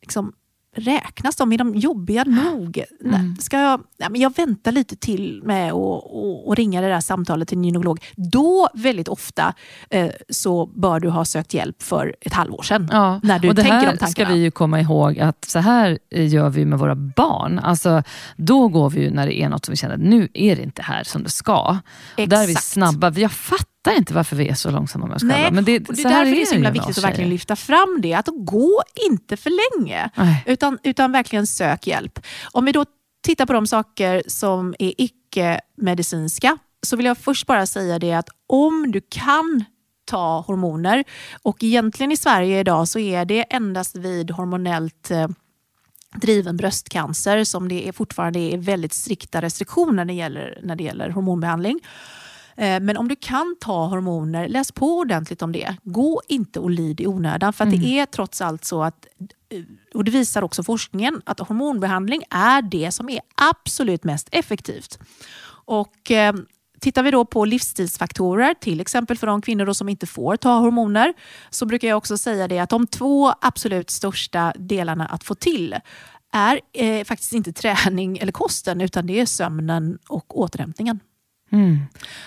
liksom 0.00 0.32
räknas 0.76 1.36
de? 1.36 1.52
Är 1.52 1.58
de 1.58 1.74
jobbiga 1.74 2.24
nog? 2.24 2.84
Mm. 3.04 3.36
Ska 3.36 3.60
jag, 3.60 3.80
ja, 3.96 4.08
men 4.08 4.20
jag 4.20 4.36
väntar 4.36 4.72
lite 4.72 4.96
till 4.96 5.42
med 5.44 5.72
att 5.72 6.58
ringa 6.58 6.80
det 6.80 6.88
där 6.88 7.00
samtalet 7.00 7.48
till 7.48 7.58
en 7.58 7.64
gynekolog. 7.64 8.04
Då, 8.16 8.68
väldigt 8.74 9.08
ofta, 9.08 9.54
eh, 9.90 10.10
så 10.28 10.66
bör 10.66 11.00
du 11.00 11.08
ha 11.08 11.24
sökt 11.24 11.54
hjälp 11.54 11.82
för 11.82 12.16
ett 12.20 12.32
halvår 12.32 12.62
sedan. 12.62 12.88
Ja. 12.92 13.20
När 13.22 13.38
du 13.38 13.48
och 13.48 13.54
det 13.54 13.62
tänker 13.62 13.76
här 13.76 13.92
de 13.92 13.98
tankarna. 13.98 14.10
ska 14.10 14.24
vi 14.24 14.40
ju 14.40 14.50
komma 14.50 14.80
ihåg 14.80 15.18
att 15.18 15.44
så 15.44 15.58
här 15.58 15.98
gör 16.10 16.50
vi 16.50 16.64
med 16.64 16.78
våra 16.78 16.94
barn. 16.94 17.58
Alltså, 17.58 18.02
då 18.36 18.68
går 18.68 18.90
vi 18.90 19.10
när 19.10 19.26
det 19.26 19.42
är 19.42 19.48
något 19.48 19.64
som 19.64 19.72
vi 19.72 19.76
känner, 19.76 19.96
nu 19.96 20.28
är 20.34 20.56
det 20.56 20.62
inte 20.62 20.82
här 20.82 21.04
som 21.04 21.22
det 21.22 21.30
ska. 21.30 21.78
Exakt. 22.16 22.30
Där 22.30 22.42
är 22.42 22.46
vi 22.46 22.54
snabba. 22.54 23.10
Jag 23.10 23.32
fattar 23.32 23.75
fattar 23.86 23.98
inte 23.98 24.14
varför 24.14 24.36
vi 24.36 24.48
är 24.48 24.54
så 24.54 24.70
långsamma 24.70 25.06
med 25.06 25.16
oss 25.16 25.22
Nej, 25.22 25.36
själva. 25.36 25.50
Men 25.50 25.64
det, 25.64 25.88
och 25.88 25.94
det 25.94 26.02
är 26.02 26.08
därför 26.08 26.30
det 26.30 26.42
är 26.42 26.46
så 26.46 26.54
himla 26.54 26.70
viktigt 26.70 26.98
att 26.98 27.04
verkligen 27.04 27.30
lyfta 27.30 27.56
fram 27.56 27.98
det. 28.02 28.14
Att 28.14 28.28
gå 28.32 28.82
inte 29.10 29.36
för 29.36 29.50
länge, 29.50 30.10
utan, 30.46 30.78
utan 30.82 31.12
verkligen 31.12 31.46
sök 31.46 31.86
hjälp. 31.86 32.18
Om 32.52 32.64
vi 32.64 32.72
då 32.72 32.84
tittar 33.22 33.46
på 33.46 33.52
de 33.52 33.66
saker 33.66 34.22
som 34.26 34.74
är 34.78 34.92
icke-medicinska, 34.98 36.58
så 36.82 36.96
vill 36.96 37.06
jag 37.06 37.18
först 37.18 37.46
bara 37.46 37.66
säga 37.66 37.98
det 37.98 38.12
att 38.12 38.28
om 38.46 38.92
du 38.92 39.00
kan 39.08 39.64
ta 40.04 40.44
hormoner, 40.46 41.04
och 41.42 41.64
egentligen 41.64 42.12
i 42.12 42.16
Sverige 42.16 42.60
idag 42.60 42.88
så 42.88 42.98
är 42.98 43.24
det 43.24 43.42
endast 43.42 43.96
vid 43.96 44.30
hormonellt 44.30 45.10
eh, 45.10 45.28
driven 46.14 46.56
bröstcancer 46.56 47.44
som 47.44 47.68
det 47.68 47.88
är 47.88 47.92
fortfarande 47.92 48.38
är 48.38 48.58
väldigt 48.58 48.92
strikta 48.92 49.42
restriktioner 49.42 49.92
när 49.92 50.04
det 50.04 50.12
gäller, 50.12 50.60
när 50.62 50.76
det 50.76 50.84
gäller 50.84 51.10
hormonbehandling. 51.10 51.80
Eh, 52.56 52.80
men 52.80 52.96
om 52.96 53.08
du 53.08 53.16
kan 53.16 53.56
ta 53.60 53.86
hormoner, 53.86 54.48
läs 54.48 54.72
på 54.72 54.98
ordentligt 54.98 55.42
om 55.42 55.52
det. 55.52 55.76
Gå 55.82 56.22
inte 56.28 56.60
och 56.60 56.70
lid 56.70 57.00
i 57.00 57.06
onödan. 57.06 57.52
För 57.52 57.64
mm. 57.64 57.80
det 57.80 57.98
är 57.98 58.06
trots 58.06 58.40
allt 58.40 58.64
så 58.64 58.82
att, 58.82 59.06
eh, 59.48 59.62
och 59.94 60.04
det 60.04 60.10
visar 60.10 60.42
också 60.42 60.62
forskningen, 60.62 61.22
att 61.24 61.40
hormonbehandling 61.40 62.22
är 62.30 62.62
det 62.62 62.92
som 62.92 63.08
är 63.08 63.20
absolut 63.34 64.04
mest 64.04 64.28
effektivt. 64.32 64.98
Och 65.64 66.10
eh, 66.10 66.34
Tittar 66.80 67.02
vi 67.02 67.10
då 67.10 67.24
på 67.24 67.44
livsstilsfaktorer, 67.44 68.54
till 68.54 68.80
exempel 68.80 69.18
för 69.18 69.26
de 69.26 69.42
kvinnor 69.42 69.72
som 69.72 69.88
inte 69.88 70.06
får 70.06 70.36
ta 70.36 70.58
hormoner, 70.58 71.14
så 71.50 71.66
brukar 71.66 71.88
jag 71.88 71.98
också 71.98 72.18
säga 72.18 72.48
det 72.48 72.58
att 72.58 72.70
de 72.70 72.86
två 72.86 73.32
absolut 73.40 73.90
största 73.90 74.52
delarna 74.56 75.06
att 75.06 75.24
få 75.24 75.34
till 75.34 75.76
är 76.32 76.60
eh, 76.72 77.04
faktiskt 77.04 77.32
inte 77.32 77.52
träning 77.52 78.18
eller 78.18 78.32
kosten, 78.32 78.80
utan 78.80 79.06
det 79.06 79.20
är 79.20 79.26
sömnen 79.26 79.98
och 80.08 80.40
återhämtningen. 80.40 81.00
Mm. 81.52 81.78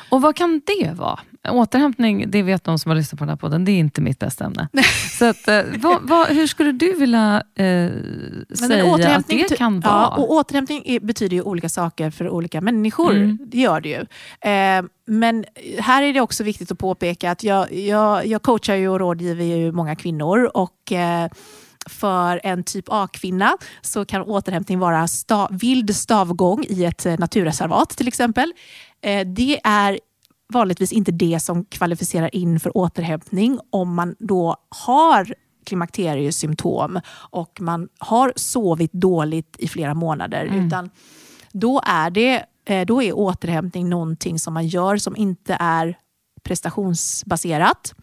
Och 0.10 0.22
vad 0.22 0.36
kan 0.36 0.62
det 0.66 0.92
vara? 0.94 1.20
Återhämtning, 1.50 2.32
det 2.32 2.44
vet 2.44 2.64
de 2.64 2.80
som 2.80 2.90
har 2.90 2.96
lyssnat 2.96 3.20
på 3.20 3.26
den 3.26 3.30
här 3.30 3.36
podden, 3.36 3.66
det 3.66 3.72
är 3.72 3.80
inte 3.80 4.02
mitt 4.02 4.20
bästa 4.20 4.46
ämne. 4.46 4.70
Så 5.20 5.26
att, 5.26 5.48
eh, 5.48 5.62
vad, 5.78 6.02
vad, 6.02 6.28
hur 6.28 6.48
skulle 6.48 6.72
du 6.72 6.94
vilja 6.94 7.44
eh, 7.56 7.90
säga 8.56 9.18
att 9.18 9.28
det 9.28 9.58
kan 9.58 9.80
vara? 9.80 9.94
Ja, 9.94 10.16
och 10.18 10.32
återhämtning 10.32 11.00
betyder 11.02 11.36
ju 11.36 11.42
olika 11.42 11.70
saker 11.70 12.12
för 12.12 12.30
olika 12.30 12.62
människor. 12.62 13.16
Mm. 13.16 13.40
Det 13.46 13.58
gör 13.58 13.82
det 13.82 13.90
ju. 13.90 14.06
Eh, 14.52 14.84
men 15.08 15.46
här 15.80 16.04
är 16.04 16.14
det 16.14 16.22
också 16.22 16.44
viktigt 16.44 16.72
att 16.72 16.80
påpeka 16.80 17.32
att 17.32 17.44
jag, 17.44 17.74
jag, 17.74 18.28
jag 18.28 18.42
coachar 18.42 18.76
ju 18.76 18.90
och 18.90 19.00
rådgiver 19.00 19.44
ju 19.44 19.72
många 19.72 19.96
kvinnor 19.96 20.52
och 20.54 20.92
eh, 20.92 21.30
för 21.90 22.42
en 22.44 22.64
typ 22.64 22.86
A-kvinna 22.88 23.58
så 23.82 24.06
kan 24.06 24.22
återhämtning 24.22 24.80
vara 24.80 25.08
sta 25.08 25.48
vild 25.52 25.96
stavgång 25.96 26.66
i 26.70 26.86
ett 26.86 27.06
eh, 27.06 27.18
naturreservat 27.20 27.90
till 27.90 28.08
exempel. 28.08 28.54
Eh, 29.02 29.28
det 29.28 29.60
är 29.64 30.00
vanligtvis 30.54 30.92
inte 30.92 31.12
det 31.12 31.40
som 31.40 31.66
kvalificerar 31.66 32.36
in 32.36 32.60
för 32.60 32.78
återhämtning 32.78 33.60
om 33.70 33.96
man 33.96 34.16
då 34.20 34.56
har 34.70 35.34
klimakteriesymptom 35.66 37.00
och 37.12 37.62
man 37.62 37.90
har 37.98 38.34
sovit 38.36 38.94
dåligt 38.94 39.56
i 39.60 39.68
flera 39.68 39.94
månader. 39.94 40.46
Mm. 40.46 40.68
Utan 40.68 40.90
då 41.52 41.82
är, 41.86 42.10
det, 42.10 42.46
eh, 42.66 42.86
då 42.86 43.04
är 43.04 43.14
återhämtning 43.14 43.90
någonting 43.90 44.40
som 44.40 44.54
man 44.54 44.68
gör 44.68 44.98
som 44.98 45.16
inte 45.16 45.58
är 45.60 45.98
prestationsbaserat. 46.44 47.94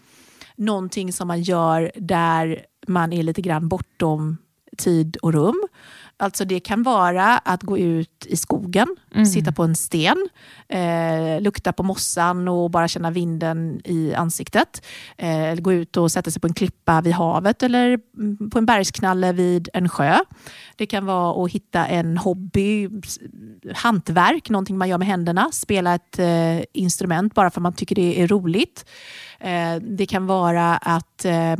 Någonting 0.57 1.12
som 1.12 1.28
man 1.28 1.42
gör 1.42 1.92
där 1.97 2.66
man 2.86 3.12
är 3.12 3.22
lite 3.22 3.42
grann 3.42 3.68
bortom 3.68 4.36
tid 4.76 5.16
och 5.16 5.32
rum. 5.32 5.62
Alltså 6.18 6.44
det 6.44 6.60
kan 6.60 6.82
vara 6.82 7.38
att 7.38 7.62
gå 7.62 7.78
ut 7.78 8.26
i 8.26 8.36
skogen, 8.36 8.96
mm. 9.14 9.26
sitta 9.26 9.52
på 9.52 9.62
en 9.62 9.74
sten, 9.74 10.28
eh, 10.68 11.40
lukta 11.40 11.72
på 11.72 11.82
mossan 11.82 12.48
och 12.48 12.70
bara 12.70 12.88
känna 12.88 13.10
vinden 13.10 13.80
i 13.84 14.14
ansiktet. 14.14 14.86
Eh, 15.16 15.54
gå 15.54 15.72
ut 15.72 15.96
och 15.96 16.12
sätta 16.12 16.30
sig 16.30 16.40
på 16.40 16.46
en 16.46 16.54
klippa 16.54 17.00
vid 17.00 17.12
havet 17.12 17.62
eller 17.62 17.98
på 18.50 18.58
en 18.58 18.66
bergsknalle 18.66 19.32
vid 19.32 19.68
en 19.72 19.88
sjö. 19.88 20.18
Det 20.76 20.86
kan 20.86 21.06
vara 21.06 21.44
att 21.44 21.52
hitta 21.52 21.86
en 21.86 22.18
hobby, 22.18 22.88
hantverk, 23.74 24.50
någonting 24.50 24.78
man 24.78 24.88
gör 24.88 24.98
med 24.98 25.08
händerna. 25.08 25.48
Spela 25.52 25.94
ett 25.94 26.18
eh, 26.18 26.60
instrument 26.72 27.34
bara 27.34 27.50
för 27.50 27.60
att 27.60 27.62
man 27.62 27.72
tycker 27.72 27.94
det 27.94 28.22
är 28.22 28.28
roligt. 28.28 28.84
Eh, 29.40 29.76
det 29.76 30.06
kan 30.06 30.26
vara 30.26 30.76
att 30.76 31.24
eh, 31.24 31.56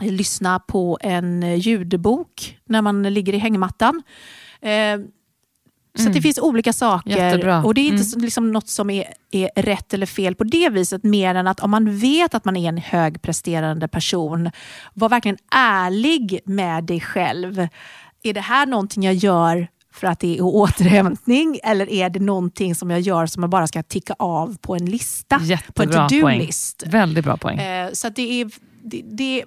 lyssna 0.00 0.58
på 0.58 0.98
en 1.00 1.58
ljudbok 1.58 2.58
när 2.64 2.82
man 2.82 3.02
ligger 3.02 3.32
i 3.32 3.38
hängmattan. 3.38 4.02
Eh, 4.60 4.98
så 5.96 6.02
mm. 6.02 6.12
det 6.12 6.22
finns 6.22 6.38
olika 6.38 6.72
saker. 6.72 7.10
Jättebra. 7.10 7.64
Och 7.64 7.74
det 7.74 7.80
är 7.80 7.88
inte 7.88 8.16
mm. 8.16 8.24
liksom 8.24 8.52
något 8.52 8.68
som 8.68 8.90
är, 8.90 9.04
är 9.30 9.62
rätt 9.62 9.94
eller 9.94 10.06
fel 10.06 10.34
på 10.34 10.44
det 10.44 10.68
viset, 10.68 11.04
mer 11.04 11.34
än 11.34 11.46
att 11.46 11.60
om 11.60 11.70
man 11.70 11.98
vet 11.98 12.34
att 12.34 12.44
man 12.44 12.56
är 12.56 12.68
en 12.68 12.78
högpresterande 12.78 13.88
person, 13.88 14.50
var 14.94 15.08
verkligen 15.08 15.38
ärlig 15.54 16.40
med 16.44 16.84
dig 16.84 17.00
själv. 17.00 17.68
Är 18.22 18.32
det 18.32 18.40
här 18.40 18.66
någonting 18.66 19.02
jag 19.02 19.14
gör 19.14 19.68
för 19.92 20.06
att 20.06 20.20
det 20.20 20.38
är 20.38 20.42
återhämtning 20.42 21.58
eller 21.62 21.90
är 21.90 22.10
det 22.10 22.20
någonting 22.20 22.74
som 22.74 22.90
jag 22.90 23.00
gör 23.00 23.26
som 23.26 23.42
jag 23.42 23.50
bara 23.50 23.66
ska 23.66 23.82
ticka 23.82 24.14
av 24.18 24.56
på 24.60 24.74
en 24.74 24.84
lista? 24.84 25.40
Jättebra 25.42 25.86
på 25.86 26.02
en 26.02 26.08
to-do-list. 26.08 26.82
Väldigt 26.86 27.24
bra 27.24 27.36
poäng. 27.36 27.58
Eh, 27.58 27.90
så 27.92 28.08
det 28.08 28.40
är, 28.40 28.50
det, 28.82 29.02
det, 29.04 29.44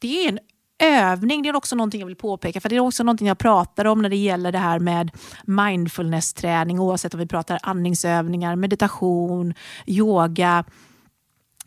det 0.00 0.24
är 0.24 0.28
en 0.28 0.38
övning. 0.80 1.42
Det 1.42 1.48
är 1.48 1.56
också 1.56 1.76
någonting 1.76 2.00
jag 2.00 2.06
vill 2.06 2.16
påpeka, 2.16 2.60
för 2.60 2.68
det 2.68 2.76
är 2.76 2.80
också 2.80 3.02
någonting 3.02 3.28
jag 3.28 3.38
pratar 3.38 3.84
om 3.84 4.02
när 4.02 4.08
det 4.08 4.16
gäller 4.16 4.52
det 4.52 4.58
här 4.58 4.78
med 4.78 5.10
mindfulness-träning, 5.44 6.80
oavsett 6.80 7.14
om 7.14 7.20
vi 7.20 7.26
pratar 7.26 7.58
andningsövningar, 7.62 8.56
meditation, 8.56 9.54
yoga, 9.86 10.64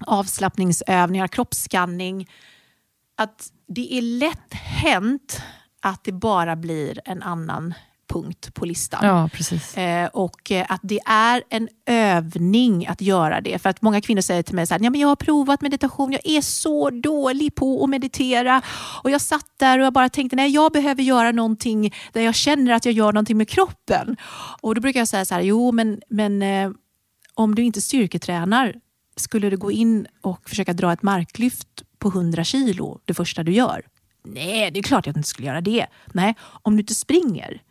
avslappningsövningar, 0.05 1.27
kroppsskanning. 1.27 2.29
Att 3.15 3.51
det 3.67 3.97
är 3.97 4.01
lätt 4.01 4.53
hänt 4.53 5.41
att 5.81 6.03
det 6.03 6.11
bara 6.11 6.55
blir 6.55 6.99
en 7.05 7.23
annan 7.23 7.73
punkt 8.13 8.53
på 8.53 8.65
listan. 8.65 8.99
Ja, 9.03 9.29
precis. 9.33 9.77
Eh, 9.77 10.07
och 10.07 10.51
eh, 10.51 10.65
att 10.69 10.81
det 10.83 10.99
är 11.05 11.43
en 11.49 11.69
övning 11.85 12.87
att 12.87 13.01
göra 13.01 13.41
det. 13.41 13.61
För 13.61 13.69
att 13.69 13.81
många 13.81 14.01
kvinnor 14.01 14.21
säger 14.21 14.43
till 14.43 14.55
mig 14.55 14.67
så 14.67 14.73
här, 14.73 14.81
ja, 14.83 14.89
men 14.89 15.01
jag 15.01 15.07
har 15.07 15.15
provat 15.15 15.61
meditation, 15.61 16.11
jag 16.11 16.21
är 16.23 16.41
så 16.41 16.89
dålig 16.89 17.55
på 17.55 17.83
att 17.83 17.89
meditera. 17.89 18.61
Och 19.03 19.11
jag 19.11 19.21
satt 19.21 19.45
där 19.57 19.79
och 19.79 19.85
jag 19.85 19.93
bara 19.93 20.09
tänkte, 20.09 20.35
nej 20.35 20.49
jag 20.51 20.71
behöver 20.71 21.03
göra 21.03 21.31
någonting 21.31 21.93
där 22.13 22.21
jag 22.21 22.35
känner 22.35 22.73
att 22.73 22.85
jag 22.85 22.93
gör 22.93 23.13
någonting 23.13 23.37
med 23.37 23.49
kroppen. 23.49 24.17
Och 24.61 24.75
då 24.75 24.81
brukar 24.81 24.99
jag 24.99 25.07
säga 25.07 25.25
så 25.25 25.33
här, 25.33 25.41
jo 25.41 25.71
men, 25.71 26.01
men 26.09 26.41
eh, 26.41 26.71
om 27.33 27.55
du 27.55 27.63
inte 27.63 27.81
styrketränar, 27.81 28.73
skulle 29.15 29.49
du 29.49 29.57
gå 29.57 29.71
in 29.71 30.07
och 30.21 30.49
försöka 30.49 30.73
dra 30.73 30.93
ett 30.93 31.03
marklyft 31.03 31.83
på 31.99 32.07
100 32.07 32.43
kilo 32.43 32.99
det 33.05 33.13
första 33.13 33.43
du 33.43 33.51
gör? 33.51 33.81
Nej, 34.25 34.71
det 34.71 34.79
är 34.79 34.83
klart 34.83 35.05
jag 35.05 35.17
inte 35.17 35.29
skulle 35.29 35.47
göra 35.47 35.61
det. 35.61 35.85
Nej, 36.13 36.35
om 36.61 36.75
du 36.75 36.79
inte 36.79 36.95
springer, 36.95 37.61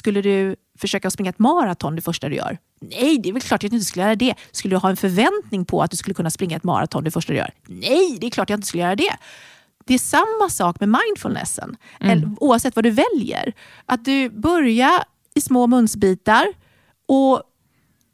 skulle 0.00 0.22
du 0.22 0.56
försöka 0.78 1.10
springa 1.10 1.30
ett 1.30 1.38
maraton 1.38 1.96
det 1.96 2.02
första 2.02 2.28
du 2.28 2.36
gör? 2.36 2.58
Nej, 2.80 3.18
det 3.18 3.28
är 3.28 3.32
väl 3.32 3.42
klart 3.42 3.58
att 3.58 3.62
jag 3.62 3.72
inte 3.72 3.86
skulle 3.86 4.04
göra 4.04 4.14
det. 4.14 4.34
Skulle 4.50 4.74
du 4.74 4.78
ha 4.78 4.90
en 4.90 4.96
förväntning 4.96 5.64
på 5.64 5.82
att 5.82 5.90
du 5.90 5.96
skulle 5.96 6.14
kunna 6.14 6.30
springa 6.30 6.56
ett 6.56 6.64
maraton 6.64 7.04
det 7.04 7.10
första 7.10 7.32
du 7.32 7.38
gör? 7.38 7.50
Nej, 7.66 8.18
det 8.20 8.26
är 8.26 8.30
klart 8.30 8.44
att 8.44 8.50
jag 8.50 8.56
inte 8.56 8.68
skulle 8.68 8.82
göra 8.82 8.96
det. 8.96 9.16
Det 9.84 9.94
är 9.94 9.98
samma 9.98 10.50
sak 10.50 10.80
med 10.80 10.88
mindfulnessen, 10.88 11.76
mm. 12.00 12.36
oavsett 12.40 12.76
vad 12.76 12.84
du 12.84 12.90
väljer. 12.90 13.52
Att 13.86 14.04
du 14.04 14.30
börjar 14.30 15.04
i 15.34 15.40
små 15.40 15.66
munsbitar 15.66 16.46
och 17.08 17.42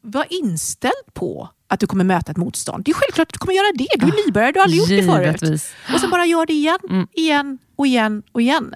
var 0.01 0.27
inställd 0.31 1.15
på 1.15 1.49
att 1.69 1.81
du 1.81 1.87
kommer 1.87 2.05
möta 2.05 2.33
ett 2.33 2.37
motstånd. 2.37 2.85
Det 2.85 2.91
är 2.91 2.95
självklart 2.95 3.29
att 3.29 3.33
du 3.33 3.39
kommer 3.39 3.55
göra 3.55 3.73
det. 3.75 3.89
Du 3.97 4.07
är 4.07 4.11
ah, 4.11 4.25
nybörjare, 4.27 4.53
du 4.53 4.59
har 4.59 4.65
aldrig 4.65 4.81
gjort 4.81 4.89
det 4.89 5.03
förut. 5.03 5.63
Och 5.95 6.01
sen 6.01 6.11
bara 6.11 6.27
gör 6.27 6.47
det 6.47 6.53
igen, 6.53 6.79
mm. 6.91 7.07
igen 7.13 7.59
och 7.77 7.87
igen 7.87 8.23
och 8.33 8.43
igen 8.43 8.75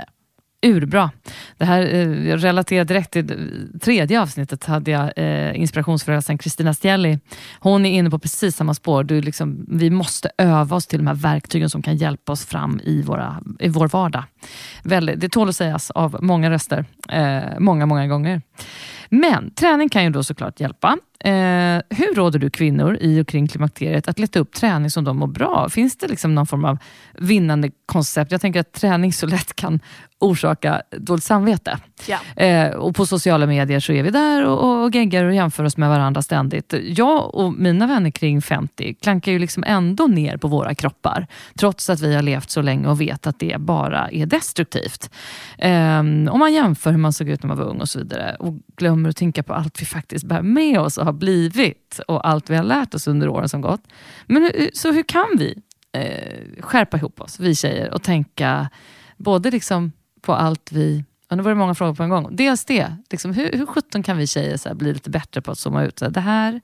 urbra. 0.63 1.11
Det 1.59 1.65
här 1.65 1.95
eh, 1.95 2.37
relaterar 2.37 2.85
direkt 2.85 3.11
till 3.11 3.79
tredje 3.81 4.21
avsnittet. 4.21 4.65
hade 4.65 4.91
jag 4.91 5.13
eh, 5.17 5.61
inspirationsföreläsaren 5.61 6.39
Kristina 6.39 6.75
Stielli. 6.75 7.19
Hon 7.61 7.87
är 7.87 7.91
inne 7.99 8.11
på 8.11 8.19
precis 8.19 8.57
samma 8.57 8.75
spår. 8.75 9.05
Du 9.05 9.23
liksom, 9.23 9.67
vi 9.69 9.91
måste 9.91 10.31
öva 10.39 10.77
oss 10.77 10.87
till 10.87 10.99
de 10.99 11.07
här 11.07 11.15
verktygen 11.15 11.71
som 11.71 11.83
kan 11.83 11.97
hjälpa 11.97 12.33
oss 12.33 12.47
fram 12.47 12.81
i, 12.85 13.03
våra, 13.03 13.43
i 13.59 13.69
vår 13.69 13.89
vardag. 13.89 14.25
Väl, 14.83 15.13
det 15.17 15.29
tål 15.29 15.49
att 15.49 15.57
sägas 15.57 15.91
av 15.91 16.17
många 16.21 16.51
röster, 16.51 16.85
eh, 17.09 17.43
många, 17.59 17.87
många 17.87 18.07
gånger. 18.07 18.43
Men 19.09 19.51
träning 19.55 19.89
kan 19.89 20.05
ju 20.05 20.11
då 20.11 20.23
såklart 20.23 20.61
hjälpa. 20.61 20.99
Eh, 21.25 21.83
hur 21.89 22.15
råder 22.15 22.39
du 22.39 22.51
kvinnor 22.51 22.99
i 23.01 23.23
och 23.23 23.29
kring 23.29 23.49
klimakteriet 23.49 24.09
att 24.09 24.19
leta 24.19 24.39
upp 24.39 24.53
träning 24.53 24.91
som 24.91 25.05
de 25.05 25.17
mår 25.17 25.27
bra? 25.27 25.69
Finns 25.69 25.97
det 25.97 26.09
liksom 26.09 26.35
någon 26.35 26.47
form 26.47 26.65
av 26.65 26.79
vinnande 27.19 27.71
koncept? 27.87 28.33
Jag 28.33 28.41
tänker 28.41 28.61
att 28.61 28.73
träning 28.73 29.13
så 29.13 29.27
lätt 29.27 29.57
kan 29.57 29.81
orsaka 30.21 30.83
dåligt 30.91 31.25
samvete. 31.25 31.79
Ja. 32.07 32.43
Eh, 32.45 32.71
och 32.71 32.97
på 32.97 33.07
sociala 33.07 33.47
medier 33.47 33.81
så 33.81 33.93
är 33.93 34.03
vi 34.03 34.11
där 34.11 34.47
och, 34.47 34.85
och 34.85 34.95
geggar 34.95 35.25
och 35.25 35.35
jämför 35.35 35.65
oss 35.65 35.77
med 35.77 35.89
varandra 35.89 36.23
ständigt. 36.23 36.75
Jag 36.83 37.35
och 37.35 37.53
mina 37.53 37.87
vänner 37.87 38.11
kring 38.11 38.43
50 38.43 38.95
klankar 38.95 39.33
ju 39.33 39.39
liksom 39.39 39.65
ändå 39.67 40.07
ner 40.07 40.37
på 40.37 40.49
våra 40.49 40.75
kroppar. 40.75 41.27
Trots 41.59 41.91
att 41.91 42.01
vi 42.01 42.15
har 42.15 42.23
levt 42.23 42.51
så 42.51 42.63
länge 42.63 42.89
och 42.89 43.01
vet 43.01 43.27
att 43.27 43.39
det 43.39 43.57
bara 43.61 44.09
är 44.09 44.27
destruktivt. 44.27 45.11
Eh, 45.59 45.99
om 46.01 46.39
man 46.39 46.53
jämför 46.53 46.91
hur 46.91 46.99
man 46.99 47.13
såg 47.13 47.29
ut 47.29 47.43
när 47.43 47.49
man 47.49 47.59
var 47.59 47.65
ung 47.65 47.81
och 47.81 47.89
så 47.89 47.99
vidare 47.99 48.37
och 48.39 48.55
glömmer 48.77 49.09
att 49.11 49.17
tänka 49.17 49.43
på 49.43 49.55
allt 49.55 49.83
vi 49.83 49.87
faktiskt 49.87 50.25
bär 50.25 50.43
med 50.43 50.81
oss 50.81 50.99
och 50.99 51.10
har 51.13 51.19
blivit 51.19 52.01
och 52.09 52.29
allt 52.29 52.51
vi 52.51 52.57
har 52.57 52.65
lärt 52.65 52.95
oss 52.95 53.09
under 53.09 53.29
åren 53.29 53.49
som 53.49 53.61
gått. 53.61 53.83
Men 54.27 54.43
hur, 54.43 54.71
så 54.75 54.93
hur 54.93 55.03
kan 55.03 55.29
vi 55.39 55.63
eh, 55.93 56.63
skärpa 56.63 56.97
ihop 56.97 57.21
oss, 57.21 57.41
vi 57.41 57.55
tjejer, 57.55 57.95
och 57.95 58.03
tänka 58.03 58.71
både 59.17 59.51
liksom 59.51 59.93
på 60.21 60.35
allt 60.35 60.73
vi 60.73 61.05
Ja, 61.31 61.37
nu 61.37 61.43
var 61.43 61.51
det 61.51 61.57
många 61.57 61.75
frågor 61.75 61.95
på 61.95 62.03
en 62.03 62.11
gång. 62.11 62.37
Dels 62.37 62.65
det, 62.65 62.97
liksom, 63.11 63.33
hur, 63.33 63.53
hur 63.53 63.67
sjutton 63.67 64.03
kan 64.03 64.17
vi 64.17 64.27
tjejer 64.27 64.57
så 64.57 64.69
här, 64.69 64.77
bli 64.77 64.93
lite 64.93 65.11
bättre 65.11 65.41
på 65.41 65.51
att 65.51 65.59
zooma 65.59 65.85
ut? 65.85 65.99
Så 65.99 66.05
här, 66.05 66.13
det 66.13 66.21
här 66.21 66.61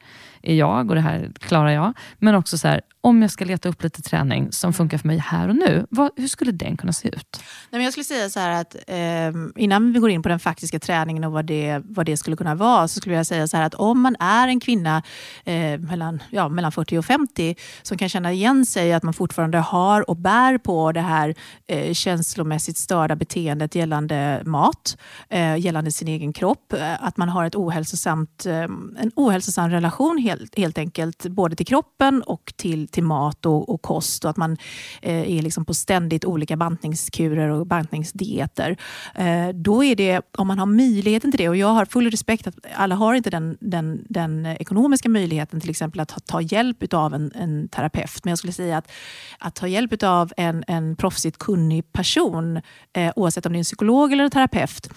är 0.46 0.54
jag 0.54 0.88
och 0.88 0.94
det 0.94 1.00
här 1.00 1.30
klarar 1.38 1.70
jag. 1.70 1.92
Men 2.18 2.34
också 2.34 2.58
så 2.58 2.68
här, 2.68 2.80
om 3.00 3.22
jag 3.22 3.30
ska 3.30 3.44
leta 3.44 3.68
upp 3.68 3.82
lite 3.82 4.02
träning 4.02 4.52
som 4.52 4.72
funkar 4.72 4.98
för 4.98 5.08
mig 5.08 5.18
här 5.18 5.48
och 5.48 5.56
nu, 5.56 5.86
vad, 5.90 6.10
hur 6.16 6.28
skulle 6.28 6.52
den 6.52 6.76
kunna 6.76 6.92
se 6.92 7.08
ut? 7.08 7.40
Nej, 7.70 7.78
men 7.78 7.82
jag 7.82 7.92
skulle 7.92 8.04
säga 8.04 8.28
så 8.28 8.40
här 8.40 8.60
att 8.60 8.76
eh, 8.86 9.62
innan 9.62 9.92
vi 9.92 9.98
går 9.98 10.10
in 10.10 10.22
på 10.22 10.28
den 10.28 10.38
faktiska 10.38 10.78
träningen 10.78 11.24
och 11.24 11.32
vad 11.32 11.44
det, 11.44 11.82
vad 11.84 12.06
det 12.06 12.16
skulle 12.16 12.36
kunna 12.36 12.54
vara, 12.54 12.88
så 12.88 13.00
skulle 13.00 13.14
jag 13.14 13.26
säga 13.26 13.48
så 13.48 13.56
här 13.56 13.64
att 13.64 13.74
om 13.74 14.00
man 14.00 14.16
är 14.20 14.48
en 14.48 14.60
kvinna 14.60 15.02
eh, 15.44 15.78
mellan, 15.78 16.22
ja, 16.30 16.48
mellan 16.48 16.72
40 16.72 16.98
och 16.98 17.04
50 17.04 17.56
som 17.82 17.98
kan 17.98 18.08
känna 18.08 18.32
igen 18.32 18.66
sig 18.66 18.92
att 18.92 19.02
man 19.02 19.14
fortfarande 19.14 19.58
har 19.58 20.10
och 20.10 20.16
bär 20.16 20.58
på 20.58 20.92
det 20.92 21.00
här 21.00 21.34
eh, 21.66 21.92
känslomässigt 21.92 22.78
störda 22.78 23.16
beteendet 23.16 23.74
gällande 23.74 24.42
mat, 24.44 24.98
eh, 25.28 25.56
gällande 25.56 25.92
sin 25.92 26.08
egen 26.08 26.32
kropp, 26.32 26.72
eh, 26.72 27.04
att 27.04 27.16
man 27.16 27.28
har 27.28 27.44
ett 27.44 27.54
ohälsosamt, 27.54 28.46
eh, 28.46 28.62
en 28.98 29.12
ohälsosam 29.16 29.70
relation 29.70 30.18
helt, 30.38 30.58
helt 30.58 30.78
enkelt, 30.78 31.26
både 31.26 31.56
till 31.56 31.66
kroppen 31.66 32.22
och 32.22 32.52
till 32.56 32.88
till 32.88 33.04
mat 33.04 33.46
och, 33.46 33.68
och 33.68 33.82
kost 33.82 34.24
och 34.24 34.30
att 34.30 34.36
man 34.36 34.56
eh, 35.02 35.36
är 35.38 35.42
liksom 35.42 35.64
på 35.64 35.74
ständigt 35.74 36.24
olika 36.24 36.56
bantningskurer 36.56 37.48
och 37.48 37.66
bantningsdieter. 37.66 38.76
Eh, 39.14 39.48
då 39.48 39.84
är 39.84 39.96
det, 39.96 40.20
om 40.38 40.46
man 40.46 40.58
har 40.58 40.66
möjligheten 40.66 41.32
till 41.32 41.38
det, 41.38 41.48
och 41.48 41.56
jag 41.56 41.68
har 41.68 41.84
full 41.84 42.10
respekt 42.10 42.46
att 42.46 42.54
alla 42.74 42.94
har 42.94 43.14
inte 43.14 43.30
den, 43.30 43.56
den, 43.60 44.04
den 44.08 44.46
ekonomiska 44.46 45.08
möjligheten 45.08 45.60
till 45.60 45.70
exempel 45.70 46.00
att 46.00 46.08
ta, 46.08 46.20
ta 46.20 46.40
hjälp 46.40 46.94
av 46.94 47.14
en, 47.14 47.32
en 47.34 47.68
terapeut. 47.68 48.24
Men 48.24 48.30
jag 48.30 48.38
skulle 48.38 48.52
säga 48.52 48.78
att, 48.78 48.90
att 49.38 49.54
ta 49.54 49.66
hjälp 49.66 50.02
av 50.02 50.32
en, 50.36 50.64
en 50.66 50.96
proffsigt 50.96 51.38
kunnig 51.38 51.92
person, 51.92 52.60
eh, 52.92 53.12
oavsett 53.16 53.46
om 53.46 53.52
det 53.52 53.56
är 53.56 53.58
en 53.58 53.64
psykolog 53.64 54.12
eller 54.12 54.24
en 54.24 54.30
terapeut, 54.30 54.88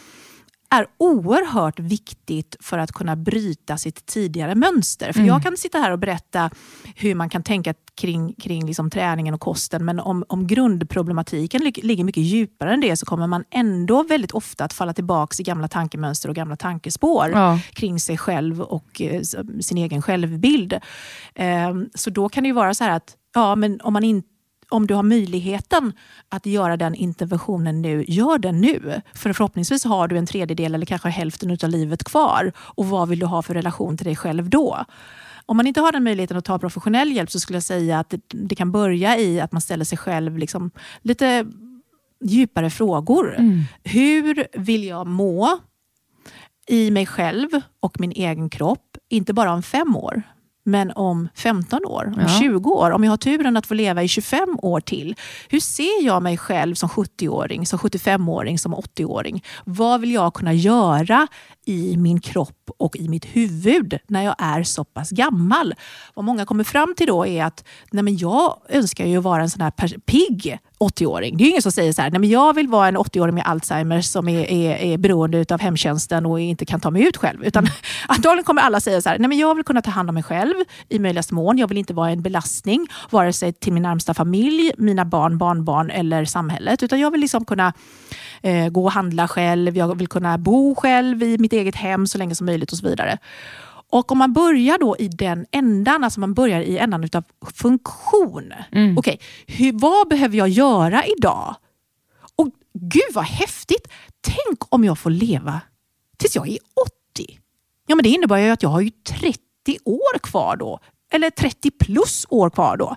är 0.69 0.87
oerhört 0.97 1.79
viktigt 1.79 2.55
för 2.59 2.77
att 2.77 2.91
kunna 2.91 3.15
bryta 3.15 3.77
sitt 3.77 4.05
tidigare 4.05 4.55
mönster. 4.55 5.11
För 5.11 5.19
mm. 5.19 5.27
Jag 5.27 5.43
kan 5.43 5.57
sitta 5.57 5.77
här 5.77 5.91
och 5.91 5.99
berätta 5.99 6.49
hur 6.95 7.15
man 7.15 7.29
kan 7.29 7.43
tänka 7.43 7.73
kring, 7.95 8.33
kring 8.33 8.65
liksom 8.65 8.89
träningen 8.89 9.33
och 9.33 9.39
kosten, 9.39 9.85
men 9.85 9.99
om, 9.99 10.23
om 10.27 10.47
grundproblematiken 10.47 11.61
ligger 11.63 12.03
mycket 12.03 12.23
djupare 12.23 12.73
än 12.73 12.81
det 12.81 12.97
så 12.97 13.05
kommer 13.05 13.27
man 13.27 13.43
ändå 13.51 14.03
väldigt 14.03 14.31
ofta 14.31 14.65
att 14.65 14.73
falla 14.73 14.93
tillbaka 14.93 15.35
i 15.39 15.43
gamla 15.43 15.67
tankemönster 15.67 16.29
och 16.29 16.35
gamla 16.35 16.55
tankespår 16.55 17.29
ja. 17.29 17.59
kring 17.73 17.99
sig 17.99 18.17
själv 18.17 18.61
och 18.61 19.01
eh, 19.01 19.21
sin 19.61 19.77
egen 19.77 20.01
självbild. 20.01 20.73
Eh, 21.35 21.73
så 21.95 22.09
då 22.09 22.29
kan 22.29 22.43
det 22.43 22.53
vara 22.53 22.73
så 22.73 22.83
här 22.83 22.91
att 22.91 23.15
ja, 23.33 23.55
men 23.55 23.81
om 23.81 23.93
man 23.93 24.03
inte 24.03 24.38
om 24.69 24.87
du 24.87 24.93
har 24.93 25.03
möjligheten 25.03 25.93
att 26.29 26.45
göra 26.45 26.77
den 26.77 26.95
interventionen 26.95 27.81
nu, 27.81 28.05
gör 28.07 28.37
den 28.37 28.61
nu. 28.61 29.01
För 29.13 29.33
förhoppningsvis 29.33 29.83
har 29.83 30.07
du 30.07 30.17
en 30.17 30.25
tredjedel 30.25 30.75
eller 30.75 30.85
kanske 30.85 31.09
hälften 31.09 31.57
av 31.63 31.69
livet 31.69 32.03
kvar. 32.03 32.51
Och 32.57 32.85
vad 32.85 33.09
vill 33.09 33.19
du 33.19 33.25
ha 33.25 33.41
för 33.41 33.53
relation 33.53 33.97
till 33.97 34.05
dig 34.05 34.15
själv 34.15 34.49
då? 34.49 34.85
Om 35.45 35.57
man 35.57 35.67
inte 35.67 35.81
har 35.81 35.91
den 35.91 36.03
möjligheten 36.03 36.37
att 36.37 36.45
ta 36.45 36.59
professionell 36.59 37.11
hjälp 37.11 37.31
så 37.31 37.39
skulle 37.39 37.55
jag 37.55 37.63
säga 37.63 37.99
att 37.99 38.13
det, 38.27 38.55
kan 38.55 38.71
börja 38.71 39.17
i 39.17 39.41
att 39.41 39.51
man 39.51 39.61
ställer 39.61 39.85
sig 39.85 39.97
själv 39.97 40.37
liksom 40.37 40.71
lite 41.01 41.45
djupare 42.23 42.69
frågor. 42.69 43.35
Mm. 43.39 43.63
Hur 43.83 44.47
vill 44.53 44.83
jag 44.83 45.07
må 45.07 45.59
i 46.67 46.91
mig 46.91 47.05
själv 47.05 47.49
och 47.79 47.99
min 47.99 48.11
egen 48.11 48.49
kropp? 48.49 48.97
Inte 49.09 49.33
bara 49.33 49.53
om 49.53 49.63
fem 49.63 49.95
år, 49.95 50.23
men 50.63 50.91
om 50.91 51.29
15 51.35 51.85
år, 51.85 52.13
om 52.15 52.21
ja. 52.21 52.39
20 52.39 52.69
år, 52.69 52.91
om 52.91 53.03
jag 53.03 53.11
har 53.11 53.17
turen 53.17 53.57
att 53.57 53.65
få 53.65 53.73
leva 53.73 54.03
i 54.03 54.07
25 54.07 54.59
år 54.61 54.79
till. 54.79 55.15
Hur 55.49 55.59
ser 55.59 56.05
jag 56.05 56.23
mig 56.23 56.37
själv 56.37 56.75
som 56.75 56.89
70-åring, 56.89 57.65
som 57.65 57.79
75-åring, 57.79 58.59
som 58.59 58.75
80-åring? 58.75 59.43
Vad 59.65 60.01
vill 60.01 60.11
jag 60.13 60.33
kunna 60.33 60.53
göra 60.53 61.27
i 61.69 61.97
min 61.97 62.19
kropp 62.19 62.69
och 62.77 62.97
i 62.97 63.09
mitt 63.09 63.25
huvud 63.25 63.97
när 64.07 64.23
jag 64.23 64.35
är 64.37 64.63
så 64.63 64.83
pass 64.83 65.09
gammal? 65.09 65.73
Vad 66.13 66.25
många 66.25 66.45
kommer 66.45 66.63
fram 66.63 66.93
till 66.97 67.07
då 67.07 67.25
är 67.25 67.43
att 67.43 67.63
nej 67.91 68.03
men 68.03 68.17
jag 68.17 68.57
önskar 68.69 69.05
ju 69.05 69.19
vara 69.19 69.41
en 69.41 69.49
sån 69.49 69.61
här 69.61 69.99
pigg 69.99 70.59
80-åring. 70.79 71.37
Det 71.37 71.43
är 71.43 71.49
ingen 71.49 71.61
som 71.61 71.71
säger 71.71 71.93
så 71.93 72.01
här, 72.01 72.11
nej 72.11 72.19
men 72.19 72.29
jag 72.29 72.53
vill 72.53 72.67
vara 72.67 72.87
en 72.87 72.97
80-åring 72.97 73.35
med 73.35 73.43
Alzheimer 73.45 74.01
som 74.01 74.29
är, 74.29 74.51
är, 74.51 74.75
är 74.75 74.97
beroende 74.97 75.45
av 75.49 75.59
hemtjänsten 75.59 76.25
och 76.25 76.39
inte 76.39 76.65
kan 76.65 76.79
ta 76.79 76.91
mig 76.91 77.07
ut 77.07 77.17
själv. 77.17 77.43
Utan 77.43 77.63
mm. 77.63 77.73
antagligen 78.07 78.43
kommer 78.43 78.61
alla 78.61 78.79
säga 78.81 79.01
så 79.01 79.09
här, 79.09 79.19
nej 79.19 79.29
men 79.29 79.37
jag 79.37 79.55
vill 79.55 79.63
kunna 79.63 79.81
ta 79.81 79.91
hand 79.91 80.09
om 80.09 80.13
mig 80.13 80.23
själv 80.23 80.53
i 80.89 80.99
möjligaste 80.99 81.33
mån. 81.33 81.57
Jag 81.57 81.67
vill 81.67 81.77
inte 81.77 81.93
vara 81.93 82.09
en 82.11 82.21
belastning, 82.21 82.87
vare 83.09 83.33
sig 83.33 83.53
till 83.53 83.73
min 83.73 83.83
närmsta 83.83 84.13
familj, 84.13 84.71
mina 84.77 85.05
barn, 85.05 85.37
barnbarn 85.37 85.89
eller 85.89 86.25
samhället. 86.25 86.83
Utan 86.83 86.99
jag 86.99 87.11
vill 87.11 87.21
liksom 87.21 87.45
kunna 87.45 87.73
eh, 88.41 88.69
gå 88.69 88.83
och 88.83 88.91
handla 88.91 89.27
själv, 89.27 89.77
jag 89.77 89.97
vill 89.97 90.07
kunna 90.07 90.37
bo 90.37 90.75
själv 90.75 91.23
i 91.23 91.37
mitt 91.37 91.53
eget 91.53 91.75
hem 91.75 92.07
så 92.07 92.17
länge 92.17 92.35
som 92.35 92.45
möjligt 92.45 92.71
och 92.71 92.77
så 92.77 92.89
vidare. 92.89 93.17
Och 93.91 94.11
om 94.11 94.17
man 94.17 94.33
börjar 94.33 94.77
då 94.77 94.97
i 94.97 95.07
den 95.07 95.45
ändan, 95.51 96.03
alltså 96.03 96.19
man 96.19 96.33
börjar 96.33 96.61
i 96.61 96.77
ändan 96.77 97.03
utav 97.03 97.23
funktion. 97.53 98.53
Mm. 98.71 98.97
Okej, 98.97 99.19
okay, 99.47 99.71
vad 99.73 100.07
behöver 100.07 100.37
jag 100.37 100.49
göra 100.49 101.03
idag? 101.17 101.55
Och 102.35 102.49
gud 102.73 103.13
vad 103.13 103.25
häftigt! 103.25 103.87
Tänk 104.21 104.73
om 104.73 104.83
jag 104.83 104.99
får 104.99 105.09
leva 105.09 105.61
tills 106.17 106.35
jag 106.35 106.47
är 106.49 106.57
80. 107.15 107.39
Ja, 107.87 107.95
men 107.95 108.03
det 108.03 108.09
innebär 108.09 108.37
ju 108.37 108.49
att 108.49 108.63
jag 108.63 108.69
har 108.69 108.81
ju 108.81 108.89
30 108.89 109.39
år 109.85 110.19
kvar 110.19 110.55
då. 110.55 110.79
Eller 111.11 111.29
30 111.29 111.71
plus 111.71 112.25
år 112.29 112.49
kvar 112.49 112.77
då. 112.77 112.95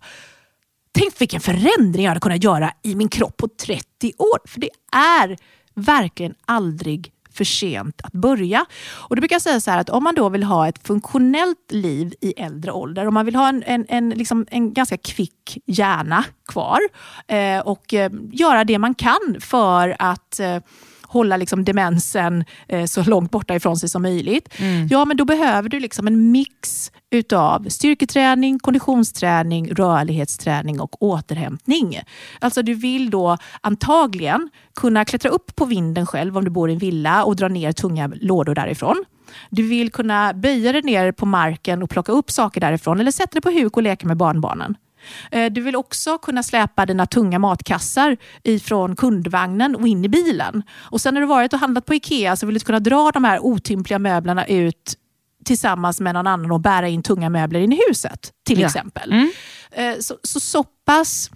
Tänk 0.93 1.20
vilken 1.20 1.40
förändring 1.40 2.05
jag 2.05 2.11
hade 2.11 2.20
kunnat 2.20 2.45
göra 2.45 2.72
i 2.82 2.95
min 2.95 3.09
kropp 3.09 3.36
på 3.36 3.49
30 3.49 4.12
år. 4.18 4.49
För 4.49 4.61
det 4.61 4.70
är 4.93 5.36
verkligen 5.74 6.34
aldrig 6.45 7.12
för 7.32 7.45
sent 7.45 8.01
att 8.05 8.12
börja. 8.12 8.66
Och 8.93 9.16
då 9.16 9.20
brukar 9.20 9.34
jag 9.34 9.43
säga 9.43 9.61
så 9.61 9.70
här 9.70 9.78
att 9.78 9.90
om 9.90 10.05
man 10.05 10.14
då 10.14 10.28
vill 10.28 10.43
ha 10.43 10.68
ett 10.68 10.86
funktionellt 10.86 11.72
liv 11.72 12.14
i 12.20 12.32
äldre 12.32 12.72
ålder, 12.72 13.07
om 13.07 13.14
man 13.14 13.26
vill 13.26 13.34
ha 13.34 13.49
en, 13.49 13.62
en, 13.66 13.86
en, 13.88 14.11
liksom 14.11 14.47
en 14.51 14.72
ganska 14.72 14.97
kvick 14.97 15.59
hjärna 15.66 16.24
kvar 16.49 16.80
eh, 17.28 17.61
och 17.61 17.95
eh, 17.95 18.12
göra 18.32 18.64
det 18.64 18.78
man 18.78 18.95
kan 18.95 19.36
för 19.40 19.97
att 19.99 20.40
eh, 20.40 20.59
hålla 21.12 21.36
liksom 21.36 21.64
demensen 21.64 22.44
eh, 22.68 22.84
så 22.84 23.02
långt 23.02 23.30
borta 23.30 23.54
ifrån 23.54 23.76
sig 23.76 23.88
som 23.88 24.02
möjligt. 24.02 24.48
Mm. 24.58 24.88
Ja, 24.90 25.04
men 25.04 25.16
då 25.16 25.24
behöver 25.24 25.68
du 25.68 25.80
liksom 25.80 26.06
en 26.06 26.30
mix 26.30 26.92
utav 27.10 27.68
styrketräning, 27.68 28.58
konditionsträning, 28.58 29.74
rörlighetsträning 29.74 30.80
och 30.80 31.02
återhämtning. 31.02 32.00
Alltså 32.40 32.62
du 32.62 32.74
vill 32.74 33.10
då 33.10 33.36
antagligen 33.60 34.50
kunna 34.74 35.04
klättra 35.04 35.30
upp 35.30 35.56
på 35.56 35.64
vinden 35.64 36.06
själv 36.06 36.38
om 36.38 36.44
du 36.44 36.50
bor 36.50 36.70
i 36.70 36.72
en 36.72 36.78
villa 36.78 37.24
och 37.24 37.36
dra 37.36 37.48
ner 37.48 37.72
tunga 37.72 38.12
lådor 38.20 38.54
därifrån. 38.54 39.04
Du 39.50 39.68
vill 39.68 39.90
kunna 39.90 40.32
böja 40.34 40.72
dig 40.72 40.82
ner 40.82 41.12
på 41.12 41.26
marken 41.26 41.82
och 41.82 41.90
plocka 41.90 42.12
upp 42.12 42.30
saker 42.30 42.60
därifrån 42.60 43.00
eller 43.00 43.10
sätta 43.10 43.32
dig 43.32 43.42
på 43.42 43.50
huk 43.50 43.76
och 43.76 43.82
leka 43.82 44.06
med 44.06 44.16
barnbarnen. 44.16 44.76
Eh, 45.30 45.53
du 45.53 45.61
vill 45.61 45.76
också 45.76 46.18
kunna 46.18 46.42
släpa 46.42 46.86
dina 46.86 47.07
tunga 47.07 47.38
matkassar 47.38 48.16
ifrån 48.42 48.96
kundvagnen 48.96 49.76
och 49.76 49.88
in 49.88 50.05
i 50.05 50.09
bilen. 50.09 50.62
Och 50.72 51.00
sen 51.00 51.14
när 51.14 51.20
du 51.20 51.26
varit 51.26 51.53
och 51.53 51.59
handlat 51.59 51.86
på 51.86 51.94
IKEA 51.94 52.36
så 52.36 52.46
vill 52.46 52.55
du 52.55 52.61
kunna 52.61 52.80
dra 52.80 53.11
de 53.11 53.24
här 53.24 53.44
otympliga 53.44 53.98
möblerna 53.98 54.46
ut 54.46 54.98
tillsammans 55.44 56.00
med 56.00 56.14
någon 56.14 56.26
annan 56.26 56.50
och 56.50 56.61
bära 56.61 56.88
in 56.88 57.03
tunga 57.03 57.30
möbler 57.30 57.61
in 57.61 57.72
i 57.72 57.80
huset. 57.88 58.32
Till 58.46 58.61
ja. 58.61 58.66
exempel. 58.66 59.12
Mm. 59.12 59.30
Eh, 59.70 59.98
så, 59.98 60.18
så, 60.22 60.40
så 60.40 60.64
pass, 60.64 61.30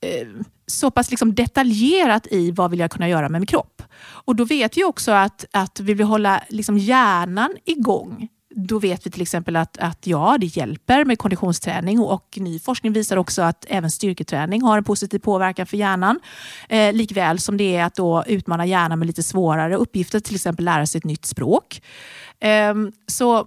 eh, 0.00 0.28
så 0.66 0.90
pass 0.90 1.10
liksom 1.10 1.34
detaljerat 1.34 2.26
i 2.30 2.50
vad 2.50 2.70
vill 2.70 2.80
jag 2.80 2.90
kunna 2.90 3.08
göra 3.08 3.28
med 3.28 3.40
min 3.40 3.46
kropp. 3.46 3.82
Och 4.00 4.36
då 4.36 4.44
vet 4.44 4.76
vi 4.76 4.84
också 4.84 5.12
att, 5.12 5.44
att 5.50 5.80
vi 5.80 5.94
vill 5.94 6.06
hålla 6.06 6.42
liksom 6.48 6.78
hjärnan 6.78 7.50
igång 7.64 8.28
då 8.66 8.78
vet 8.78 9.06
vi 9.06 9.10
till 9.10 9.22
exempel 9.22 9.56
att, 9.56 9.78
att 9.78 10.06
ja, 10.06 10.36
det 10.40 10.46
hjälper 10.46 11.04
med 11.04 11.18
konditionsträning 11.18 12.00
och 12.00 12.38
ny 12.40 12.58
forskning 12.58 12.92
visar 12.92 13.16
också 13.16 13.42
att 13.42 13.64
även 13.68 13.90
styrketräning 13.90 14.62
har 14.62 14.78
en 14.78 14.84
positiv 14.84 15.18
påverkan 15.18 15.66
för 15.66 15.76
hjärnan. 15.76 16.20
Eh, 16.68 16.92
likväl 16.92 17.38
som 17.38 17.56
det 17.56 17.76
är 17.76 17.84
att 17.84 17.94
då 17.94 18.24
utmana 18.26 18.66
hjärnan 18.66 18.98
med 18.98 19.06
lite 19.06 19.22
svårare 19.22 19.76
uppgifter, 19.76 20.20
till 20.20 20.34
exempel 20.34 20.64
lära 20.64 20.86
sig 20.86 20.98
ett 20.98 21.04
nytt 21.04 21.24
språk. 21.24 21.82
Eh, 22.40 22.74
så 23.06 23.46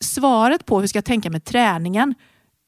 svaret 0.00 0.66
på 0.66 0.80
hur 0.80 0.86
ska 0.86 0.96
jag 0.96 1.04
tänka 1.04 1.30
med 1.30 1.44
träningen, 1.44 2.14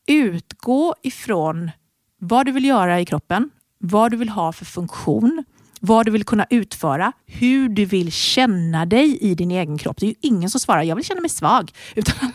utgå 0.06 0.94
ifrån 1.02 1.70
vad 2.18 2.46
du 2.46 2.52
vill 2.52 2.64
göra 2.64 3.00
i 3.00 3.04
kroppen, 3.04 3.50
vad 3.78 4.10
du 4.10 4.16
vill 4.16 4.28
ha 4.28 4.52
för 4.52 4.64
funktion, 4.64 5.44
vad 5.84 6.06
du 6.06 6.10
vill 6.10 6.24
kunna 6.24 6.46
utföra, 6.50 7.12
hur 7.26 7.68
du 7.68 7.84
vill 7.84 8.12
känna 8.12 8.86
dig 8.86 9.18
i 9.20 9.34
din 9.34 9.50
egen 9.50 9.78
kropp. 9.78 9.96
Det 10.00 10.06
är 10.06 10.08
ju 10.08 10.14
ingen 10.20 10.50
som 10.50 10.60
svarar, 10.60 10.82
jag 10.82 10.96
vill 10.96 11.04
känna 11.04 11.20
mig 11.20 11.30
svag. 11.30 11.70
Utan, 11.94 12.34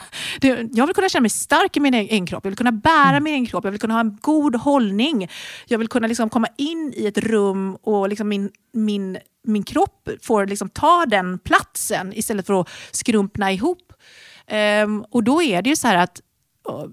jag 0.74 0.86
vill 0.88 0.96
kunna 0.96 1.10
känna 1.10 1.22
mig 1.22 1.30
stark 1.30 1.78
i 1.78 1.80
min 1.80 1.94
egen 1.94 2.26
kropp, 2.26 2.46
jag 2.46 2.52
vill 2.52 2.58
kunna 2.58 2.72
bära 2.72 3.10
mm. 3.10 3.24
min 3.24 3.34
egen 3.34 3.46
kropp, 3.46 3.64
jag 3.64 3.72
vill 3.72 3.80
kunna 3.80 3.94
ha 3.94 4.02
en 4.02 4.18
god 4.22 4.56
hållning. 4.56 5.30
Jag 5.68 5.78
vill 5.78 5.88
kunna 5.88 6.08
liksom 6.08 6.30
komma 6.30 6.48
in 6.58 6.94
i 6.96 7.08
ett 7.08 7.18
rum 7.18 7.78
och 7.82 8.10
liksom 8.10 8.30
min, 8.30 8.52
min, 8.74 9.18
min 9.44 9.64
kropp 9.64 10.10
får 10.22 10.46
liksom 10.46 10.70
ta 10.70 11.06
den 11.06 11.40
platsen 11.40 12.14
istället 12.14 12.48
för 12.48 12.62
att 12.62 12.70
skrumpna 12.92 13.52
ihop. 13.52 13.94
Um, 14.84 15.06
och 15.10 15.24
då 15.24 15.42
är 15.42 15.62
det 15.62 15.70
ju 15.70 15.76
så 15.76 15.88
här 15.88 15.98
att 15.98 16.22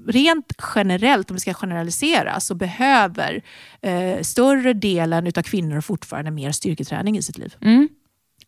rent 0.06 0.52
generellt, 0.74 1.30
om 1.30 1.34
vi 1.34 1.40
ska 1.40 1.54
generalisera, 1.54 2.40
så 2.40 2.54
behöver 2.54 3.42
eh, 3.82 4.20
större 4.22 4.72
delen 4.72 5.26
av 5.26 5.42
kvinnor 5.42 5.80
fortfarande 5.80 6.30
mer 6.30 6.52
styrketräning 6.52 7.16
i 7.16 7.22
sitt 7.22 7.38
liv. 7.38 7.54
Mm. 7.60 7.88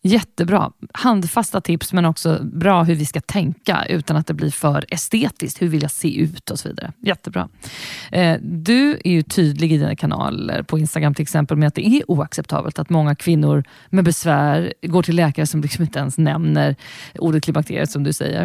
Jättebra. 0.06 0.72
Handfasta 0.92 1.60
tips 1.60 1.92
men 1.92 2.04
också 2.04 2.40
bra 2.42 2.82
hur 2.82 2.94
vi 2.94 3.06
ska 3.06 3.20
tänka 3.20 3.84
utan 3.88 4.16
att 4.16 4.26
det 4.26 4.34
blir 4.34 4.50
för 4.50 4.84
estetiskt. 4.88 5.62
Hur 5.62 5.68
vill 5.68 5.82
jag 5.82 5.90
se 5.90 6.20
ut 6.20 6.50
och 6.50 6.58
så 6.58 6.68
vidare. 6.68 6.92
Jättebra. 7.00 7.48
Eh, 8.12 8.36
du 8.42 9.00
är 9.04 9.10
ju 9.10 9.22
tydlig 9.22 9.72
i 9.72 9.78
dina 9.78 9.96
kanaler 9.96 10.62
på 10.62 10.78
Instagram 10.78 11.14
till 11.14 11.22
exempel 11.22 11.56
med 11.56 11.66
att 11.66 11.74
det 11.74 11.86
är 11.86 12.10
oacceptabelt 12.10 12.78
att 12.78 12.90
många 12.90 13.14
kvinnor 13.14 13.64
med 13.90 14.04
besvär 14.04 14.74
går 14.82 15.02
till 15.02 15.16
läkare 15.16 15.46
som 15.46 15.60
liksom 15.60 15.84
inte 15.84 15.98
ens 15.98 16.18
nämner 16.18 16.76
ordet 17.14 17.44
klimakteriet 17.44 17.90
som 17.90 18.04
du 18.04 18.12
säger. 18.12 18.42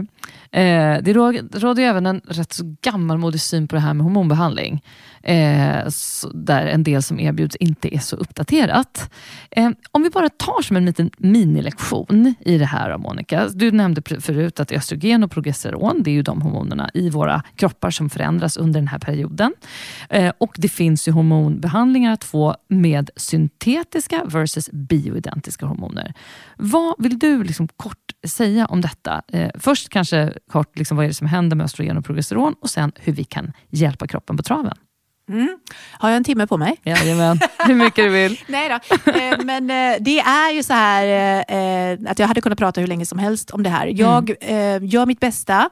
Eh, 0.52 0.98
det 1.02 1.14
råder 1.14 1.84
även 1.84 2.06
en 2.06 2.22
rätt 2.28 2.54
så 2.54 2.76
gammalmodig 2.82 3.42
syn 3.42 3.68
på 3.68 3.76
det 3.76 3.82
här 3.82 3.94
med 3.94 4.04
hormonbehandling 4.04 4.84
eh, 5.24 5.88
där 6.34 6.66
en 6.66 6.84
del 6.84 7.04
som 7.04 7.20
erbjuds 7.20 7.56
inte 7.56 7.96
är 7.96 8.00
så 8.00 8.16
uppdaterat. 8.16 9.12
Eh, 9.52 9.70
om 9.92 10.04
vi 10.04 10.10
bara 10.10 10.30
tar 10.30 10.62
som 10.62 10.78
en 10.78 10.86
liten 10.86 11.12
minilektion 11.18 12.36
i 12.40 12.58
det 12.58 12.66
här 12.66 12.98
Monica. 12.98 13.48
Du 13.54 13.72
nämnde 13.72 14.02
förut 14.22 14.60
att 14.60 14.72
östrogen 14.72 15.24
och 15.24 15.32
progesteron, 15.32 16.04
det 16.04 16.12
är 16.12 16.14
ju 16.14 16.22
de 16.22 16.42
hormonerna 16.42 16.90
i 16.94 17.10
våra 17.10 17.44
kroppar 17.56 17.92
som 17.92 18.10
förändras 18.10 18.58
under 18.58 18.80
den 18.80 18.88
här 18.88 19.00
perioden. 19.00 19.54
Eh, 20.10 20.34
och 20.38 20.56
det 20.58 20.70
finns 20.70 21.08
ju 21.08 21.12
hormonbehandlingar 21.12 22.14
att 22.14 22.24
få 22.24 22.56
med 22.68 23.10
syntetiska 23.16 24.24
versus 24.26 24.70
bioidentiska 24.72 25.66
hormoner. 25.66 26.14
Vad 26.58 26.96
vill 26.98 27.20
du 27.20 27.44
liksom 27.44 27.68
kort 27.68 27.98
säga 28.28 28.66
om 28.66 28.82
detta? 28.82 29.22
Eh, 29.28 29.50
först 29.56 29.90
kanske 29.90 30.34
kort, 30.52 30.78
liksom, 30.78 30.98
vad 30.98 31.04
är 31.04 31.08
det 31.08 31.14
som 31.14 31.28
händer 31.28 31.56
med 31.56 31.64
östrogen 31.64 31.98
och 31.98 32.06
progesteron 32.06 32.56
och 32.62 32.70
sen 32.70 32.92
hur 32.96 33.14
vi 33.14 33.24
kan 33.24 33.52
hjälpa 33.70 34.08
kroppen 34.08 34.38
på 34.38 34.44
traven. 34.44 34.78
Mm. 35.32 35.58
Har 35.92 36.10
jag 36.10 36.18
en 36.18 36.24
timme 36.24 36.48
på 36.48 36.58
mig? 36.58 36.78
Jajamän, 36.84 37.40
hur 37.60 37.76
mycket 37.76 38.06
du 38.06 38.10
vill. 38.10 38.40
Nej 38.48 38.70
då. 38.70 39.12
Eh, 39.12 39.38
men 39.44 39.70
eh, 39.70 39.98
det 40.00 40.20
är 40.20 40.52
ju 40.52 40.64
så 40.64 40.74
här 40.74 41.06
eh, 41.48 42.12
att 42.12 42.20
jag 42.20 42.28
hade 42.28 42.42
kunnat 42.42 42.58
prata 42.58 42.82
hur 42.82 42.88
länge 42.88 43.06
som 43.06 43.20
helst 43.20 43.52
om 43.52 43.64
det 43.64 43.70
här. 43.70 43.88
Jag 43.88 44.36
mm. 44.42 44.86
gör 44.86 45.06
mitt 45.06 45.20
bästa 45.20 45.70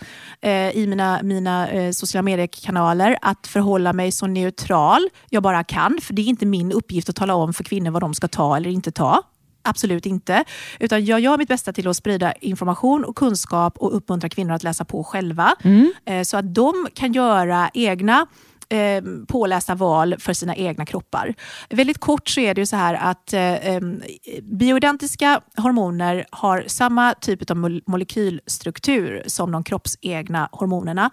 i 0.74 0.88
mina, 0.88 1.20
mina 1.24 1.68
sociala 1.93 2.24
mediekanaler 2.24 3.18
att 3.22 3.47
förhålla 3.47 3.93
mig 3.93 4.12
så 4.12 4.28
neutral 4.28 5.10
jag 5.30 5.43
bara 5.43 5.64
kan. 5.64 5.99
För 6.01 6.14
det 6.14 6.22
är 6.22 6.26
inte 6.26 6.45
min 6.45 6.72
uppgift 6.72 7.10
att 7.10 7.16
tala 7.16 7.36
om 7.36 7.53
för 7.53 7.64
kvinnor 7.64 7.91
vad 7.91 8.01
de 8.01 8.14
ska 8.14 8.28
ta 8.28 8.57
eller 8.57 8.70
inte 8.70 8.91
ta. 8.91 9.24
Absolut 9.62 10.05
inte. 10.05 10.43
Utan 10.80 11.05
jag 11.05 11.20
gör 11.20 11.38
mitt 11.38 11.47
bästa 11.47 11.74
till 11.74 11.88
att 11.88 11.97
sprida 11.97 12.32
information 12.34 13.05
och 13.05 13.16
kunskap 13.16 13.78
och 13.78 13.95
uppmuntra 13.95 14.30
kvinnor 14.30 14.53
att 14.53 14.64
läsa 14.64 14.86
på 14.86 15.03
själva. 15.03 15.55
Mm. 15.64 15.93
Så 16.26 16.38
att 16.38 16.55
de 16.55 16.88
kan 16.93 17.14
göra 17.14 17.70
egna 17.74 18.26
eh, 18.70 19.04
pålästa 19.28 19.76
val 19.76 20.16
för 20.20 20.34
sina 20.34 20.56
egna 20.56 20.86
kroppar. 20.86 21.36
Väldigt 21.70 21.98
kort 21.98 22.30
så 22.30 22.40
är 22.40 22.54
det 22.54 22.62
ju 22.62 22.66
så 22.66 22.76
här 22.76 22.94
att 22.94 23.34
eh, 23.34 23.80
bioidentiska 24.42 25.42
hormoner 25.58 26.26
har 26.30 26.64
samma 26.68 27.14
typ 27.14 27.52
av 27.52 27.58
molekylstruktur 27.86 29.24
som 29.28 29.52
de 29.52 29.64
kroppsegna 29.64 30.50
hormonerna. 30.52 31.10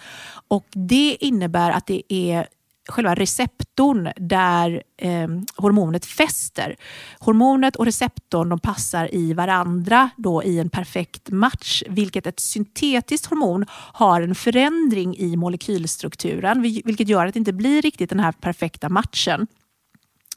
Och 0.48 0.66
Det 0.72 1.16
innebär 1.20 1.70
att 1.70 1.86
det 1.86 2.02
är 2.08 2.46
själva 2.88 3.14
receptorn 3.14 4.12
där 4.16 4.82
eh, 4.96 5.28
hormonet 5.56 6.06
fäster. 6.06 6.76
Hormonet 7.18 7.76
och 7.76 7.84
receptorn 7.84 8.48
de 8.48 8.58
passar 8.58 9.14
i 9.14 9.32
varandra 9.32 10.10
då 10.16 10.44
i 10.44 10.58
en 10.58 10.70
perfekt 10.70 11.30
match, 11.30 11.82
vilket 11.88 12.26
ett 12.26 12.40
syntetiskt 12.40 13.26
hormon 13.26 13.66
har 13.70 14.20
en 14.20 14.34
förändring 14.34 15.16
i 15.16 15.36
molekylstrukturen, 15.36 16.62
vilket 16.62 17.08
gör 17.08 17.26
att 17.26 17.34
det 17.34 17.38
inte 17.38 17.52
blir 17.52 17.82
riktigt 17.82 18.10
den 18.10 18.20
här 18.20 18.32
perfekta 18.32 18.88
matchen. 18.88 19.46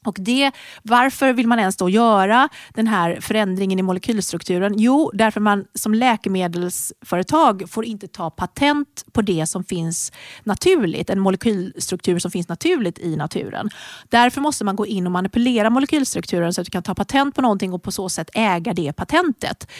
Och 0.05 0.15
det, 0.19 0.51
varför 0.83 1.33
vill 1.33 1.47
man 1.47 1.59
ens 1.59 1.77
då 1.77 1.89
göra 1.89 2.49
den 2.73 2.87
här 2.87 3.19
förändringen 3.21 3.79
i 3.79 3.81
molekylstrukturen? 3.81 4.73
Jo, 4.77 5.11
därför 5.13 5.39
man 5.41 5.65
som 5.73 5.93
läkemedelsföretag 5.93 7.69
får 7.69 7.85
inte 7.85 8.07
ta 8.07 8.29
patent 8.29 9.05
på 9.11 9.21
det 9.21 9.45
som 9.45 9.63
finns 9.63 10.11
naturligt, 10.43 11.09
en 11.09 11.19
molekylstruktur 11.19 12.19
som 12.19 12.31
finns 12.31 12.47
naturligt 12.47 12.99
i 12.99 13.15
naturen. 13.15 13.69
Därför 14.09 14.41
måste 14.41 14.63
man 14.63 14.75
gå 14.75 14.85
in 14.85 15.05
och 15.05 15.11
manipulera 15.11 15.69
molekylstrukturen 15.69 16.53
så 16.53 16.61
att 16.61 16.65
du 16.65 16.71
kan 16.71 16.83
ta 16.83 16.95
patent 16.95 17.35
på 17.35 17.41
någonting 17.41 17.73
och 17.73 17.83
på 17.83 17.91
så 17.91 18.09
sätt 18.09 18.29
äga 18.33 18.73
det 18.73 18.93
patentet. 18.93 19.71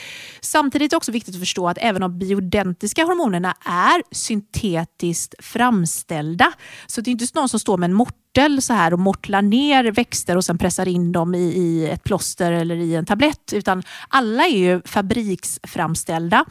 Samtidigt 0.42 0.86
är 0.86 0.90
det 0.90 0.98
också 0.98 1.12
viktigt 1.12 1.36
att 1.36 1.42
förstå 1.42 1.68
att 1.68 1.78
även 1.82 2.02
de 2.02 2.20
bioidentiska 2.20 3.04
hormonerna 3.04 3.56
är 3.66 4.16
syntetiskt 4.16 5.36
framställda. 5.40 6.52
Så 6.88 7.02
det 7.02 7.10
är 7.10 7.12
inte 7.12 7.26
någon 7.34 7.50
som 7.50 7.60
står 7.60 7.78
med 7.78 7.90
en 7.90 7.94
mort 7.94 8.16
örtel 8.30 8.62
så 8.62 8.74
här 8.74 8.94
och 8.94 9.00
mortlar 9.00 9.42
ner 9.42 9.92
växter 9.92 10.38
och 10.38 10.46
sen 10.46 10.58
pressar 10.58 10.88
in 10.88 11.12
dem 11.12 11.36
i, 11.36 11.40
i 11.40 11.90
ett 11.90 12.04
plåster 12.04 12.52
eller 12.52 12.76
i 12.76 12.96
en 12.96 13.06
tablett. 13.06 13.54
Utan 13.54 13.84
alla 14.08 14.44
är 14.44 14.58
ju 14.58 14.82
fabriksframställda. 14.86 16.46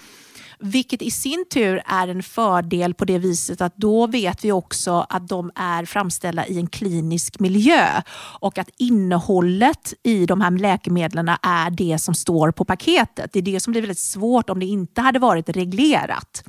Vilket 0.61 1.03
i 1.03 1.11
sin 1.11 1.45
tur 1.55 1.83
är 1.87 2.09
en 2.09 2.23
fördel 2.23 2.95
på 2.95 3.05
det 3.05 3.19
viset 3.19 3.61
att 3.61 3.77
då 3.77 4.07
vet 4.07 4.45
vi 4.45 4.53
också 4.53 5.07
att 5.09 5.29
de 5.29 5.51
är 5.55 5.85
framställda 5.85 6.47
i 6.47 6.59
en 6.59 6.67
klinisk 6.67 7.41
miljö 7.41 8.03
och 8.41 8.59
att 8.59 8.69
innehållet 8.79 9.95
i 10.03 10.27
de 10.27 10.41
här 10.41 10.51
läkemedlen 10.51 11.29
är 11.29 11.71
det 11.71 11.99
som 11.99 12.15
står 12.15 12.51
på 12.51 12.65
paketet. 12.65 13.33
Det 13.33 13.39
är 13.39 13.43
det 13.43 13.61
som 13.61 13.71
blir 13.71 13.83
väldigt 13.83 13.99
svårt 13.99 14.51
om 14.51 14.61
det 14.61 14.67
inte 14.67 15.01
hade 15.01 15.19
varit 15.19 15.49
reglerat. 15.49 16.45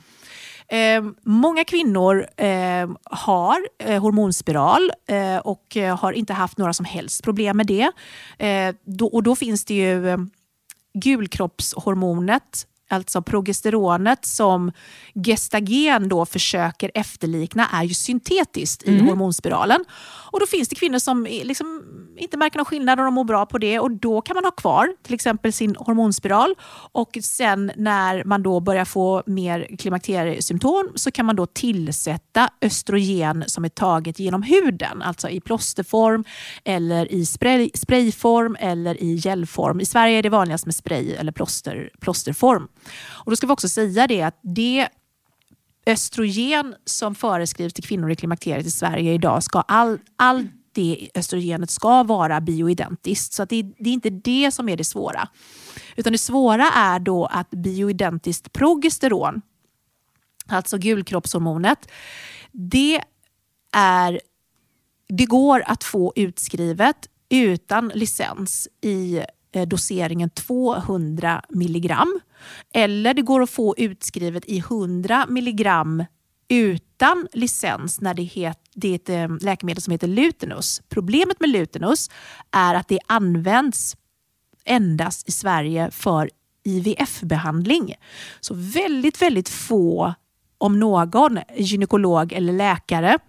Eh, 0.72 1.04
många 1.24 1.64
kvinnor 1.64 2.28
eh, 2.38 2.90
har 3.04 3.58
eh, 3.80 4.02
hormonspiral 4.02 4.92
eh, 5.08 5.38
och 5.38 5.78
eh, 5.78 5.98
har 5.98 6.12
inte 6.12 6.34
haft 6.34 6.58
några 6.58 6.74
som 6.74 6.86
helst 6.86 7.24
problem 7.24 7.58
med 7.58 7.68
det. 7.68 7.92
Eh, 8.38 8.76
då, 8.84 9.08
och 9.08 9.24
då 9.24 9.36
finns 9.36 9.66
det 9.66 9.74
ju 9.74 10.10
ehm, 10.10 10.30
gulkroppshormonet 10.94 12.68
alltså 12.90 13.22
progesteronet 13.22 14.26
som 14.26 14.72
gestagen 15.26 16.10
då 16.10 16.26
försöker 16.26 16.92
efterlikna 16.94 17.68
är 17.74 17.84
ju 17.84 17.94
syntetiskt 17.94 18.84
i 18.84 18.94
mm. 18.94 19.08
hormonspiralen. 19.08 19.86
Och 20.32 20.40
Då 20.40 20.46
finns 20.46 20.70
det 20.70 20.76
kvinnor 20.76 21.00
som 21.00 21.26
liksom 21.26 21.84
inte 22.18 22.38
märker 22.38 22.58
någon 22.58 22.66
skillnad 22.66 23.00
och 23.00 23.06
de 23.06 23.14
mår 23.14 23.24
bra 23.24 23.46
på 23.46 23.58
det 23.58 23.80
och 23.80 23.92
då 23.92 24.22
kan 24.22 24.36
man 24.36 24.44
ha 24.44 24.52
kvar 24.52 24.96
till 25.04 25.14
exempel 25.14 25.54
sin 25.54 25.76
hormonspiral 25.76 26.56
och 26.92 27.18
sen 27.22 27.72
när 27.76 28.24
man 28.24 28.44
då 28.44 28.60
börjar 28.60 28.86
få 28.86 29.24
mer 29.26 29.78
klimakteriesymptom 29.80 30.92
så 30.96 31.12
kan 31.12 31.26
man 31.26 31.36
då 31.36 31.46
tillsätta 31.46 32.50
östrogen 32.62 33.44
som 33.48 33.66
är 33.66 33.70
taget 33.70 34.20
genom 34.20 34.44
huden, 34.44 35.02
alltså 35.02 35.30
i 35.30 35.42
plåsterform 35.42 36.24
eller 36.64 37.12
i 37.12 37.26
spray, 37.26 37.70
sprayform 37.74 38.58
eller 38.60 39.04
i 39.04 39.16
gelform. 39.16 39.80
I 39.80 39.86
Sverige 39.86 40.18
är 40.18 40.24
det 40.24 40.30
vanligast 40.30 40.66
med 40.66 40.76
spray 40.76 41.12
eller 41.12 41.32
plåster, 41.32 41.90
plåsterform. 42.00 42.68
Och 43.02 43.32
Då 43.32 43.36
ska 43.36 43.48
vi 43.48 43.54
också 43.54 43.70
säga 43.70 44.08
det 44.08 44.22
att 44.22 44.40
det 44.42 44.90
östrogen 45.86 46.76
som 46.86 47.16
föreskrivs 47.16 47.74
till 47.74 47.84
kvinnor 47.84 48.12
i 48.12 48.16
klimakteriet 48.16 48.66
i 48.66 48.72
Sverige 48.72 49.14
idag, 49.14 49.44
ska 49.44 49.62
all, 49.62 50.00
all 50.16 50.48
det 50.72 51.10
östrogenet 51.16 51.70
ska 51.70 52.04
vara 52.04 52.42
bioidentiskt. 52.42 53.34
Så 53.34 53.46
det, 53.46 53.62
det, 53.62 53.90
är 53.90 53.94
inte 53.94 54.10
det 54.10 54.52
som 54.52 54.70
är 54.70 54.78
det 54.78 54.84
svåra. 54.84 55.30
Utan 55.96 56.12
det 56.12 56.18
svåra 56.18 56.72
är 56.72 57.00
då 57.00 57.26
att 57.26 57.50
bioidentiskt 57.50 58.54
progesteron, 58.54 59.42
alltså 60.48 60.78
gulkroppshormonet, 60.78 61.92
det, 62.52 63.02
är, 63.74 64.22
det 65.08 65.26
går 65.26 65.64
att 65.66 65.84
få 65.84 66.14
utskrivet 66.16 67.10
utan 67.30 67.92
licens 67.96 68.68
i 68.82 69.22
eh, 69.52 69.68
doseringen 69.68 70.30
200 70.30 71.44
milligram. 71.50 72.20
Eller 72.74 73.14
det 73.14 73.22
går 73.22 73.42
att 73.42 73.50
få 73.50 73.76
utskrivet 73.78 74.46
i 74.46 74.58
100 74.58 75.26
milligram 75.30 76.04
utan 76.50 77.28
licens 77.34 78.02
när 78.02 78.14
det, 78.14 78.24
het, 78.24 78.60
det 78.74 78.88
är 78.88 78.96
ett 78.96 79.10
eh, 79.10 79.38
läkemedel 79.42 79.82
som 79.82 79.92
heter 79.92 80.08
Lutenus. 80.08 80.82
Problemet 80.90 81.40
med 81.40 81.50
Lutenus 81.50 82.10
är 82.52 82.76
att 82.76 82.88
det 82.88 83.00
används 83.08 83.98
endast 84.66 85.30
i 85.30 85.32
Sverige 85.32 85.92
för 85.92 86.30
IVF-behandling. 86.64 87.96
Så 88.40 88.54
väldigt, 88.58 89.22
väldigt 89.22 89.50
få, 89.50 90.14
om 90.58 90.80
någon, 90.80 91.40
gynekolog 91.58 92.34
eller 92.34 92.54
läkare 92.54 93.20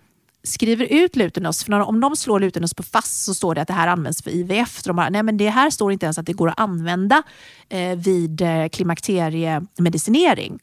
skriver 0.43 0.85
ut 0.85 1.17
Lutenos, 1.17 1.65
för 1.65 1.81
om 1.81 2.01
de 2.01 2.17
slår 2.17 2.41
Lutenos 2.41 2.75
på 2.75 2.83
fast 2.83 3.25
så 3.25 3.35
står 3.35 3.55
det 3.55 3.61
att 3.63 3.69
det 3.69 3.75
här 3.75 3.89
används 3.89 4.23
för 4.23 4.31
IVF. 4.31 4.81
Så 4.81 4.89
de 4.89 4.97
bara, 4.97 5.09
nej 5.09 5.23
men 5.23 5.37
det 5.37 5.51
här 5.51 5.71
står 5.71 5.93
inte 5.93 6.07
ens 6.07 6.19
att 6.19 6.27
det 6.27 6.33
går 6.33 6.49
att 6.49 6.61
använda 6.61 7.23
eh, 7.69 7.99
vid 7.99 8.41
eh, 8.41 8.69
klimakteriemedicinering. 8.69 10.59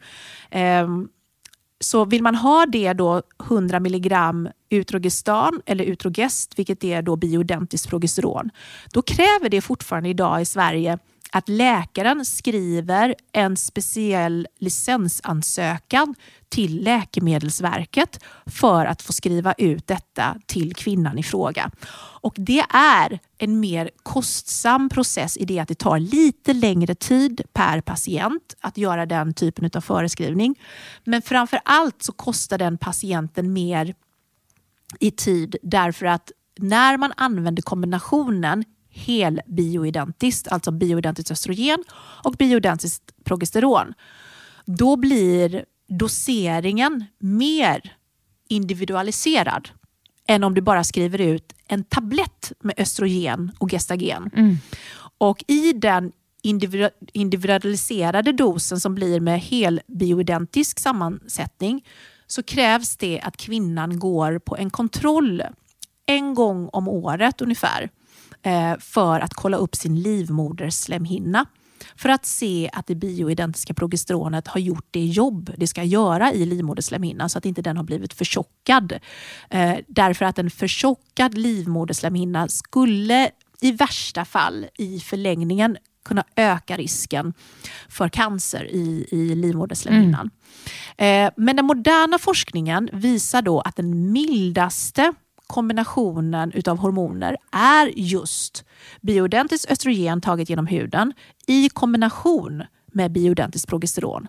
Eh, 0.50 0.88
så 1.80 2.06
vill 2.06 2.24
man 2.24 2.36
ha 2.36 2.66
det 2.66 2.94
då 2.94 3.22
100 3.44 3.80
milligram 3.80 4.50
utrogestan 4.70 5.62
eller 5.66 5.86
utrogest, 5.86 6.60
vilket 6.60 6.84
är 6.84 7.02
då 7.02 7.16
bioidentiskt 7.16 7.90
progesteron, 7.90 8.50
då 8.94 9.02
kräver 9.02 9.50
det 9.50 9.62
fortfarande 9.62 10.10
idag 10.10 10.42
i 10.42 10.46
Sverige 10.46 11.00
att 11.38 11.50
läkaren 11.50 12.26
skriver 12.26 13.16
en 13.32 13.58
speciell 13.58 14.48
licensansökan 14.60 16.16
till 16.50 16.84
Läkemedelsverket 16.84 18.24
för 18.46 18.86
att 18.86 19.02
få 19.02 19.14
skriva 19.14 19.54
ut 19.54 19.88
detta 19.88 20.36
till 20.46 20.76
kvinnan 20.76 21.18
i 21.18 21.24
fråga. 21.24 21.72
Och 22.22 22.34
Det 22.38 22.64
är 22.70 23.20
en 23.38 23.60
mer 23.60 23.90
kostsam 24.04 24.90
process 24.90 25.38
i 25.38 25.46
det 25.46 25.60
att 25.60 25.68
det 25.68 25.76
tar 25.76 26.00
lite 26.00 26.54
längre 26.54 26.96
tid 26.96 27.42
per 27.54 27.82
patient 27.82 28.56
att 28.60 28.78
göra 28.78 29.06
den 29.06 29.34
typen 29.34 29.70
av 29.74 29.82
föreskrivning. 29.82 30.60
Men 31.04 31.22
framför 31.22 31.60
allt 31.66 32.04
så 32.04 32.12
kostar 32.12 32.58
den 32.58 32.78
patienten 32.78 33.54
mer 33.54 33.96
i 35.00 35.12
tid 35.12 35.56
därför 35.64 36.06
att 36.06 36.32
när 36.60 36.98
man 36.98 37.14
använder 37.18 37.62
kombinationen 37.62 38.64
helbioidentiskt, 38.98 40.48
alltså 40.48 40.72
bioidentiskt 40.72 41.32
östrogen 41.32 41.84
och 42.24 42.34
bioidentiskt 42.34 43.04
progesteron, 43.24 43.94
då 44.66 44.96
blir 44.96 45.66
doseringen 45.88 47.06
mer 47.20 47.96
individualiserad 48.50 49.70
än 50.28 50.44
om 50.44 50.54
du 50.54 50.62
bara 50.62 50.84
skriver 50.84 51.22
ut 51.22 51.54
en 51.68 51.84
tablett 51.84 52.52
med 52.60 52.76
östrogen 52.78 53.52
och 53.60 53.72
gestagen. 53.72 54.30
Mm. 54.36 54.58
Och 55.18 55.44
i 55.48 55.74
den 55.74 56.12
individualiserade 57.14 58.32
dosen 58.32 58.80
som 58.80 58.96
blir 58.96 59.20
med 59.20 59.42
helbioidentisk 59.42 60.80
sammansättning 60.80 61.86
så 62.28 62.44
krävs 62.44 62.98
det 62.98 63.22
att 63.22 63.38
kvinnan 63.38 64.00
går 64.00 64.40
på 64.40 64.58
en 64.58 64.70
kontroll 64.70 65.44
en 66.06 66.34
gång 66.34 66.70
om 66.74 66.88
året 66.88 67.42
ungefär 67.42 67.90
för 68.80 69.20
att 69.20 69.34
kolla 69.34 69.58
upp 69.58 69.76
sin 69.76 70.02
livmoderslemhinna. 70.02 71.46
för 71.96 72.10
att 72.10 72.26
se 72.26 72.70
att 72.74 72.88
det 72.88 72.96
bioidentiska 72.96 73.74
progesteronet 73.74 74.48
har 74.48 74.60
gjort 74.60 74.88
det 74.92 75.06
jobb 75.06 75.52
det 75.58 75.68
ska 75.68 75.84
göra 75.84 76.34
i 76.34 76.46
livmoderslemhinnan 76.46 77.30
så 77.30 77.38
att 77.38 77.46
inte 77.46 77.62
den 77.62 77.78
har 77.78 77.84
blivit 77.84 78.14
förtjockad. 78.14 78.94
Eh, 79.50 79.76
därför 79.88 80.26
att 80.26 80.40
en 80.40 80.50
förtjockad 80.50 81.38
livmoderslemhinna 81.38 82.48
skulle 82.48 83.32
i 83.62 83.72
värsta 83.72 84.26
fall 84.26 84.66
i 84.78 85.00
förlängningen 85.00 85.78
kunna 86.06 86.24
öka 86.36 86.78
risken 86.78 87.34
för 87.90 88.10
cancer 88.10 88.68
i, 88.72 89.08
i 89.12 89.36
livmoderslemhinnan. 89.36 90.30
Mm. 90.98 91.26
Eh, 91.26 91.34
men 91.38 91.56
den 91.56 91.66
moderna 91.66 92.20
forskningen 92.20 92.90
visar 92.94 93.42
då 93.42 93.62
att 93.62 93.76
den 93.76 94.12
mildaste 94.12 95.14
kombinationen 95.48 96.52
utav 96.52 96.78
hormoner 96.78 97.38
är 97.52 97.92
just 97.96 98.66
bioidentiskt 99.02 99.72
östrogen 99.72 100.22
taget 100.22 100.50
genom 100.50 100.68
huden 100.68 101.14
i 101.48 101.70
kombination 101.70 102.64
med 102.98 103.12
bioidentiskt 103.12 103.68
progesteron. 103.68 104.28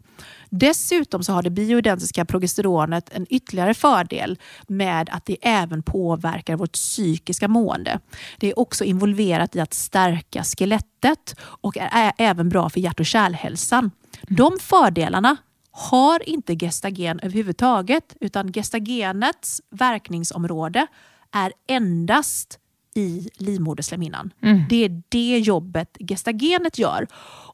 Dessutom 0.51 1.23
så 1.23 1.33
har 1.33 1.43
det 1.43 1.51
bioidentiska 1.51 2.25
progesteronet 2.25 3.11
en 3.13 3.27
ytterligare 3.31 3.75
fördel 3.75 4.39
med 4.67 5.09
att 5.13 5.27
det 5.27 5.37
även 5.43 5.83
påverkar 5.83 6.57
vårt 6.57 6.73
psykiska 6.73 7.49
mående. 7.49 8.01
Det 8.39 8.51
är 8.51 8.59
också 8.59 8.85
involverat 8.85 9.57
i 9.57 9.61
att 9.61 9.75
stärka 9.75 10.45
skelettet 10.45 11.37
och 11.41 11.77
är 11.77 12.13
även 12.19 12.49
bra 12.49 12.69
för 12.71 12.81
hjärt 12.81 13.01
och 13.01 13.07
kärlhälsan. 13.07 13.91
De 14.23 14.59
fördelarna 14.61 15.37
har 15.79 16.29
inte 16.29 16.57
gestagen 16.57 17.21
överhuvudtaget 17.23 18.17
utan 18.21 18.53
gestagenets 18.53 19.61
verkningsområde 19.71 20.87
är 21.33 21.53
endast 21.69 22.59
i 22.95 23.29
livmoderslemhinnan. 23.35 24.33
Mm. 24.43 24.63
Det 24.69 24.85
är 24.85 25.03
det 25.09 25.39
jobbet 25.39 25.97
gestagenet 26.01 26.79
gör. 26.79 27.07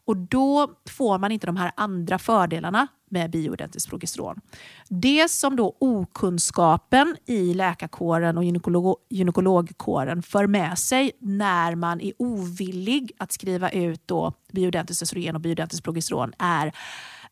Och 0.07 0.17
då 0.17 0.71
får 0.91 1.19
man 1.19 1.33
inte 1.33 1.47
de 1.47 1.57
här 1.57 1.73
andra 1.77 2.19
fördelarna 2.19 2.87
med 3.11 3.31
bioidentiskt 3.31 3.91
progesteron. 3.91 4.41
Det 4.89 5.31
som 5.31 5.57
då 5.57 5.77
okunskapen 5.81 7.17
i 7.27 7.55
läkarkåren 7.55 8.39
och 8.39 8.45
gynekolog 8.45 8.97
gynekologkåren 9.11 10.23
för 10.23 10.47
med 10.47 10.79
sig 10.79 11.13
när 11.21 11.75
man 11.75 12.01
är 12.01 12.13
ovillig 12.19 13.13
att 13.19 13.33
skriva 13.33 13.71
ut 13.71 14.03
då 14.07 14.33
bioidentiskt 14.53 15.03
östrogen 15.03 15.35
och 15.35 15.41
bioidentiskt 15.41 15.85
progesteron 15.85 16.33
är 16.39 16.73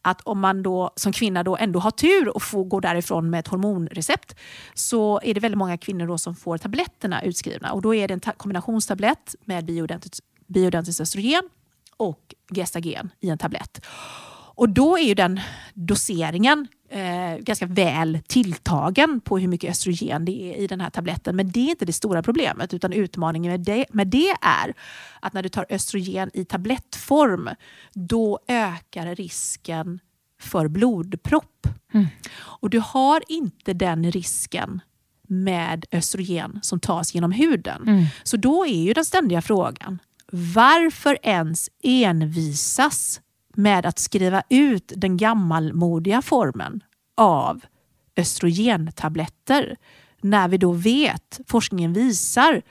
att 0.03 0.21
om 0.21 0.41
man 0.41 0.63
då 0.63 0.91
som 0.97 1.13
kvinna 1.13 1.43
då 1.43 1.57
ändå 1.57 1.81
har 1.81 1.91
tur 1.91 2.29
och 2.29 2.43
får 2.43 2.65
gå 2.65 2.81
därifrån 2.81 3.31
med 3.31 3.41
ett 3.41 3.49
hormonrecept 3.49 4.37
så 4.75 5.21
är 5.23 5.35
det 5.35 5.41
väldigt 5.41 5.59
många 5.59 5.79
kvinnor 5.79 6.07
då 6.07 6.19
som 6.19 6.37
får 6.37 6.59
tabletterna 6.59 7.23
utskrivna. 7.23 7.73
Och 7.73 7.83
Då 7.83 7.95
är 7.95 8.09
det 8.09 8.15
en 8.15 8.21
kombinationstablett 8.37 9.35
med 9.45 9.65
bioidentiskt 10.47 11.01
östrogen 11.01 11.43
och 11.97 12.35
gestagen 12.55 13.11
i 13.21 13.29
en 13.29 13.39
tablett. 13.39 13.87
Och 14.55 14.69
då 14.69 14.99
är 14.99 15.03
ju 15.03 15.15
den 15.15 15.41
doseringen 15.75 16.69
eh, 16.93 17.39
ganska 17.39 17.67
väl 17.67 18.19
tilltagen 18.27 19.21
på 19.21 19.39
hur 19.39 19.49
mycket 19.49 19.71
östrogen 19.71 20.25
det 20.25 20.33
är 20.33 20.57
i 20.57 20.67
den 20.67 20.81
här 20.81 20.91
tabletten. 20.91 21.37
Men 21.37 21.51
det 21.51 21.61
är 21.61 21.71
inte 21.71 21.85
det 21.85 21.93
stora 21.93 22.23
problemet 22.23 22.75
utan 22.75 22.93
utmaningen 22.93 23.53
med 23.53 23.61
det, 23.61 23.87
med 23.91 24.09
det 24.09 24.31
är 24.41 24.75
att 25.21 25.33
när 25.33 25.43
du 25.43 25.49
tar 25.49 25.67
östrogen 25.71 26.31
i 26.35 26.45
tablettform 26.45 27.49
då 27.93 28.39
ökar 28.49 29.15
risken 29.15 30.01
för 30.41 30.69
blodpropp. 30.69 31.67
Mm. 31.95 32.07
Och 32.35 32.71
du 32.71 32.79
har 32.79 33.23
inte 33.29 33.73
den 33.73 34.13
risken 34.13 34.81
med 35.29 35.85
östrogen 35.93 36.61
som 36.63 36.81
tas 36.81 37.15
genom 37.15 37.33
huden. 37.33 37.83
Mm. 37.87 38.05
Så 38.23 38.37
då 38.37 38.67
är 38.67 38.85
ju 38.85 38.93
den 38.93 39.05
ständiga 39.05 39.43
frågan, 39.43 39.99
varför 40.33 41.19
ens 41.23 41.69
envisas 41.83 43.21
med 43.57 43.87
att 43.87 43.99
skriva 43.99 44.43
ut 44.49 44.93
den 44.97 45.17
gammalmodiga 45.17 46.23
formen 46.23 46.81
av 47.17 47.61
östrogentabletter 48.17 49.77
när 50.21 50.49
vi 50.49 50.59
då 50.59 50.73
vet, 50.73 51.41
forskningen 51.47 51.93
visar 51.93 52.63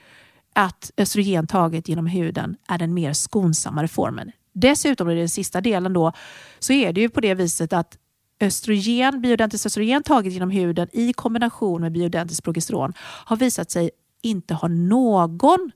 att 0.54 0.90
östrogen 0.96 1.46
taget 1.46 1.88
genom 1.88 2.06
huden 2.06 2.56
är 2.68 2.78
den 2.78 2.94
mer 2.94 3.12
skonsammare 3.12 3.88
formen. 3.88 4.32
Dessutom 4.52 5.10
i 5.10 5.14
den 5.14 5.28
sista 5.28 5.60
delen 5.60 5.92
då 5.92 6.12
så 6.58 6.72
är 6.72 6.92
det 6.92 7.00
ju 7.00 7.08
på 7.08 7.20
det 7.20 7.34
viset 7.34 7.72
att 7.72 7.98
östrogen, 8.40 9.20
bioidentiskt 9.20 9.66
östrogen 9.66 10.02
taget 10.02 10.32
genom 10.32 10.50
huden 10.50 10.88
i 10.92 11.12
kombination 11.12 11.80
med 11.80 11.92
bioidentiskt 11.92 12.44
progesteron 12.44 12.92
har 12.98 13.36
visat 13.36 13.70
sig 13.70 13.90
inte 14.22 14.54
ha 14.54 14.68
någon 14.68 15.70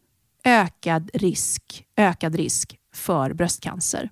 ökad 0.45 1.11
risk, 1.15 1.85
ökad 1.97 2.35
risk 2.35 2.79
för 2.97 3.33
bröstcancer. 3.33 4.11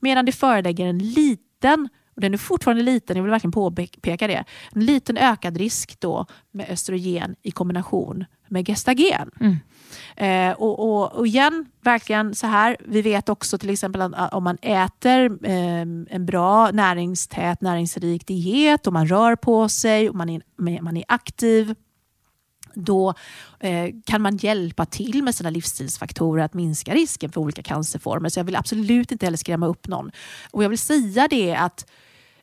Medan 0.00 0.24
det 0.24 0.32
föreligger 0.32 0.86
en 0.86 0.98
liten 0.98 1.88
och 2.16 2.22
den 2.22 2.34
är 2.34 2.38
fortfarande 2.38 2.82
liten, 2.82 3.16
jag 3.16 3.24
vill 3.24 3.30
verkligen 3.30 3.52
påpeka 3.52 4.26
det. 4.26 4.44
En 4.72 4.84
liten 4.84 5.16
ökad 5.16 5.56
risk 5.56 6.00
då 6.00 6.26
med 6.50 6.70
östrogen 6.70 7.36
i 7.42 7.50
kombination 7.50 8.24
med 8.48 8.66
gestagen. 8.66 9.30
Mm. 9.40 9.56
Eh, 10.16 10.56
och, 10.56 10.78
och, 10.78 11.12
och, 11.12 11.26
igen, 11.26 11.66
verkligen 11.82 12.34
så 12.34 12.46
här. 12.46 12.76
Vi 12.80 13.02
vet 13.02 13.28
också 13.28 13.58
till 13.58 13.70
exempel 13.70 14.00
att 14.02 14.34
om 14.34 14.44
man 14.44 14.58
äter 14.62 15.46
eh, 15.46 15.80
en 16.10 16.26
bra 16.26 16.70
näringstät, 16.70 17.60
näringsrik 17.60 18.26
diet 18.26 18.86
och 18.86 18.92
man 18.92 19.08
rör 19.08 19.36
på 19.36 19.68
sig 19.68 20.08
och 20.08 20.14
man 20.14 20.28
är, 20.28 20.82
man 20.82 20.96
är 20.96 21.04
aktiv 21.08 21.74
då 22.76 23.14
eh, 23.60 23.88
kan 24.04 24.22
man 24.22 24.36
hjälpa 24.36 24.86
till 24.86 25.22
med 25.22 25.34
sina 25.34 25.50
livsstilsfaktorer 25.50 26.44
att 26.44 26.54
minska 26.54 26.94
risken 26.94 27.32
för 27.32 27.40
olika 27.40 27.62
cancerformer. 27.62 28.28
Så 28.28 28.40
jag 28.40 28.44
vill 28.44 28.56
absolut 28.56 29.12
inte 29.12 29.26
heller 29.26 29.36
skrämma 29.36 29.66
upp 29.66 29.88
någon. 29.88 30.10
Och 30.50 30.64
jag 30.64 30.68
vill 30.68 30.78
säga 30.78 31.28
det 31.28 31.54
att 31.54 31.86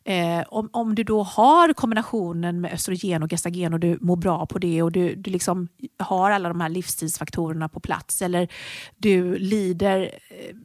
Eh, 0.06 0.44
om, 0.48 0.68
om 0.72 0.94
du 0.94 1.02
då 1.02 1.22
har 1.22 1.72
kombinationen 1.72 2.60
med 2.60 2.72
östrogen 2.72 3.22
och 3.22 3.30
gestagen 3.30 3.74
och 3.74 3.80
du 3.80 3.98
mår 4.00 4.16
bra 4.16 4.46
på 4.46 4.58
det 4.58 4.82
och 4.82 4.92
du, 4.92 5.14
du 5.14 5.30
liksom 5.30 5.68
har 5.98 6.30
alla 6.30 6.48
de 6.48 6.60
här 6.60 6.68
livsstilsfaktorerna 6.68 7.68
på 7.68 7.80
plats 7.80 8.22
eller 8.22 8.48
du 8.96 9.38
lider 9.38 10.00
eh, 10.30 10.56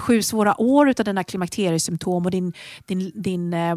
sju 0.00 0.22
svåra 0.22 0.60
år 0.60 0.86
av 0.86 1.04
dina 1.04 1.24
klimakteriesymptom 1.24 2.24
och 2.24 2.30
din, 2.30 2.52
din, 2.86 3.12
din 3.14 3.54
eh, 3.54 3.76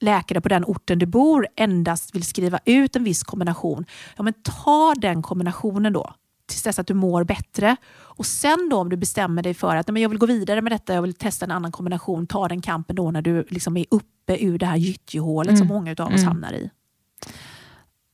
läkare 0.00 0.40
på 0.40 0.48
den 0.48 0.64
orten 0.64 0.98
du 0.98 1.06
bor 1.06 1.46
endast 1.56 2.14
vill 2.14 2.24
skriva 2.24 2.60
ut 2.64 2.96
en 2.96 3.04
viss 3.04 3.22
kombination, 3.22 3.84
ja 4.16 4.22
men 4.22 4.34
ta 4.42 4.94
den 4.98 5.22
kombinationen 5.22 5.92
då 5.92 6.14
tills 6.50 6.62
dess 6.62 6.78
att 6.78 6.86
du 6.86 6.94
mår 6.94 7.24
bättre. 7.24 7.76
Och 7.92 8.26
sen 8.26 8.68
då 8.70 8.76
om 8.76 8.88
du 8.88 8.96
bestämmer 8.96 9.42
dig 9.42 9.54
för 9.54 9.76
att 9.76 9.88
nej, 9.88 9.92
men 9.92 10.02
jag 10.02 10.08
vill 10.08 10.18
gå 10.18 10.26
vidare 10.26 10.62
med 10.62 10.72
detta, 10.72 10.94
jag 10.94 11.02
vill 11.02 11.14
testa 11.14 11.44
en 11.44 11.50
annan 11.50 11.72
kombination, 11.72 12.26
ta 12.26 12.48
den 12.48 12.60
kampen 12.60 12.96
då 12.96 13.10
när 13.10 13.22
du 13.22 13.46
liksom 13.48 13.76
är 13.76 13.86
uppe 13.90 14.44
ur 14.44 14.58
det 14.58 14.66
här 14.66 14.76
gyttjehålet 14.76 15.48
mm. 15.48 15.58
som 15.58 15.68
många 15.68 15.90
av 15.90 16.06
oss 16.06 16.12
mm. 16.14 16.26
hamnar 16.26 16.52
i. 16.52 16.70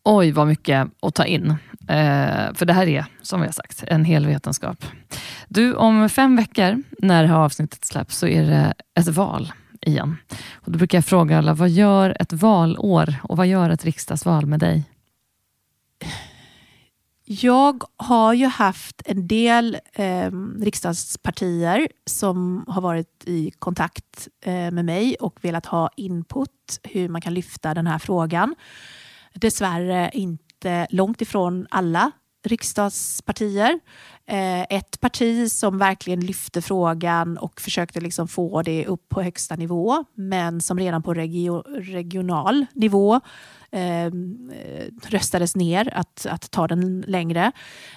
Oj, 0.04 0.32
vad 0.32 0.46
mycket 0.46 0.88
att 1.02 1.14
ta 1.14 1.24
in. 1.24 1.50
Eh, 1.88 2.54
för 2.54 2.64
det 2.64 2.72
här 2.72 2.86
är, 2.86 3.06
som 3.22 3.40
vi 3.40 3.46
har 3.46 3.52
sagt, 3.52 3.84
en 3.86 4.04
hel 4.04 4.26
vetenskap. 4.26 4.84
Du, 5.48 5.74
om 5.74 6.08
fem 6.08 6.36
veckor, 6.36 6.82
när 6.98 7.22
det 7.22 7.28
här 7.28 7.36
avsnittet 7.36 7.84
släpps, 7.84 8.16
så 8.16 8.26
är 8.26 8.42
det 8.42 8.74
ett 9.00 9.08
val 9.08 9.52
igen. 9.80 10.16
Och 10.52 10.72
då 10.72 10.78
brukar 10.78 10.98
jag 10.98 11.04
fråga 11.04 11.38
alla, 11.38 11.54
vad 11.54 11.70
gör 11.70 12.16
ett 12.20 12.32
valår 12.32 13.14
och 13.22 13.36
vad 13.36 13.46
gör 13.46 13.70
ett 13.70 13.84
riksdagsval 13.84 14.46
med 14.46 14.60
dig? 14.60 14.84
Jag 17.28 17.84
har 17.96 18.34
ju 18.34 18.46
haft 18.46 19.02
en 19.04 19.28
del 19.28 19.78
eh, 19.92 20.30
riksdagspartier 20.60 21.88
som 22.06 22.64
har 22.68 22.80
varit 22.80 23.24
i 23.26 23.50
kontakt 23.58 24.28
eh, 24.40 24.70
med 24.70 24.84
mig 24.84 25.16
och 25.20 25.38
velat 25.44 25.66
ha 25.66 25.90
input 25.96 26.80
hur 26.82 27.08
man 27.08 27.20
kan 27.20 27.34
lyfta 27.34 27.74
den 27.74 27.86
här 27.86 27.98
frågan. 27.98 28.54
Dessvärre 29.34 30.10
inte 30.12 30.86
långt 30.90 31.22
ifrån 31.22 31.66
alla 31.70 32.10
riksdagspartier. 32.46 33.80
Eh, 34.26 34.62
ett 34.62 35.00
parti 35.00 35.50
som 35.52 35.78
verkligen 35.78 36.20
lyfte 36.20 36.62
frågan 36.62 37.38
och 37.38 37.60
försökte 37.60 38.00
liksom 38.00 38.28
få 38.28 38.62
det 38.62 38.86
upp 38.86 39.08
på 39.08 39.22
högsta 39.22 39.56
nivå 39.56 40.04
men 40.14 40.60
som 40.60 40.78
redan 40.78 41.02
på 41.02 41.14
regio 41.14 41.62
regional 41.80 42.66
nivå 42.72 43.20
eh, 43.70 44.10
röstades 45.08 45.56
ner 45.56 45.92
att, 45.94 46.26
att 46.26 46.50
ta 46.50 46.68
den 46.68 47.04
längre. 47.06 47.52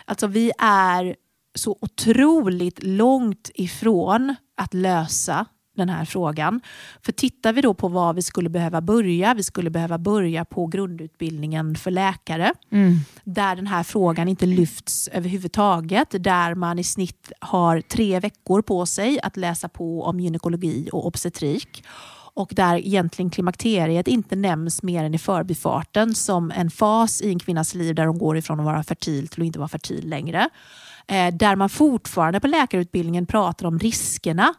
Alltså 0.06 0.28
vi 0.28 0.52
är 0.60 1.16
så 1.56 1.78
otroligt 1.82 2.84
långt 2.84 3.52
ifrån 3.54 4.36
att 4.58 4.74
lösa 4.74 5.46
den 5.80 5.90
här 5.90 6.06
frågan. 6.06 6.62
För 7.02 7.12
tittar 7.12 7.54
vi 7.54 7.62
då 7.62 7.74
på 7.74 7.88
var 7.88 8.14
vi 8.14 8.22
skulle 8.22 8.50
behöva 8.50 8.82
börja, 8.82 9.34
vi 9.34 9.44
skulle 9.44 9.70
behöva 9.70 9.98
börja 9.98 10.46
på 10.46 10.68
grundutbildningen 10.68 11.76
för 11.76 11.92
läkare, 11.92 12.54
mm. 12.72 12.98
där 13.24 13.56
den 13.56 13.68
här 13.68 13.84
frågan 13.84 14.28
inte 14.28 14.46
lyfts 14.46 15.08
överhuvudtaget, 15.08 16.24
där 16.24 16.56
man 16.56 16.80
i 16.80 16.84
snitt 16.84 17.32
har 17.40 17.82
tre 17.82 18.20
veckor 18.20 18.62
på 18.62 18.86
sig 18.86 19.20
att 19.24 19.38
läsa 19.38 19.70
på 19.70 20.04
om 20.04 20.20
gynekologi 20.20 20.90
och 20.92 21.08
obstetrik 21.08 21.84
och 22.40 22.52
där 22.56 22.76
egentligen 22.76 23.30
klimakteriet 23.30 24.08
inte 24.08 24.36
nämns 24.36 24.84
mer 24.84 25.04
än 25.04 25.14
i 25.14 25.18
förbifarten 25.18 26.16
som 26.16 26.52
en 26.52 26.72
fas 26.72 27.22
i 27.22 27.30
en 27.30 27.40
kvinnas 27.40 27.76
liv 27.76 27.96
där 27.96 28.06
hon 28.06 28.18
går 28.18 28.38
ifrån 28.38 28.60
att 28.60 28.66
vara 28.66 28.84
fertil 28.84 29.28
till 29.28 29.42
att 29.42 29.46
inte 29.46 29.60
vara 29.60 29.70
fertil 29.70 30.10
längre. 30.10 30.50
Eh, 31.08 31.34
där 31.34 31.56
man 31.56 31.70
fortfarande 31.70 32.40
på 32.40 32.48
läkarutbildningen 32.48 33.26
pratar 33.26 33.66
om 33.66 33.80
riskerna 33.80 34.54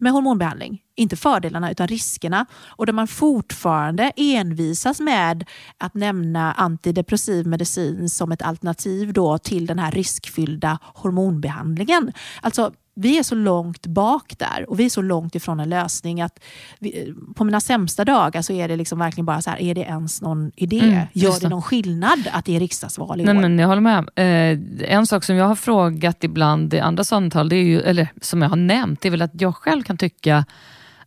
med 0.00 0.12
hormonbehandling. 0.12 0.82
Inte 0.96 1.16
fördelarna 1.16 1.70
utan 1.70 1.88
riskerna. 1.88 2.46
Och 2.66 2.86
där 2.86 2.92
man 2.92 3.08
fortfarande 3.08 4.12
envisas 4.16 5.00
med 5.00 5.44
att 5.78 5.94
nämna 5.94 6.52
antidepressiv 6.52 7.46
medicin 7.46 8.08
som 8.08 8.32
ett 8.32 8.42
alternativ 8.42 9.12
då 9.12 9.38
till 9.38 9.66
den 9.66 9.78
här 9.78 9.90
riskfyllda 9.90 10.78
hormonbehandlingen. 10.82 12.12
Alltså 12.40 12.72
vi 13.00 13.18
är 13.18 13.22
så 13.22 13.34
långt 13.34 13.86
bak 13.86 14.34
där 14.38 14.70
och 14.70 14.80
vi 14.80 14.84
är 14.84 14.88
så 14.90 15.02
långt 15.02 15.34
ifrån 15.34 15.60
en 15.60 15.68
lösning 15.68 16.20
att 16.20 16.40
vi, 16.78 17.14
på 17.36 17.44
mina 17.44 17.60
sämsta 17.60 18.04
dagar 18.04 18.42
så 18.42 18.52
är 18.52 18.68
det 18.68 18.76
liksom 18.76 18.98
verkligen 18.98 19.26
bara 19.26 19.42
så 19.42 19.50
här, 19.50 19.60
är 19.62 19.74
det 19.74 19.80
ens 19.80 20.22
någon 20.22 20.52
idé? 20.56 20.80
Mm, 20.80 21.06
Gör 21.12 21.40
det 21.40 21.48
någon 21.48 21.62
skillnad 21.62 22.28
att 22.32 22.44
det 22.44 22.56
är 22.56 22.60
riksdagsval 22.60 23.20
i 23.20 23.24
Nej, 23.24 23.36
år? 23.36 23.40
Men 23.40 23.58
jag 23.58 23.68
håller 23.68 23.80
med. 23.80 23.98
Eh, 24.16 24.92
en 24.94 25.06
sak 25.06 25.24
som 25.24 25.36
jag 25.36 25.48
har 25.48 25.54
frågat 25.54 26.24
ibland 26.24 26.74
i 26.74 26.80
andra 26.80 27.04
samtal, 27.04 27.52
eller 27.52 28.08
som 28.20 28.42
jag 28.42 28.48
har 28.48 28.56
nämnt, 28.56 29.00
det 29.00 29.08
är 29.08 29.10
väl 29.10 29.22
att 29.22 29.40
jag 29.40 29.56
själv 29.56 29.82
kan 29.82 29.96
tycka 29.96 30.44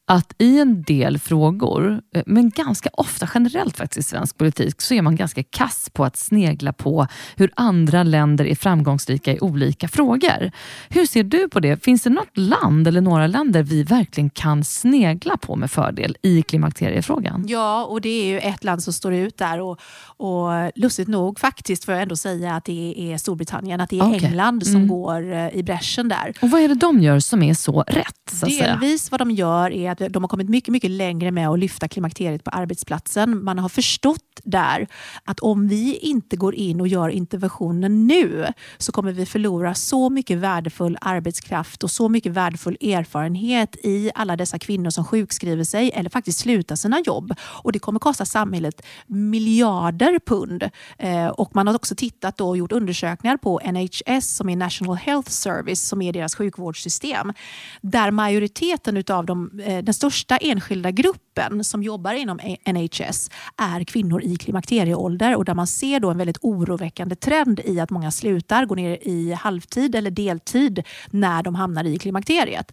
att 0.06 0.36
i 0.38 0.60
en 0.60 0.84
del 0.84 1.20
frågor, 1.20 2.02
eh, 2.16 2.24
men 2.26 2.50
ganska 2.50 2.90
ofta 2.94 3.30
generellt 3.34 3.78
faktiskt 3.78 4.08
i 4.08 4.10
svensk 4.10 4.38
politik, 4.38 4.82
så 4.82 4.94
är 4.94 5.02
man 5.02 5.16
ganska 5.16 5.44
kass 5.44 5.90
på 5.94 6.06
att 6.06 6.18
snegla 6.18 6.74
på 6.74 7.08
hur 7.36 7.52
andra 7.56 8.04
länder 8.04 8.46
är 8.46 8.56
framgångsrika 8.56 9.34
i 9.34 9.40
olika 9.40 9.88
frågor. 9.88 10.52
Hur 10.90 11.06
ser 11.06 11.24
du 11.24 11.50
på 11.50 11.60
det? 11.60 11.84
Finns 11.84 12.04
det 12.04 12.10
något 12.10 12.38
land 12.38 12.88
eller 12.88 13.02
några 13.02 13.28
länder 13.28 13.64
vi 13.64 13.84
verkligen 13.84 14.30
kan 14.30 14.64
snegla 14.64 15.38
på 15.38 15.56
med 15.56 15.72
fördel 15.72 16.18
i 16.22 16.42
klimakteriefrågan? 16.42 17.46
Ja, 17.48 17.86
och 17.86 18.02
det 18.02 18.10
är 18.10 18.26
ju 18.26 18.40
ett 18.40 18.64
land 18.64 18.84
som 18.84 18.94
står 18.94 19.14
ut 19.14 19.38
där 19.38 19.60
och, 19.60 19.80
och 20.06 20.72
lustigt 20.76 21.08
nog 21.08 21.40
faktiskt 21.40 21.86
får 21.86 21.94
jag 21.94 22.04
ändå 22.04 22.16
säga 22.16 22.56
att 22.56 22.66
det 22.66 22.96
är 22.98 23.18
Storbritannien, 23.18 23.82
att 23.82 23.90
det 23.90 24.00
är 24.00 24.10
okay. 24.10 24.26
England 24.26 24.66
som 24.66 24.76
mm. 24.76 24.88
går 24.88 25.34
eh, 25.34 25.50
i 25.50 25.64
bräschen 25.64 26.10
där. 26.10 26.34
Och 26.42 26.50
vad 26.50 26.62
är 26.62 26.68
det 26.68 26.76
de 26.76 27.02
gör 27.02 27.20
som 27.20 27.44
är 27.44 27.54
så 27.54 27.82
rätt? 27.82 28.30
Så 28.32 28.46
Delvis 28.46 29.12
vad 29.12 29.22
de 29.22 29.32
gör 29.32 29.72
är 29.72 29.93
att 30.02 30.14
de 30.14 30.24
har 30.24 30.28
kommit 30.28 30.50
mycket, 30.50 30.72
mycket 30.72 30.92
längre 30.92 31.32
med 31.32 31.50
att 31.50 31.60
lyfta 31.60 31.88
klimakteriet 31.88 32.44
på 32.44 32.50
arbetsplatsen. 32.50 33.44
Man 33.44 33.60
har 33.60 33.70
förstått 33.70 34.42
där 34.44 34.88
att 35.24 35.40
om 35.40 35.68
vi 35.68 35.98
inte 35.98 36.36
går 36.36 36.56
in 36.56 36.82
och 36.82 36.88
gör 36.88 37.10
interventionen 37.10 38.08
nu 38.08 38.48
så 38.78 38.92
kommer 38.92 39.12
vi 39.12 39.26
förlora 39.26 39.74
så 39.74 40.10
mycket 40.10 40.38
värdefull 40.38 40.98
arbetskraft 41.02 41.84
och 41.84 41.92
så 41.92 42.10
mycket 42.10 42.32
värdefull 42.32 42.78
erfarenhet 42.82 43.76
i 43.84 44.12
alla 44.16 44.36
dessa 44.36 44.60
kvinnor 44.60 44.90
som 44.90 45.06
sjukskriver 45.06 45.64
sig 45.64 45.92
eller 45.94 46.10
faktiskt 46.10 46.40
slutar 46.40 46.76
sina 46.76 47.00
jobb. 47.06 47.34
Och 47.42 47.72
Det 47.72 47.80
kommer 47.80 48.00
kosta 48.00 48.26
samhället 48.26 48.82
miljarder 49.08 50.20
pund. 50.26 50.70
Eh, 50.98 51.28
och 51.28 51.56
Man 51.56 51.68
har 51.68 51.76
också 51.76 51.96
tittat 51.96 52.42
och 52.42 52.58
gjort 52.58 52.72
undersökningar 52.72 53.38
på 53.38 53.62
NHS 53.64 54.36
som 54.36 54.50
är 54.50 54.56
National 54.56 54.96
Health 54.96 55.30
Service 55.30 55.88
som 55.88 56.02
är 56.02 56.14
deras 56.14 56.36
sjukvårdssystem. 56.36 57.34
Där 57.82 58.12
majoriteten 58.12 59.04
av 59.10 59.26
de, 59.26 59.60
eh, 59.60 59.83
den 59.84 59.94
största 59.94 60.38
enskilda 60.38 60.92
gruppen 60.92 61.64
som 61.64 61.84
jobbar 61.84 62.14
inom 62.14 62.40
NHS 62.66 63.30
är 63.58 63.84
kvinnor 63.84 64.24
i 64.24 64.36
klimakterieålder 64.36 65.36
och 65.36 65.46
där 65.46 65.54
man 65.54 65.68
ser 65.68 66.00
då 66.00 66.10
en 66.10 66.18
väldigt 66.18 66.38
oroväckande 66.42 67.16
trend 67.16 67.60
i 67.66 67.80
att 67.80 67.90
många 67.90 68.12
slutar, 68.12 68.66
går 68.66 68.76
ner 68.76 68.98
i 69.02 69.34
halvtid 69.34 69.96
eller 69.96 70.12
deltid 70.12 70.84
när 71.10 71.44
de 71.44 71.56
hamnar 71.56 71.84
i 71.84 71.98
klimakteriet. 71.98 72.72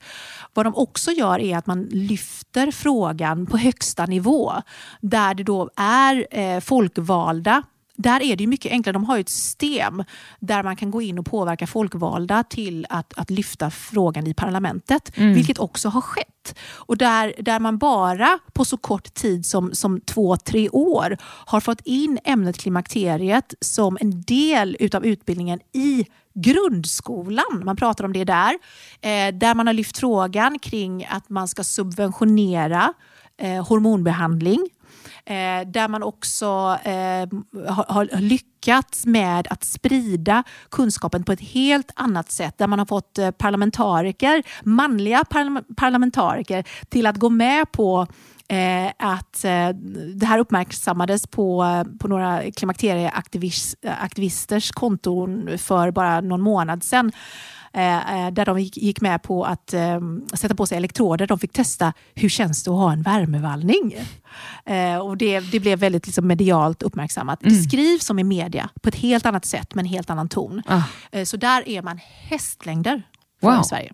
Vad 0.55 0.67
de 0.67 0.75
också 0.75 1.11
gör 1.11 1.39
är 1.39 1.57
att 1.57 1.67
man 1.67 1.83
lyfter 1.83 2.71
frågan 2.71 3.47
på 3.47 3.57
högsta 3.57 4.07
nivå 4.07 4.53
där 5.01 5.35
det 5.35 5.43
då 5.43 5.71
är 5.77 6.27
eh, 6.31 6.61
folkvalda 6.61 7.63
där 8.03 8.23
är 8.23 8.37
det 8.37 8.47
mycket 8.47 8.73
enklare. 8.73 8.93
De 8.93 9.05
har 9.05 9.19
ett 9.19 9.29
system 9.29 10.05
där 10.41 10.63
man 10.63 10.77
kan 10.77 10.91
gå 10.91 11.03
in 11.03 11.19
och 11.19 11.27
påverka 11.27 11.67
folkvalda 11.67 12.45
till 12.45 12.87
att, 12.89 13.19
att 13.19 13.31
lyfta 13.31 13.71
frågan 13.71 14.27
i 14.27 14.35
parlamentet, 14.35 15.17
mm. 15.17 15.35
vilket 15.35 15.59
också 15.59 15.89
har 15.89 16.01
skett. 16.01 16.59
Och 16.75 16.97
där, 16.97 17.35
där 17.39 17.61
man 17.61 17.79
bara 17.79 18.39
på 18.53 18.65
så 18.65 18.77
kort 18.77 19.15
tid 19.15 19.47
som, 19.47 19.75
som 19.75 20.01
två, 20.01 20.37
tre 20.37 20.69
år 20.69 21.19
har 21.23 21.61
fått 21.61 21.81
in 21.85 22.19
ämnet 22.25 22.59
klimakteriet 22.59 23.55
som 23.61 23.99
en 24.01 24.23
del 24.23 24.77
utav 24.81 25.07
utbildningen 25.07 25.61
i 25.73 26.07
grundskolan. 26.35 27.63
Man 27.65 27.77
pratar 27.77 28.05
om 28.05 28.13
det 28.13 28.25
där. 28.25 28.59
Eh, 29.01 29.35
där 29.35 29.55
man 29.55 29.67
har 29.67 29.75
lyft 29.75 29.99
frågan 29.99 30.59
kring 30.59 31.07
att 31.11 31.29
man 31.29 31.49
ska 31.49 31.65
subventionera 31.65 32.93
eh, 33.39 33.67
hormonbehandling 33.67 34.69
eh, 35.25 35.67
där 35.67 35.89
man 35.89 36.03
också 36.03 36.79
eh, 36.85 37.29
har, 37.73 37.93
har, 37.93 38.21
lyckats 38.21 39.07
med 39.07 39.47
att 39.51 39.65
sprida 39.65 40.45
kunskapen 40.71 41.25
på 41.25 41.33
ett 41.33 41.41
helt 41.41 41.93
annat 41.97 42.31
sätt. 42.31 42.59
Där 42.59 42.67
man 42.67 42.79
har 42.79 42.87
fått 42.87 43.19
eh, 43.19 43.31
parlamentariker, 43.31 44.43
manliga 44.63 45.25
parlamentariker 45.77 46.65
till 46.89 47.07
att 47.07 47.17
gå 47.17 47.29
med 47.29 47.73
på 47.73 48.07
Eh, 48.51 48.93
att 48.99 49.45
eh, 49.45 49.69
det 50.15 50.27
här 50.27 50.39
uppmärksammades 50.39 51.27
på, 51.27 51.85
på 51.99 52.09
några 52.09 52.51
klimakterieaktivisters 52.51 54.71
konton 54.71 55.59
för 55.59 55.91
bara 55.91 56.21
någon 56.21 56.41
månad 56.41 56.85
sedan. 56.85 57.13
Eh, 57.73 58.27
eh, 58.27 58.33
där 58.33 58.45
de 58.45 58.61
gick 58.61 59.01
med 59.01 59.23
på 59.23 59.45
att 59.45 59.75
ehm, 59.75 60.27
sätta 60.33 60.55
på 60.55 60.67
sig 60.67 60.77
elektroder. 60.77 61.27
De 61.27 61.39
fick 61.39 61.53
testa 61.53 61.93
hur 62.15 62.29
känns 62.29 62.65
det 62.65 62.71
att 62.71 62.77
ha 62.77 62.93
en 62.93 63.03
värmevallning. 63.03 63.97
Eh, 64.67 64.97
och 64.97 65.17
det, 65.17 65.41
det 65.41 65.61
blev 65.61 65.79
väldigt 65.79 66.07
liksom 66.07 66.27
medialt 66.27 66.83
uppmärksammat. 66.83 67.43
Mm. 67.43 67.55
Det 67.55 67.63
skrivs 67.63 68.05
som 68.05 68.19
i 68.19 68.25
media 68.25 68.71
på 68.83 68.89
ett 68.89 68.95
helt 68.95 69.27
annat 69.27 69.45
sätt 69.45 69.75
med 69.75 69.83
en 69.83 69.89
helt 69.89 70.11
annan 70.11 70.29
ton. 70.29 70.63
Ah. 70.67 70.83
Så 71.25 71.37
där 71.37 71.69
är 71.69 71.83
man 71.83 72.01
hästlängder 72.03 73.03
wow. 73.41 73.63
Sverige. 73.63 73.93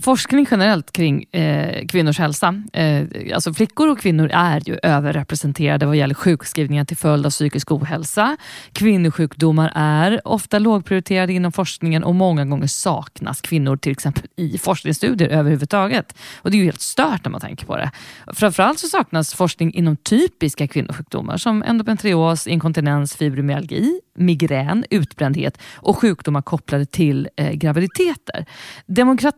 Forskning 0.00 0.46
generellt 0.50 0.92
kring 0.92 1.22
eh, 1.22 1.86
kvinnors 1.86 2.18
hälsa. 2.18 2.62
Eh, 2.72 3.04
alltså 3.34 3.54
flickor 3.54 3.88
och 3.88 3.98
kvinnor 4.00 4.30
är 4.32 4.68
ju 4.68 4.78
överrepresenterade 4.82 5.86
vad 5.86 5.96
gäller 5.96 6.14
sjukskrivningar 6.14 6.84
till 6.84 6.96
följd 6.96 7.26
av 7.26 7.30
psykisk 7.30 7.72
ohälsa. 7.72 8.36
Kvinnosjukdomar 8.72 9.72
är 9.74 10.28
ofta 10.28 10.58
lågprioriterade 10.58 11.32
inom 11.32 11.52
forskningen 11.52 12.04
och 12.04 12.14
många 12.14 12.44
gånger 12.44 12.66
saknas 12.66 13.40
kvinnor 13.40 13.76
till 13.76 13.92
exempel 13.92 14.24
i 14.36 14.58
forskningsstudier 14.58 15.28
överhuvudtaget. 15.28 16.18
Och 16.36 16.50
Det 16.50 16.56
är 16.56 16.58
ju 16.58 16.64
helt 16.64 16.80
stört 16.80 17.24
när 17.24 17.30
man 17.30 17.40
tänker 17.40 17.66
på 17.66 17.76
det. 17.76 17.90
Framförallt 18.26 18.78
så 18.78 18.88
saknas 18.88 19.34
forskning 19.34 19.74
inom 19.74 19.96
typiska 19.96 20.68
kvinnosjukdomar 20.68 21.36
som 21.36 21.62
endometrios, 21.62 22.46
inkontinens, 22.46 23.16
fibromyalgi, 23.16 24.00
migrän, 24.16 24.84
utbrändhet 24.90 25.58
och 25.74 25.98
sjukdomar 25.98 26.42
kopplade 26.42 26.86
till 26.86 27.28
eh, 27.36 27.52
graviditeter. 27.52 28.46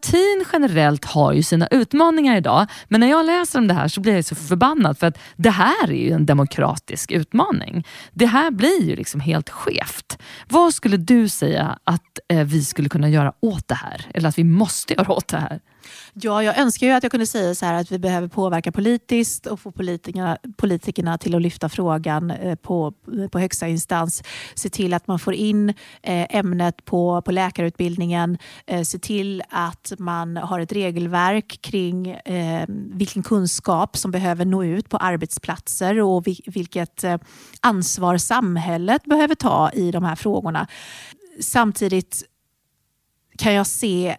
Demokratin 0.09 0.45
generellt 0.53 1.05
har 1.05 1.33
ju 1.33 1.43
sina 1.43 1.67
utmaningar 1.67 2.37
idag, 2.37 2.67
men 2.89 3.01
när 3.01 3.11
jag 3.11 3.27
läser 3.27 3.59
om 3.59 3.69
det 3.69 3.75
här 3.75 3.89
så 3.89 4.01
blir 4.01 4.15
jag 4.15 4.25
så 4.25 4.35
förbannad 4.35 4.99
för 4.99 5.07
att 5.07 5.19
det 5.37 5.51
här 5.51 5.91
är 5.91 6.05
ju 6.05 6.11
en 6.11 6.27
demokratisk 6.27 7.11
utmaning. 7.11 7.87
Det 8.13 8.27
här 8.27 8.51
blir 8.51 8.83
ju 8.83 8.97
liksom 8.97 9.21
helt 9.21 9.51
skevt. 9.51 10.19
Vad 10.49 10.75
skulle 10.75 10.97
du 10.97 11.29
säga 11.29 11.79
att 11.85 12.19
eh, 12.29 12.45
vi 12.45 12.65
skulle 12.65 12.89
kunna 12.89 13.09
göra 13.09 13.33
åt 13.41 13.69
det 13.69 13.75
här? 13.75 14.07
Eller 14.15 14.29
att 14.29 14.39
vi 14.39 14.45
måste 14.45 14.95
göra 14.95 15.13
åt 15.13 15.29
det 15.29 15.39
här? 15.39 15.61
Ja, 16.13 16.43
jag 16.43 16.59
önskar 16.59 16.87
ju 16.87 16.93
att 16.93 17.03
jag 17.03 17.13
kunde 17.13 17.27
säga 17.27 17.55
så 17.55 17.67
här 17.67 17.75
att 17.75 17.93
vi 17.93 17.99
behöver 17.99 18.29
påverka 18.29 18.73
politiskt 18.73 19.47
och 19.47 19.61
få 19.61 19.71
politikerna, 19.71 20.39
politikerna 20.57 21.19
till 21.19 21.35
att 21.35 21.43
lyfta 21.43 21.69
frågan 21.69 22.31
eh, 22.31 22.55
på, 22.55 22.93
på 23.31 23.39
högsta 23.39 23.69
instans. 23.69 24.23
Se 24.55 24.69
till 24.69 24.95
att 24.95 25.07
man 25.07 25.19
får 25.19 25.35
in 25.35 25.69
eh, 26.03 26.37
ämnet 26.37 26.85
på, 26.85 27.23
på 27.23 27.33
läkarutbildningen. 27.33 28.39
Eh, 28.67 28.83
se 28.83 28.99
till 28.99 29.43
att 29.49 29.93
man 29.99 30.37
har 30.37 30.61
ett 30.61 30.73
regelverk 30.73 31.59
kring 31.61 32.19
vilken 32.69 33.23
kunskap 33.23 33.97
som 33.97 34.11
behöver 34.11 34.45
nå 34.45 34.65
ut 34.65 34.89
på 34.89 34.97
arbetsplatser 34.97 36.01
och 36.01 36.27
vilket 36.47 37.05
ansvar 37.61 38.19
samhället 38.19 39.05
behöver 39.05 39.35
ta 39.35 39.71
i 39.71 39.91
de 39.91 40.05
här 40.05 40.17
frågorna. 40.17 40.67
Samtidigt 41.41 42.25
kan 43.39 43.55
jag 43.55 43.67
se 43.67 44.17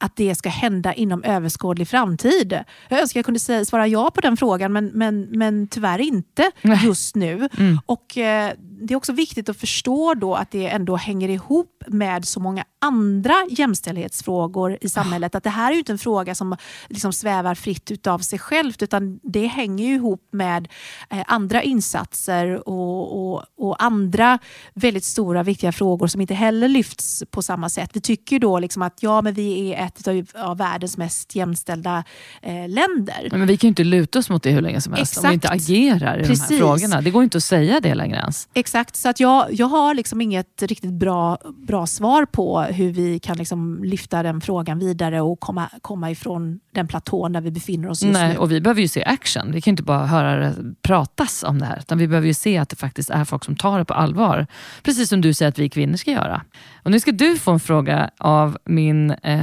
att 0.00 0.16
det 0.16 0.34
ska 0.34 0.48
hända 0.48 0.94
inom 0.94 1.24
överskådlig 1.24 1.88
framtid? 1.88 2.64
Jag 2.88 3.00
önskar 3.00 3.18
jag 3.18 3.24
kunde 3.24 3.40
säga, 3.40 3.64
svara 3.64 3.86
ja 3.86 4.10
på 4.10 4.20
den 4.20 4.36
frågan, 4.36 4.72
men, 4.72 4.86
men, 4.86 5.22
men 5.22 5.68
tyvärr 5.68 5.98
inte 5.98 6.50
just 6.84 7.16
nu. 7.16 7.48
Mm. 7.58 7.78
Och 7.86 8.18
eh, 8.18 8.52
Det 8.82 8.94
är 8.94 8.96
också 8.96 9.12
viktigt 9.12 9.48
att 9.48 9.56
förstå 9.56 10.14
då 10.14 10.34
att 10.34 10.50
det 10.50 10.66
ändå 10.66 10.96
hänger 10.96 11.28
ihop 11.28 11.84
med 11.86 12.24
så 12.24 12.40
många 12.40 12.64
andra 12.78 13.34
jämställdhetsfrågor 13.50 14.78
i 14.80 14.88
samhället. 14.88 15.34
Att 15.34 15.44
Det 15.44 15.50
här 15.50 15.72
är 15.72 15.76
inte 15.76 15.92
en 15.92 15.98
fråga 15.98 16.34
som 16.34 16.56
liksom 16.88 17.12
svävar 17.12 17.54
fritt 17.54 17.90
utav 17.90 18.18
sig 18.18 18.38
självt, 18.38 18.82
utan 18.82 19.20
det 19.22 19.46
hänger 19.46 19.94
ihop 19.94 20.28
med 20.32 20.68
eh, 21.10 21.22
andra 21.26 21.62
insatser 21.62 22.68
och, 22.68 23.32
och, 23.32 23.44
och, 23.56 23.82
andra 23.82 24.38
väldigt 24.74 25.04
stora 25.04 25.42
viktiga 25.42 25.72
frågor 25.72 26.06
som 26.06 26.20
inte 26.20 26.34
heller 26.34 26.68
lyfts 26.68 27.24
på 27.30 27.42
samma 27.42 27.68
sätt. 27.68 27.90
Vi 27.92 28.00
tycker 28.00 28.38
då 28.38 28.58
liksom 28.58 28.82
att 28.82 29.02
ja, 29.02 29.22
men 29.22 29.34
vi 29.34 29.74
är 29.74 29.86
ett 29.86 30.08
av, 30.08 30.26
av 30.34 30.58
världens 30.58 30.96
mest 30.96 31.34
jämställda 31.34 32.04
eh, 32.42 32.68
länder. 32.68 33.28
Men 33.30 33.46
vi 33.46 33.56
kan 33.56 33.68
ju 33.68 33.70
inte 33.70 33.84
luta 33.84 34.18
oss 34.18 34.30
mot 34.30 34.42
det 34.42 34.50
hur 34.50 34.62
länge 34.62 34.80
som 34.80 34.92
helst 34.92 35.12
Exakt. 35.12 35.24
om 35.24 35.28
vi 35.28 35.34
inte 35.34 35.48
agerar 35.48 36.18
i 36.18 36.24
Precis. 36.24 36.48
de 36.48 36.54
här 36.54 36.60
frågorna. 36.60 37.00
Det 37.00 37.10
går 37.10 37.22
inte 37.22 37.36
att 37.36 37.44
säga 37.44 37.80
det 37.80 37.94
längre 37.94 38.18
ens. 38.18 38.48
Exakt 38.54 38.69
exakt. 38.70 38.96
Så 38.96 39.08
att 39.08 39.20
jag, 39.20 39.46
jag 39.52 39.66
har 39.66 39.94
liksom 39.94 40.20
inget 40.20 40.62
riktigt 40.62 40.92
bra, 40.92 41.38
bra 41.56 41.86
svar 41.86 42.24
på 42.24 42.60
hur 42.60 42.92
vi 42.92 43.18
kan 43.18 43.36
liksom 43.36 43.84
lyfta 43.84 44.22
den 44.22 44.40
frågan 44.40 44.78
vidare 44.78 45.20
och 45.20 45.40
komma, 45.40 45.70
komma 45.82 46.10
ifrån 46.10 46.60
den 46.74 46.88
platån 46.88 47.32
där 47.32 47.40
vi 47.40 47.50
befinner 47.50 47.88
oss 47.88 48.02
just 48.02 48.12
Nej, 48.12 48.32
nu. 48.32 48.38
och 48.38 48.50
vi 48.50 48.60
behöver 48.60 48.80
ju 48.80 48.88
se 48.88 49.04
action. 49.04 49.52
Vi 49.52 49.60
kan 49.60 49.72
inte 49.72 49.82
bara 49.82 50.06
höra 50.06 50.36
det 50.36 50.54
pratas 50.82 51.42
om 51.42 51.58
det 51.58 51.66
här. 51.66 51.78
Utan 51.78 51.98
vi 51.98 52.08
behöver 52.08 52.26
ju 52.26 52.34
se 52.34 52.58
att 52.58 52.68
det 52.68 52.76
faktiskt 52.76 53.10
är 53.10 53.24
folk 53.24 53.44
som 53.44 53.56
tar 53.56 53.78
det 53.78 53.84
på 53.84 53.94
allvar. 53.94 54.46
Precis 54.82 55.08
som 55.08 55.20
du 55.20 55.34
säger 55.34 55.48
att 55.48 55.58
vi 55.58 55.68
kvinnor 55.68 55.96
ska 55.96 56.10
göra. 56.10 56.42
Och 56.82 56.90
nu 56.90 57.00
ska 57.00 57.12
du 57.12 57.38
få 57.38 57.50
en 57.50 57.60
fråga 57.60 58.10
av 58.18 58.58
min 58.64 59.10
eh, 59.10 59.40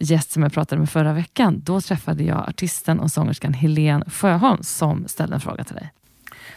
gäst 0.00 0.30
som 0.30 0.42
jag 0.42 0.52
pratade 0.52 0.78
med 0.78 0.90
förra 0.90 1.12
veckan. 1.12 1.60
Då 1.64 1.80
träffade 1.80 2.24
jag 2.24 2.48
artisten 2.48 3.00
och 3.00 3.10
sångerskan 3.10 3.54
Helene 3.54 4.04
Sjöholm 4.10 4.62
som 4.62 5.08
ställde 5.08 5.34
en 5.34 5.40
fråga 5.40 5.64
till 5.64 5.74
dig. 5.74 5.92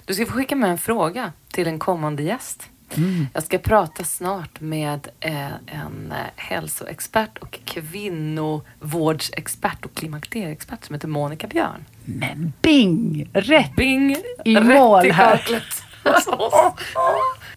Du 0.06 0.14
ska 0.14 0.26
få 0.26 0.32
skicka 0.32 0.56
med 0.56 0.69
en 0.69 0.78
fråga 0.78 1.32
till 1.52 1.68
en 1.68 1.80
kommande 1.80 2.23
gäst. 2.23 2.69
Mm. 2.98 3.28
Jag 3.34 3.44
ska 3.44 3.57
prata 3.57 4.03
snart 4.03 4.61
med 4.61 5.07
eh, 5.19 5.52
en 5.65 6.11
eh, 6.11 6.18
hälsoexpert 6.36 7.38
och 7.38 7.60
kvinnovårdsexpert 7.65 9.86
och 9.86 9.94
klimakterieexpert 9.94 10.86
som 10.86 10.94
heter 10.94 11.07
Monica 11.07 11.48
Björn. 11.48 11.86
Men 12.06 12.53
bing! 12.61 13.30
Rätt! 13.34 13.76
Bing! 13.76 14.15
I 14.45 14.56
rätt 14.56 14.65
mål 14.65 15.06
i 15.06 15.11
här. 15.11 15.64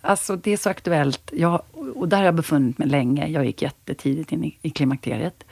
Alltså 0.01 0.37
det 0.37 0.51
är 0.51 0.57
så 0.57 0.71
aktuellt. 0.71 1.31
Jag, 1.33 1.63
och 1.95 2.09
där 2.09 2.17
har 2.17 2.25
jag 2.25 2.35
befunnit 2.35 2.79
mig 2.79 2.89
länge. 2.89 3.27
Jag 3.27 3.45
gick 3.45 3.63
jättetidigt 3.63 4.33
in 4.33 4.45
i, 4.45 4.59
i 4.63 4.71
klimakteriet. 4.71 5.45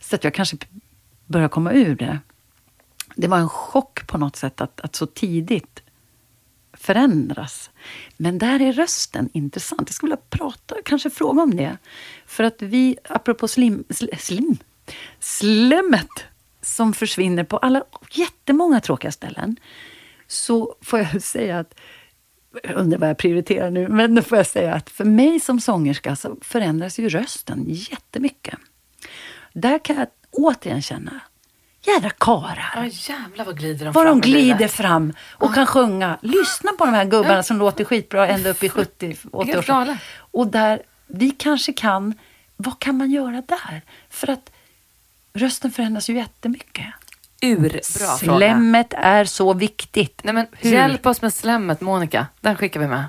Så 0.00 0.16
att 0.16 0.24
jag 0.24 0.34
kanske 0.34 0.56
börjar 1.26 1.48
komma 1.48 1.72
ur 1.72 1.96
det. 1.96 2.18
Det 3.16 3.28
var 3.28 3.38
en 3.38 3.48
chock 3.48 4.06
på 4.06 4.18
något 4.18 4.36
sätt 4.36 4.60
att, 4.60 4.80
att 4.80 4.94
så 4.94 5.06
tidigt 5.06 5.81
förändras. 6.82 7.70
Men 8.16 8.38
där 8.38 8.62
är 8.62 8.72
rösten 8.72 9.28
intressant. 9.32 9.88
Jag 9.88 9.94
skulle 9.94 10.10
vilja 10.10 10.24
prata, 10.30 10.74
kanske 10.84 11.10
fråga 11.10 11.42
om 11.42 11.56
det. 11.56 11.78
För 12.26 12.44
att 12.44 12.62
vi, 12.62 12.96
apropå 13.04 13.48
slim, 13.48 13.84
sl- 13.88 14.16
slim, 14.16 14.56
slemmet 15.20 16.24
som 16.60 16.92
försvinner 16.92 17.44
på 17.44 17.56
alla 17.56 17.84
jättemånga 18.10 18.80
tråkiga 18.80 19.12
ställen. 19.12 19.56
Så 20.26 20.76
får 20.80 20.98
jag 20.98 21.22
säga 21.32 21.58
att 21.58 21.74
jag 22.62 22.74
undrar 22.74 22.98
vad 22.98 23.08
jag 23.08 23.18
prioriterar 23.18 23.70
nu, 23.70 23.88
men 23.88 24.14
då 24.14 24.22
får 24.22 24.38
jag 24.38 24.46
säga 24.46 24.74
att 24.74 24.90
för 24.90 25.04
mig 25.04 25.40
som 25.40 25.60
sångerska 25.60 26.16
så 26.16 26.36
förändras 26.40 26.98
ju 26.98 27.08
rösten 27.08 27.64
jättemycket. 27.68 28.58
Där 29.52 29.78
kan 29.78 29.96
jag 29.96 30.06
återigen 30.30 30.82
känna, 30.82 31.20
jädra 31.82 32.10
karar. 32.10 32.72
Ja 32.74 32.84
jävlar 32.86 33.44
vad 33.44 33.58
glider 33.58 33.84
de 33.84 33.92
Vad 33.92 34.04
fram 34.04 34.20
de 34.20 34.28
glider 34.28 34.54
livet. 34.58 34.72
fram 34.72 35.12
och 35.32 35.54
kan 35.54 35.66
sjunga. 35.66 36.18
Lyssna 36.22 36.72
på 36.78 36.84
de 36.84 36.94
här 36.94 37.04
gubbarna 37.04 37.42
som 37.42 37.58
låter 37.58 37.84
skitbra 37.84 38.28
ända 38.28 38.50
upp 38.50 38.62
i 38.62 38.68
70 38.68 39.16
80 39.32 39.46
Helt 39.46 39.58
års 39.58 39.66
galet. 39.66 39.98
Och 40.16 40.46
där, 40.46 40.82
vi 41.06 41.30
kanske 41.30 41.72
kan, 41.72 42.14
vad 42.56 42.78
kan 42.78 42.96
man 42.96 43.10
göra 43.10 43.42
där? 43.48 43.82
För 44.10 44.30
att 44.30 44.50
rösten 45.32 45.70
förändras 45.70 46.10
ju 46.10 46.14
jättemycket. 46.16 46.86
Urbra 47.42 47.80
fråga. 47.80 48.16
Slemmet 48.38 48.94
är 48.96 49.24
så 49.24 49.52
viktigt. 49.54 50.20
Nej, 50.24 50.34
men 50.34 50.46
Hur? 50.52 50.72
hjälp 50.72 51.06
oss 51.06 51.22
med 51.22 51.34
slemmet 51.34 51.80
Monica. 51.80 52.26
Den 52.40 52.56
skickar 52.56 52.80
vi 52.80 52.86
med. 52.86 53.04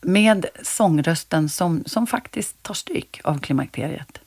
Med 0.00 0.46
sångrösten 0.62 1.48
som, 1.48 1.82
som 1.86 2.06
faktiskt 2.06 2.62
tar 2.62 2.74
stryk 2.74 3.20
av 3.24 3.38
klimakteriet. 3.40 4.18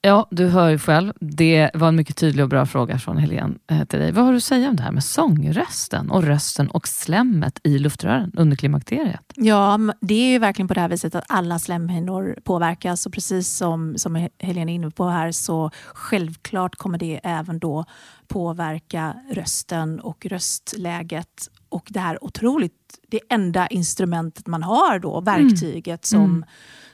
Ja, 0.00 0.28
du 0.30 0.46
hör 0.46 0.68
ju 0.68 0.78
själv. 0.78 1.12
Det 1.20 1.70
var 1.74 1.88
en 1.88 1.96
mycket 1.96 2.16
tydlig 2.16 2.42
och 2.42 2.48
bra 2.48 2.66
fråga 2.66 2.98
från 2.98 3.16
Helene 3.16 3.54
eh, 3.70 3.84
till 3.84 3.98
dig. 3.98 4.12
Vad 4.12 4.24
har 4.24 4.32
du 4.32 4.36
att 4.36 4.44
säga 4.44 4.68
om 4.68 4.76
det 4.76 4.82
här 4.82 4.92
med 4.92 5.04
sångrösten 5.04 6.10
och 6.10 6.22
rösten 6.22 6.70
och 6.70 6.88
slemmet 6.88 7.60
i 7.64 7.78
luftrören 7.78 8.32
under 8.36 8.56
klimakteriet? 8.56 9.32
Ja, 9.36 9.78
det 10.00 10.14
är 10.14 10.30
ju 10.30 10.38
verkligen 10.38 10.68
på 10.68 10.74
det 10.74 10.80
här 10.80 10.88
viset 10.88 11.14
att 11.14 11.24
alla 11.28 11.58
slemhinnor 11.58 12.38
påverkas 12.44 13.06
och 13.06 13.12
precis 13.12 13.48
som, 13.48 13.94
som 13.98 14.16
He- 14.16 14.30
Helene 14.38 14.72
är 14.72 14.74
inne 14.74 14.90
på 14.90 15.08
här 15.08 15.32
så 15.32 15.70
självklart 15.94 16.76
kommer 16.76 16.98
det 16.98 17.20
även 17.22 17.58
då 17.58 17.84
påverka 18.28 19.14
rösten 19.32 20.00
och 20.00 20.26
röstläget 20.26 21.48
och 21.68 21.86
det 21.90 22.00
här 22.00 22.24
otroligt, 22.24 22.72
det 23.08 23.20
enda 23.30 23.66
instrumentet 23.66 24.46
man 24.46 24.62
har 24.62 24.98
då, 24.98 25.20
verktyget 25.20 26.04
som, 26.04 26.24
Mm. 26.24 26.44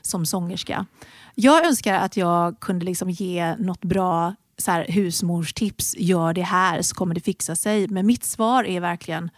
som 0.01 0.25
sångerska. 0.25 0.85
Jag 1.35 1.65
önskar 1.65 1.93
att 1.93 2.17
jag 2.17 2.59
kunde 2.59 2.85
liksom 2.85 3.09
ge 3.09 3.55
något 3.55 3.81
bra 3.85 4.35
så 4.57 4.71
här, 4.71 4.85
husmorstips. 4.89 5.95
Gör 5.97 6.33
det 6.33 6.41
här 6.41 6.81
så 6.81 6.95
kommer 6.95 7.15
det 7.15 7.21
fixa 7.21 7.55
sig. 7.55 7.87
Men 7.87 8.05
mitt 8.05 8.23
svar 8.23 8.63
är 8.63 8.79
verkligen, 8.79 9.29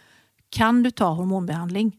kan 0.50 0.82
du 0.82 0.90
ta 0.90 1.08
hormonbehandling? 1.08 1.96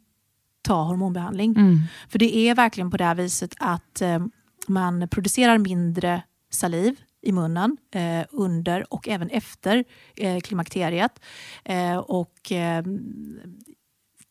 Ta 0.62 0.84
hormonbehandling. 0.84 1.52
Mm. 1.52 1.80
För 2.10 2.20
det 2.20 2.36
är 2.36 2.56
verkligen 2.56 2.92
på 2.92 2.98
det 2.98 3.04
här 3.04 3.16
viset 3.16 3.54
att 3.58 4.02
eh, 4.02 4.20
man 4.68 5.08
producerar 5.08 5.58
mindre 5.58 6.22
saliv 6.52 6.96
i 7.22 7.32
munnen 7.32 7.78
eh, 7.92 8.26
under 8.32 8.94
och 8.94 9.08
även 9.08 9.30
efter 9.30 9.84
eh, 10.16 10.40
klimakteriet. 10.40 11.20
Eh, 11.66 11.98
och, 11.98 12.52
eh, 12.52 12.84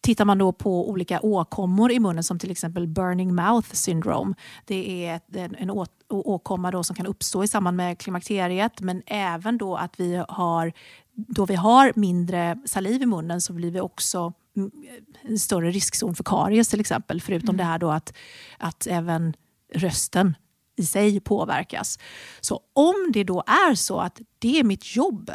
Tittar 0.00 0.24
man 0.24 0.38
då 0.38 0.52
på 0.52 0.90
olika 0.90 1.20
åkommor 1.20 1.92
i 1.92 2.00
munnen 2.00 2.24
som 2.24 2.38
till 2.38 2.50
exempel 2.50 2.86
burning 2.86 3.34
mouth 3.34 3.68
syndrome. 3.72 4.34
Det 4.64 5.06
är 5.06 5.20
en, 5.34 5.54
en 5.54 5.70
å- 5.70 5.86
åkomma 6.08 6.70
då 6.70 6.84
som 6.84 6.96
kan 6.96 7.06
uppstå 7.06 7.44
i 7.44 7.48
samband 7.48 7.76
med 7.76 7.98
klimakteriet 7.98 8.80
men 8.80 9.02
även 9.06 9.58
då 9.58 9.76
att 9.76 10.00
vi 10.00 10.24
har 10.28 10.72
då 11.14 11.46
vi 11.46 11.54
har 11.54 11.92
mindre 11.96 12.58
saliv 12.66 13.02
i 13.02 13.06
munnen 13.06 13.40
så 13.40 13.52
blir 13.52 13.70
vi 13.70 13.80
också 13.80 14.32
mm, 14.56 14.70
en 15.22 15.38
större 15.38 15.70
riskzon 15.70 16.14
för 16.14 16.24
karies 16.24 16.68
till 16.68 16.80
exempel. 16.80 17.20
Förutom 17.20 17.56
det 17.56 17.64
här 17.64 17.78
då 17.78 17.90
att, 17.90 18.12
att 18.58 18.86
även 18.86 19.34
rösten 19.74 20.36
i 20.76 20.82
sig 20.86 21.20
påverkas. 21.20 21.98
Så 22.40 22.60
om 22.72 22.94
det 23.12 23.24
då 23.24 23.40
är 23.46 23.74
så 23.74 24.00
att 24.00 24.20
det 24.38 24.58
är 24.60 24.64
mitt 24.64 24.96
jobb 24.96 25.30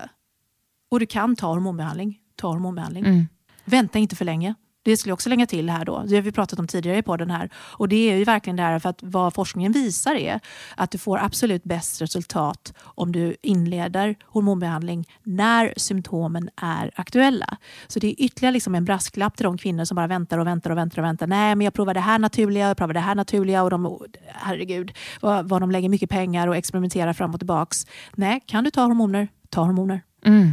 och 0.90 1.00
du 1.00 1.06
kan 1.06 1.36
ta 1.36 1.48
hormonbehandling, 1.48 2.20
ta 2.36 2.48
hormonbehandling. 2.48 3.06
Mm. 3.06 3.28
Vänta 3.66 4.00
inte 4.00 4.16
för 4.16 4.26
länge. 4.26 4.56
Det 4.84 4.98
skulle 4.98 5.10
jag 5.10 5.14
också 5.14 5.30
lägga 5.30 5.46
till 5.46 5.70
här 5.70 5.86
då. 5.86 6.04
Det 6.08 6.16
har 6.16 6.22
vi 6.22 6.32
pratat 6.32 6.60
om 6.60 6.68
tidigare 6.68 6.98
i 6.98 7.02
podden 7.02 7.32
här. 7.32 7.50
Och 7.56 7.90
det 7.90 8.12
är 8.12 8.16
ju 8.16 8.24
verkligen 8.24 8.56
det 8.56 8.64
här 8.64 8.80
för 8.80 8.90
att 8.90 9.00
vad 9.02 9.34
forskningen 9.34 9.72
visar 9.72 10.16
är 10.16 10.40
att 10.76 10.92
du 10.92 10.98
får 10.98 11.18
absolut 11.18 11.64
bäst 11.64 12.02
resultat 12.02 12.74
om 12.82 13.12
du 13.12 13.36
inleder 13.42 14.16
hormonbehandling 14.26 15.08
när 15.24 15.74
symptomen 15.78 16.50
är 16.56 16.92
aktuella. 16.96 17.58
Så 17.88 18.00
det 18.00 18.08
är 18.08 18.26
ytterligare 18.26 18.54
liksom 18.54 18.76
en 18.76 18.86
brasklapp 18.86 19.38
till 19.38 19.44
de 19.44 19.58
kvinnor 19.58 19.86
som 19.86 19.96
bara 19.96 20.08
väntar 20.08 20.38
och 20.38 20.48
väntar 20.48 20.70
och 20.70 20.78
väntar 20.78 21.02
och 21.02 21.06
väntar. 21.06 21.28
Nej, 21.28 21.56
men 21.56 21.66
jag 21.66 21.74
provar 21.74 21.94
det 21.94 22.00
här 22.00 22.20
naturliga, 22.20 22.68
jag 22.68 22.78
provar 22.78 22.94
det 22.94 23.00
här 23.00 23.16
naturliga 23.16 23.64
och 23.64 23.70
de, 23.70 24.00
herregud, 24.28 24.94
vad, 25.22 25.50
vad 25.50 25.62
de 25.62 25.72
lägger 25.72 25.90
mycket 25.90 26.10
pengar 26.10 26.48
och 26.48 26.56
experimenterar 26.56 27.14
fram 27.14 27.34
och 27.34 27.40
tillbaks. 27.40 27.88
Nej, 28.16 28.44
kan 28.46 28.64
du 28.64 28.72
ta 28.72 28.82
hormoner, 28.82 29.28
ta 29.50 29.62
hormoner. 29.64 30.02
Mm. 30.26 30.52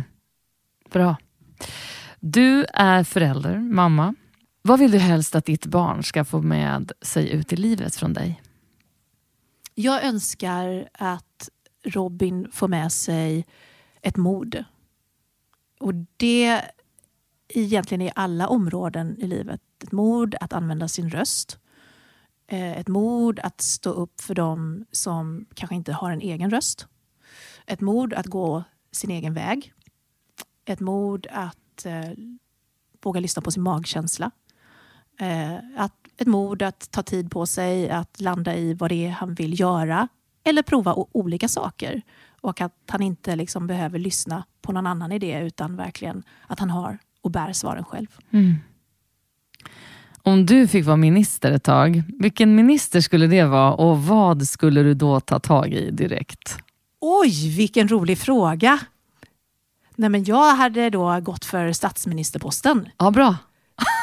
Bra. 0.92 1.16
Du 2.20 2.66
är 2.74 3.04
förälder, 3.04 3.58
mamma. 3.58 4.14
Vad 4.62 4.78
vill 4.78 4.90
du 4.90 4.98
helst 4.98 5.34
att 5.34 5.44
ditt 5.44 5.66
barn 5.66 6.02
ska 6.02 6.24
få 6.24 6.42
med 6.42 6.92
sig 7.02 7.30
ut 7.30 7.52
i 7.52 7.56
livet 7.56 7.96
från 7.96 8.12
dig? 8.12 8.42
Jag 9.74 10.04
önskar 10.04 10.88
att 10.92 11.48
Robin 11.84 12.48
får 12.52 12.68
med 12.68 12.92
sig 12.92 13.46
ett 14.02 14.16
mod. 14.16 14.64
Och 15.80 15.94
det 16.16 16.62
egentligen 17.48 18.02
i 18.02 18.12
alla 18.14 18.48
områden 18.48 19.16
i 19.18 19.26
livet. 19.26 19.60
Ett 19.84 19.92
mod 19.92 20.34
att 20.40 20.52
använda 20.52 20.88
sin 20.88 21.10
röst. 21.10 21.58
Eh, 22.46 22.78
ett 22.78 22.88
mod 22.88 23.40
att 23.40 23.60
stå 23.60 23.90
upp 23.90 24.20
för 24.20 24.34
dem 24.34 24.86
som 24.92 25.46
kanske 25.54 25.74
inte 25.74 25.92
har 25.92 26.10
en 26.10 26.20
egen 26.20 26.50
röst. 26.50 26.86
Ett 27.66 27.80
mod 27.80 28.14
att 28.14 28.26
gå 28.26 28.64
sin 28.92 29.10
egen 29.10 29.34
väg. 29.34 29.72
Ett 30.64 30.80
mod 30.80 31.26
att 31.30 31.59
eh, 31.86 32.10
våga 33.02 33.20
lyssna 33.20 33.42
på 33.42 33.50
sin 33.50 33.62
magkänsla. 33.62 34.30
Eh, 35.20 35.54
att, 35.76 35.94
ett 36.16 36.26
mod 36.26 36.62
att 36.62 36.90
ta 36.90 37.02
tid 37.02 37.30
på 37.30 37.46
sig, 37.46 37.90
att 37.90 38.20
landa 38.20 38.56
i 38.56 38.74
vad 38.74 38.90
det 38.90 39.06
är 39.06 39.10
han 39.10 39.34
vill 39.34 39.60
göra. 39.60 40.08
Eller 40.44 40.62
prova 40.62 40.94
olika 41.12 41.48
saker. 41.48 42.02
Och 42.40 42.60
att 42.60 42.74
han 42.88 43.02
inte 43.02 43.36
liksom 43.36 43.66
behöver 43.66 43.98
lyssna 43.98 44.44
på 44.62 44.72
någon 44.72 44.86
annan 44.86 45.12
idé 45.12 45.40
utan 45.40 45.76
verkligen 45.76 46.22
att 46.46 46.58
han 46.58 46.70
har 46.70 46.98
och 47.22 47.30
bär 47.30 47.52
svaren 47.52 47.84
själv. 47.84 48.06
Mm. 48.30 48.54
Om 50.22 50.46
du 50.46 50.68
fick 50.68 50.86
vara 50.86 50.96
minister 50.96 51.52
ett 51.52 51.64
tag, 51.64 52.02
vilken 52.18 52.54
minister 52.54 53.00
skulle 53.00 53.26
det 53.26 53.44
vara 53.44 53.74
och 53.74 54.02
vad 54.02 54.46
skulle 54.46 54.82
du 54.82 54.94
då 54.94 55.20
ta 55.20 55.38
tag 55.38 55.72
i 55.72 55.90
direkt? 55.90 56.58
Oj, 57.00 57.56
vilken 57.56 57.88
rolig 57.88 58.18
fråga! 58.18 58.80
Nej, 60.00 60.08
men 60.10 60.24
jag 60.24 60.54
hade 60.54 60.90
då 60.90 61.20
gått 61.20 61.44
för 61.44 61.72
statsministerposten 61.72 62.88
Ja, 62.98 63.10
bra. 63.10 63.36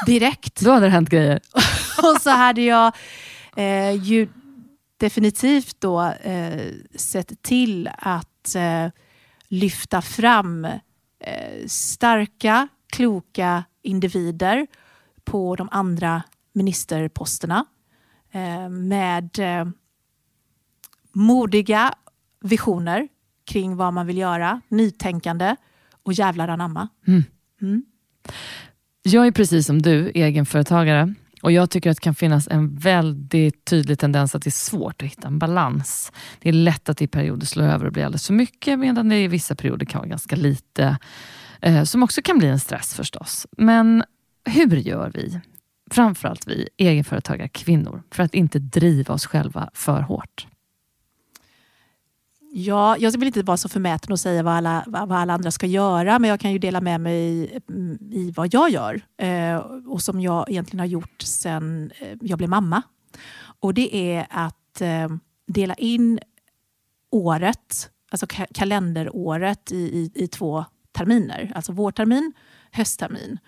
direkt. 0.05 0.61
Då 0.61 0.71
hade 0.71 0.85
det 0.85 0.89
hänt 0.89 1.09
grejer. 1.09 1.39
Och 1.97 2.21
så 2.21 2.29
hade 2.29 2.61
jag 2.61 2.95
eh, 3.55 3.91
ju 4.03 4.27
definitivt 4.97 5.75
då 5.79 6.01
eh, 6.03 6.71
sett 6.95 7.41
till 7.41 7.89
att 7.97 8.55
eh, 8.55 8.87
lyfta 9.47 10.01
fram 10.01 10.65
eh, 10.65 11.67
starka, 11.67 12.67
kloka 12.91 13.63
individer 13.81 14.67
på 15.25 15.55
de 15.55 15.69
andra 15.71 16.23
ministerposterna 16.53 17.65
eh, 18.31 18.69
med 18.69 19.39
eh, 19.39 19.67
modiga 21.13 21.93
visioner 22.41 23.07
kring 23.45 23.75
vad 23.75 23.93
man 23.93 24.07
vill 24.07 24.17
göra, 24.17 24.61
nytänkande 24.67 25.55
och 26.07 26.13
jävlar 26.13 26.47
anamma. 26.47 26.87
Mm. 27.07 27.23
Mm. 27.61 27.83
Jag 29.03 29.27
är 29.27 29.31
precis 29.31 29.67
som 29.67 29.81
du 29.81 30.09
egenföretagare 30.09 31.13
och 31.41 31.51
jag 31.51 31.69
tycker 31.69 31.89
att 31.89 31.97
det 31.97 32.01
kan 32.01 32.15
finnas 32.15 32.47
en 32.47 32.75
väldigt 32.75 33.65
tydlig 33.65 33.99
tendens 33.99 34.35
att 34.35 34.41
det 34.41 34.49
är 34.49 34.51
svårt 34.51 35.01
att 35.01 35.07
hitta 35.07 35.27
en 35.27 35.39
balans. 35.39 36.11
Det 36.39 36.49
är 36.49 36.53
lätt 36.53 36.89
att 36.89 37.01
i 37.01 37.07
perioder 37.07 37.45
slå 37.45 37.63
över 37.63 37.85
och 37.85 37.91
bli 37.91 38.03
alldeles 38.03 38.27
för 38.27 38.33
mycket 38.33 38.79
medan 38.79 39.09
det 39.09 39.17
i 39.17 39.27
vissa 39.27 39.55
perioder 39.55 39.85
kan 39.85 39.99
vara 39.99 40.09
ganska 40.09 40.35
lite. 40.35 40.97
Eh, 41.61 41.83
som 41.83 42.03
också 42.03 42.21
kan 42.21 42.37
bli 42.37 42.47
en 42.47 42.59
stress 42.59 42.93
förstås. 42.93 43.47
Men 43.57 44.03
hur 44.45 44.77
gör 44.77 45.11
vi, 45.13 45.39
framförallt 45.91 46.47
vi 46.47 46.69
egenföretagare 46.77 47.49
kvinnor, 47.49 48.03
för 48.11 48.23
att 48.23 48.33
inte 48.33 48.59
driva 48.59 49.13
oss 49.13 49.25
själva 49.25 49.69
för 49.73 50.01
hårt? 50.01 50.47
Ja, 52.59 52.97
jag 52.97 53.11
vill 53.11 53.27
inte 53.27 53.43
vara 53.43 53.57
så 53.57 53.69
förmäten 53.69 54.11
och 54.11 54.19
säga 54.19 54.43
vad 54.43 54.53
alla, 54.53 54.83
vad 54.87 55.11
alla 55.11 55.33
andra 55.33 55.51
ska 55.51 55.65
göra, 55.65 56.19
men 56.19 56.29
jag 56.29 56.39
kan 56.39 56.51
ju 56.51 56.59
dela 56.59 56.81
med 56.81 57.01
mig 57.01 57.19
i, 57.19 57.59
i 58.11 58.33
vad 58.35 58.53
jag 58.53 58.69
gör 58.69 59.01
eh, 59.17 59.57
och 59.87 60.01
som 60.01 60.21
jag 60.21 60.49
egentligen 60.49 60.79
har 60.79 60.85
gjort 60.85 61.21
sedan 61.21 61.91
eh, 61.99 62.17
jag 62.21 62.37
blev 62.37 62.49
mamma. 62.49 62.81
Och 63.59 63.73
det 63.73 63.95
är 63.95 64.27
att 64.29 64.81
eh, 64.81 65.09
dela 65.47 65.73
in 65.73 66.19
året, 67.11 67.89
alltså 68.11 68.27
ka 68.27 68.45
kalenderåret 68.53 69.71
i, 69.71 69.75
i, 69.75 70.11
i, 70.15 70.27
två 70.27 70.65
terminer. 70.91 71.51
Alltså 71.55 71.71
vårtermin, 71.71 72.33
hösttermin. 72.71 73.39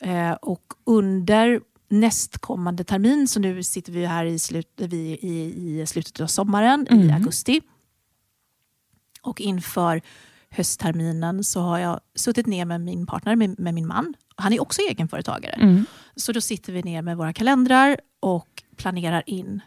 Eh, 0.00 0.32
och 0.32 0.72
under 0.84 1.60
nästkommande 1.88 2.84
termin, 2.84 3.28
så 3.28 3.40
nu 3.40 3.62
sitter 3.62 3.92
vi 3.92 4.06
här 4.06 4.24
i, 4.24 4.38
slut, 4.38 4.72
vi, 4.76 5.18
i, 5.22 5.80
i 5.80 5.86
slutet 5.86 6.20
av 6.20 6.26
sommaren, 6.26 6.86
mm. 6.90 7.08
i 7.08 7.12
augusti, 7.12 7.60
och 9.22 9.40
inför 9.40 10.02
höstterminen 10.50 11.44
så 11.44 11.60
har 11.60 11.78
jag 11.78 12.00
suttit 12.14 12.46
ner 12.46 12.64
med 12.64 12.80
min 12.80 13.06
partner, 13.06 13.36
med, 13.36 13.58
med 13.58 13.74
min 13.74 13.86
man. 13.86 14.14
Han 14.36 14.52
är 14.52 14.62
också 14.62 14.80
egenföretagare. 14.80 15.52
Mm. 15.52 15.86
Så 16.16 16.32
då 16.32 16.40
sitter 16.40 16.72
vi 16.72 16.82
ner 16.82 17.02
med 17.02 17.16
våra 17.16 17.32
kalendrar 17.32 17.96
och 18.20 18.62
planerar 18.76 19.22
in 19.26 19.60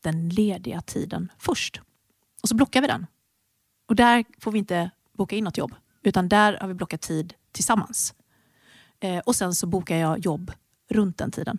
den 0.00 0.28
lediga 0.28 0.80
tiden 0.80 1.32
först. 1.38 1.80
Och 2.42 2.48
så 2.48 2.54
blockar 2.54 2.80
vi 2.80 2.86
den. 2.86 3.06
Och 3.88 3.96
där 3.96 4.24
får 4.38 4.52
vi 4.52 4.58
inte 4.58 4.90
boka 5.12 5.36
in 5.36 5.44
något 5.44 5.58
jobb, 5.58 5.74
utan 6.02 6.28
där 6.28 6.58
har 6.60 6.68
vi 6.68 6.74
blockat 6.74 7.00
tid 7.00 7.34
tillsammans. 7.52 8.14
Eh, 9.00 9.18
och 9.18 9.36
sen 9.36 9.54
så 9.54 9.66
bokar 9.66 9.96
jag 9.96 10.18
jobb 10.18 10.52
runt 10.90 11.18
den 11.18 11.30
tiden. 11.30 11.58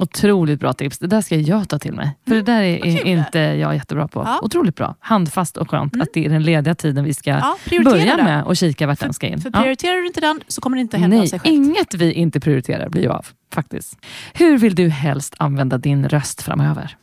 Otroligt 0.00 0.60
bra 0.60 0.72
tips. 0.72 0.98
Det 0.98 1.06
där 1.06 1.20
ska 1.20 1.36
jag 1.36 1.68
ta 1.68 1.78
till 1.78 1.92
mig. 1.92 2.16
För 2.24 2.32
mm, 2.32 2.44
det 2.44 2.52
där 2.52 2.62
är, 2.62 2.86
är 2.86 3.06
inte 3.06 3.38
jag 3.38 3.74
jättebra 3.74 4.08
på. 4.08 4.22
Ja. 4.26 4.40
Otroligt 4.42 4.76
bra. 4.76 4.94
Handfast 5.00 5.56
och 5.56 5.70
skönt 5.70 5.94
mm. 5.94 6.02
att 6.02 6.08
det 6.14 6.26
är 6.26 6.30
den 6.30 6.42
lediga 6.42 6.74
tiden 6.74 7.04
vi 7.04 7.14
ska 7.14 7.30
ja, 7.30 7.56
börja 7.84 8.16
den. 8.16 8.24
med 8.24 8.44
och 8.44 8.56
kika 8.56 8.86
vart 8.86 8.98
för, 8.98 9.06
den 9.06 9.14
ska 9.14 9.26
in. 9.26 9.40
För 9.40 9.50
prioriterar 9.50 9.94
ja. 9.94 10.00
du 10.00 10.06
inte 10.06 10.20
den 10.20 10.40
så 10.48 10.60
kommer 10.60 10.76
det 10.76 10.80
inte 10.80 10.98
hända 10.98 11.16
Nej, 11.16 11.24
av 11.24 11.28
sig 11.28 11.38
självt. 11.38 11.54
Inget 11.54 11.94
vi 11.94 12.12
inte 12.12 12.40
prioriterar 12.40 12.88
blir 12.88 13.02
ju 13.02 13.08
av. 13.08 13.26
faktiskt. 13.52 13.98
Hur 14.34 14.58
vill 14.58 14.74
du 14.74 14.88
helst 14.88 15.34
använda 15.38 15.78
din 15.78 16.08
röst 16.08 16.42
framöver? 16.42 16.96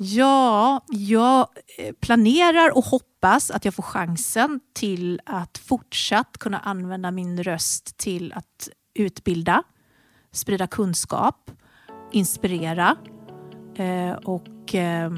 Ja, 0.00 0.84
jag 0.88 1.40
eh, 1.78 1.92
planerar 2.00 2.76
och 2.76 2.84
hoppas 2.84 3.50
att 3.50 3.64
jag 3.64 3.74
får 3.74 3.82
chansen 3.82 4.60
till 4.74 5.20
att 5.26 5.58
fortsatt 5.58 6.38
kunna 6.38 6.58
använda 6.58 7.10
min 7.10 7.42
röst 7.42 7.96
till 7.96 8.32
att 8.32 8.68
utbilda, 8.94 9.62
sprida 10.32 10.66
kunskap, 10.66 11.50
inspirera 12.12 12.96
eh, 13.76 14.12
och 14.12 14.74
eh, 14.74 15.12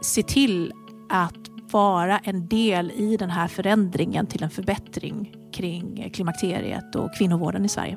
se 0.00 0.22
till 0.22 0.72
att 1.10 1.48
vara 1.70 2.18
en 2.18 2.48
del 2.48 2.90
i 2.90 3.16
den 3.16 3.30
här 3.30 3.48
förändringen 3.48 4.26
till 4.26 4.42
en 4.42 4.50
förbättring 4.50 5.36
kring 5.52 6.00
eh, 6.00 6.10
klimakteriet 6.10 6.94
och 6.94 7.14
kvinnovården 7.14 7.64
i 7.64 7.68
Sverige. 7.68 7.96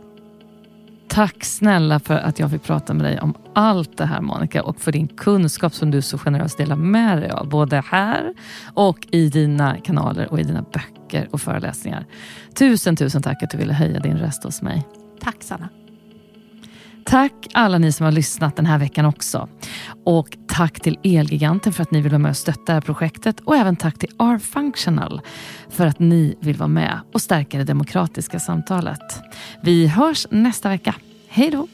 Tack 1.07 1.43
snälla 1.43 1.99
för 1.99 2.17
att 2.17 2.39
jag 2.39 2.51
fick 2.51 2.63
prata 2.63 2.93
med 2.93 3.05
dig 3.05 3.19
om 3.19 3.33
allt 3.53 3.97
det 3.97 4.05
här 4.05 4.21
Monica 4.21 4.63
och 4.63 4.81
för 4.81 4.91
din 4.91 5.07
kunskap 5.07 5.73
som 5.73 5.91
du 5.91 6.01
så 6.01 6.17
generöst 6.17 6.57
delar 6.57 6.75
med 6.75 7.17
dig 7.17 7.31
av. 7.31 7.49
Både 7.49 7.83
här 7.85 8.33
och 8.73 9.07
i 9.11 9.29
dina 9.29 9.77
kanaler 9.77 10.31
och 10.31 10.39
i 10.39 10.43
dina 10.43 10.65
böcker 10.73 11.27
och 11.31 11.41
föreläsningar. 11.41 12.05
Tusen, 12.53 12.95
tusen 12.95 13.21
tack 13.21 13.43
att 13.43 13.49
du 13.49 13.57
ville 13.57 13.73
höja 13.73 13.99
din 13.99 14.17
röst 14.17 14.43
hos 14.43 14.61
mig. 14.61 14.85
Tack 15.25 15.43
Sanna. 15.43 15.69
Tack 17.05 17.47
alla 17.53 17.77
ni 17.77 17.91
som 17.91 18.03
har 18.03 18.11
lyssnat 18.11 18.55
den 18.55 18.65
här 18.65 18.77
veckan 18.77 19.05
också. 19.05 19.49
Och 20.03 20.37
tack 20.47 20.79
till 20.79 20.99
Elgiganten 21.03 21.73
för 21.73 21.83
att 21.83 21.91
ni 21.91 22.01
vill 22.01 22.11
vara 22.11 22.19
med 22.19 22.29
och 22.29 22.37
stötta 22.37 22.61
det 22.65 22.73
här 22.73 22.81
projektet. 22.81 23.39
Och 23.39 23.55
även 23.55 23.75
tack 23.75 23.99
till 23.99 24.09
R-Functional 24.19 25.21
för 25.69 25.87
att 25.87 25.99
ni 25.99 26.35
vill 26.39 26.55
vara 26.55 26.67
med 26.67 26.99
och 27.13 27.21
stärka 27.21 27.57
det 27.57 27.63
demokratiska 27.63 28.39
samtalet. 28.39 29.21
Vi 29.61 29.87
hörs 29.87 30.27
nästa 30.31 30.69
vecka. 30.69 30.95
Hej 31.27 31.51
då! 31.51 31.67